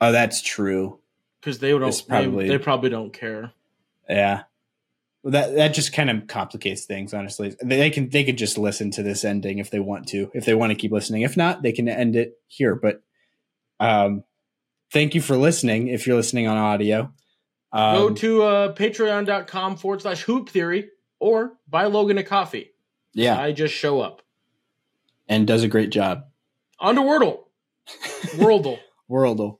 Oh, 0.00 0.10
that's 0.10 0.42
true. 0.42 0.98
Because 1.40 1.60
they 1.60 1.70
don't. 1.70 2.04
Probably- 2.08 2.48
they, 2.48 2.56
they 2.56 2.62
probably 2.62 2.90
don't 2.90 3.12
care. 3.12 3.52
Yeah. 4.08 4.42
That 5.24 5.54
that 5.54 5.68
just 5.68 5.92
kind 5.94 6.10
of 6.10 6.26
complicates 6.26 6.84
things. 6.84 7.14
Honestly, 7.14 7.56
they, 7.62 7.88
can 7.90 8.10
they 8.10 8.24
could 8.24 8.36
just 8.36 8.58
listen 8.58 8.90
to 8.92 9.02
this 9.02 9.24
ending 9.24 9.58
if 9.58 9.70
they 9.70 9.80
want 9.80 10.06
to. 10.08 10.30
If 10.34 10.44
they 10.44 10.54
want 10.54 10.70
to 10.70 10.74
keep 10.76 10.92
listening. 10.92 11.22
If 11.22 11.36
not, 11.36 11.62
they 11.62 11.72
can 11.72 11.88
end 11.88 12.14
it 12.14 12.38
here. 12.46 12.74
But 12.74 13.02
um, 13.80 14.24
thank 14.92 15.14
you 15.14 15.22
for 15.22 15.36
listening. 15.36 15.88
If 15.88 16.06
you're 16.06 16.16
listening 16.16 16.46
on 16.46 16.58
audio, 16.58 17.10
um, 17.72 17.96
Go 17.96 18.10
to 18.10 18.42
uh, 18.42 18.74
patreon.com 18.74 19.76
forward 19.76 20.02
slash 20.02 20.22
hoop 20.22 20.50
theory 20.50 20.90
or 21.18 21.54
buy 21.68 21.84
Logan 21.86 22.18
a 22.18 22.22
coffee. 22.22 22.72
yeah, 23.14 23.40
I 23.40 23.52
just 23.52 23.74
show 23.74 24.00
up. 24.00 24.20
and 25.26 25.46
does 25.46 25.62
a 25.62 25.68
great 25.68 25.88
job. 25.90 26.24
On 26.80 26.94
to 26.96 27.00
Wordle. 27.00 27.44
Worldle. 28.36 28.78
Worldle. 29.10 29.58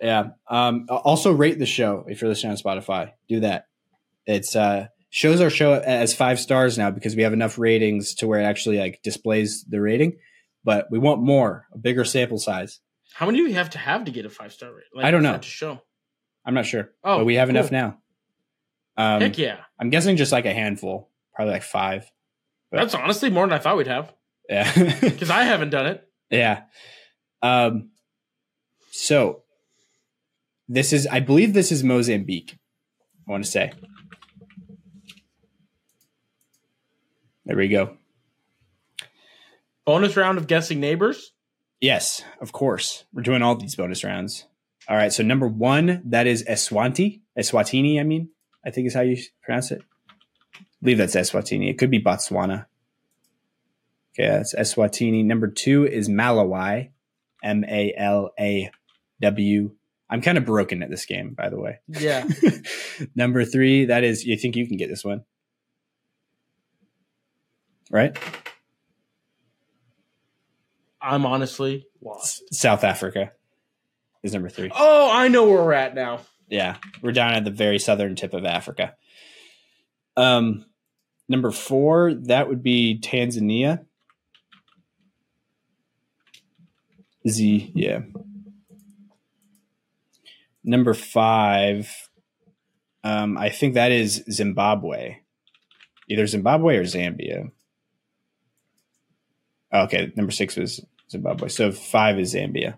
Yeah. 0.00 0.30
Um, 0.48 0.86
also 0.88 1.32
rate 1.32 1.58
the 1.58 1.66
show 1.66 2.04
if 2.08 2.20
you're 2.22 2.28
listening 2.28 2.52
on 2.52 2.56
Spotify. 2.56 3.12
Do 3.28 3.40
that. 3.40 3.66
It's 4.26 4.54
uh 4.56 4.86
shows 5.10 5.40
our 5.40 5.50
show 5.50 5.74
as 5.74 6.14
five 6.14 6.40
stars 6.40 6.78
now 6.78 6.90
because 6.90 7.14
we 7.14 7.22
have 7.22 7.32
enough 7.32 7.58
ratings 7.58 8.14
to 8.14 8.26
where 8.26 8.40
it 8.40 8.44
actually 8.44 8.78
like 8.78 9.00
displays 9.02 9.64
the 9.64 9.80
rating. 9.80 10.18
But 10.64 10.86
we 10.90 10.98
want 10.98 11.20
more, 11.22 11.66
a 11.74 11.78
bigger 11.78 12.04
sample 12.04 12.38
size. 12.38 12.80
How 13.14 13.26
many 13.26 13.38
do 13.38 13.44
you 13.44 13.54
have 13.54 13.70
to 13.70 13.78
have 13.78 14.04
to 14.04 14.10
get 14.12 14.24
a 14.24 14.30
five 14.30 14.52
star 14.52 14.72
rate? 14.72 14.84
Like, 14.94 15.04
I 15.04 15.10
don't 15.10 15.22
know. 15.22 15.36
To 15.36 15.42
show. 15.42 15.80
I'm 16.46 16.54
not 16.54 16.66
sure. 16.66 16.90
Oh, 17.04 17.18
but 17.18 17.24
we 17.24 17.34
have 17.36 17.48
cool. 17.48 17.56
enough 17.56 17.70
now. 17.72 17.98
Um, 18.96 19.20
Heck 19.20 19.38
yeah. 19.38 19.58
I'm 19.78 19.90
guessing 19.90 20.16
just 20.16 20.32
like 20.32 20.44
a 20.46 20.52
handful, 20.52 21.10
probably 21.34 21.52
like 21.54 21.62
five. 21.62 22.10
But- 22.70 22.78
That's 22.78 22.94
honestly 22.94 23.28
more 23.30 23.46
than 23.46 23.52
I 23.52 23.58
thought 23.58 23.76
we'd 23.76 23.86
have 23.86 24.12
Yeah. 24.48 24.70
because 25.00 25.30
I 25.30 25.44
haven't 25.44 25.70
done 25.70 25.86
it. 25.86 26.08
Yeah. 26.30 26.62
Um, 27.42 27.90
so 28.92 29.42
this 30.68 30.92
is, 30.92 31.06
I 31.06 31.20
believe 31.20 31.54
this 31.54 31.72
is 31.72 31.82
Mozambique. 31.84 32.56
I 33.28 33.30
want 33.30 33.44
to 33.44 33.50
say. 33.50 33.72
There 37.44 37.56
we 37.56 37.68
go. 37.68 37.96
Bonus 39.84 40.16
round 40.16 40.38
of 40.38 40.46
guessing 40.46 40.80
neighbors. 40.80 41.32
Yes, 41.80 42.22
of 42.40 42.52
course. 42.52 43.04
We're 43.12 43.22
doing 43.22 43.42
all 43.42 43.56
these 43.56 43.74
bonus 43.74 44.04
rounds. 44.04 44.46
All 44.88 44.96
right. 44.96 45.12
So 45.12 45.22
number 45.22 45.48
one, 45.48 46.02
that 46.06 46.26
is 46.26 46.44
Eswanti. 46.44 47.20
Eswatini, 47.38 47.98
I 47.98 48.04
mean, 48.04 48.28
I 48.64 48.70
think 48.70 48.86
is 48.86 48.94
how 48.94 49.00
you 49.00 49.16
pronounce 49.42 49.72
it. 49.72 49.82
I 50.54 50.64
believe 50.80 50.98
that's 50.98 51.16
Eswatini. 51.16 51.68
It 51.68 51.78
could 51.78 51.90
be 51.90 52.02
Botswana. 52.02 52.66
Okay, 54.14 54.28
that's 54.28 54.54
Eswatini. 54.54 55.24
Number 55.24 55.48
two 55.48 55.86
is 55.86 56.08
Malawi. 56.08 56.90
M 57.42 57.64
A 57.64 57.92
L 57.96 58.30
A 58.38 58.70
W. 59.20 59.72
I'm 60.08 60.20
kind 60.20 60.38
of 60.38 60.44
broken 60.44 60.82
at 60.82 60.90
this 60.90 61.06
game, 61.06 61.34
by 61.34 61.48
the 61.48 61.58
way. 61.58 61.80
Yeah. 61.88 62.28
Number 63.16 63.44
three, 63.44 63.86
that 63.86 64.04
is, 64.04 64.24
you 64.24 64.36
think 64.36 64.56
you 64.56 64.68
can 64.68 64.76
get 64.76 64.90
this 64.90 65.04
one? 65.04 65.24
Right? 67.92 68.18
I'm 71.00 71.26
honestly 71.26 71.86
lost. 72.00 72.42
S- 72.50 72.58
South 72.58 72.84
Africa 72.84 73.32
is 74.22 74.32
number 74.32 74.48
three. 74.48 74.70
Oh, 74.74 75.10
I 75.12 75.28
know 75.28 75.44
where 75.44 75.62
we're 75.62 75.72
at 75.74 75.94
now. 75.94 76.20
Yeah, 76.48 76.78
we're 77.02 77.12
down 77.12 77.34
at 77.34 77.44
the 77.44 77.50
very 77.50 77.78
southern 77.78 78.16
tip 78.16 78.32
of 78.34 78.44
Africa. 78.44 78.94
Um, 80.16 80.64
number 81.28 81.50
four, 81.50 82.14
that 82.14 82.48
would 82.48 82.62
be 82.62 82.98
Tanzania. 83.00 83.84
Z, 87.28 87.72
yeah. 87.74 88.00
Number 90.64 90.94
five, 90.94 92.08
um, 93.04 93.36
I 93.36 93.50
think 93.50 93.74
that 93.74 93.92
is 93.92 94.24
Zimbabwe. 94.30 95.18
Either 96.08 96.26
Zimbabwe 96.26 96.76
or 96.76 96.84
Zambia. 96.84 97.50
Okay, 99.72 100.12
number 100.16 100.32
six 100.32 100.56
was 100.56 100.84
Zimbabwe. 101.10 101.48
So 101.48 101.72
five 101.72 102.18
is 102.18 102.34
Zambia. 102.34 102.74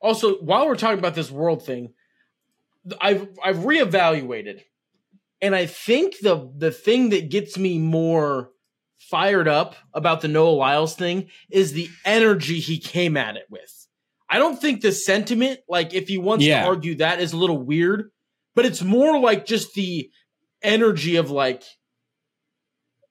Also, 0.00 0.36
while 0.36 0.66
we're 0.66 0.76
talking 0.76 0.98
about 0.98 1.14
this 1.14 1.30
world 1.30 1.64
thing, 1.64 1.92
I've 3.00 3.28
I've 3.42 3.58
reevaluated, 3.58 4.60
and 5.40 5.54
I 5.54 5.66
think 5.66 6.16
the 6.20 6.50
the 6.56 6.70
thing 6.70 7.10
that 7.10 7.30
gets 7.30 7.56
me 7.58 7.78
more 7.78 8.50
fired 8.98 9.48
up 9.48 9.76
about 9.92 10.20
the 10.20 10.28
Noah 10.28 10.50
Lyles 10.50 10.94
thing 10.94 11.28
is 11.50 11.72
the 11.72 11.88
energy 12.04 12.60
he 12.60 12.78
came 12.78 13.16
at 13.16 13.36
it 13.36 13.46
with. 13.50 13.86
I 14.30 14.38
don't 14.38 14.60
think 14.60 14.80
the 14.80 14.92
sentiment, 14.92 15.60
like 15.68 15.92
if 15.94 16.08
he 16.08 16.18
wants 16.18 16.44
Yeah. 16.44 16.62
to 16.62 16.68
argue 16.68 16.96
that, 16.96 17.20
is 17.20 17.32
a 17.32 17.36
little 17.36 17.60
weird, 17.60 18.10
but 18.54 18.64
it's 18.66 18.82
more 18.82 19.18
like 19.18 19.44
just 19.46 19.74
the 19.74 20.10
energy 20.62 21.16
of 21.16 21.30
like, 21.30 21.62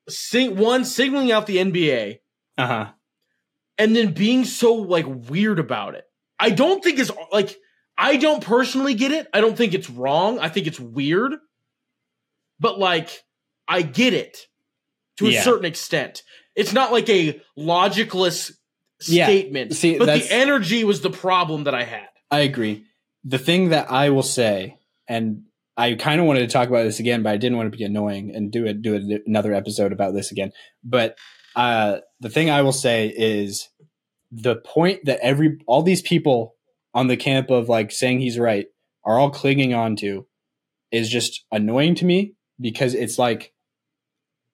sing, 0.09 0.55
one 0.57 0.85
signaling 0.85 1.31
out 1.31 1.45
the 1.45 1.57
NBA 1.57 2.17
Uh 2.57 2.67
huh. 2.67 2.91
and 3.77 3.95
then 3.95 4.13
being 4.13 4.45
so 4.45 4.75
like 4.75 5.05
weird 5.07 5.59
about 5.59 5.95
it. 5.95 6.05
I 6.39 6.51
don't 6.51 6.83
think 6.83 6.99
it's 6.99 7.11
like 7.31 7.55
I 7.97 8.17
don't 8.17 8.43
personally 8.43 8.93
get 8.93 9.11
it. 9.11 9.27
I 9.33 9.41
don't 9.41 9.55
think 9.57 9.73
it's 9.73 9.89
wrong. 9.89 10.39
I 10.39 10.49
think 10.49 10.67
it's 10.67 10.79
weird. 10.79 11.33
But 12.59 12.79
like 12.79 13.23
I 13.67 13.81
get 13.81 14.13
it 14.13 14.37
to 15.17 15.27
a 15.27 15.31
Yeah. 15.31 15.41
certain 15.43 15.65
extent. 15.65 16.23
it's 16.55 16.71
not 16.73 16.91
like 16.91 17.09
a 17.09 17.41
logicless 17.57 18.51
Yeah. 19.07 19.25
statement. 19.25 19.73
See, 19.73 19.97
but 19.97 20.05
the 20.05 20.31
energy 20.31 20.83
was 20.83 21.01
the 21.01 21.09
problem 21.09 21.63
that 21.63 21.73
I 21.73 21.83
had. 21.83 22.07
I 22.29 22.41
agree. 22.41 22.85
The 23.23 23.39
thing 23.39 23.69
that 23.69 23.89
I 23.91 24.11
will 24.11 24.21
say, 24.21 24.77
and 25.09 25.45
I 25.75 25.95
kind 25.95 26.21
of 26.21 26.27
wanted 26.27 26.41
to 26.41 26.47
talk 26.47 26.69
about 26.69 26.83
this 26.83 26.99
again, 26.99 27.23
but 27.23 27.31
I 27.31 27.37
didn't 27.37 27.57
want 27.57 27.71
to 27.71 27.75
be 27.77 27.83
annoying 27.83 28.35
and 28.35 28.51
do 28.51 28.67
it 28.67 28.83
do 28.83 29.19
another 29.25 29.51
episode 29.55 29.91
about 29.91 30.13
this 30.13 30.31
again. 30.31 30.51
But 30.83 31.17
uh, 31.55 31.97
the 32.19 32.29
thing 32.29 32.49
I 32.49 32.61
will 32.61 32.73
say 32.73 33.13
is 33.15 33.69
the 34.31 34.55
point 34.55 35.05
that 35.05 35.19
every 35.21 35.59
all 35.67 35.83
these 35.83 36.01
people 36.01 36.55
on 36.93 37.07
the 37.07 37.17
camp 37.17 37.49
of 37.49 37.69
like 37.69 37.91
saying 37.91 38.19
he's 38.19 38.39
right 38.39 38.67
are 39.03 39.19
all 39.19 39.29
clinging 39.29 39.73
on 39.73 39.95
to 39.97 40.25
is 40.91 41.09
just 41.09 41.45
annoying 41.51 41.95
to 41.95 42.05
me 42.05 42.33
because 42.59 42.93
it's 42.93 43.19
like 43.19 43.53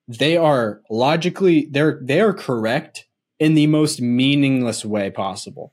they 0.08 0.36
are 0.36 0.80
logically 0.90 1.68
they're 1.70 2.00
they 2.02 2.20
are 2.20 2.32
correct 2.32 3.06
in 3.38 3.54
the 3.54 3.66
most 3.66 4.00
meaningless 4.00 4.84
way 4.84 5.10
possible. 5.10 5.72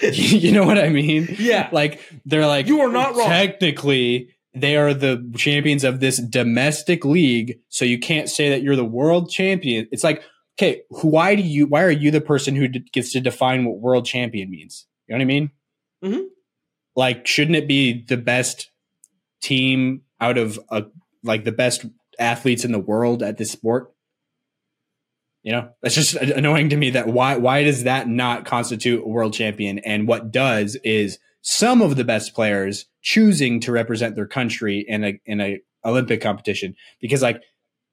you 0.02 0.52
know 0.52 0.64
what 0.64 0.78
I 0.78 0.88
mean? 0.88 1.36
Yeah. 1.38 1.68
Like 1.72 2.00
they're 2.24 2.46
like 2.46 2.66
You 2.66 2.80
are 2.80 2.90
not 2.90 3.16
wrong. 3.16 3.28
Technically, 3.28 4.30
they 4.54 4.76
are 4.76 4.94
the 4.94 5.30
champions 5.36 5.84
of 5.84 6.00
this 6.00 6.18
domestic 6.18 7.04
league, 7.04 7.58
so 7.68 7.84
you 7.84 7.98
can't 7.98 8.28
say 8.28 8.48
that 8.50 8.62
you're 8.62 8.76
the 8.76 8.84
world 8.84 9.30
champion. 9.30 9.86
It's 9.92 10.04
like, 10.04 10.22
okay, 10.58 10.82
why 10.88 11.34
do 11.34 11.42
you? 11.42 11.66
Why 11.66 11.82
are 11.82 11.90
you 11.90 12.10
the 12.10 12.20
person 12.20 12.56
who 12.56 12.68
d- 12.68 12.84
gets 12.92 13.12
to 13.12 13.20
define 13.20 13.64
what 13.64 13.78
world 13.78 14.06
champion 14.06 14.50
means? 14.50 14.86
You 15.06 15.14
know 15.14 15.18
what 15.18 15.22
I 15.22 15.26
mean? 15.26 15.50
Mhm. 16.04 16.24
Like, 16.96 17.26
shouldn't 17.26 17.56
it 17.56 17.68
be 17.68 18.04
the 18.04 18.16
best 18.16 18.70
team 19.40 20.02
out 20.20 20.38
of 20.38 20.58
a 20.70 20.84
like 21.22 21.44
the 21.44 21.52
best 21.52 21.86
athletes 22.18 22.64
in 22.64 22.72
the 22.72 22.78
world 22.78 23.22
at 23.22 23.36
this 23.38 23.52
sport? 23.52 23.92
You 25.44 25.52
know, 25.52 25.70
that's 25.82 25.94
just 25.94 26.14
annoying 26.14 26.70
to 26.70 26.76
me. 26.76 26.90
That 26.90 27.06
why 27.06 27.36
why 27.36 27.62
does 27.62 27.84
that 27.84 28.08
not 28.08 28.44
constitute 28.44 29.04
a 29.04 29.08
world 29.08 29.32
champion? 29.34 29.78
And 29.78 30.08
what 30.08 30.32
does 30.32 30.76
is 30.82 31.18
some 31.50 31.80
of 31.80 31.96
the 31.96 32.04
best 32.04 32.34
players 32.34 32.84
choosing 33.00 33.58
to 33.58 33.72
represent 33.72 34.14
their 34.16 34.26
country 34.26 34.84
in 34.86 35.02
a 35.02 35.18
in 35.24 35.40
a 35.40 35.58
Olympic 35.82 36.20
competition 36.20 36.74
because 37.00 37.22
like 37.22 37.40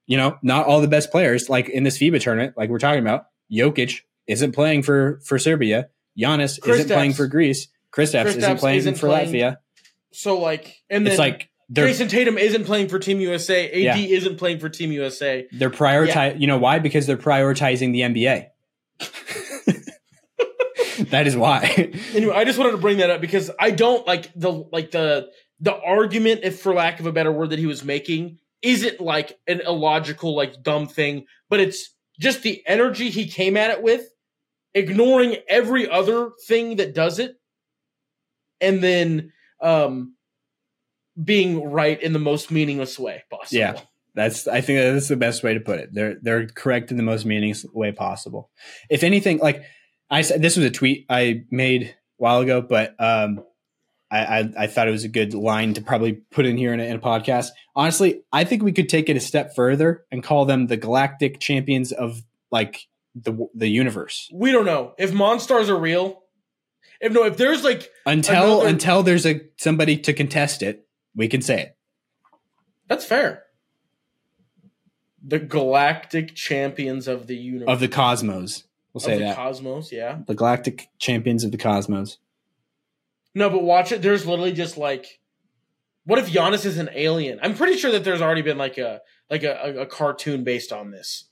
you 0.07 0.17
know 0.17 0.37
not 0.43 0.65
all 0.65 0.81
the 0.81 0.89
best 0.89 1.09
players 1.09 1.47
like 1.49 1.69
in 1.69 1.83
this 1.83 1.97
FIBA 1.97 2.19
tournament 2.19 2.53
like 2.57 2.69
we're 2.69 2.79
talking 2.79 2.99
about 2.99 3.27
Jokic 3.49 4.01
isn't 4.27 4.51
playing 4.51 4.83
for 4.83 5.21
for 5.23 5.39
Serbia 5.39 5.87
Giannis 6.19 6.59
isn't 6.67 6.87
Kristaps. 6.87 6.93
playing 6.93 7.13
for 7.13 7.27
Greece 7.27 7.69
Kristaps, 7.93 8.25
isn't 8.25 8.41
Kristaps 8.41 8.59
playing 8.59 8.77
isn't 8.79 8.95
for 8.95 9.07
playing- 9.07 9.29
Latvia 9.33 9.57
So 10.11 10.37
like, 10.37 10.75
and 10.89 11.05
then 11.05 11.13
it's 11.13 11.19
like 11.19 11.49
Jayson 11.71 12.09
Tatum 12.09 12.37
isn't 12.37 12.65
playing 12.65 12.89
for 12.89 12.99
Team 12.99 13.19
USA. 13.21 13.69
AD 13.71 13.77
Yeah. 13.79 14.17
isn't 14.17 14.35
playing 14.37 14.59
for 14.59 14.67
Team 14.67 14.91
USA. 14.91 15.47
they're 15.53 15.69
prioritize 15.69 16.37
you 16.41 16.47
know 16.47 16.57
why 16.57 16.79
because 16.79 17.07
they're 17.07 17.15
prioritizing 17.17 17.93
the 17.93 18.01
NBA 18.01 18.47
that 21.09 21.27
is 21.27 21.35
why 21.35 21.91
Anyway, 22.13 22.33
I 22.35 22.43
just 22.45 22.57
wanted 22.57 22.71
to 22.71 22.77
bring 22.77 22.97
that 22.97 23.09
up 23.09 23.21
because 23.21 23.51
I 23.59 23.71
don't 23.71 24.05
like 24.07 24.31
the 24.35 24.51
like 24.51 24.91
the 24.91 25.29
the 25.59 25.75
argument, 25.75 26.41
if 26.43 26.59
for 26.59 26.73
lack 26.73 26.99
of 26.99 27.05
a 27.05 27.11
better 27.11 27.31
word, 27.31 27.51
that 27.51 27.59
he 27.59 27.65
was 27.65 27.83
making 27.83 28.39
isn't 28.61 28.99
like 28.99 29.37
an 29.47 29.61
illogical, 29.61 30.35
like 30.35 30.63
dumb 30.63 30.87
thing, 30.87 31.25
but 31.49 31.59
it's 31.59 31.93
just 32.19 32.43
the 32.43 32.63
energy 32.65 33.09
he 33.09 33.27
came 33.27 33.55
at 33.55 33.69
it 33.69 33.83
with, 33.83 34.07
ignoring 34.73 35.37
every 35.47 35.89
other 35.89 36.31
thing 36.47 36.77
that 36.77 36.93
does 36.93 37.19
it, 37.19 37.35
and 38.59 38.83
then 38.83 39.31
um 39.61 40.15
being 41.21 41.63
right 41.71 42.01
in 42.01 42.13
the 42.13 42.19
most 42.19 42.51
meaningless 42.51 42.99
way 42.99 43.23
possible. 43.29 43.59
Yeah. 43.59 43.79
That's 44.15 44.47
I 44.47 44.61
think 44.61 44.79
that's 44.79 45.09
the 45.09 45.17
best 45.17 45.43
way 45.43 45.53
to 45.53 45.59
put 45.59 45.79
it. 45.79 45.89
They're 45.93 46.15
they're 46.21 46.47
correct 46.47 46.89
in 46.89 46.97
the 46.97 47.03
most 47.03 47.25
meaningless 47.25 47.65
way 47.73 47.91
possible. 47.91 48.49
If 48.89 49.03
anything, 49.03 49.39
like 49.39 49.63
I 50.09 50.21
said, 50.21 50.41
this 50.41 50.55
was 50.55 50.65
a 50.65 50.71
tweet 50.71 51.05
I 51.09 51.43
made 51.49 51.83
a 51.83 51.93
while 52.17 52.41
ago, 52.41 52.61
but 52.61 52.95
um, 52.99 53.43
I, 54.11 54.19
I 54.39 54.53
I 54.59 54.67
thought 54.67 54.87
it 54.87 54.91
was 54.91 55.03
a 55.03 55.09
good 55.09 55.33
line 55.33 55.73
to 55.73 55.81
probably 55.81 56.13
put 56.13 56.45
in 56.45 56.57
here 56.57 56.73
in 56.73 56.79
a, 56.79 56.83
in 56.83 56.95
a 56.95 56.99
podcast. 56.99 57.49
Honestly, 57.75 58.21
I 58.31 58.43
think 58.43 58.61
we 58.63 58.71
could 58.71 58.87
take 58.89 59.09
it 59.09 59.17
a 59.17 59.19
step 59.19 59.55
further 59.55 60.05
and 60.11 60.23
call 60.23 60.45
them 60.45 60.67
the 60.67 60.77
galactic 60.77 61.39
champions 61.39 61.91
of 61.91 62.23
like 62.51 62.87
the 63.15 63.47
the 63.55 63.67
universe. 63.67 64.29
We 64.31 64.51
don't 64.51 64.65
know 64.65 64.93
if 64.97 65.11
monsters 65.13 65.69
are 65.69 65.79
real. 65.79 66.21
If 67.01 67.11
no, 67.11 67.23
if 67.23 67.35
there's 67.37 67.63
like 67.63 67.89
Until 68.05 68.57
Another- 68.61 68.69
until 68.69 69.03
there's 69.03 69.25
a 69.25 69.41
somebody 69.57 69.97
to 69.97 70.13
contest 70.13 70.61
it, 70.61 70.87
we 71.15 71.27
can 71.27 71.41
say 71.41 71.61
it. 71.61 71.77
that's 72.87 73.03
fair. 73.05 73.43
The 75.27 75.39
galactic 75.39 76.35
champions 76.35 77.07
of 77.07 77.25
the 77.27 77.35
universe. 77.35 77.67
Of 77.67 77.79
the 77.79 77.87
cosmos, 77.87 78.63
we'll 78.95 78.99
of 78.99 79.03
say 79.03 79.17
the 79.17 79.25
that. 79.25 79.35
cosmos, 79.35 79.91
yeah. 79.91 80.19
the 80.25 80.33
galactic 80.33 80.87
champions 80.97 81.43
of 81.43 81.51
the 81.51 81.57
cosmos. 81.57 82.17
No, 83.35 83.49
but 83.49 83.63
watch 83.63 83.91
it. 83.91 84.01
There's 84.01 84.25
literally 84.25 84.53
just 84.53 84.77
like, 84.77 85.19
what 86.05 86.19
if 86.19 86.31
Giannis 86.31 86.65
is 86.65 86.77
an 86.77 86.89
alien? 86.93 87.39
I'm 87.43 87.55
pretty 87.55 87.77
sure 87.77 87.91
that 87.91 88.05
there's 88.05 88.21
already 88.21 88.41
been 88.41 88.57
like 88.57 88.77
a 88.77 89.01
like 89.29 89.43
a, 89.43 89.81
a, 89.81 89.85
cartoon 89.85 90.43
based 90.43 90.71
on 90.71 90.91
this. 90.91 91.25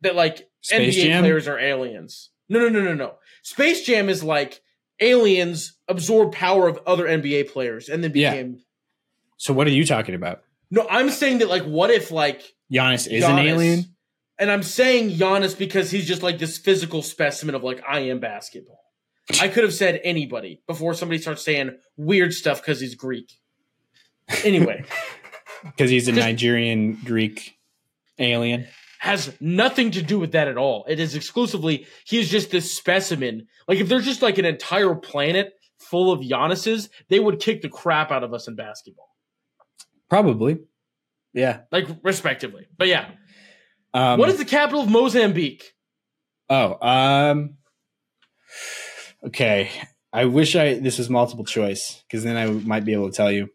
That 0.00 0.16
like 0.16 0.48
Space 0.62 0.96
NBA 0.96 1.02
Jam? 1.04 1.22
players 1.22 1.46
are 1.46 1.58
aliens. 1.58 2.30
No, 2.48 2.58
no, 2.60 2.68
no, 2.68 2.80
no, 2.80 2.94
no. 2.94 3.14
Space 3.42 3.84
Jam 3.84 4.08
is 4.08 4.24
like 4.24 4.62
aliens 5.00 5.74
absorb 5.88 6.32
power 6.32 6.68
of 6.68 6.80
other 6.86 7.04
NBA 7.04 7.52
players 7.52 7.88
and 7.88 8.02
then 8.02 8.12
Yeah. 8.14 8.30
became. 8.30 8.60
So 9.36 9.52
what 9.52 9.66
are 9.66 9.70
you 9.70 9.84
talking 9.84 10.14
about? 10.14 10.42
No, 10.70 10.86
I'm 10.88 11.10
saying 11.10 11.38
that 11.38 11.48
like, 11.48 11.64
what 11.64 11.90
if 11.90 12.10
like 12.10 12.54
Giannis 12.72 13.06
is 13.06 13.24
an 13.24 13.38
alien. 13.38 13.91
And 14.42 14.50
I'm 14.50 14.64
saying 14.64 15.10
Giannis 15.10 15.56
because 15.56 15.92
he's 15.92 16.04
just 16.04 16.24
like 16.24 16.40
this 16.40 16.58
physical 16.58 17.00
specimen 17.00 17.54
of 17.54 17.62
like 17.62 17.80
I 17.88 18.00
am 18.00 18.18
basketball. 18.18 18.80
I 19.40 19.46
could 19.46 19.62
have 19.62 19.72
said 19.72 20.00
anybody 20.02 20.60
before 20.66 20.94
somebody 20.94 21.20
starts 21.20 21.44
saying 21.44 21.78
weird 21.96 22.34
stuff 22.34 22.60
because 22.60 22.80
he's 22.80 22.96
Greek. 22.96 23.30
Anyway, 24.42 24.84
because 25.64 25.90
he's 25.90 26.08
a 26.08 26.12
Nigerian 26.12 26.98
Greek 27.04 27.56
alien. 28.18 28.66
has 28.98 29.32
nothing 29.40 29.92
to 29.92 30.02
do 30.02 30.18
with 30.18 30.32
that 30.32 30.48
at 30.48 30.58
all. 30.58 30.86
It 30.88 30.98
is 30.98 31.14
exclusively 31.14 31.86
he's 32.04 32.28
just 32.28 32.50
this 32.50 32.76
specimen. 32.76 33.46
Like 33.68 33.78
if 33.78 33.88
there's 33.88 34.04
just 34.04 34.22
like 34.22 34.38
an 34.38 34.44
entire 34.44 34.96
planet 34.96 35.52
full 35.78 36.10
of 36.10 36.18
Giannis's, 36.18 36.90
they 37.08 37.20
would 37.20 37.38
kick 37.38 37.62
the 37.62 37.68
crap 37.68 38.10
out 38.10 38.24
of 38.24 38.34
us 38.34 38.48
in 38.48 38.56
basketball, 38.56 39.14
Probably. 40.10 40.58
Yeah. 41.32 41.60
like 41.70 41.86
respectively. 42.02 42.66
But 42.76 42.88
yeah, 42.88 43.12
Um, 43.94 44.18
what 44.18 44.28
is 44.28 44.38
the 44.38 44.44
capital 44.44 44.82
of 44.82 44.88
Mozambique? 44.88 45.74
Oh, 46.48 46.78
um, 46.86 47.56
okay. 49.26 49.70
I 50.12 50.26
wish 50.26 50.54
I 50.56 50.74
this 50.74 50.98
was 50.98 51.08
multiple 51.08 51.44
choice 51.44 52.02
because 52.06 52.24
then 52.24 52.36
I 52.36 52.46
might 52.46 52.84
be 52.84 52.92
able 52.92 53.10
to 53.10 53.16
tell 53.16 53.32
you. 53.32 53.48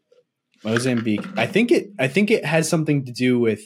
Mozambique. 0.64 1.26
I 1.38 1.45
think 1.45 1.72
it. 1.72 1.91
I 1.99 2.07
think 2.07 2.31
it 2.31 2.43
has 2.43 2.68
something 2.68 3.05
to 3.05 3.11
do 3.11 3.39
with. 3.39 3.61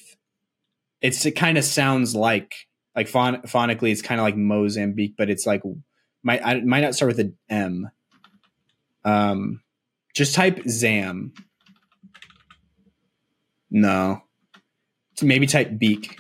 It's 1.02 1.26
it 1.26 1.31
kind 1.31 1.57
of 1.57 1.64
sounds 1.64 2.15
like 2.15 2.53
like 2.95 3.07
phon- 3.07 3.41
phonically 3.43 3.91
it's 3.91 4.02
kind 4.02 4.19
of 4.19 4.26
like 4.26 4.35
Mozambique, 4.35 5.15
but 5.18 5.30
it's 5.30 5.45
like 5.45 5.61
might 6.23 6.45
I 6.45 6.60
might 6.61 6.81
not 6.81 6.95
start 6.95 7.15
with 7.15 7.19
an 7.19 7.38
M. 7.49 7.89
Um, 9.03 9.61
just 10.14 10.35
type 10.35 10.61
Zam. 10.68 11.34
No, 13.69 14.22
maybe 15.22 15.48
type 15.48 15.77
Beak. 15.77 16.19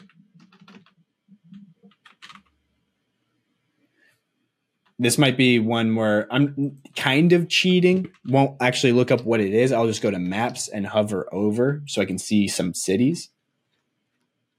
This 5.01 5.17
might 5.17 5.35
be 5.35 5.57
one 5.57 5.95
where 5.95 6.27
I'm 6.31 6.77
kind 6.95 7.33
of 7.33 7.49
cheating. 7.49 8.11
Won't 8.27 8.61
actually 8.61 8.93
look 8.93 9.09
up 9.09 9.25
what 9.25 9.41
it 9.41 9.51
is. 9.51 9.71
I'll 9.71 9.87
just 9.87 10.03
go 10.03 10.11
to 10.11 10.19
maps 10.19 10.67
and 10.67 10.85
hover 10.85 11.27
over 11.33 11.81
so 11.87 12.03
I 12.03 12.05
can 12.05 12.19
see 12.19 12.47
some 12.47 12.75
cities. 12.75 13.29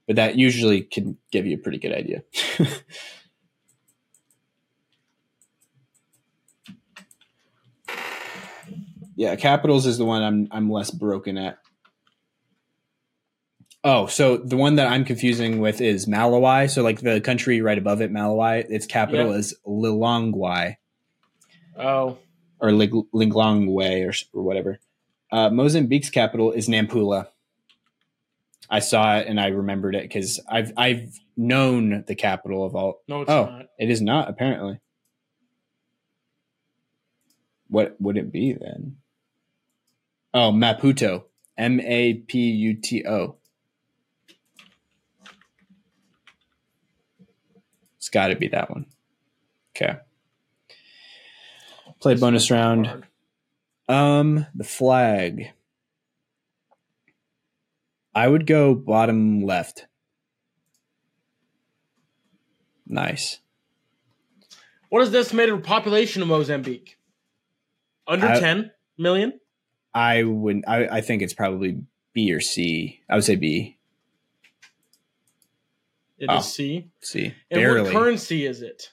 But 0.05 0.17
that 0.17 0.35
usually 0.35 0.81
can 0.81 1.17
give 1.31 1.45
you 1.47 1.55
a 1.55 1.59
pretty 1.59 1.77
good 1.77 1.93
idea. 1.93 2.23
yeah, 9.15 9.37
capitals 9.37 9.85
is 9.85 9.97
the 9.97 10.03
one 10.03 10.23
I'm 10.23 10.49
I'm 10.51 10.69
less 10.69 10.91
broken 10.91 11.37
at. 11.37 11.59
Oh, 13.85 14.07
so 14.07 14.37
the 14.37 14.55
one 14.55 14.75
that 14.77 14.87
I'm 14.87 15.03
confusing 15.03 15.59
with 15.59 15.81
is 15.81 16.05
Malawi. 16.05 16.69
So 16.69 16.83
like 16.83 17.01
the 17.01 17.19
country 17.19 17.61
right 17.61 17.77
above 17.77 18.01
it, 18.01 18.11
Malawi, 18.13 18.65
its 18.69 18.85
capital 18.85 19.33
is 19.33 19.53
Lilongwe 19.67 20.77
Oh, 21.77 22.17
or 22.59 22.69
Lilongwe 22.69 24.07
or, 24.07 24.13
or 24.39 24.43
whatever. 24.43 24.79
Uh, 25.31 25.49
Mozambique's 25.49 26.09
capital 26.11 26.51
is 26.51 26.69
Nampula. 26.69 27.27
I 28.69 28.79
saw 28.79 29.17
it 29.17 29.27
and 29.27 29.39
I 29.39 29.47
remembered 29.47 29.95
it 29.95 30.03
because 30.03 30.39
I've 30.47 30.71
I've 30.77 31.19
known 31.35 32.05
the 32.07 32.15
capital 32.15 32.63
of 32.65 32.75
all. 32.75 33.01
no, 33.07 33.21
it's 33.23 33.29
Oh. 33.31 33.45
not. 33.45 33.65
It 33.77 33.89
is 33.89 34.01
not 34.01 34.29
apparently. 34.29 34.79
What 37.67 37.99
would 37.99 38.17
it 38.17 38.31
be 38.31 38.53
then? 38.53 38.97
Oh, 40.33 40.51
Maputo. 40.51 41.23
M 41.57 41.79
A 41.81 42.13
P 42.13 42.39
U 42.39 42.73
T 42.75 43.03
O. 43.05 43.35
got 48.13 48.27
to 48.27 48.35
be 48.35 48.47
that 48.49 48.69
one. 48.69 48.85
Okay. 49.75 49.97
Play 51.99 52.15
bonus 52.15 52.49
round. 52.51 52.87
Hard. 52.87 53.05
Um, 53.89 54.45
the 54.55 54.63
flag. 54.63 55.51
I 58.15 58.27
would 58.27 58.45
go 58.45 58.75
bottom 58.75 59.43
left. 59.43 59.87
Nice. 62.85 63.39
What 64.89 65.01
is 65.01 65.11
the 65.11 65.19
estimated 65.19 65.63
population 65.63 66.21
of 66.21 66.27
Mozambique? 66.27 66.97
Under 68.07 68.27
I- 68.27 68.39
10 68.39 68.71
million? 68.97 69.39
I 69.95 70.23
would. 70.23 70.63
I, 70.67 70.87
I 70.87 71.01
think 71.01 71.21
it's 71.21 71.35
probably 71.35 71.83
B 72.13 72.31
or 72.33 72.41
C. 72.41 73.01
I 73.09 73.15
would 73.15 73.23
say 73.23 73.35
B. 73.35 73.77
It 76.23 76.31
is 76.31 76.37
Oh. 76.37 76.39
C. 76.41 76.89
C. 77.01 77.25
And 77.51 77.59
Barely. 77.59 77.81
what 77.81 77.91
currency 77.91 78.45
is 78.45 78.61
it? 78.61 78.91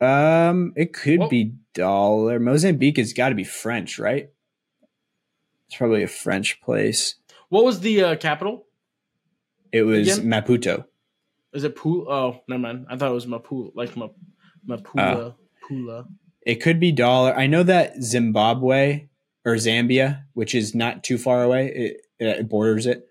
um, 0.00 0.72
it 0.76 0.92
could 0.92 1.28
be 1.28 1.54
dollar. 1.74 2.38
Mozambique 2.38 2.98
has 2.98 3.12
got 3.12 3.30
to 3.30 3.34
be 3.34 3.42
French, 3.44 3.98
right? 3.98 4.28
It's 5.68 5.76
probably 5.76 6.02
a 6.04 6.08
French 6.08 6.60
place. 6.60 7.16
What 7.48 7.64
was 7.64 7.80
the 7.80 8.02
uh, 8.04 8.16
capital? 8.16 8.66
It 9.72 9.82
was 9.82 10.18
Again? 10.18 10.30
Maputo. 10.30 10.84
Is 11.52 11.64
it 11.64 11.74
Pula? 11.74 12.04
Oh, 12.08 12.40
never 12.48 12.60
mind. 12.60 12.86
I 12.88 12.96
thought 12.96 13.10
it 13.10 13.14
was 13.14 13.26
Mapula, 13.26 13.72
like 13.74 13.96
Ma- 13.96 14.08
Mapula. 14.68 15.34
Pula. 15.68 16.06
It 16.42 16.56
could 16.56 16.78
be 16.78 16.92
dollar. 16.92 17.34
I 17.34 17.48
know 17.48 17.64
that 17.64 18.00
Zimbabwe 18.00 19.08
or 19.44 19.54
Zambia, 19.54 20.22
which 20.34 20.54
is 20.54 20.74
not 20.74 21.02
too 21.02 21.18
far 21.18 21.42
away, 21.42 21.72
it, 21.74 21.96
it 22.20 22.48
borders 22.48 22.86
it. 22.86 23.08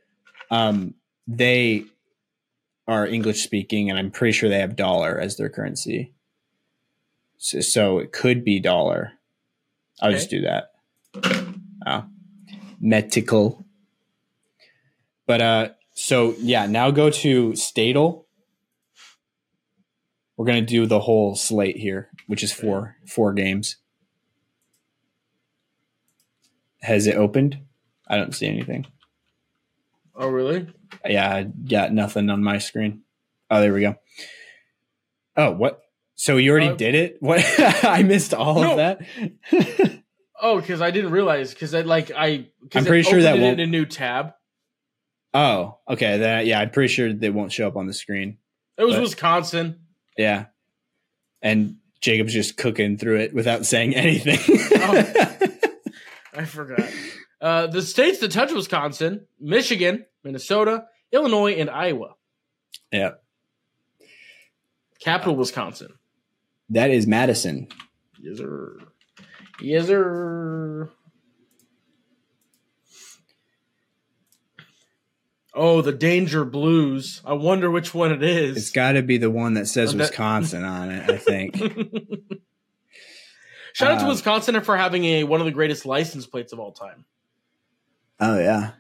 Um, 0.52 0.94
they 1.28 1.86
are 2.88 3.06
English 3.08 3.44
speaking, 3.44 3.90
and 3.90 3.98
I'm 3.98 4.12
pretty 4.12 4.32
sure 4.32 4.50
they 4.50 4.60
have 4.60 4.76
dollar 4.76 5.20
as 5.20 5.38
their 5.38 5.50
currency. 5.50 6.14
So, 7.38 7.60
so 7.62 7.98
it 8.00 8.12
could 8.12 8.44
be 8.44 8.60
dollar. 8.60 9.14
I'll 10.02 10.10
Okay. 10.10 10.18
just 10.18 10.30
do 10.30 10.42
that. 10.42 10.72
Oh, 11.86 12.06
metical. 12.80 13.66
But 15.26 15.42
uh, 15.42 15.70
so 15.94 16.36
yeah, 16.40 16.68
now 16.68 16.92
go 16.92 17.10
to 17.10 17.56
statal. 17.56 18.26
We're 20.38 20.46
gonna 20.46 20.62
do 20.62 20.86
the 20.86 21.00
whole 21.00 21.36
slate 21.36 21.78
here, 21.78 22.10
which 22.28 22.44
is 22.44 22.52
four 22.52 22.98
four 23.08 23.34
games. 23.34 23.78
Has 26.82 27.08
it 27.08 27.16
opened? 27.16 27.60
I 28.08 28.18
don't 28.18 28.36
see 28.36 28.48
anything. 28.48 28.86
Oh, 30.14 30.28
really? 30.28 30.68
Yeah, 31.08 31.34
I 31.36 31.44
got 31.44 31.92
nothing 31.94 32.30
on 32.30 32.44
my 32.44 32.58
screen. 32.60 33.02
Oh, 33.50 33.60
there 33.62 33.74
we 33.74 33.82
go. 33.82 33.96
Oh, 35.38 35.52
what? 35.52 35.82
So 36.16 36.38
you 36.38 36.52
already 36.52 36.70
Uh, 36.70 36.76
did 36.76 36.96
it? 36.96 37.18
What? 37.20 37.44
I 37.84 38.04
missed 38.04 38.34
all 38.34 38.62
No. 38.62 38.72
of 38.72 38.78
that. 38.78 39.02
Oh, 40.42 40.60
because 40.60 40.82
I 40.82 40.92
didn't 40.92 41.12
realize. 41.12 41.54
Because 41.54 41.74
I 41.74 41.82
like 41.82 42.12
I. 42.12 42.48
I'm 42.76 42.84
pretty 42.86 43.10
sure 43.10 43.22
that 43.22 43.40
won't- 43.40 43.60
in 43.60 43.68
a 43.68 43.72
new 43.72 43.86
tab. 43.86 44.34
oh, 45.34 45.78
okay. 45.88 46.18
Then 46.18 46.46
yeah, 46.46 46.60
I'm 46.60 46.72
pretty 46.72 46.94
sure 46.94 47.14
they 47.14 47.30
won't 47.30 47.54
show 47.54 47.66
up 47.68 47.78
on 47.78 47.88
the 47.88 47.94
screen. 47.94 48.38
It 48.78 48.84
was 48.84 48.96
But- 48.96 49.04
Wisconsin. 49.04 49.80
Yeah, 50.18 50.48
and 51.42 51.78
Jacob's 52.02 52.34
just 52.34 52.58
cooking 52.58 52.98
through 52.98 53.20
it 53.22 53.34
without 53.34 53.66
saying 53.66 53.96
anything. 53.96 54.38
I 56.34 56.44
forgot. 56.46 56.84
Uh, 57.46 57.68
the 57.68 57.84
states 57.84 58.18
that 58.20 58.32
touch 58.32 58.52
Wisconsin: 58.52 59.28
Michigan, 59.40 60.04
Minnesota, 60.24 60.86
Illinois, 61.12 61.54
and 61.54 61.70
Iowa. 61.70 62.16
yeah, 62.92 63.12
Capital 65.00 65.36
Wisconsin. 65.36 65.94
that 66.70 66.90
is 66.90 67.06
Madison. 67.06 67.68
Yes, 68.20 68.38
sir. 68.40 68.80
Yes, 69.62 69.86
sir. 69.86 70.90
Oh, 75.54 75.82
the 75.82 75.92
Danger 75.94 76.44
Blues. 76.44 77.22
I 77.24 77.34
wonder 77.34 77.70
which 77.70 77.94
one 77.94 78.12
it 78.12 78.24
is. 78.24 78.58
It's 78.58 78.72
got 78.72 78.94
to 78.94 79.04
be 79.04 79.18
the 79.20 79.30
one 79.30 79.54
that 79.54 79.68
says 79.68 79.96
Wisconsin 79.96 80.64
on 80.64 80.90
it. 80.90 81.10
I 81.10 81.18
think. 81.18 81.56
Shout 83.74 83.92
out 83.92 83.98
to 84.00 84.06
Um, 84.06 84.10
Wisconsin 84.10 84.60
for 84.62 84.76
having 84.76 85.06
a 85.06 85.24
one 85.26 85.42
of 85.42 85.46
the 85.46 85.52
greatest 85.52 85.86
license 85.86 86.26
plates 86.26 86.52
of 86.52 86.60
all 86.60 86.72
time. 86.72 87.06
Oh 88.20 88.40
yeah, 88.40 88.72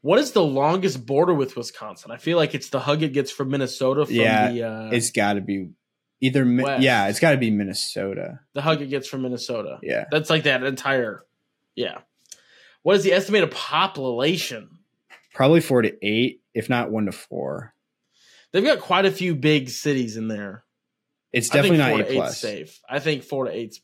What 0.00 0.18
is 0.18 0.32
the 0.32 0.44
longest 0.44 1.06
border 1.06 1.34
with 1.34 1.56
Wisconsin? 1.56 2.10
I 2.10 2.16
feel 2.18 2.36
like 2.36 2.54
it's 2.54 2.68
the 2.70 2.80
hug 2.80 3.02
it 3.02 3.12
gets 3.12 3.30
from 3.30 3.50
Minnesota 3.50 4.06
from 4.06 4.14
Yeah, 4.14 4.50
the 4.50 4.62
uh, 4.62 4.90
it's 4.92 5.10
got 5.10 5.34
to 5.34 5.40
be 5.40 5.70
either. 6.20 6.44
West. 6.44 6.82
Yeah, 6.82 7.08
it's 7.08 7.20
got 7.20 7.32
to 7.32 7.36
be 7.38 7.50
Minnesota. 7.50 8.40
the 8.54 8.62
hug 8.62 8.80
it 8.82 8.86
gets 8.86 9.08
from 9.08 9.22
Minnesota. 9.22 9.78
Yeah, 9.82 10.04
That's 10.10 10.30
like 10.30 10.44
that 10.44 10.62
entire 10.62 11.24
yeah. 11.74 11.98
What 12.82 12.96
is 12.96 13.02
the 13.04 13.12
estimated 13.12 13.50
population? 13.50 14.70
probably 15.32 15.60
four 15.60 15.82
to 15.82 15.92
eight, 16.00 16.42
if 16.54 16.68
not 16.70 16.90
one 16.92 17.06
to 17.06 17.12
four. 17.12 17.74
They've 18.52 18.62
got 18.64 18.78
quite 18.78 19.04
a 19.04 19.10
few 19.10 19.34
big 19.34 19.68
cities 19.68 20.16
in 20.16 20.28
there. 20.28 20.62
It's 21.32 21.48
definitely 21.48 21.78
not 21.78 22.00
eight 22.02 22.14
plus. 22.14 22.38
safe. 22.40 22.78
I 22.88 23.00
think 23.00 23.24
four 23.24 23.46
to 23.46 23.50
eight's 23.50 23.80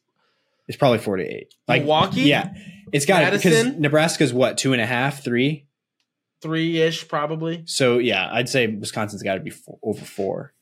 It's 0.71 0.77
probably 0.77 0.99
four 0.99 1.17
to 1.17 1.25
eight. 1.25 1.53
Like 1.67 1.83
Milwaukee? 1.83 2.21
Yeah, 2.21 2.55
it's 2.93 3.05
got 3.07 3.33
because? 3.33 3.77
Nebraska's 3.77 4.33
what 4.33 4.57
two 4.57 4.73
and 4.73 4.81
a 4.81 4.87
half, 4.87 5.25
three. 5.25 5.67
three 6.41 6.81
ish 6.81 7.09
probably. 7.09 7.65
So 7.67 7.99
yeah, 7.99 8.29
I'd 8.31 8.49
say 8.49 8.69
Wisconsin's 8.69 9.25
got 9.25 9.35
to 9.35 9.41
be 9.41 9.51
four, 9.51 9.81
over 9.83 10.05
four. 10.05 10.55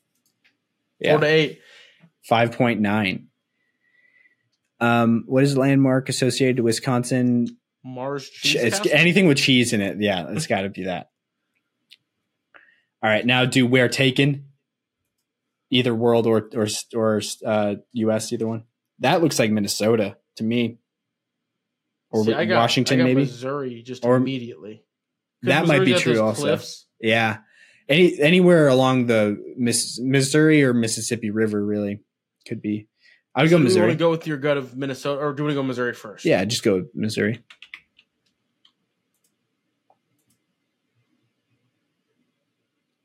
Yeah, 0.99 1.11
Four 1.11 1.19
to 1.19 1.27
eight. 1.27 1.61
five 2.23 2.53
point 2.53 2.81
nine. 2.81 3.27
Um, 4.79 5.25
what 5.27 5.43
is 5.43 5.55
landmark 5.55 6.09
associated 6.09 6.57
to 6.57 6.63
Wisconsin? 6.63 7.55
Mars 7.83 8.27
cheese 8.27 8.55
it's 8.55 8.83
anything 8.87 9.27
with 9.27 9.37
cheese 9.37 9.73
in 9.73 9.81
it. 9.81 9.97
Yeah, 10.01 10.25
it's 10.29 10.47
got 10.47 10.61
to 10.61 10.69
be 10.69 10.85
that. 10.85 11.11
All 13.03 13.11
right, 13.11 13.23
now 13.23 13.45
do 13.45 13.67
where 13.67 13.87
taken? 13.89 14.45
Either 15.69 15.93
world 15.93 16.25
or 16.25 16.49
or 16.55 16.67
or 16.95 17.21
uh, 17.45 17.75
U.S. 17.93 18.33
Either 18.33 18.47
one. 18.47 18.63
That 18.99 19.21
looks 19.21 19.39
like 19.39 19.51
Minnesota 19.51 20.17
to 20.37 20.43
me, 20.43 20.77
or 22.11 22.23
See, 22.25 22.33
I 22.33 22.45
got- 22.45 22.57
Washington 22.57 22.95
I 22.99 23.03
got 23.03 23.05
maybe. 23.05 23.21
Missouri 23.21 23.81
just 23.83 24.03
Or- 24.05 24.15
immediately. 24.17 24.83
That 25.43 25.67
might 25.67 25.85
be 25.85 25.93
true 25.93 26.19
also. 26.19 26.41
cliffs. 26.41 26.85
Yeah, 26.99 27.37
any 27.87 28.19
anywhere 28.19 28.67
along 28.67 29.05
the 29.05 29.37
Miss, 29.57 29.99
Missouri 30.01 30.63
or 30.63 30.73
Mississippi 30.73 31.29
River 31.31 31.65
really 31.65 32.01
could 32.47 32.61
be. 32.61 32.87
I 33.33 33.43
would 33.43 33.49
So 33.49 33.55
go 33.55 33.57
do 33.59 33.63
we 33.63 33.67
Missouri. 33.69 33.87
want 33.87 33.99
to 33.99 34.03
go 34.03 34.09
with 34.11 34.27
your 34.27 34.37
gut 34.37 34.57
of 34.57 34.75
Minnesota, 34.75 35.21
or 35.21 35.31
do 35.33 35.43
we 35.43 35.47
want 35.47 35.51
to 35.55 35.61
go 35.61 35.63
Missouri 35.63 35.93
first? 35.93 36.25
yeah, 36.25 36.43
just 36.43 36.63
go 36.63 36.87
Missouri. 36.93 37.41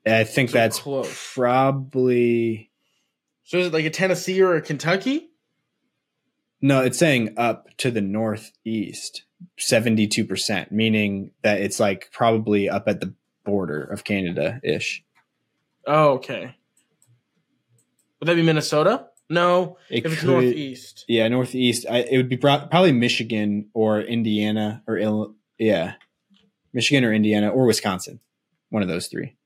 I 0.06 0.24
think 0.24 0.50
So 0.50 0.54
that's 0.58 0.78
close. 0.78 1.32
probably 1.34 2.70
So 3.44 3.58
is 3.58 3.68
it 3.68 3.72
like 3.72 3.84
a 3.86 3.90
Tennessee 3.90 4.42
or 4.42 4.54
a 4.56 4.60
Kentucky? 4.62 5.30
No. 6.64 6.80
It's 6.80 6.98
saying 6.98 7.34
up 7.36 7.68
to 7.78 7.90
the 7.90 8.00
northeast, 8.00 9.24
seventy-two 9.58 10.24
percent, 10.24 10.72
meaning 10.72 11.30
that 11.42 11.60
it's 11.60 11.78
like 11.78 12.10
probably 12.12 12.68
up 12.68 12.84
at 12.88 13.00
the 13.00 13.14
border 13.44 13.82
of 13.82 14.04
Canada 14.04 14.60
ish. 14.64 15.04
Oh, 15.86 16.12
okay. 16.14 16.54
Would 18.20 18.28
that 18.28 18.36
be 18.36 18.42
Minnesota? 18.42 19.06
No, 19.28 19.76
It 19.90 20.04
if 20.06 20.12
it's 20.12 20.20
could- 20.20 20.28
northeast. 20.30 21.04
Yeah, 21.08 21.28
northeast. 21.28 21.86
I, 21.90 21.98
it 21.98 22.16
would 22.16 22.28
be 22.28 22.36
pro- 22.36 22.66
probably 22.70 22.92
Michigan 22.92 23.68
or 23.74 24.00
Indiana 24.00 24.82
or 24.86 24.96
Ill- 24.98 25.34
yeah, 25.58 25.94
Michigan 26.72 27.04
or 27.04 27.12
Indiana 27.12 27.48
or 27.50 27.66
Wisconsin. 27.66 28.20
One 28.70 28.82
of 28.82 28.88
those 28.88 29.06
three. 29.08 29.36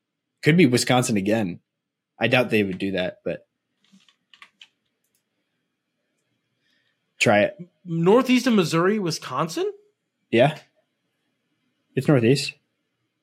Could 0.43 0.57
be 0.57 0.65
Wisconsin 0.65 1.17
again. 1.17 1.59
I 2.19 2.27
doubt 2.27 2.49
they 2.49 2.63
would 2.63 2.77
do 2.77 2.91
that, 2.91 3.17
but 3.25 3.47
try 7.19 7.41
it. 7.41 7.57
Northeast 7.85 8.47
of 8.47 8.53
Missouri, 8.53 8.99
Wisconsin? 8.99 9.71
Yeah, 10.31 10.57
it's 11.95 12.07
northeast. 12.07 12.53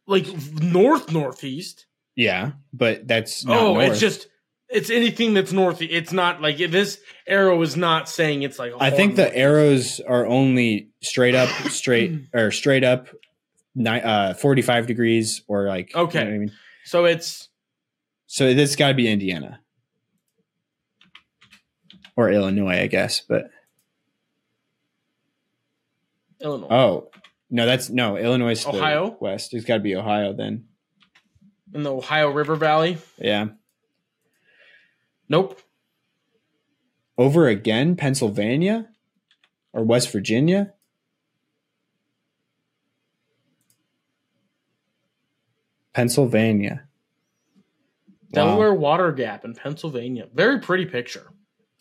Like 0.06 0.26
north 0.60 1.12
northeast? 1.12 1.86
Yeah, 2.14 2.52
but 2.72 3.06
that's 3.06 3.44
not 3.44 3.58
oh, 3.58 3.74
north. 3.74 3.90
it's 3.90 4.00
just 4.00 4.28
it's 4.68 4.90
anything 4.90 5.34
that's 5.34 5.52
north. 5.52 5.80
It's 5.82 6.12
not 6.12 6.42
like 6.42 6.58
this 6.58 7.00
arrow 7.26 7.60
is 7.62 7.76
not 7.76 8.08
saying 8.08 8.42
it's 8.42 8.58
like. 8.58 8.72
a 8.72 8.76
I 8.82 8.90
think 8.90 9.16
the 9.16 9.34
arrows 9.36 10.00
are 10.00 10.26
only 10.26 10.90
straight 11.02 11.34
up, 11.34 11.48
straight 11.70 12.12
or 12.34 12.50
straight 12.50 12.82
up, 12.84 13.08
uh, 13.84 14.34
forty-five 14.34 14.86
degrees 14.86 15.42
or 15.46 15.66
like. 15.68 15.92
you 15.94 16.00
Okay. 16.00 16.18
know 16.20 16.24
what 16.26 16.34
I 16.34 16.38
mean. 16.38 16.52
So 16.84 17.04
it's 17.04 17.48
So 18.26 18.54
this 18.54 18.74
got 18.76 18.88
to 18.88 18.94
be 18.94 19.08
Indiana 19.08 19.60
or 22.16 22.30
Illinois, 22.30 22.80
I 22.80 22.86
guess. 22.86 23.20
But 23.20 23.50
Illinois. 26.40 26.68
oh 26.70 27.10
no, 27.50 27.66
that's 27.66 27.90
no 27.90 28.16
Illinois. 28.16 28.66
Ohio? 28.66 29.16
West. 29.20 29.54
It's 29.54 29.64
got 29.64 29.74
to 29.74 29.80
be 29.80 29.96
Ohio 29.96 30.32
then. 30.32 30.64
in 31.72 31.82
the 31.82 31.92
Ohio 31.92 32.30
River 32.30 32.56
Valley. 32.56 32.98
Yeah, 33.18 33.48
Nope. 35.28 35.60
Over 37.18 37.48
again, 37.48 37.96
Pennsylvania 37.96 38.88
or 39.72 39.82
West 39.84 40.12
Virginia? 40.12 40.74
Pennsylvania. 45.94 46.84
Wow. 48.30 48.44
Delaware 48.44 48.74
Water 48.74 49.12
Gap 49.12 49.44
in 49.44 49.54
Pennsylvania. 49.54 50.28
Very 50.32 50.60
pretty 50.60 50.84
picture. 50.84 51.32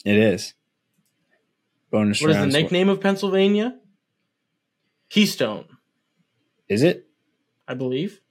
It 0.06 0.16
is. 0.16 0.54
Bonus 1.92 2.22
What 2.22 2.32
is 2.32 2.38
the 2.38 2.48
nickname 2.48 2.88
of 2.88 3.02
Pennsylvania? 3.02 3.78
Keystone, 5.10 5.66
Is 6.68 6.84
it? 6.84 7.08
I 7.68 7.74
believe. 7.74 8.22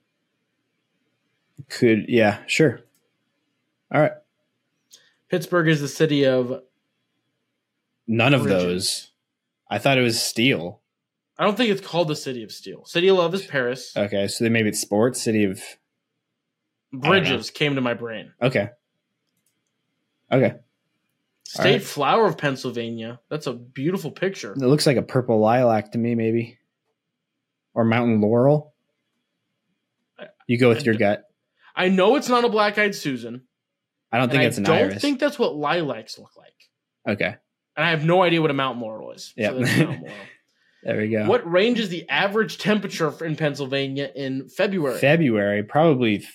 Could 1.69 2.07
yeah, 2.09 2.39
sure. 2.47 2.81
All 3.93 4.01
right. 4.01 4.13
Pittsburgh 5.29 5.69
is 5.69 5.81
the 5.81 5.89
city 5.89 6.25
of. 6.27 6.63
None 8.07 8.35
of 8.35 8.43
Origin. 8.43 8.59
those. 8.59 9.11
I 9.71 9.79
thought 9.79 9.99
it 9.99 10.03
was 10.03 10.21
steel. 10.21 10.81
I 11.39 11.45
don't 11.45 11.57
think 11.57 11.71
it's 11.71 11.81
called 11.81 12.09
the 12.09 12.17
city 12.17 12.43
of 12.45 12.53
steel. 12.53 12.85
City 12.85 13.09
of 13.09 13.17
love 13.17 13.35
is 13.35 13.47
Paris. 13.47 13.97
Okay, 13.97 14.29
so 14.29 14.45
then 14.45 14.53
maybe 14.53 14.69
it's 14.69 14.81
sports, 14.81 15.23
city 15.23 15.45
of 15.45 15.63
Bridges 16.93 17.51
came 17.51 17.75
to 17.75 17.81
my 17.81 17.95
brain. 17.95 18.33
Okay. 18.41 18.71
Okay. 20.31 20.55
State 21.45 21.73
right. 21.73 21.83
flower 21.83 22.27
of 22.27 22.39
Pennsylvania. 22.39 23.21
That's 23.29 23.47
a 23.47 23.53
beautiful 23.53 24.11
picture. 24.11 24.53
It 24.53 24.59
looks 24.59 24.87
like 24.87 24.97
a 24.97 25.03
purple 25.03 25.39
lilac 25.39 25.93
to 25.93 25.99
me, 25.99 26.15
maybe. 26.15 26.59
Or 27.75 27.85
mountain 27.85 28.21
laurel. 28.21 28.73
You 30.47 30.59
go 30.59 30.69
with 30.69 30.85
your 30.87 30.95
gut. 30.95 31.25
I 31.75 31.89
know 31.89 32.17
it's 32.17 32.29
not 32.29 32.45
a 32.45 32.49
black 32.49 32.79
eyed 32.79 32.95
Susan. 32.95 33.43
I 34.13 34.19
don't 34.19 34.31
think 34.31 34.45
it's 34.45 34.59
an 34.59 34.65
don't 34.65 34.77
iris. 34.77 35.03
think 35.03 35.19
that's 35.19 35.39
what 35.39 35.57
lilacs 35.57 36.19
look 36.19 36.37
like. 36.37 36.55
okay. 37.09 37.37
And 37.77 37.85
I 37.85 37.91
have 37.91 38.05
no 38.05 38.23
idea 38.23 38.41
what 38.41 38.53
a 38.53 38.55
mountain 38.55 38.81
laurel 38.81 39.11
is. 39.11 39.33
Yeah. 39.37 39.49
So 39.51 39.59
that's 39.59 39.77
mountain 39.79 40.01
laurel. 40.03 40.17
There 40.85 40.99
we 40.99 41.09
go. 41.09 41.25
What 41.25 41.51
range 41.51 41.81
is 41.81 41.89
the 41.89 42.07
average 42.11 42.59
temperature 42.59 43.11
in 43.25 43.37
Pennsylvania 43.37 44.11
in 44.15 44.51
February? 44.51 44.99
February, 44.99 45.63
probably 45.63 46.19
th- 46.19 46.29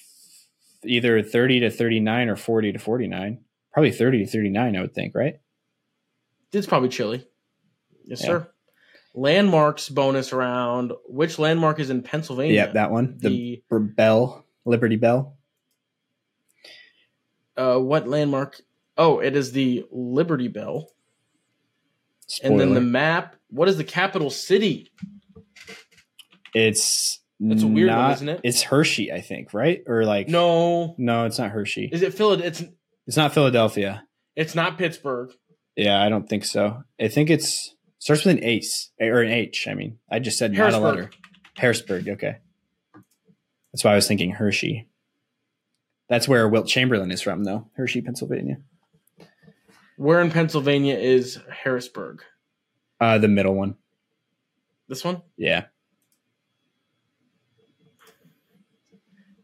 either 0.84 1.22
30 1.22 1.60
to 1.60 1.70
39 1.70 2.30
or 2.30 2.36
40 2.36 2.72
to 2.72 2.80
49. 2.80 3.42
Probably 3.72 3.92
30 3.92 4.26
to 4.26 4.32
39, 4.32 4.76
I 4.76 4.82
would 4.82 4.96
think, 4.96 5.14
right? 5.14 5.36
it's 6.52 6.66
probably 6.66 6.90
chilly. 6.90 7.28
Yes, 8.06 8.22
Yeah. 8.22 8.26
sir. 8.28 8.52
Landmarks 9.16 9.90
bonus 9.90 10.32
round. 10.32 10.94
Which 11.06 11.40
landmark 11.40 11.80
is 11.80 11.90
in 11.90 12.04
Pennsylvania? 12.04 12.54
Yeah, 12.56 12.72
that 12.74 12.92
one. 12.92 13.18
The, 13.20 13.62
the 13.70 13.80
Bell, 13.80 14.46
Liberty 14.66 14.96
Bell. 14.98 15.36
uh, 17.58 17.78
what 17.78 18.08
landmark? 18.08 18.62
Oh, 18.98 19.20
it 19.20 19.36
is 19.36 19.52
the 19.52 19.86
Liberty 19.92 20.48
Bell. 20.48 20.92
Spoiler. 22.28 22.52
And 22.52 22.60
then 22.62 22.74
the 22.76 22.82
map. 22.82 23.36
What 23.50 23.68
is 23.68 23.78
the 23.78 23.84
capital 23.84 24.30
city? 24.30 24.92
it's 26.54 27.20
That's 27.40 27.64
a 27.64 27.68
weird 27.68 27.90
one, 27.90 28.12
isn't 28.12 28.30
it? 28.30 28.42
It's 28.44 28.62
Hershey, 28.64 29.12
I 29.12 29.22
think, 29.22 29.54
right? 29.54 29.82
Or 29.88 30.04
like 30.06 30.28
No, 30.28 30.96
no, 30.98 31.26
it's 31.26 31.40
not 31.40 31.52
Hershey. 31.52 31.90
is 31.92 32.02
it 32.02 32.14
Philadelphia? 32.14 32.48
It's 32.48 32.64
It's 33.08 33.18
not 33.18 33.34
Philadelphia. 33.34 34.04
it's 34.36 34.56
not 34.56 34.78
Pittsburgh. 34.78 35.32
Yeah, 35.76 36.02
I 36.02 36.10
don't 36.10 36.28
think 36.28 36.46
so. 36.46 36.84
I 37.00 37.08
think 37.08 37.30
it's 37.30 37.76
starts 38.00 38.26
with 38.26 38.38
an 38.38 38.44
ace 38.44 38.90
or 39.00 39.22
an 39.22 39.32
H. 39.32 39.68
I 39.68 39.74
mean, 39.76 40.00
I 40.10 40.20
just 40.20 40.38
said 40.38 40.52
not 40.52 40.58
a 40.60 40.62
Harrisburg. 40.80 40.84
letter. 40.84 41.10
Harrisburg. 41.58 42.10
Okay, 42.10 42.38
that's 43.72 43.84
why 43.84 43.92
I 43.92 43.96
was 43.96 44.08
thinking 44.08 44.32
Hershey. 44.32 44.88
That's 46.08 46.28
where 46.28 46.48
Wilt 46.50 46.68
Chamberlain 46.68 47.12
is 47.12 47.22
from, 47.22 47.44
though. 47.44 47.70
Hershey, 47.76 48.02
Pennsylvania. 48.02 48.58
Where 49.96 50.22
in 50.22 50.32
Pennsylvania 50.32 50.98
is 50.98 51.40
Harrisburg? 51.52 52.24
Uh, 53.00 53.18
the 53.20 53.28
middle 53.28 53.54
one. 53.54 53.76
This 54.88 55.06
one. 55.06 55.22
Yeah, 55.38 55.66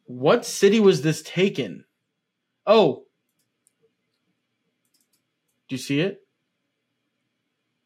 What 0.08 0.46
city 0.46 0.80
was 0.80 1.02
this 1.02 1.22
taken? 1.24 1.86
Oh. 2.66 3.06
Do 5.68 5.76
you 5.76 5.78
see 5.78 6.00
it? 6.00 6.22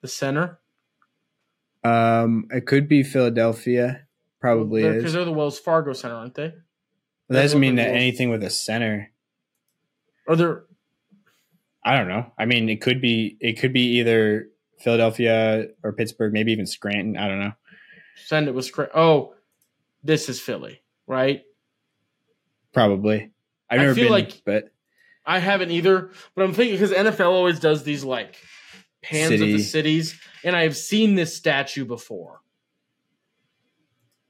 The 0.02 0.08
center? 0.10 0.59
Um, 1.84 2.48
it 2.52 2.66
could 2.66 2.88
be 2.88 3.04
Philadelphia. 3.04 4.06
Probably 4.42 4.84
Because 4.84 5.06
is. 5.06 5.14
they're 5.14 5.26
the 5.26 5.32
Wells 5.34 5.60
Fargo 5.60 5.92
Center, 5.94 6.16
aren't 6.16 6.36
they? 6.36 6.54
That 7.30 7.42
doesn't 7.42 7.60
mean 7.60 7.76
that 7.76 7.90
anything 7.90 8.30
with 8.30 8.42
a 8.44 8.50
center. 8.50 9.12
Or 10.28 10.36
they're 10.36 10.64
I 11.84 11.98
don't 11.98 12.08
know. 12.08 12.32
I 12.38 12.46
mean, 12.46 12.70
it 12.70 12.82
could 12.82 13.02
be. 13.02 13.38
It 13.40 13.60
could 13.60 13.74
be 13.74 13.98
either 14.00 14.48
Philadelphia 14.80 15.68
or 15.84 15.94
Pittsburgh, 15.94 16.34
maybe 16.34 16.52
even 16.52 16.66
Scranton. 16.66 17.18
I 17.18 17.28
don't 17.28 17.40
know. 17.40 17.54
send 18.26 18.48
it 18.48 18.54
with 18.54 18.66
script. 18.66 18.94
Oh, 18.96 19.34
this 20.04 20.30
is 20.30 20.40
Philly, 20.40 20.82
right? 21.08 21.44
Probably. 22.74 23.32
I've 23.70 23.80
I 23.80 23.84
never 23.84 23.96
feel 23.96 24.06
been, 24.06 24.12
like- 24.14 24.42
but 24.46 24.72
I 25.26 25.40
haven't 25.40 25.72
either, 25.72 26.12
but 26.36 26.44
I'm 26.44 26.54
thinking 26.54 26.76
because 26.76 26.92
NFL 26.92 27.32
always 27.32 27.60
does 27.60 27.84
these 27.84 28.04
like 28.04 28.38
pans 29.02 29.34
of 29.34 29.40
the 29.40 29.60
cities, 29.60 30.20
and 30.44 30.56
I've 30.56 30.76
seen 30.78 31.16
this 31.16 31.36
statue 31.36 31.86
before. 31.86 32.42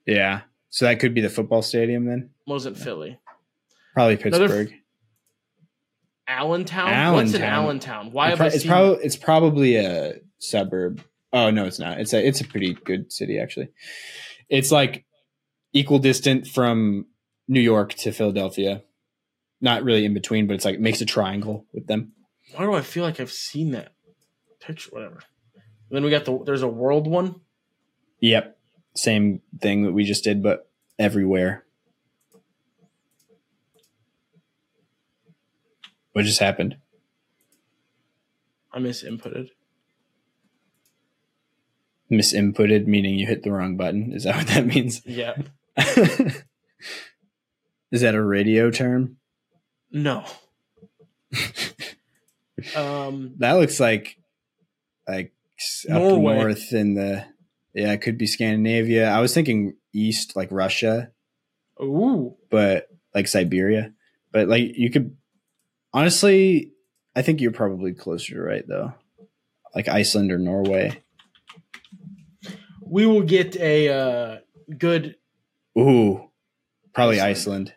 yeah. 0.05 0.41
So 0.71 0.85
that 0.85 0.99
could 0.99 1.15
be 1.15 1.21
the 1.21 1.29
football 1.31 1.63
stadium 1.63 2.05
then. 2.05 2.29
Wasn't 2.45 2.77
Philly? 2.77 3.17
Probably 3.95 4.17
Pittsburgh. 4.17 4.71
Allentown? 6.27 7.13
What's 7.13 7.33
in 7.33 7.41
Allentown. 7.41 7.63
Allentown? 7.65 8.11
Why 8.11 8.29
have 8.29 8.37
pro- 8.37 8.47
I 8.47 8.49
it's 8.49 8.65
probably 8.65 9.03
it's 9.03 9.15
probably 9.15 9.75
a 9.77 10.19
suburb. 10.37 11.03
Oh 11.33 11.49
no, 11.49 11.65
it's 11.65 11.79
not. 11.79 11.99
It's 11.99 12.13
a 12.13 12.23
it's 12.25 12.39
a 12.39 12.45
pretty 12.45 12.73
good 12.75 13.11
city 13.11 13.39
actually. 13.39 13.69
It's 14.47 14.71
like 14.71 15.05
equal 15.73 15.97
distant 15.99 16.45
from 16.47 17.07
New 17.47 17.61
York 17.61 17.95
to 17.95 18.11
Philadelphia. 18.11 18.83
Not 19.61 19.83
really 19.83 20.05
in 20.05 20.13
between, 20.13 20.45
but 20.45 20.53
it's 20.53 20.65
like 20.65 20.75
it 20.75 20.81
makes 20.81 21.01
a 21.01 21.05
triangle 21.05 21.65
with 21.73 21.87
them. 21.87 22.13
why 22.55 22.63
do 22.63 22.73
I 22.73 22.81
feel 22.81 23.03
like 23.03 23.19
I've 23.19 23.31
seen 23.31 23.71
that 23.71 23.93
picture? 24.59 24.89
Whatever. 24.91 25.19
then 25.89 26.03
we 26.03 26.09
got 26.09 26.25
the 26.25 26.39
there's 26.45 26.61
a 26.61 26.67
world 26.67 27.07
one. 27.07 27.41
Yep. 28.21 28.57
Same 28.95 29.41
thing 29.61 29.83
that 29.83 29.91
we 29.91 30.03
just 30.03 30.23
did, 30.23 30.43
but 30.43 30.69
everywhere. 30.97 31.65
What 36.13 36.25
just 36.25 36.39
happened? 36.39 36.77
I 38.73 38.79
misinputted. 38.79 39.49
Misinputted, 42.11 42.87
meaning 42.87 43.17
you 43.17 43.27
hit 43.27 43.43
the 43.43 43.51
wrong 43.51 43.77
button. 43.77 44.11
Is 44.13 44.23
that 44.23 44.35
what 44.35 44.47
that 44.47 44.65
means? 44.65 45.01
Yeah. 45.05 45.35
Is 47.91 48.01
that 48.01 48.15
a 48.15 48.21
radio 48.21 48.69
term? 48.69 49.17
No. 49.91 50.25
um. 52.75 53.33
That 53.37 53.53
looks 53.53 53.79
like 53.79 54.18
like 55.09 55.33
s- 55.59 55.85
up 55.89 56.01
north 56.01 56.71
in 56.73 56.93
the 56.93 57.25
yeah, 57.73 57.91
it 57.91 58.01
could 58.01 58.17
be 58.17 58.27
Scandinavia. 58.27 59.09
I 59.09 59.21
was 59.21 59.33
thinking 59.33 59.75
east, 59.93 60.35
like 60.35 60.49
Russia, 60.51 61.11
Ooh. 61.81 62.35
but 62.49 62.87
like 63.13 63.27
Siberia. 63.27 63.93
But 64.31 64.47
like 64.47 64.75
you 64.75 64.89
could 64.89 65.15
honestly, 65.93 66.73
I 67.15 67.21
think 67.21 67.41
you're 67.41 67.51
probably 67.51 67.93
closer 67.93 68.35
to 68.35 68.41
right 68.41 68.67
though. 68.67 68.93
Like 69.75 69.87
Iceland 69.87 70.31
or 70.31 70.39
Norway. 70.39 71.03
We 72.81 73.05
will 73.05 73.21
get 73.21 73.55
a 73.57 73.89
uh, 73.89 74.37
good. 74.77 75.15
Ooh, 75.77 76.29
probably 76.93 77.19
Iceland. 77.19 77.69
Iceland. 77.69 77.73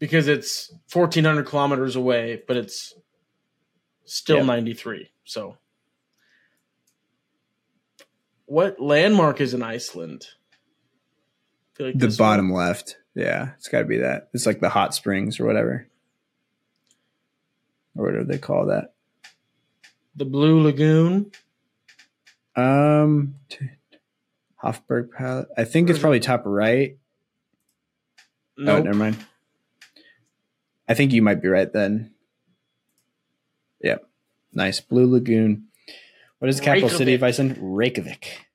because 0.00 0.26
it's 0.26 0.72
1400 0.92 1.44
kilometers 1.46 1.94
away, 1.94 2.42
but 2.48 2.56
it's 2.56 2.94
still 4.10 4.38
Yep. 4.38 4.46
93. 4.46 5.10
So, 5.24 5.56
what 8.46 8.80
landmark 8.80 9.40
is 9.40 9.54
in 9.54 9.62
Iceland? 9.62 10.26
Like 11.78 11.98
The 11.98 12.14
bottom 12.18 12.52
left. 12.52 12.96
Yeah, 13.14 13.52
it's 13.56 13.68
got 13.68 13.78
to 13.80 13.84
be 13.86 13.98
that. 13.98 14.28
It's 14.34 14.44
like 14.46 14.60
the 14.60 14.68
hot 14.68 14.94
springs 14.94 15.40
or 15.40 15.46
whatever. 15.46 15.86
Or 17.96 18.04
whatever 18.04 18.24
they 18.24 18.38
call 18.38 18.66
that. 18.66 18.92
the 20.14 20.24
Blue 20.24 20.62
Lagoon. 20.62 21.30
Um, 22.56 23.36
Hofburg 24.62 25.12
Palace. 25.12 25.46
I 25.56 25.64
think 25.64 25.88
it's 25.88 25.98
probably 25.98 26.20
top 26.20 26.42
right. 26.44 26.98
Oh, 28.58 28.62
No, 28.64 28.82
never 28.82 28.96
mind. 28.96 29.16
I 30.88 30.94
think 30.94 31.12
you 31.12 31.22
might 31.22 31.40
be 31.40 31.48
right 31.48 31.72
then. 31.72 32.12
Yep. 34.52 34.56
Nice. 34.56 34.80
Blue 34.80 35.06
Lagoon. 35.10 35.66
What 36.38 36.48
is 36.48 36.58
the 36.58 36.64
capital 36.64 36.88
city 36.88 37.14
of 37.14 37.22
Iceland? 37.22 37.56
Reykjavik. 37.60 38.46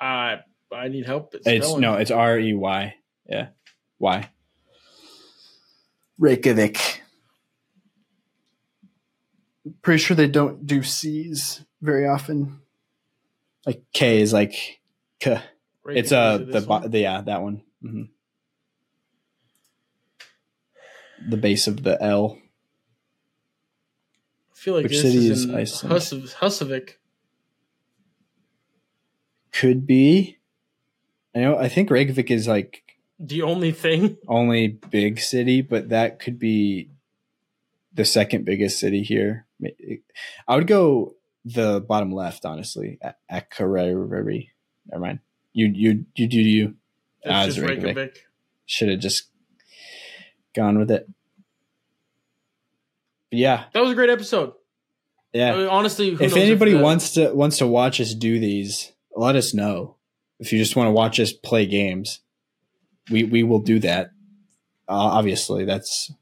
I 0.00 0.40
I 0.72 0.88
need 0.88 1.06
help. 1.06 1.34
It's 1.34 1.44
spelling. 1.64 1.80
no, 1.80 1.94
it's 1.94 2.10
R 2.10 2.38
E 2.38 2.54
Y. 2.54 2.94
Yeah. 3.28 3.48
Y. 3.98 4.28
Reykjavik. 6.18 7.02
Pretty 9.82 9.98
sure 9.98 10.16
they 10.16 10.28
don't 10.28 10.66
do 10.66 10.82
C's 10.82 11.64
very 11.82 12.06
often. 12.06 12.60
Like 13.66 13.82
K 13.92 14.20
is 14.20 14.32
like 14.32 14.80
K. 15.18 15.40
Right, 15.84 15.96
It's 15.96 16.08
is 16.08 16.12
uh 16.12 16.38
it 16.40 16.52
the, 16.52 16.60
bo- 16.62 16.88
the 16.88 17.00
yeah 17.00 17.20
that 17.22 17.42
one. 17.42 17.62
hmm 17.82 18.02
The 21.28 21.36
base 21.36 21.66
of 21.66 21.82
the 21.82 22.00
L. 22.02 22.38
I 24.66 24.68
feel 24.68 24.74
like 24.74 24.82
which 24.84 24.92
this 24.92 25.02
city 25.02 25.30
is 25.30 25.44
is 25.44 25.54
Iceland? 25.54 26.34
Husavik. 26.40 26.94
Could 29.52 29.86
be. 29.86 30.38
I 31.36 31.38
know. 31.38 31.56
I 31.56 31.68
think 31.68 31.88
Reykjavik 31.88 32.32
is 32.32 32.48
like 32.48 32.82
The 33.20 33.42
only 33.42 33.70
thing. 33.70 34.16
only 34.28 34.66
big 34.66 35.20
city, 35.20 35.62
but 35.62 35.90
that 35.90 36.18
could 36.18 36.40
be 36.40 36.90
the 37.94 38.04
second 38.04 38.44
biggest 38.44 38.80
city 38.80 39.04
here. 39.04 39.46
I 40.48 40.56
would 40.56 40.66
go 40.66 41.14
the 41.44 41.80
bottom 41.80 42.10
left, 42.10 42.44
honestly. 42.44 42.98
A- 43.00 43.14
Akureyri. 43.30 44.48
Never 44.90 45.00
mind. 45.00 45.20
You 45.52 45.66
you 45.72 46.06
you 46.16 46.26
do 46.26 46.40
you. 46.40 46.74
Ah, 47.24 47.46
just 47.46 47.58
Reykjavik. 47.58 47.84
Reykjavik. 47.84 48.26
Should 48.66 48.88
have 48.88 48.98
just 48.98 49.30
gone 50.54 50.76
with 50.76 50.90
it. 50.90 51.08
Yeah, 53.36 53.64
That 53.72 53.80
was 53.82 53.92
a 53.92 53.94
great 53.94 54.10
episode. 54.10 54.52
yeah. 55.32 55.52
I 55.54 55.56
mean, 55.56 55.66
honestly, 55.68 56.08
if 56.18 56.36
anybody 56.36 56.72
the- 56.72 56.80
wants 56.82 57.14
to 57.14 57.32
wants 57.32 57.58
to 57.58 57.66
watch 57.66 58.00
us 58.00 58.14
do 58.14 58.38
these, 58.40 58.92
let 59.14 59.36
us 59.36 59.54
know. 59.54 59.96
If 60.38 60.52
you 60.52 60.58
just 60.58 60.76
want 60.76 60.88
to 60.88 60.92
watch 60.92 61.18
us 61.20 61.32
play 61.32 61.66
games, 61.66 62.20
we 63.10 63.24
we 63.24 63.42
will 63.42 63.60
do 63.60 63.78
that. 63.80 64.10
Uh, 64.88 64.92
obviously, 65.18 65.64
that's 65.64 66.12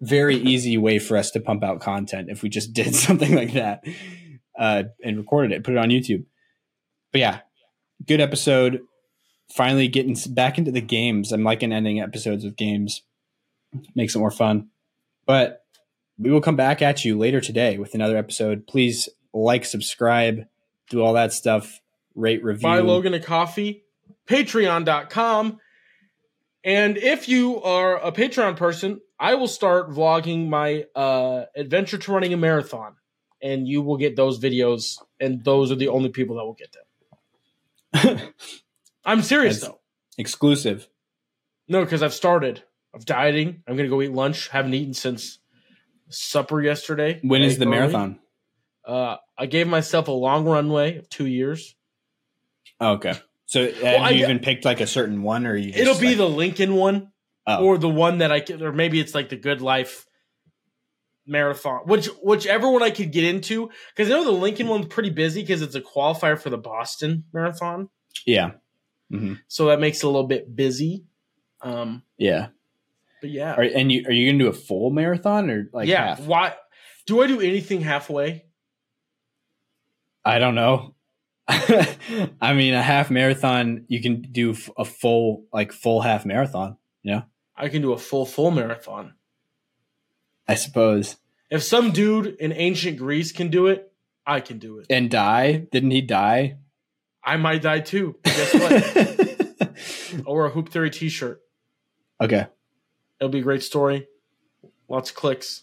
very 0.00 0.36
easy 0.36 0.76
way 0.78 0.98
for 0.98 1.16
us 1.16 1.30
to 1.32 1.40
pump 1.40 1.62
out 1.64 1.80
content 1.80 2.28
if 2.30 2.42
we 2.42 2.48
just 2.48 2.72
did 2.72 2.94
something 3.06 3.34
like 3.34 3.52
that 3.54 3.84
uh, 4.58 4.84
and 5.04 5.16
recorded 5.18 5.52
it, 5.52 5.64
put 5.64 5.74
it 5.74 5.78
on 5.78 5.88
YouTube. 5.90 6.24
But 7.12 7.20
yeah, 7.20 7.40
good 8.06 8.20
episode. 8.20 8.80
Finally 9.54 9.88
getting 9.88 10.16
back 10.34 10.58
into 10.58 10.70
the 10.70 10.80
games. 10.80 11.32
I'm 11.32 11.42
liking 11.42 11.72
ending 11.72 12.00
episodes 12.00 12.44
with 12.44 12.56
games. 12.56 13.02
Makes 13.94 14.14
it 14.14 14.18
more 14.18 14.30
fun. 14.30 14.68
But 15.26 15.64
we 16.18 16.30
will 16.30 16.40
come 16.40 16.56
back 16.56 16.82
at 16.82 17.04
you 17.04 17.16
later 17.16 17.40
today 17.40 17.78
with 17.78 17.94
another 17.94 18.16
episode. 18.16 18.66
Please 18.66 19.08
like, 19.32 19.64
subscribe, 19.64 20.46
do 20.90 21.02
all 21.02 21.12
that 21.14 21.32
stuff, 21.32 21.80
rate, 22.14 22.42
review. 22.42 22.62
buy 22.62 22.80
Logan 22.80 23.14
a 23.14 23.20
coffee, 23.20 23.84
patreon.com. 24.26 25.58
And 26.64 26.96
if 26.96 27.28
you 27.28 27.62
are 27.62 27.98
a 27.98 28.10
Patreon 28.10 28.56
person, 28.56 29.00
I 29.18 29.34
will 29.36 29.48
start 29.48 29.90
vlogging 29.90 30.48
my 30.48 30.84
uh, 30.94 31.44
adventure 31.54 31.98
to 31.98 32.12
running 32.12 32.34
a 32.34 32.36
marathon. 32.36 32.96
And 33.40 33.68
you 33.68 33.82
will 33.82 33.96
get 33.96 34.16
those 34.16 34.40
videos, 34.40 34.98
and 35.20 35.44
those 35.44 35.70
are 35.70 35.76
the 35.76 35.88
only 35.88 36.08
people 36.08 36.36
that 36.36 36.44
will 36.44 36.54
get 36.54 36.74
them. 37.92 38.20
I'm 39.04 39.22
serious 39.22 39.60
That's- 39.60 39.74
though. 39.74 39.80
Exclusive. 40.18 40.88
No, 41.68 41.84
because 41.84 42.02
I've 42.02 42.12
started. 42.14 42.64
I'm 42.92 43.00
dieting. 43.00 43.62
I'm 43.68 43.76
gonna 43.76 43.88
go 43.88 44.02
eat 44.02 44.10
lunch. 44.10 44.48
Haven't 44.48 44.74
eaten 44.74 44.94
since 44.94 45.38
supper 46.10 46.60
yesterday. 46.62 47.20
When 47.22 47.42
is 47.42 47.58
the 47.58 47.66
early. 47.66 47.76
marathon? 47.78 48.18
Uh, 48.84 49.16
I 49.36 49.46
gave 49.46 49.66
myself 49.68 50.08
a 50.08 50.12
long 50.12 50.44
runway 50.44 50.96
of 50.98 51.08
two 51.08 51.26
years. 51.26 51.74
Oh, 52.80 52.92
okay. 52.94 53.14
So 53.46 53.70
have 53.70 53.84
I 53.84 54.10
you 54.10 54.20
got- 54.22 54.30
even 54.30 54.38
picked 54.40 54.64
like 54.64 54.80
a 54.80 54.86
certain 54.86 55.22
one 55.22 55.46
or 55.46 55.56
you 55.56 55.66
just 55.72 55.78
It'll 55.78 55.98
be 55.98 56.08
like- 56.08 56.16
the 56.18 56.28
Lincoln 56.28 56.74
one. 56.74 57.12
Oh. 57.50 57.64
or 57.64 57.78
the 57.78 57.88
one 57.88 58.18
that 58.18 58.30
I 58.30 58.40
could, 58.40 58.60
or 58.60 58.72
maybe 58.72 59.00
it's 59.00 59.14
like 59.14 59.30
the 59.30 59.36
Good 59.36 59.62
Life 59.62 60.04
marathon, 61.26 61.80
which 61.86 62.06
whichever 62.22 62.70
one 62.70 62.82
I 62.82 62.90
could 62.90 63.10
get 63.10 63.24
into, 63.24 63.70
because 63.96 64.10
I 64.10 64.14
know 64.16 64.24
the 64.24 64.32
Lincoln 64.32 64.68
one's 64.68 64.86
pretty 64.86 65.08
busy 65.08 65.40
because 65.42 65.62
it's 65.62 65.74
a 65.74 65.80
qualifier 65.80 66.38
for 66.38 66.50
the 66.50 66.58
Boston 66.58 67.24
Marathon, 67.32 67.88
Yeah. 68.26 68.52
hmm 69.10 69.34
so 69.46 69.66
that 69.68 69.80
makes 69.80 69.98
it 69.98 70.04
a 70.04 70.08
little 70.08 70.26
bit 70.26 70.54
busy. 70.54 71.04
Um, 71.62 72.02
Yeah. 72.18 72.48
But 73.20 73.30
yeah, 73.30 73.54
Are, 73.54 73.62
and 73.62 73.90
you 73.90 74.04
are 74.06 74.12
you 74.12 74.30
gonna 74.30 74.42
do 74.42 74.48
a 74.48 74.52
full 74.52 74.90
marathon 74.90 75.50
or 75.50 75.68
like 75.72 75.88
yeah. 75.88 76.08
half? 76.08 76.20
Why 76.20 76.54
do 77.06 77.22
I 77.22 77.26
do 77.26 77.40
anything 77.40 77.80
halfway? 77.80 78.44
I 80.24 80.38
don't 80.38 80.54
know. 80.54 80.94
I 81.48 82.52
mean, 82.52 82.74
a 82.74 82.82
half 82.82 83.10
marathon, 83.10 83.86
you 83.88 84.02
can 84.02 84.20
do 84.20 84.54
a 84.76 84.84
full, 84.84 85.46
like 85.52 85.72
full 85.72 86.02
half 86.02 86.26
marathon. 86.26 86.76
Yeah, 87.02 87.22
I 87.56 87.68
can 87.68 87.80
do 87.80 87.92
a 87.92 87.98
full 87.98 88.26
full 88.26 88.50
marathon. 88.50 89.14
I 90.46 90.54
suppose. 90.54 91.16
If 91.50 91.62
some 91.62 91.92
dude 91.92 92.36
in 92.40 92.52
ancient 92.52 92.98
Greece 92.98 93.32
can 93.32 93.48
do 93.48 93.68
it, 93.68 93.90
I 94.26 94.40
can 94.40 94.58
do 94.58 94.78
it. 94.78 94.86
And 94.90 95.10
die? 95.10 95.66
Didn't 95.72 95.92
he 95.92 96.02
die? 96.02 96.58
I 97.24 97.36
might 97.36 97.62
die 97.62 97.80
too. 97.80 98.16
Guess 98.22 98.54
what? 98.54 100.24
I'll 100.26 100.44
a 100.44 100.50
Hoop 100.50 100.68
Theory 100.70 100.90
T-shirt. 100.90 101.40
okay. 102.20 102.46
It'll 103.20 103.30
be 103.30 103.40
a 103.40 103.42
great 103.42 103.62
story. 103.62 104.06
Lots 104.88 105.10
of 105.10 105.16
clicks. 105.16 105.62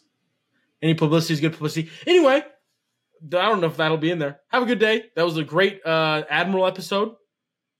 Any 0.81 0.93
publicity 0.93 1.33
is 1.33 1.39
good 1.39 1.53
publicity. 1.53 1.89
Anyway, 2.05 2.43
I 2.43 3.27
don't 3.27 3.61
know 3.61 3.67
if 3.67 3.77
that'll 3.77 3.97
be 3.97 4.11
in 4.11 4.19
there. 4.19 4.41
Have 4.49 4.63
a 4.63 4.65
good 4.65 4.79
day. 4.79 5.05
That 5.15 5.23
was 5.23 5.37
a 5.37 5.43
great 5.43 5.81
uh, 5.85 6.23
Admiral 6.29 6.67
episode. 6.67 7.15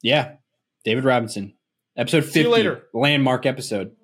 Yeah. 0.02 0.36
David 0.84 1.04
Robinson. 1.04 1.54
Episode 1.98 2.24
50. 2.24 2.32
See 2.32 2.42
you 2.42 2.50
later. 2.50 2.84
Landmark 2.94 3.46
episode. 3.46 3.96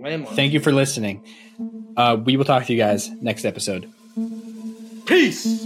Landmark. 0.00 0.34
Thank 0.34 0.52
you 0.52 0.60
for 0.60 0.72
listening. 0.72 1.24
Uh, 1.96 2.16
we 2.22 2.36
will 2.36 2.44
talk 2.44 2.66
to 2.66 2.72
you 2.72 2.78
guys 2.78 3.10
next 3.10 3.44
episode. 3.44 3.90
Peace. 5.06 5.64